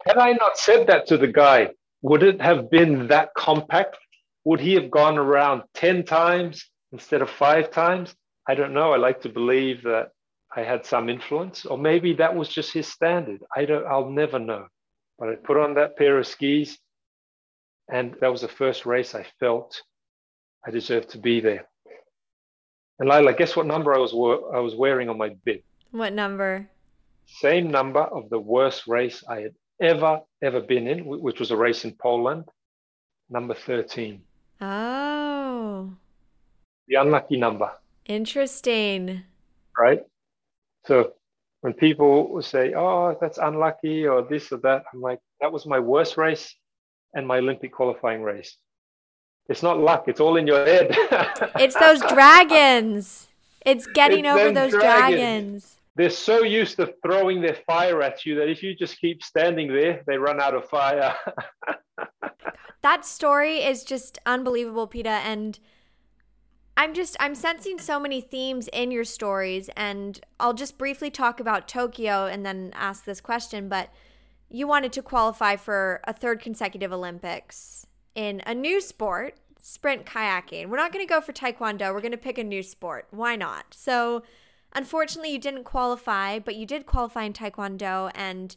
Had 0.05 0.17
I 0.17 0.33
not 0.33 0.57
said 0.57 0.87
that 0.87 1.07
to 1.07 1.17
the 1.17 1.27
guy, 1.27 1.69
would 2.01 2.23
it 2.23 2.41
have 2.41 2.69
been 2.69 3.07
that 3.07 3.29
compact? 3.35 3.97
Would 4.43 4.59
he 4.59 4.73
have 4.73 4.91
gone 4.91 5.17
around 5.17 5.63
10 5.75 6.03
times 6.03 6.65
instead 6.91 7.21
of 7.21 7.29
five 7.29 7.71
times? 7.71 8.13
I 8.47 8.55
don't 8.55 8.73
know. 8.73 8.91
I 8.91 8.97
like 8.97 9.21
to 9.21 9.29
believe 9.29 9.83
that 9.83 10.09
I 10.55 10.61
had 10.61 10.85
some 10.85 11.09
influence, 11.09 11.65
or 11.65 11.77
maybe 11.77 12.13
that 12.15 12.35
was 12.35 12.49
just 12.49 12.73
his 12.73 12.87
standard. 12.87 13.41
I 13.55 13.65
don't, 13.65 13.87
I'll 13.87 14.09
never 14.09 14.37
know. 14.37 14.67
But 15.17 15.29
I 15.29 15.35
put 15.35 15.57
on 15.57 15.75
that 15.75 15.97
pair 15.97 16.19
of 16.19 16.27
skis, 16.27 16.77
and 17.89 18.15
that 18.19 18.31
was 18.31 18.41
the 18.41 18.47
first 18.47 18.85
race 18.85 19.15
I 19.15 19.25
felt 19.39 19.81
I 20.65 20.71
deserved 20.71 21.09
to 21.11 21.17
be 21.17 21.39
there. 21.39 21.67
And 22.99 23.09
Lila, 23.09 23.33
guess 23.33 23.55
what 23.55 23.65
number 23.65 23.93
I 23.93 23.97
was 23.97 24.13
I 24.13 24.59
was 24.59 24.75
wearing 24.75 25.09
on 25.09 25.17
my 25.17 25.29
bib? 25.45 25.61
What 25.91 26.13
number? 26.13 26.69
Same 27.25 27.71
number 27.71 28.01
of 28.01 28.29
the 28.29 28.39
worst 28.39 28.87
race 28.87 29.23
I 29.27 29.41
had 29.41 29.55
ever 29.81 30.21
ever 30.41 30.61
been 30.61 30.87
in, 30.87 31.05
which 31.05 31.39
was 31.39 31.51
a 31.51 31.57
race 31.57 31.85
in 31.85 31.93
Poland, 31.93 32.45
number 33.29 33.53
thirteen. 33.53 34.21
Oh. 34.61 35.93
The 36.87 36.95
unlucky 36.95 37.37
number. 37.37 37.71
Interesting. 38.05 39.23
Right. 39.77 40.01
So 40.85 41.13
when 41.61 41.73
people 41.73 42.41
say, 42.41 42.73
"Oh, 42.75 43.17
that's 43.19 43.37
unlucky," 43.37 44.05
or 44.05 44.21
this 44.21 44.51
or 44.51 44.57
that, 44.57 44.83
I'm 44.93 45.01
like, 45.01 45.19
"That 45.41 45.51
was 45.51 45.65
my 45.65 45.79
worst 45.79 46.17
race 46.17 46.55
and 47.13 47.25
my 47.25 47.37
Olympic 47.37 47.71
qualifying 47.71 48.21
race." 48.21 48.57
It's 49.49 49.63
not 49.63 49.79
luck; 49.79 50.05
it's 50.07 50.19
all 50.19 50.37
in 50.37 50.47
your 50.47 50.65
head. 50.65 50.87
it's 51.59 51.77
those 51.77 52.01
dragons. 52.01 53.27
It's 53.65 53.85
getting 53.87 54.25
it's 54.25 54.35
over 54.35 54.51
those 54.51 54.71
dragons. 54.71 54.79
dragons. 54.81 55.79
They're 55.95 56.09
so 56.09 56.43
used 56.43 56.77
to 56.77 56.93
throwing 57.03 57.41
their 57.41 57.57
fire 57.67 58.01
at 58.01 58.25
you 58.25 58.35
that 58.35 58.49
if 58.49 58.63
you 58.63 58.75
just 58.75 58.99
keep 58.99 59.23
standing 59.23 59.67
there, 59.67 60.01
they 60.07 60.17
run 60.17 60.41
out 60.41 60.55
of 60.55 60.67
fire. 60.67 61.15
that 62.81 63.05
story 63.05 63.57
is 63.57 63.83
just 63.83 64.17
unbelievable, 64.25 64.87
Pita, 64.87 65.09
and 65.09 65.59
I'm 66.75 66.93
just 66.93 67.15
I'm 67.19 67.35
sensing 67.35 67.77
so 67.79 67.99
many 67.99 68.21
themes 68.21 68.67
in 68.73 68.91
your 68.91 69.03
stories 69.03 69.69
and 69.75 70.19
I'll 70.39 70.53
just 70.53 70.77
briefly 70.77 71.11
talk 71.11 71.39
about 71.39 71.67
Tokyo 71.67 72.25
and 72.25 72.45
then 72.45 72.71
ask 72.75 73.05
this 73.05 73.21
question 73.21 73.69
but 73.69 73.89
you 74.49 74.67
wanted 74.67 74.91
to 74.93 75.01
qualify 75.01 75.55
for 75.55 76.01
a 76.05 76.13
third 76.13 76.39
consecutive 76.39 76.91
Olympics 76.91 77.85
in 78.15 78.41
a 78.45 78.53
new 78.53 78.81
sport, 78.81 79.35
sprint 79.59 80.05
kayaking. 80.05 80.67
We're 80.67 80.77
not 80.77 80.91
going 80.91 81.05
to 81.05 81.09
go 81.09 81.21
for 81.21 81.33
taekwondo, 81.33 81.93
we're 81.93 82.01
going 82.01 82.11
to 82.11 82.17
pick 82.17 82.37
a 82.37 82.43
new 82.43 82.63
sport. 82.63 83.07
Why 83.11 83.35
not? 83.35 83.73
So 83.73 84.23
unfortunately 84.73 85.31
you 85.31 85.39
didn't 85.39 85.63
qualify, 85.63 86.39
but 86.39 86.55
you 86.55 86.65
did 86.65 86.85
qualify 86.85 87.23
in 87.23 87.33
taekwondo 87.33 88.11
and 88.13 88.55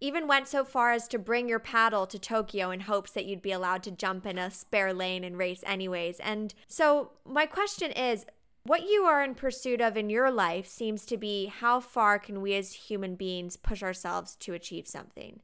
even 0.00 0.28
went 0.28 0.46
so 0.46 0.64
far 0.64 0.92
as 0.92 1.08
to 1.08 1.18
bring 1.18 1.48
your 1.48 1.58
paddle 1.58 2.06
to 2.06 2.18
Tokyo 2.18 2.70
in 2.70 2.80
hopes 2.80 3.10
that 3.12 3.24
you'd 3.24 3.42
be 3.42 3.52
allowed 3.52 3.82
to 3.82 3.90
jump 3.90 4.26
in 4.26 4.38
a 4.38 4.50
spare 4.50 4.92
lane 4.92 5.24
and 5.24 5.36
race 5.36 5.62
anyways. 5.66 6.20
And 6.20 6.54
so, 6.68 7.10
my 7.24 7.46
question 7.46 7.90
is 7.90 8.24
what 8.62 8.88
you 8.88 9.02
are 9.02 9.24
in 9.24 9.34
pursuit 9.34 9.80
of 9.80 9.96
in 9.96 10.10
your 10.10 10.30
life 10.30 10.66
seems 10.66 11.04
to 11.06 11.16
be 11.16 11.46
how 11.46 11.80
far 11.80 12.18
can 12.18 12.40
we 12.40 12.54
as 12.54 12.72
human 12.72 13.16
beings 13.16 13.56
push 13.56 13.82
ourselves 13.82 14.36
to 14.36 14.54
achieve 14.54 14.86
something? 14.86 15.40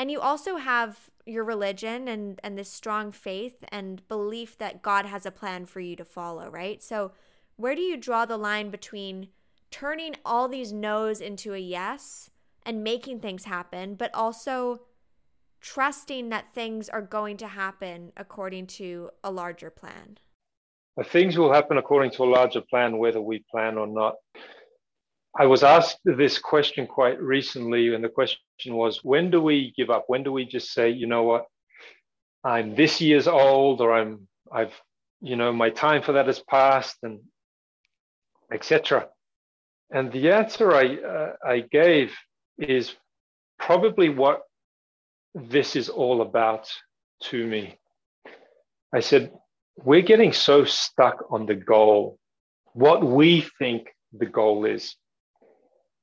And 0.00 0.10
you 0.10 0.18
also 0.18 0.56
have 0.56 1.10
your 1.26 1.44
religion 1.44 2.08
and, 2.08 2.40
and 2.42 2.56
this 2.56 2.72
strong 2.72 3.12
faith 3.12 3.62
and 3.68 4.00
belief 4.08 4.56
that 4.56 4.80
God 4.80 5.04
has 5.04 5.26
a 5.26 5.30
plan 5.30 5.66
for 5.66 5.80
you 5.80 5.94
to 5.96 6.06
follow, 6.06 6.48
right? 6.48 6.82
So, 6.82 7.12
where 7.56 7.74
do 7.74 7.82
you 7.82 7.98
draw 7.98 8.24
the 8.24 8.38
line 8.38 8.70
between 8.70 9.28
turning 9.70 10.16
all 10.24 10.48
these 10.48 10.72
no's 10.72 11.20
into 11.20 11.52
a 11.52 11.58
yes 11.58 12.30
and 12.64 12.82
making 12.82 13.20
things 13.20 13.44
happen, 13.44 13.94
but 13.94 14.10
also 14.14 14.80
trusting 15.60 16.30
that 16.30 16.54
things 16.54 16.88
are 16.88 17.02
going 17.02 17.36
to 17.36 17.48
happen 17.48 18.12
according 18.16 18.68
to 18.68 19.10
a 19.22 19.30
larger 19.30 19.68
plan? 19.68 20.16
Things 21.04 21.36
will 21.36 21.52
happen 21.52 21.76
according 21.76 22.12
to 22.12 22.24
a 22.24 22.32
larger 22.32 22.62
plan, 22.62 22.96
whether 22.96 23.20
we 23.20 23.44
plan 23.50 23.76
or 23.76 23.86
not. 23.86 24.14
I 25.38 25.46
was 25.46 25.62
asked 25.62 25.98
this 26.04 26.38
question 26.38 26.86
quite 26.86 27.20
recently, 27.20 27.94
and 27.94 28.02
the 28.02 28.08
question 28.08 28.40
was 28.74 29.04
when 29.04 29.30
do 29.30 29.40
we 29.40 29.72
give 29.76 29.90
up? 29.90 30.04
When 30.08 30.22
do 30.22 30.32
we 30.32 30.44
just 30.44 30.72
say, 30.72 30.90
you 30.90 31.06
know 31.06 31.22
what, 31.22 31.46
I'm 32.42 32.74
this 32.74 33.00
year's 33.00 33.28
old, 33.28 33.80
or 33.80 33.92
I'm, 33.92 34.26
I've, 34.50 34.74
you 35.20 35.36
know, 35.36 35.52
my 35.52 35.70
time 35.70 36.02
for 36.02 36.12
that 36.12 36.26
has 36.26 36.40
passed, 36.40 36.96
and 37.02 37.20
etc. 38.52 39.08
And 39.92 40.10
the 40.12 40.32
answer 40.32 40.72
I, 40.74 40.96
uh, 40.96 41.32
I 41.44 41.60
gave 41.60 42.12
is 42.58 42.94
probably 43.58 44.08
what 44.08 44.42
this 45.34 45.76
is 45.76 45.88
all 45.88 46.22
about 46.22 46.70
to 47.24 47.46
me. 47.46 47.78
I 48.92 49.00
said, 49.00 49.32
we're 49.76 50.02
getting 50.02 50.32
so 50.32 50.64
stuck 50.64 51.24
on 51.30 51.46
the 51.46 51.54
goal, 51.54 52.18
what 52.72 53.04
we 53.04 53.46
think 53.58 53.88
the 54.12 54.26
goal 54.26 54.64
is. 54.64 54.96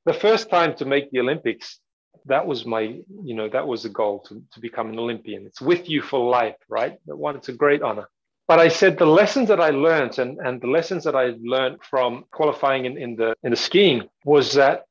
The 0.07 0.13
first 0.13 0.49
time 0.49 0.73
to 0.77 0.85
make 0.85 1.11
the 1.11 1.19
Olympics, 1.19 1.81
that 2.27 2.47
was 2.47 2.65
my, 2.65 3.01
you 3.29 3.35
know, 3.35 3.49
that 3.49 3.67
was 3.67 3.83
the 3.83 3.89
goal 3.89 4.19
to, 4.29 4.41
to 4.53 4.59
become 4.61 4.87
an 4.87 4.97
Olympian. 4.97 5.45
It's 5.45 5.59
with 5.59 5.89
you 5.89 6.01
for 6.01 6.29
life, 6.29 6.55
right? 6.69 6.97
That 7.07 7.17
one, 7.17 7.35
it's 7.35 7.49
a 7.49 7.53
great 7.63 7.81
honor. 7.81 8.07
But 8.47 8.59
I 8.59 8.69
said 8.69 8.97
the 8.97 9.05
lessons 9.05 9.49
that 9.49 9.59
I 9.59 9.71
learned 9.71 10.17
and, 10.17 10.37
and 10.39 10.61
the 10.61 10.67
lessons 10.67 11.03
that 11.03 11.17
I 11.17 11.33
learned 11.41 11.79
from 11.83 12.23
qualifying 12.31 12.85
in, 12.85 12.97
in 12.97 13.17
the 13.17 13.35
in 13.43 13.51
the 13.51 13.57
skiing 13.57 14.07
was 14.23 14.53
that 14.53 14.85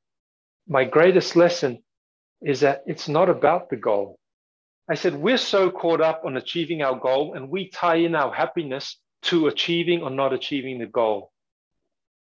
my 0.69 0.85
greatest 0.85 1.35
lesson 1.35 1.83
is 2.43 2.61
that 2.61 2.83
it's 2.87 3.09
not 3.09 3.31
about 3.31 3.71
the 3.71 3.77
goal. 3.77 4.19
I 4.87 4.97
said, 4.97 5.15
we're 5.15 5.39
so 5.39 5.71
caught 5.71 6.03
up 6.03 6.27
on 6.27 6.37
achieving 6.37 6.83
our 6.83 6.99
goal 6.99 7.33
and 7.33 7.49
we 7.49 7.71
tie 7.71 8.01
in 8.09 8.15
our 8.15 8.35
happiness 8.35 8.99
to 9.31 9.47
achieving 9.47 10.03
or 10.03 10.11
not 10.11 10.35
achieving 10.35 10.79
the 10.79 10.93
goal. 11.01 11.33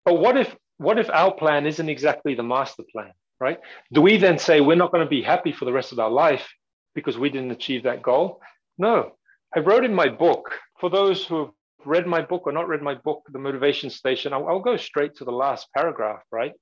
But 0.04 0.20
what 0.20 0.36
if 0.36 0.54
what 0.78 1.00
if 1.00 1.10
our 1.10 1.34
plan 1.34 1.66
isn't 1.66 1.90
exactly 1.90 2.36
the 2.36 2.44
master 2.44 2.84
plan, 2.92 3.12
right? 3.40 3.60
Do 3.92 4.02
we 4.02 4.18
then 4.18 4.38
say 4.38 4.62
we're 4.62 4.76
not 4.76 4.92
going 4.92 5.04
to 5.04 5.10
be 5.10 5.22
happy 5.22 5.52
for 5.52 5.66
the 5.66 5.74
rest 5.74 5.92
of 5.92 6.00
our 6.00 6.10
life 6.10 6.48
because 6.96 7.18
we 7.18 7.30
didn't 7.30 7.52
achieve 7.52 7.84
that 7.84 8.02
goal? 8.02 8.42
No. 8.78 9.14
I 9.56 9.60
wrote 9.60 9.86
in 9.86 9.94
my 9.94 10.10
book, 10.10 10.52
for 10.80 10.90
those 10.90 11.26
who 11.26 11.40
have 11.46 11.54
read 11.86 12.08
my 12.08 12.22
book 12.22 12.44
or 12.46 12.52
not 12.52 12.68
read 12.68 12.82
my 12.82 12.96
book, 12.96 13.24
The 13.32 13.40
Motivation 13.40 13.90
Station, 13.90 14.34
I'll, 14.34 14.48
I'll 14.48 14.60
go 14.60 14.78
straight 14.78 15.16
to 15.18 15.26
the 15.26 15.32
last 15.32 15.68
paragraph, 15.76 16.22
right? 16.32 16.54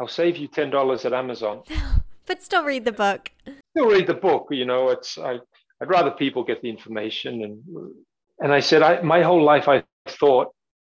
I'll 0.00 0.08
save 0.08 0.36
you 0.36 0.48
$10 0.48 1.04
at 1.04 1.12
Amazon. 1.12 1.62
but 2.26 2.42
still 2.42 2.62
read 2.64 2.84
the 2.84 2.92
book. 2.92 3.30
Still 3.70 3.90
read 3.90 4.06
the 4.06 4.14
book. 4.14 4.48
You 4.50 4.64
know, 4.64 4.90
it's 4.90 5.18
I, 5.18 5.38
I'd 5.80 5.88
rather 5.88 6.10
people 6.10 6.44
get 6.44 6.62
the 6.62 6.70
information. 6.70 7.42
And 7.42 7.92
and 8.40 8.52
I 8.52 8.60
said, 8.60 8.82
I, 8.82 9.00
my 9.02 9.22
whole 9.22 9.42
life 9.42 9.68
I 9.68 9.82
thought 10.06 10.48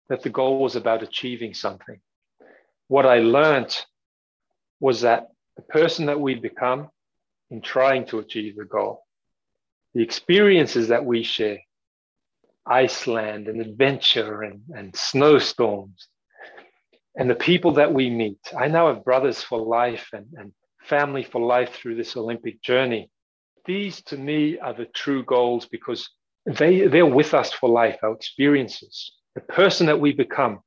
that 0.09 0.23
the 0.23 0.31
goal 0.31 0.59
was 0.59 0.77
about 0.77 1.03
achieving 1.03 1.55
something. 1.55 1.99
What 2.89 3.07
I 3.07 3.21
learned 3.21 3.77
was 4.81 5.03
that 5.03 5.29
the 5.57 5.63
person 5.63 6.07
that 6.07 6.21
we 6.21 6.35
become 6.35 6.89
in 7.51 7.61
trying 7.61 8.07
to 8.07 8.19
achieve 8.19 8.57
the 8.57 8.65
goal, 8.65 9.05
the 9.95 10.03
experiences 10.03 10.89
that 10.89 11.05
we 11.05 11.23
share, 11.23 11.59
Iceland 12.67 13.49
and 13.49 13.61
adventure 13.61 14.43
and, 14.43 14.61
and 14.71 14.95
snowstorms, 14.95 16.09
and 17.17 17.29
the 17.29 17.35
people 17.35 17.73
that 17.73 17.93
we 17.93 18.11
meet. 18.11 18.39
I 18.57 18.69
now 18.69 18.93
have 18.93 19.05
brothers 19.05 19.43
for 19.43 19.59
life 19.59 20.09
and, 20.13 20.27
and 20.37 20.53
family 20.83 21.25
for 21.25 21.41
life 21.41 21.75
through 21.75 21.97
this 21.97 22.17
Olympic 22.17 22.63
journey. 22.63 23.11
These 23.65 24.03
to 24.05 24.17
me 24.17 24.59
are 24.59 24.75
the 24.75 24.87
true 24.87 25.25
goals 25.25 25.67
because 25.67 26.09
they, 26.47 26.87
they're 26.87 27.05
with 27.05 27.35
us 27.35 27.53
for 27.53 27.69
life, 27.69 27.99
our 28.03 28.13
experiences, 28.13 29.13
the 29.35 29.41
person 29.41 29.87
that 29.87 30.01
we 30.01 30.13
become. 30.13 30.61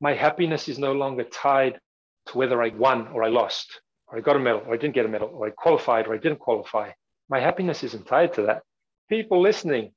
My 0.00 0.14
happiness 0.14 0.68
is 0.68 0.78
no 0.78 0.92
longer 0.92 1.24
tied 1.24 1.78
to 2.26 2.38
whether 2.38 2.62
I 2.62 2.68
won 2.68 3.08
or 3.08 3.22
I 3.24 3.28
lost, 3.28 3.80
or 4.08 4.18
I 4.18 4.20
got 4.20 4.36
a 4.36 4.38
medal 4.38 4.62
or 4.66 4.74
I 4.74 4.76
didn't 4.76 4.94
get 4.94 5.06
a 5.06 5.08
medal, 5.08 5.30
or 5.32 5.46
I 5.46 5.50
qualified 5.50 6.06
or 6.06 6.14
I 6.14 6.18
didn't 6.18 6.38
qualify. 6.38 6.90
My 7.28 7.40
happiness 7.40 7.82
isn't 7.82 8.06
tied 8.06 8.32
to 8.34 8.42
that. 8.42 8.62
People 9.08 9.40
listening, 9.40 9.92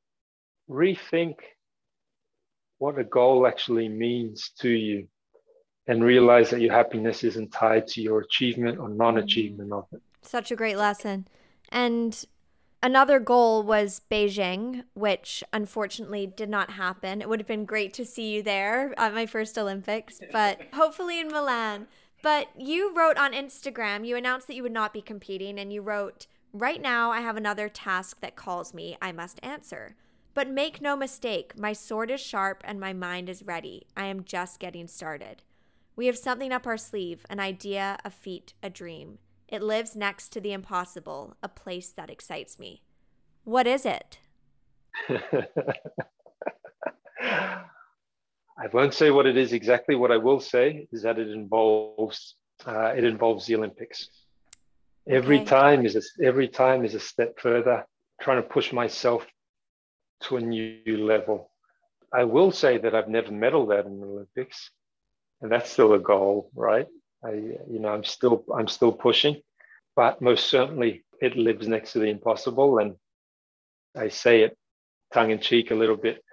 rethink 0.69 1.35
what 2.77 2.97
a 2.97 3.03
goal 3.03 3.45
actually 3.45 3.89
means 3.89 4.51
to 4.59 4.69
you 4.69 5.07
and 5.87 6.03
realize 6.03 6.49
that 6.51 6.61
your 6.61 6.73
happiness 6.73 7.23
isn't 7.23 7.51
tied 7.51 7.87
to 7.87 8.01
your 8.01 8.21
achievement 8.21 8.79
or 8.79 8.89
non-achievement 8.89 9.73
of 9.73 9.85
it. 9.91 10.01
Such 10.21 10.51
a 10.51 10.55
great 10.55 10.77
lesson. 10.77 11.27
And 11.69 12.25
another 12.81 13.19
goal 13.19 13.63
was 13.63 14.01
Beijing, 14.09 14.83
which 14.93 15.43
unfortunately 15.53 16.27
did 16.27 16.49
not 16.49 16.71
happen. 16.71 17.21
It 17.21 17.29
would 17.29 17.39
have 17.39 17.47
been 17.47 17.65
great 17.65 17.93
to 17.95 18.05
see 18.05 18.35
you 18.35 18.43
there 18.43 18.93
at 18.97 19.13
my 19.13 19.25
first 19.25 19.57
Olympics, 19.57 20.19
but 20.31 20.61
hopefully 20.73 21.19
in 21.19 21.27
Milan. 21.27 21.87
But 22.21 22.49
you 22.57 22.93
wrote 22.93 23.17
on 23.17 23.33
Instagram, 23.33 24.05
you 24.05 24.15
announced 24.15 24.47
that 24.47 24.55
you 24.55 24.63
would 24.63 24.71
not 24.71 24.93
be 24.93 25.01
competing, 25.01 25.57
and 25.57 25.71
you 25.71 25.81
wrote, 25.81 26.27
Right 26.51 26.81
now, 26.81 27.11
I 27.11 27.21
have 27.21 27.37
another 27.37 27.69
task 27.69 28.21
that 28.21 28.35
calls 28.35 28.73
me. 28.73 28.97
I 29.01 29.11
must 29.11 29.39
answer. 29.43 29.95
But 30.33 30.49
make 30.49 30.81
no 30.81 30.95
mistake, 30.95 31.57
my 31.57 31.73
sword 31.73 32.09
is 32.09 32.21
sharp 32.21 32.63
and 32.65 32.79
my 32.79 32.93
mind 32.93 33.29
is 33.29 33.43
ready. 33.43 33.87
I 33.95 34.05
am 34.05 34.23
just 34.23 34.59
getting 34.59 34.87
started. 34.87 35.43
We 35.95 36.05
have 36.05 36.17
something 36.17 36.51
up 36.51 36.65
our 36.65 36.77
sleeve 36.77 37.25
an 37.29 37.39
idea, 37.39 37.97
a 38.05 38.09
feat, 38.09 38.53
a 38.63 38.69
dream. 38.69 39.19
It 39.49 39.63
lives 39.63 39.95
next 39.95 40.29
to 40.29 40.39
the 40.39 40.53
impossible, 40.53 41.35
a 41.41 41.49
place 41.49 41.89
that 41.89 42.11
excites 42.11 42.59
me. 42.59 42.83
What 43.43 43.65
is 43.65 43.83
it? 43.83 44.19
I 48.59 48.67
won't 48.71 48.93
say 48.93 49.09
what 49.09 49.25
it 49.25 49.37
is 49.37 49.51
exactly. 49.51 49.95
What 49.95 50.11
I 50.11 50.17
will 50.17 50.39
say 50.39 50.87
is 50.91 51.01
that 51.01 51.17
it 51.17 51.29
involves 51.29 52.35
uh, 52.65 52.93
it 52.95 53.03
involves 53.03 53.47
the 53.47 53.55
Olympics. 53.55 54.09
Every 55.07 55.37
okay. 55.37 55.45
time 55.45 55.85
is 55.85 55.95
a, 55.95 56.01
every 56.23 56.47
time 56.47 56.85
is 56.85 56.93
a 56.93 56.99
step 56.99 57.39
further, 57.39 57.85
trying 58.21 58.43
to 58.43 58.47
push 58.47 58.71
myself 58.71 59.25
to 60.23 60.37
a 60.37 60.41
new 60.41 60.97
level. 60.97 61.49
I 62.13 62.25
will 62.25 62.51
say 62.51 62.77
that 62.77 62.93
I've 62.93 63.07
never 63.07 63.31
medaled 63.31 63.77
at 63.77 63.85
an 63.85 64.03
Olympics 64.03 64.69
and 65.41 65.51
that's 65.51 65.71
still 65.71 65.93
a 65.93 65.99
goal, 65.99 66.51
right? 66.53 66.87
I, 67.23 67.31
you 67.31 67.79
know, 67.79 67.89
I'm 67.89 68.03
still 68.03 68.43
I'm 68.55 68.67
still 68.67 68.91
pushing, 68.91 69.41
but 69.95 70.21
most 70.21 70.47
certainly 70.47 71.03
it 71.21 71.35
lives 71.35 71.67
next 71.67 71.93
to 71.93 71.99
the 71.99 72.07
impossible, 72.09 72.79
and 72.79 72.95
I 73.95 74.09
say 74.09 74.41
it 74.41 74.57
tongue 75.13 75.31
in 75.31 75.39
cheek 75.39 75.71
a 75.71 75.75
little 75.75 75.97
bit, 75.97 76.23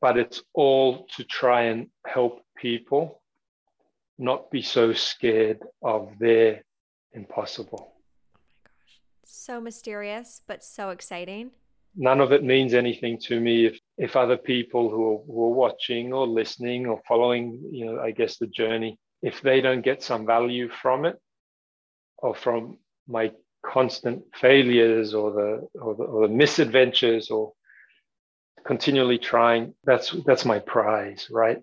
but 0.00 0.16
it's 0.16 0.42
all 0.54 1.06
to 1.16 1.24
try 1.24 1.62
and 1.64 1.88
help 2.06 2.40
people 2.56 3.22
not 4.18 4.50
be 4.50 4.62
so 4.62 4.92
scared 4.92 5.60
of 5.82 6.10
their 6.18 6.62
impossible. 7.12 7.92
Oh 7.94 8.40
my 8.64 8.70
gosh, 8.70 9.00
so 9.24 9.60
mysterious, 9.60 10.42
but 10.46 10.64
so 10.64 10.90
exciting 10.90 11.52
none 11.96 12.20
of 12.20 12.32
it 12.32 12.44
means 12.44 12.74
anything 12.74 13.18
to 13.18 13.40
me 13.40 13.66
if 13.66 13.78
if 13.98 14.16
other 14.16 14.36
people 14.36 14.88
who 14.90 15.14
are, 15.14 15.18
who 15.26 15.44
are 15.44 15.54
watching 15.54 16.12
or 16.12 16.26
listening 16.26 16.86
or 16.86 17.00
following 17.06 17.60
you 17.72 17.84
know 17.84 18.00
i 18.00 18.10
guess 18.10 18.36
the 18.36 18.46
journey 18.46 18.98
if 19.22 19.40
they 19.42 19.60
don't 19.60 19.82
get 19.82 20.02
some 20.02 20.26
value 20.26 20.68
from 20.68 21.04
it 21.04 21.16
or 22.18 22.34
from 22.34 22.78
my 23.06 23.32
constant 23.64 24.22
failures 24.34 25.12
or 25.14 25.32
the 25.32 25.68
or 25.80 25.94
the, 25.94 26.04
or 26.04 26.26
the 26.26 26.34
misadventures 26.34 27.30
or 27.30 27.52
continually 28.64 29.18
trying 29.18 29.74
that's 29.84 30.14
that's 30.26 30.44
my 30.44 30.58
prize 30.58 31.28
right? 31.30 31.58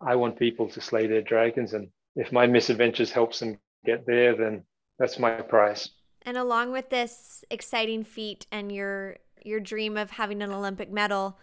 I 0.00 0.16
want 0.16 0.38
people 0.38 0.68
to 0.70 0.80
slay 0.80 1.06
their 1.06 1.22
dragons 1.22 1.72
and 1.74 1.88
if 2.16 2.32
my 2.32 2.46
misadventures 2.46 3.10
helps 3.10 3.40
them 3.40 3.58
get 3.84 4.06
there 4.06 4.36
then 4.36 4.64
that's 4.98 5.18
my 5.18 5.40
prize. 5.40 5.88
And 6.22 6.36
along 6.36 6.72
with 6.72 6.90
this 6.90 7.42
exciting 7.50 8.04
feat 8.04 8.46
and 8.52 8.70
your 8.70 9.16
your 9.42 9.60
dream 9.60 9.96
of 9.96 10.10
having 10.10 10.42
an 10.42 10.52
Olympic 10.52 10.92
medal, 10.92 11.38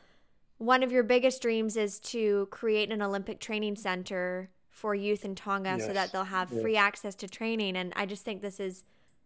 one 0.60 0.84
of 0.84 0.92
your 0.92 1.02
biggest 1.02 1.42
dreams 1.42 1.76
is 1.76 2.00
to 2.00 2.48
create 2.52 2.92
an 2.92 3.02
Olympic 3.02 3.40
training 3.40 3.76
center 3.76 4.52
for 4.78 4.94
youth 4.94 5.26
in 5.26 5.34
Tonga 5.34 5.76
yes. 5.78 5.88
so 5.88 5.94
that 5.94 6.12
they'll 6.12 6.26
have 6.26 6.52
yes. 6.52 6.62
free 6.62 6.78
access 6.78 7.16
to 7.16 7.28
training. 7.28 7.76
And 7.76 7.92
I 7.96 8.06
just 8.06 8.24
think 8.24 8.42
this 8.42 8.60
is 8.60 8.84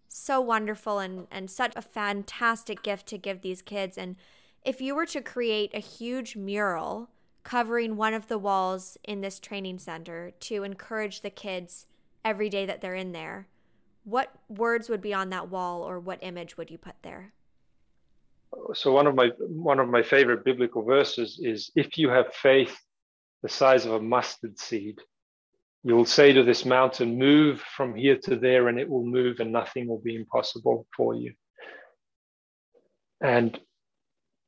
so 0.07 0.39
wonderful 0.39 0.99
and, 0.99 1.27
and 1.29 1.51
such 1.51 1.73
a 1.75 1.81
fantastic 1.81 2.81
gift 2.81 3.05
to 3.07 3.17
give 3.17 3.41
these 3.41 3.61
kids. 3.61 3.97
And 3.97 4.15
if 4.63 4.79
you 4.79 4.95
were 4.95 5.05
to 5.07 5.21
create 5.21 5.71
a 5.73 5.79
huge 5.79 6.37
mural 6.37 7.09
covering 7.43 7.97
one 7.97 8.13
of 8.13 8.27
the 8.27 8.37
walls 8.37 8.97
in 9.03 9.19
this 9.19 9.39
training 9.39 9.79
center 9.79 10.31
to 10.39 10.63
encourage 10.63 11.19
the 11.19 11.29
kids 11.29 11.87
every 12.23 12.47
day 12.47 12.65
that 12.65 12.79
they're 12.79 12.95
in 12.95 13.11
there, 13.11 13.47
what 14.05 14.31
words 14.47 14.87
would 14.89 15.01
be 15.01 15.13
on 15.13 15.31
that 15.31 15.49
wall 15.49 15.81
or 15.81 15.99
what 15.99 16.19
image 16.21 16.55
would 16.55 16.71
you 16.71 16.77
put 16.77 16.95
there? 17.01 17.33
So 18.73 18.93
one 18.93 19.07
of 19.07 19.15
my 19.15 19.31
one 19.39 19.79
of 19.79 19.89
my 19.89 20.01
favorite 20.01 20.43
biblical 20.43 20.83
verses 20.83 21.39
is 21.41 21.71
if 21.75 21.97
you 21.97 22.09
have 22.09 22.33
faith 22.33 22.77
the 23.41 23.49
size 23.49 23.85
of 23.85 23.93
a 23.93 24.01
mustard 24.01 24.59
seed, 24.59 24.99
you 25.83 25.95
will 25.95 26.05
say 26.05 26.31
to 26.33 26.43
this 26.43 26.65
mountain, 26.65 27.17
Move 27.17 27.61
from 27.75 27.95
here 27.95 28.17
to 28.23 28.35
there, 28.35 28.67
and 28.67 28.79
it 28.79 28.89
will 28.89 29.03
move, 29.03 29.39
and 29.39 29.51
nothing 29.51 29.87
will 29.87 29.99
be 29.99 30.15
impossible 30.15 30.85
for 30.95 31.15
you. 31.15 31.33
And 33.21 33.59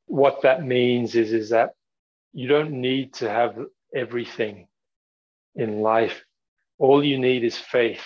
what 0.06 0.42
that 0.44 0.64
means 0.64 1.16
is, 1.16 1.34
is 1.34 1.50
that 1.50 1.72
you 2.34 2.48
don't 2.48 2.72
need 2.72 3.14
to 3.16 3.30
have 3.30 3.58
everything 3.96 4.68
in 5.56 5.82
life. 5.82 6.24
All 6.78 7.04
you 7.04 7.18
need 7.18 7.44
is 7.44 7.58
faith, 7.58 8.04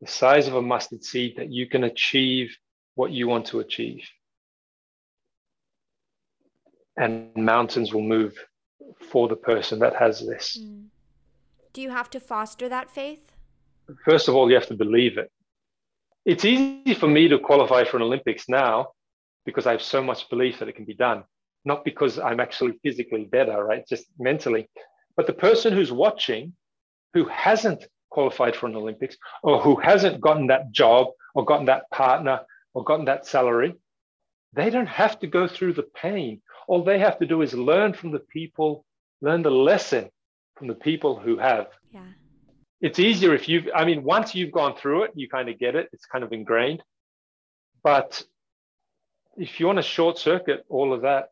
the 0.00 0.06
size 0.06 0.48
of 0.48 0.54
a 0.54 0.62
mustard 0.62 1.04
seed, 1.04 1.36
that 1.36 1.50
you 1.50 1.66
can 1.66 1.84
achieve 1.84 2.56
what 2.94 3.10
you 3.10 3.28
want 3.28 3.46
to 3.46 3.60
achieve. 3.60 4.08
And 6.96 7.34
mountains 7.34 7.92
will 7.92 8.02
move 8.02 8.34
for 9.10 9.28
the 9.28 9.36
person 9.36 9.78
that 9.80 9.96
has 9.96 10.26
this. 10.26 10.58
Mm. 10.58 10.86
Do 11.72 11.80
you 11.80 11.90
have 11.90 12.10
to 12.10 12.20
foster 12.20 12.68
that 12.68 12.90
faith? 12.90 13.30
First 14.04 14.26
of 14.26 14.34
all, 14.34 14.48
you 14.48 14.56
have 14.56 14.66
to 14.66 14.74
believe 14.74 15.18
it. 15.18 15.30
It's 16.24 16.44
easy 16.44 16.94
for 16.94 17.06
me 17.06 17.28
to 17.28 17.38
qualify 17.38 17.84
for 17.84 17.96
an 17.96 18.02
Olympics 18.02 18.48
now 18.48 18.88
because 19.46 19.66
I 19.66 19.72
have 19.72 19.82
so 19.82 20.02
much 20.02 20.28
belief 20.28 20.58
that 20.58 20.68
it 20.68 20.74
can 20.74 20.84
be 20.84 20.94
done, 20.94 21.22
not 21.64 21.84
because 21.84 22.18
I'm 22.18 22.40
actually 22.40 22.78
physically 22.82 23.24
better, 23.24 23.64
right? 23.64 23.86
Just 23.88 24.06
mentally. 24.18 24.68
But 25.16 25.28
the 25.28 25.32
person 25.32 25.72
who's 25.72 25.92
watching, 25.92 26.54
who 27.14 27.24
hasn't 27.26 27.84
qualified 28.10 28.56
for 28.56 28.66
an 28.66 28.74
Olympics, 28.74 29.16
or 29.44 29.60
who 29.60 29.76
hasn't 29.76 30.20
gotten 30.20 30.48
that 30.48 30.72
job, 30.72 31.08
or 31.36 31.44
gotten 31.44 31.66
that 31.66 31.88
partner, 31.90 32.40
or 32.74 32.82
gotten 32.82 33.04
that 33.04 33.26
salary, 33.26 33.74
they 34.54 34.70
don't 34.70 34.88
have 34.88 35.20
to 35.20 35.28
go 35.28 35.46
through 35.46 35.74
the 35.74 35.88
pain. 35.94 36.42
All 36.66 36.82
they 36.82 36.98
have 36.98 37.18
to 37.20 37.26
do 37.26 37.42
is 37.42 37.54
learn 37.54 37.92
from 37.92 38.10
the 38.10 38.18
people, 38.18 38.84
learn 39.20 39.42
the 39.42 39.50
lesson 39.50 40.10
from 40.60 40.68
the 40.68 40.74
people 40.74 41.18
who 41.18 41.38
have. 41.38 41.68
Yeah. 41.90 42.04
It's 42.82 42.98
easier 42.98 43.34
if 43.34 43.48
you've, 43.48 43.66
I 43.74 43.86
mean, 43.86 44.04
once 44.04 44.34
you've 44.34 44.52
gone 44.52 44.76
through 44.76 45.04
it, 45.04 45.12
you 45.14 45.26
kind 45.26 45.48
of 45.48 45.58
get 45.58 45.74
it. 45.74 45.88
It's 45.94 46.04
kind 46.04 46.22
of 46.22 46.32
ingrained. 46.32 46.82
But 47.82 48.22
if 49.38 49.58
you 49.58 49.64
want 49.64 49.78
to 49.78 49.82
short 49.82 50.18
circuit 50.18 50.66
all 50.68 50.92
of 50.92 51.00
that, 51.00 51.30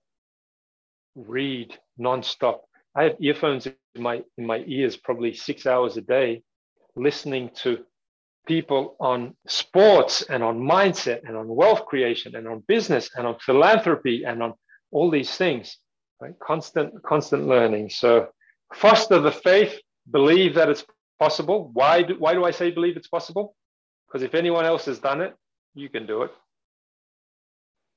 read 1.15 1.77
nonstop. 2.01 2.61
I 2.95 3.03
have 3.03 3.17
earphones 3.21 3.67
in 3.67 3.75
my 3.99 4.23
in 4.39 4.47
my 4.47 4.65
ears 4.67 4.97
probably 4.97 5.35
six 5.35 5.67
hours 5.67 5.99
a 5.99 6.01
day, 6.01 6.43
listening 6.97 7.51
to 7.57 7.85
people 8.47 8.97
on 8.99 9.35
sports 9.47 10.23
and 10.23 10.43
on 10.43 10.59
mindset 10.59 11.21
and 11.29 11.37
on 11.37 11.49
wealth 11.49 11.85
creation 11.85 12.35
and 12.35 12.49
on 12.49 12.65
business 12.67 13.11
and 13.15 13.27
on 13.27 13.37
philanthropy 13.41 14.25
and 14.25 14.43
on 14.43 14.55
all 14.91 15.11
these 15.11 15.37
things. 15.37 15.77
Right? 16.19 16.33
Constant, 16.41 17.03
constant 17.03 17.47
learning. 17.47 17.91
So 17.91 18.29
foster 18.75 19.21
the 19.21 19.33
faith, 19.33 19.79
believe 20.11 20.55
that 20.55 20.69
it's 20.69 20.85
possible. 21.19 21.71
Why 21.73 22.03
do, 22.03 22.17
why 22.19 22.35
do 22.35 22.45
I 22.45 22.51
say 22.51 22.71
believe 22.71 22.97
it's 22.97 23.09
possible? 23.09 23.55
Because 24.07 24.23
if 24.23 24.35
anyone 24.35 24.65
else 24.65 24.87
has 24.87 24.99
done 24.99 25.21
it, 25.21 25.35
you 25.75 25.89
can 25.89 26.07
do 26.07 26.23
it. 26.23 26.31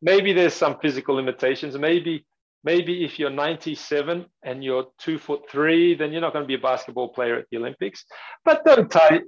Maybe 0.02 0.34
there's 0.34 0.54
some 0.54 0.78
physical 0.80 1.16
limitations. 1.16 1.78
Maybe 1.78 2.26
maybe 2.64 3.04
if 3.04 3.18
you're 3.18 3.30
97 3.30 4.26
and 4.44 4.64
you're 4.64 4.88
two 5.00 5.18
foot 5.18 5.42
three, 5.50 5.96
then 5.96 6.12
you're 6.12 6.22
not 6.22 6.34
going 6.34 6.44
to 6.44 6.48
be 6.48 6.56
a 6.56 6.60
basketball 6.60 7.10
player 7.10 7.36
at 7.36 7.46
the 7.52 7.58
Olympics. 7.58 8.06
But 8.44 8.66
don't 8.66 8.90
tie 8.90 9.22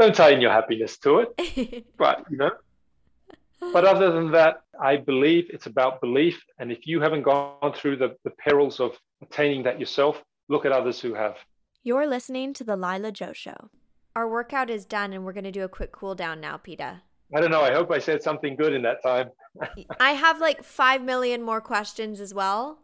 don't 0.00 0.14
tie 0.14 0.30
in 0.30 0.40
your 0.40 0.52
happiness 0.52 0.98
to 0.98 1.20
it. 1.20 1.86
but 1.98 2.24
you 2.30 2.36
know. 2.38 2.52
But 3.72 3.84
other 3.84 4.10
than 4.10 4.32
that, 4.32 4.62
I 4.80 4.96
believe 4.96 5.48
it's 5.50 5.66
about 5.66 6.00
belief. 6.00 6.42
And 6.58 6.72
if 6.72 6.84
you 6.84 7.00
haven't 7.00 7.22
gone 7.22 7.72
through 7.74 7.96
the, 7.96 8.16
the 8.24 8.30
perils 8.30 8.80
of 8.80 8.98
attaining 9.22 9.62
that 9.62 9.78
yourself, 9.78 10.20
look 10.48 10.64
at 10.64 10.72
others 10.72 11.00
who 11.00 11.14
have. 11.14 11.36
You're 11.82 12.06
listening 12.06 12.54
to 12.54 12.64
The 12.64 12.76
Lila 12.76 13.12
Joe 13.12 13.32
Show. 13.32 13.70
Our 14.14 14.28
workout 14.28 14.70
is 14.70 14.84
done, 14.84 15.12
and 15.12 15.24
we're 15.24 15.32
going 15.32 15.44
to 15.44 15.50
do 15.50 15.64
a 15.64 15.68
quick 15.68 15.92
cool 15.92 16.14
down 16.14 16.40
now, 16.40 16.56
Pita. 16.58 17.02
I 17.34 17.40
don't 17.40 17.50
know. 17.50 17.62
I 17.62 17.72
hope 17.72 17.90
I 17.90 17.98
said 17.98 18.22
something 18.22 18.56
good 18.56 18.74
in 18.74 18.82
that 18.82 19.02
time. 19.02 19.30
I 20.00 20.12
have 20.12 20.40
like 20.40 20.62
5 20.62 21.02
million 21.02 21.42
more 21.42 21.60
questions 21.60 22.20
as 22.20 22.34
well. 22.34 22.78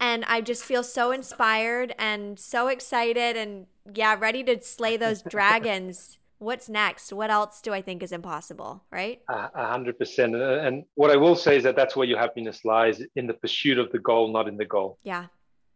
And 0.00 0.24
I 0.26 0.40
just 0.40 0.64
feel 0.64 0.82
so 0.82 1.12
inspired 1.12 1.94
and 1.98 2.38
so 2.38 2.68
excited 2.68 3.36
and, 3.36 3.66
yeah, 3.94 4.16
ready 4.18 4.42
to 4.44 4.60
slay 4.60 4.96
those 4.96 5.22
dragons. 5.28 6.18
What's 6.38 6.68
next? 6.68 7.12
What 7.12 7.30
else 7.30 7.60
do 7.60 7.72
I 7.72 7.80
think 7.80 8.02
is 8.02 8.12
impossible, 8.12 8.82
right? 8.90 9.22
A 9.28 9.66
hundred 9.66 9.98
percent. 9.98 10.34
And 10.34 10.84
what 10.94 11.10
I 11.10 11.16
will 11.16 11.36
say 11.36 11.56
is 11.56 11.62
that 11.62 11.76
that's 11.76 11.94
where 11.94 12.06
your 12.06 12.18
happiness 12.18 12.64
lies 12.64 13.00
in 13.16 13.26
the 13.26 13.34
pursuit 13.34 13.78
of 13.78 13.90
the 13.92 13.98
goal, 13.98 14.30
not 14.32 14.48
in 14.48 14.56
the 14.56 14.66
goal. 14.66 14.98
Yeah, 15.04 15.26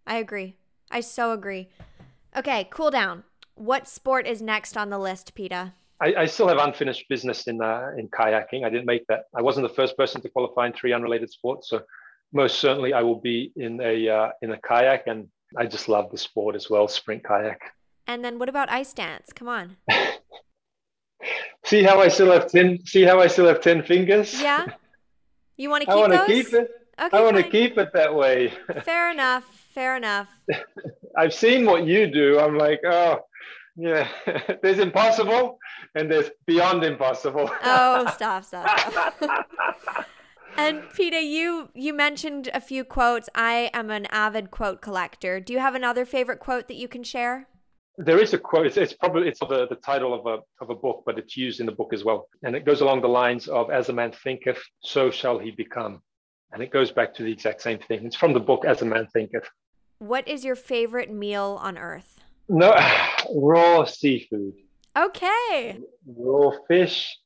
I 0.07 0.17
agree. 0.17 0.58
I 0.91 1.01
so 1.01 1.33
agree. 1.33 1.69
Okay, 2.37 2.69
cool 2.71 2.91
down. 2.91 3.25
What 3.55 3.89
sport 3.89 4.27
is 4.27 4.41
next 4.41 4.77
on 4.77 4.91
the 4.91 4.99
list, 4.99 5.35
Pita? 5.35 5.73
I, 6.01 6.15
I 6.17 6.27
still 6.27 6.47
have 6.49 6.59
unfinished 6.59 7.09
business 7.09 7.49
in 7.49 7.61
uh, 7.61 7.91
in 7.97 8.09
kayaking. 8.09 8.65
I 8.65 8.71
didn't 8.71 8.87
make 8.87 9.07
that. 9.09 9.25
I 9.37 9.43
wasn't 9.43 9.67
the 9.67 9.75
first 9.75 9.97
person 9.97 10.21
to 10.23 10.29
qualify 10.29 10.67
in 10.67 10.73
three 10.73 10.93
unrelated 10.93 11.31
sports, 11.31 11.69
so 11.69 11.83
most 12.33 12.61
certainly 12.61 12.93
I 12.93 13.03
will 13.03 13.21
be 13.21 13.53
in 13.57 13.81
a 13.81 14.09
uh, 14.09 14.29
in 14.43 14.53
a 14.53 14.61
kayak, 14.61 15.07
and 15.07 15.29
I 15.57 15.67
just 15.67 15.89
love 15.89 16.11
the 16.11 16.19
sport 16.19 16.55
as 16.55 16.71
well, 16.71 16.87
sprint 16.87 17.25
kayak. 17.25 17.61
And 18.07 18.25
then 18.25 18.39
what 18.39 18.49
about 18.49 18.71
ice 18.71 18.93
dance? 18.93 19.33
Come 19.33 19.49
on. 19.49 19.77
see 21.65 21.83
how 21.83 22.01
I 22.01 22.09
still 22.09 22.31
have 22.31 22.51
ten. 22.51 22.79
See 22.87 23.03
how 23.03 23.19
I 23.21 23.27
still 23.27 23.47
have 23.47 23.61
ten 23.61 23.83
fingers. 23.83 24.41
Yeah. 24.41 24.67
You 25.57 25.69
want 25.69 25.83
to 25.83 25.87
keep 25.91 25.97
I 25.97 26.01
want 26.01 26.13
to 26.13 26.27
keep 26.27 26.53
it. 26.55 26.71
Okay, 27.01 27.17
I 27.17 27.21
want 27.23 27.37
to 27.37 27.43
keep 27.43 27.79
it 27.79 27.93
that 27.93 28.15
way. 28.15 28.53
Fair 28.85 29.11
enough. 29.11 29.58
Fair 29.79 29.97
enough. 29.97 30.29
I've 31.17 31.33
seen 31.33 31.65
what 31.65 31.87
you 31.87 32.11
do. 32.11 32.41
I'm 32.41 32.59
like, 32.59 32.81
oh, 32.85 33.21
yeah. 33.77 34.09
there's 34.61 34.81
impossible 34.81 35.57
and 35.95 36.11
there's 36.11 36.31
beyond 36.49 36.83
impossible. 36.83 37.49
oh, 37.63 38.13
stop, 38.13 38.43
stop, 38.43 38.77
stop. 38.91 39.47
and 40.57 40.83
Pita, 40.97 41.23
you 41.23 41.69
you 41.75 41.95
mentioned 41.95 42.51
a 42.53 42.61
few 42.61 42.83
quotes. 42.83 43.29
I 43.37 43.71
am 43.73 43.89
an 43.93 44.07
avid 44.07 44.51
quote 44.51 44.83
collector. 44.83 45.39
Do 45.39 45.53
you 45.53 45.61
have 45.61 45.77
another 45.77 46.05
favorite 46.05 46.41
quote 46.41 46.67
that 46.67 46.77
you 46.77 46.89
can 46.89 47.05
share? 47.05 47.47
There 47.99 48.21
is 48.21 48.35
a 48.35 48.39
quote. 48.39 48.67
It's, 48.67 48.77
it's 48.77 48.95
probably 48.95 49.29
it's 49.29 49.39
the, 49.39 49.69
the 49.71 49.77
title 49.77 50.13
of 50.13 50.27
a 50.27 50.39
of 50.61 50.71
a 50.71 50.75
book, 50.75 51.05
but 51.07 51.21
it's 51.21 51.37
used 51.37 51.61
in 51.61 51.67
the 51.67 51.79
book 51.81 51.93
as 51.95 52.03
well, 52.03 52.27
and 52.43 52.57
it 52.57 52.65
goes 52.65 52.81
along 52.81 53.03
the 53.03 53.09
lines 53.23 53.47
of 53.47 53.71
"As 53.71 53.91
a 53.91 53.93
man 53.93 54.11
thinketh, 54.11 54.61
so 54.81 55.13
shall 55.13 55.39
he 55.39 55.53
become." 55.53 56.03
And 56.51 56.65
it 56.65 56.73
goes 56.73 56.91
back 56.91 57.15
to 57.15 57.23
the 57.23 57.31
exact 57.31 57.63
same 57.63 57.79
thing. 57.79 58.07
It's 58.07 58.17
from 58.17 58.33
the 58.33 58.41
book 58.41 58.65
As 58.65 58.83
a 58.83 58.85
Man 58.85 59.07
Thinketh. 59.13 59.49
What 59.99 60.29
is 60.29 60.45
your 60.45 60.57
favorite 60.57 61.13
meal 61.13 61.59
on 61.61 61.77
earth? 61.77 62.21
No, 62.49 62.75
raw 63.35 63.85
seafood. 63.85 64.55
Okay. 64.97 65.81
Raw 66.07 66.53
fish, 66.67 67.17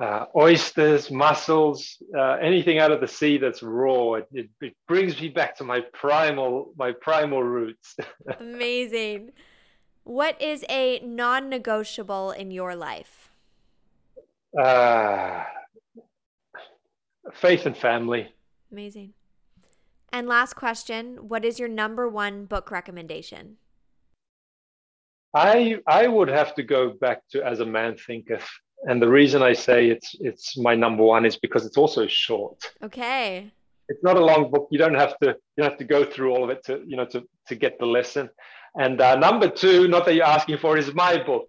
uh, 0.00 0.26
oysters, 0.36 1.10
mussels, 1.10 1.96
uh, 2.16 2.32
anything 2.34 2.78
out 2.78 2.90
of 2.90 3.00
the 3.00 3.08
sea 3.08 3.38
that's 3.38 3.62
raw. 3.62 4.14
It, 4.14 4.28
it, 4.32 4.50
it, 4.60 4.76
brings 4.88 5.20
me 5.20 5.28
back 5.28 5.56
to 5.56 5.64
my 5.64 5.80
primal, 5.92 6.72
my 6.76 6.92
primal 6.92 7.42
roots. 7.42 7.96
Amazing. 8.40 9.32
What 10.04 10.40
is 10.42 10.64
a 10.68 11.00
non-negotiable 11.00 12.32
in 12.32 12.50
your 12.50 12.74
life? 12.74 13.30
Uh, 14.60 15.44
faith 17.32 17.66
and 17.66 17.76
family. 17.76 18.28
Amazing. 18.70 19.14
And 20.12 20.28
last 20.28 20.54
question 20.54 21.28
What 21.28 21.44
is 21.44 21.58
your 21.58 21.68
number 21.68 22.08
one 22.08 22.44
book 22.44 22.70
recommendation? 22.70 23.56
I 25.34 25.78
I 25.86 26.06
would 26.06 26.28
have 26.28 26.54
to 26.56 26.62
go 26.62 26.90
back 26.90 27.22
to 27.30 27.44
As 27.44 27.60
a 27.60 27.66
Man 27.66 27.96
Thinketh. 27.96 28.48
And 28.84 29.00
the 29.00 29.08
reason 29.08 29.42
I 29.42 29.54
say 29.54 29.88
it's 29.88 30.14
it's 30.20 30.58
my 30.58 30.74
number 30.74 31.02
one 31.02 31.24
is 31.24 31.36
because 31.36 31.64
it's 31.64 31.78
also 31.78 32.06
short. 32.06 32.58
Okay. 32.82 33.50
It's 33.88 34.02
not 34.02 34.16
a 34.16 34.24
long 34.24 34.50
book. 34.50 34.68
You 34.70 34.78
don't 34.78 34.94
have 34.94 35.16
to 35.18 35.28
you 35.28 35.58
don't 35.58 35.70
have 35.70 35.78
to 35.78 35.84
go 35.84 36.04
through 36.04 36.32
all 36.34 36.44
of 36.44 36.50
it 36.50 36.62
to 36.64 36.82
you 36.86 36.96
know 36.96 37.06
to 37.06 37.24
to 37.48 37.54
get 37.54 37.78
the 37.78 37.86
lesson. 37.86 38.28
And 38.74 39.00
uh, 39.00 39.16
number 39.16 39.48
two, 39.48 39.88
not 39.88 40.04
that 40.06 40.14
you're 40.14 40.24
asking 40.24 40.58
for, 40.58 40.78
is 40.78 40.94
my 40.94 41.22
book, 41.22 41.46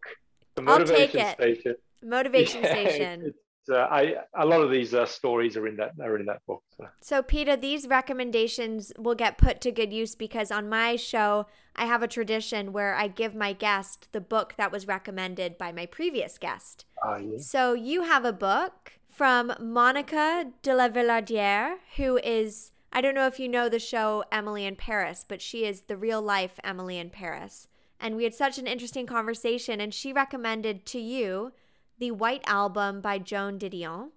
The 0.55 0.61
Motivation 0.61 1.25
Station. 1.27 1.75
Motivation 2.01 2.63
yeah, 2.63 2.71
Station 2.71 3.33
uh, 3.69 3.87
I 3.89 4.15
a 4.35 4.45
lot 4.45 4.61
of 4.61 4.71
these 4.71 4.93
uh, 4.93 5.05
stories 5.05 5.57
are 5.57 5.67
in 5.67 5.77
that 5.77 5.93
are 6.01 6.17
in 6.17 6.25
that 6.25 6.45
book. 6.45 6.63
So. 6.77 6.87
so, 7.01 7.21
Pita, 7.21 7.57
these 7.59 7.87
recommendations 7.87 8.91
will 8.97 9.15
get 9.15 9.37
put 9.37 9.61
to 9.61 9.71
good 9.71 9.93
use 9.93 10.15
because 10.15 10.51
on 10.51 10.69
my 10.69 10.95
show 10.95 11.47
I 11.75 11.85
have 11.85 12.03
a 12.03 12.07
tradition 12.07 12.71
where 12.71 12.93
I 12.93 13.07
give 13.07 13.33
my 13.33 13.53
guest 13.53 14.09
the 14.11 14.21
book 14.21 14.53
that 14.57 14.71
was 14.71 14.87
recommended 14.87 15.57
by 15.57 15.71
my 15.71 15.85
previous 15.85 16.37
guest. 16.37 16.85
Uh, 17.05 17.17
yeah. 17.17 17.37
So 17.39 17.73
you 17.73 18.03
have 18.03 18.25
a 18.25 18.33
book 18.33 18.93
from 19.09 19.53
Monica 19.59 20.51
de 20.61 20.75
la 20.75 20.89
Villardière, 20.89 21.75
who 21.97 22.17
is, 22.23 22.71
I 22.91 23.01
don't 23.01 23.15
know 23.15 23.27
if 23.27 23.39
you 23.39 23.47
know 23.47 23.69
the 23.69 23.79
show 23.79 24.23
Emily 24.31 24.65
in 24.65 24.75
Paris, 24.75 25.25
but 25.27 25.41
she 25.41 25.65
is 25.65 25.81
the 25.81 25.97
real 25.97 26.21
life 26.21 26.59
Emily 26.63 26.97
in 26.97 27.09
Paris. 27.09 27.67
And 27.99 28.15
we 28.15 28.23
had 28.23 28.33
such 28.33 28.57
an 28.57 28.67
interesting 28.67 29.05
conversation, 29.05 29.79
and 29.79 29.93
she 29.93 30.11
recommended 30.11 30.85
to 30.87 30.99
you 30.99 31.53
the 31.97 32.11
White 32.11 32.43
Album 32.45 33.01
by 33.01 33.19
Joan 33.19 33.57
Didion. 33.59 34.09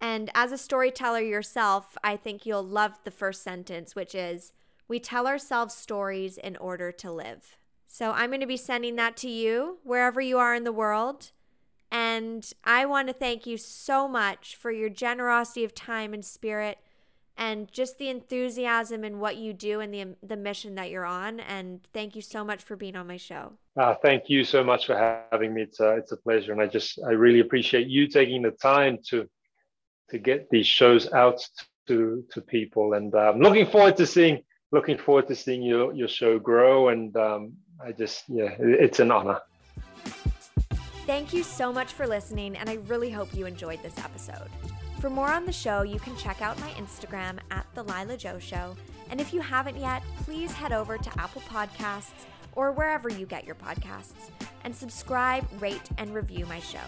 And 0.00 0.30
as 0.34 0.52
a 0.52 0.58
storyteller 0.58 1.20
yourself, 1.20 1.96
I 2.02 2.16
think 2.16 2.46
you'll 2.46 2.62
love 2.62 2.98
the 3.04 3.10
first 3.10 3.42
sentence, 3.42 3.94
which 3.94 4.14
is 4.14 4.52
We 4.88 4.98
tell 4.98 5.28
ourselves 5.28 5.74
stories 5.74 6.36
in 6.36 6.56
order 6.56 6.90
to 6.90 7.12
live. 7.12 7.56
So 7.86 8.10
I'm 8.10 8.30
going 8.30 8.40
to 8.40 8.46
be 8.46 8.56
sending 8.56 8.96
that 8.96 9.16
to 9.18 9.28
you 9.28 9.78
wherever 9.84 10.20
you 10.20 10.38
are 10.38 10.54
in 10.54 10.64
the 10.64 10.72
world. 10.72 11.30
And 11.92 12.50
I 12.64 12.86
want 12.86 13.08
to 13.08 13.14
thank 13.14 13.46
you 13.46 13.56
so 13.56 14.08
much 14.08 14.56
for 14.56 14.70
your 14.70 14.88
generosity 14.88 15.64
of 15.64 15.74
time 15.74 16.12
and 16.12 16.24
spirit 16.24 16.78
and 17.36 17.70
just 17.72 17.98
the 17.98 18.08
enthusiasm 18.08 19.04
in 19.04 19.18
what 19.18 19.36
you 19.36 19.52
do 19.52 19.80
and 19.80 19.92
the, 19.92 20.16
the 20.22 20.36
mission 20.36 20.74
that 20.74 20.90
you're 20.90 21.06
on. 21.06 21.40
And 21.40 21.80
thank 21.92 22.14
you 22.14 22.22
so 22.22 22.44
much 22.44 22.62
for 22.62 22.76
being 22.76 22.96
on 22.96 23.06
my 23.06 23.16
show. 23.16 23.52
Uh, 23.76 23.94
thank 23.94 24.28
you 24.28 24.44
so 24.44 24.62
much 24.62 24.86
for 24.86 24.96
having 25.30 25.54
me. 25.54 25.62
It's 25.62 25.80
a, 25.80 25.96
it's 25.96 26.12
a 26.12 26.16
pleasure. 26.16 26.52
And 26.52 26.60
I 26.60 26.66
just, 26.66 27.00
I 27.06 27.12
really 27.12 27.40
appreciate 27.40 27.86
you 27.86 28.06
taking 28.06 28.42
the 28.42 28.50
time 28.50 28.98
to, 29.08 29.28
to 30.10 30.18
get 30.18 30.50
these 30.50 30.66
shows 30.66 31.12
out 31.12 31.40
to, 31.88 32.24
to 32.32 32.40
people. 32.40 32.94
And 32.94 33.14
I'm 33.14 33.36
um, 33.36 33.40
looking 33.40 33.66
forward 33.66 33.96
to 33.96 34.06
seeing, 34.06 34.42
looking 34.72 34.98
forward 34.98 35.28
to 35.28 35.34
seeing 35.34 35.62
your, 35.62 35.94
your 35.94 36.08
show 36.08 36.38
grow. 36.38 36.88
And 36.88 37.16
um, 37.16 37.52
I 37.82 37.92
just, 37.92 38.24
yeah, 38.28 38.54
it's 38.58 39.00
an 39.00 39.10
honor. 39.10 39.40
Thank 41.06 41.32
you 41.32 41.42
so 41.42 41.72
much 41.72 41.92
for 41.92 42.06
listening, 42.06 42.56
and 42.56 42.70
I 42.70 42.74
really 42.86 43.10
hope 43.10 43.34
you 43.34 43.44
enjoyed 43.44 43.82
this 43.82 43.98
episode. 43.98 44.48
For 45.00 45.08
more 45.08 45.32
on 45.32 45.46
the 45.46 45.52
show, 45.52 45.80
you 45.80 45.98
can 45.98 46.14
check 46.16 46.42
out 46.42 46.60
my 46.60 46.68
Instagram 46.72 47.38
at 47.50 47.66
The 47.74 47.82
Lila 47.82 48.18
Joe 48.18 48.38
Show. 48.38 48.76
And 49.08 49.18
if 49.18 49.32
you 49.32 49.40
haven't 49.40 49.78
yet, 49.78 50.02
please 50.18 50.52
head 50.52 50.72
over 50.72 50.98
to 50.98 51.18
Apple 51.18 51.40
Podcasts 51.48 52.26
or 52.52 52.70
wherever 52.72 53.08
you 53.08 53.24
get 53.24 53.46
your 53.46 53.54
podcasts 53.54 54.30
and 54.62 54.76
subscribe, 54.76 55.46
rate, 55.58 55.88
and 55.96 56.12
review 56.12 56.44
my 56.44 56.60
show. 56.60 56.78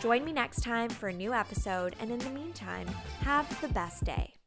Join 0.00 0.24
me 0.24 0.32
next 0.32 0.62
time 0.62 0.88
for 0.88 1.08
a 1.08 1.12
new 1.12 1.34
episode, 1.34 1.96
and 1.98 2.12
in 2.12 2.20
the 2.20 2.30
meantime, 2.30 2.86
have 3.22 3.60
the 3.60 3.68
best 3.68 4.04
day. 4.04 4.37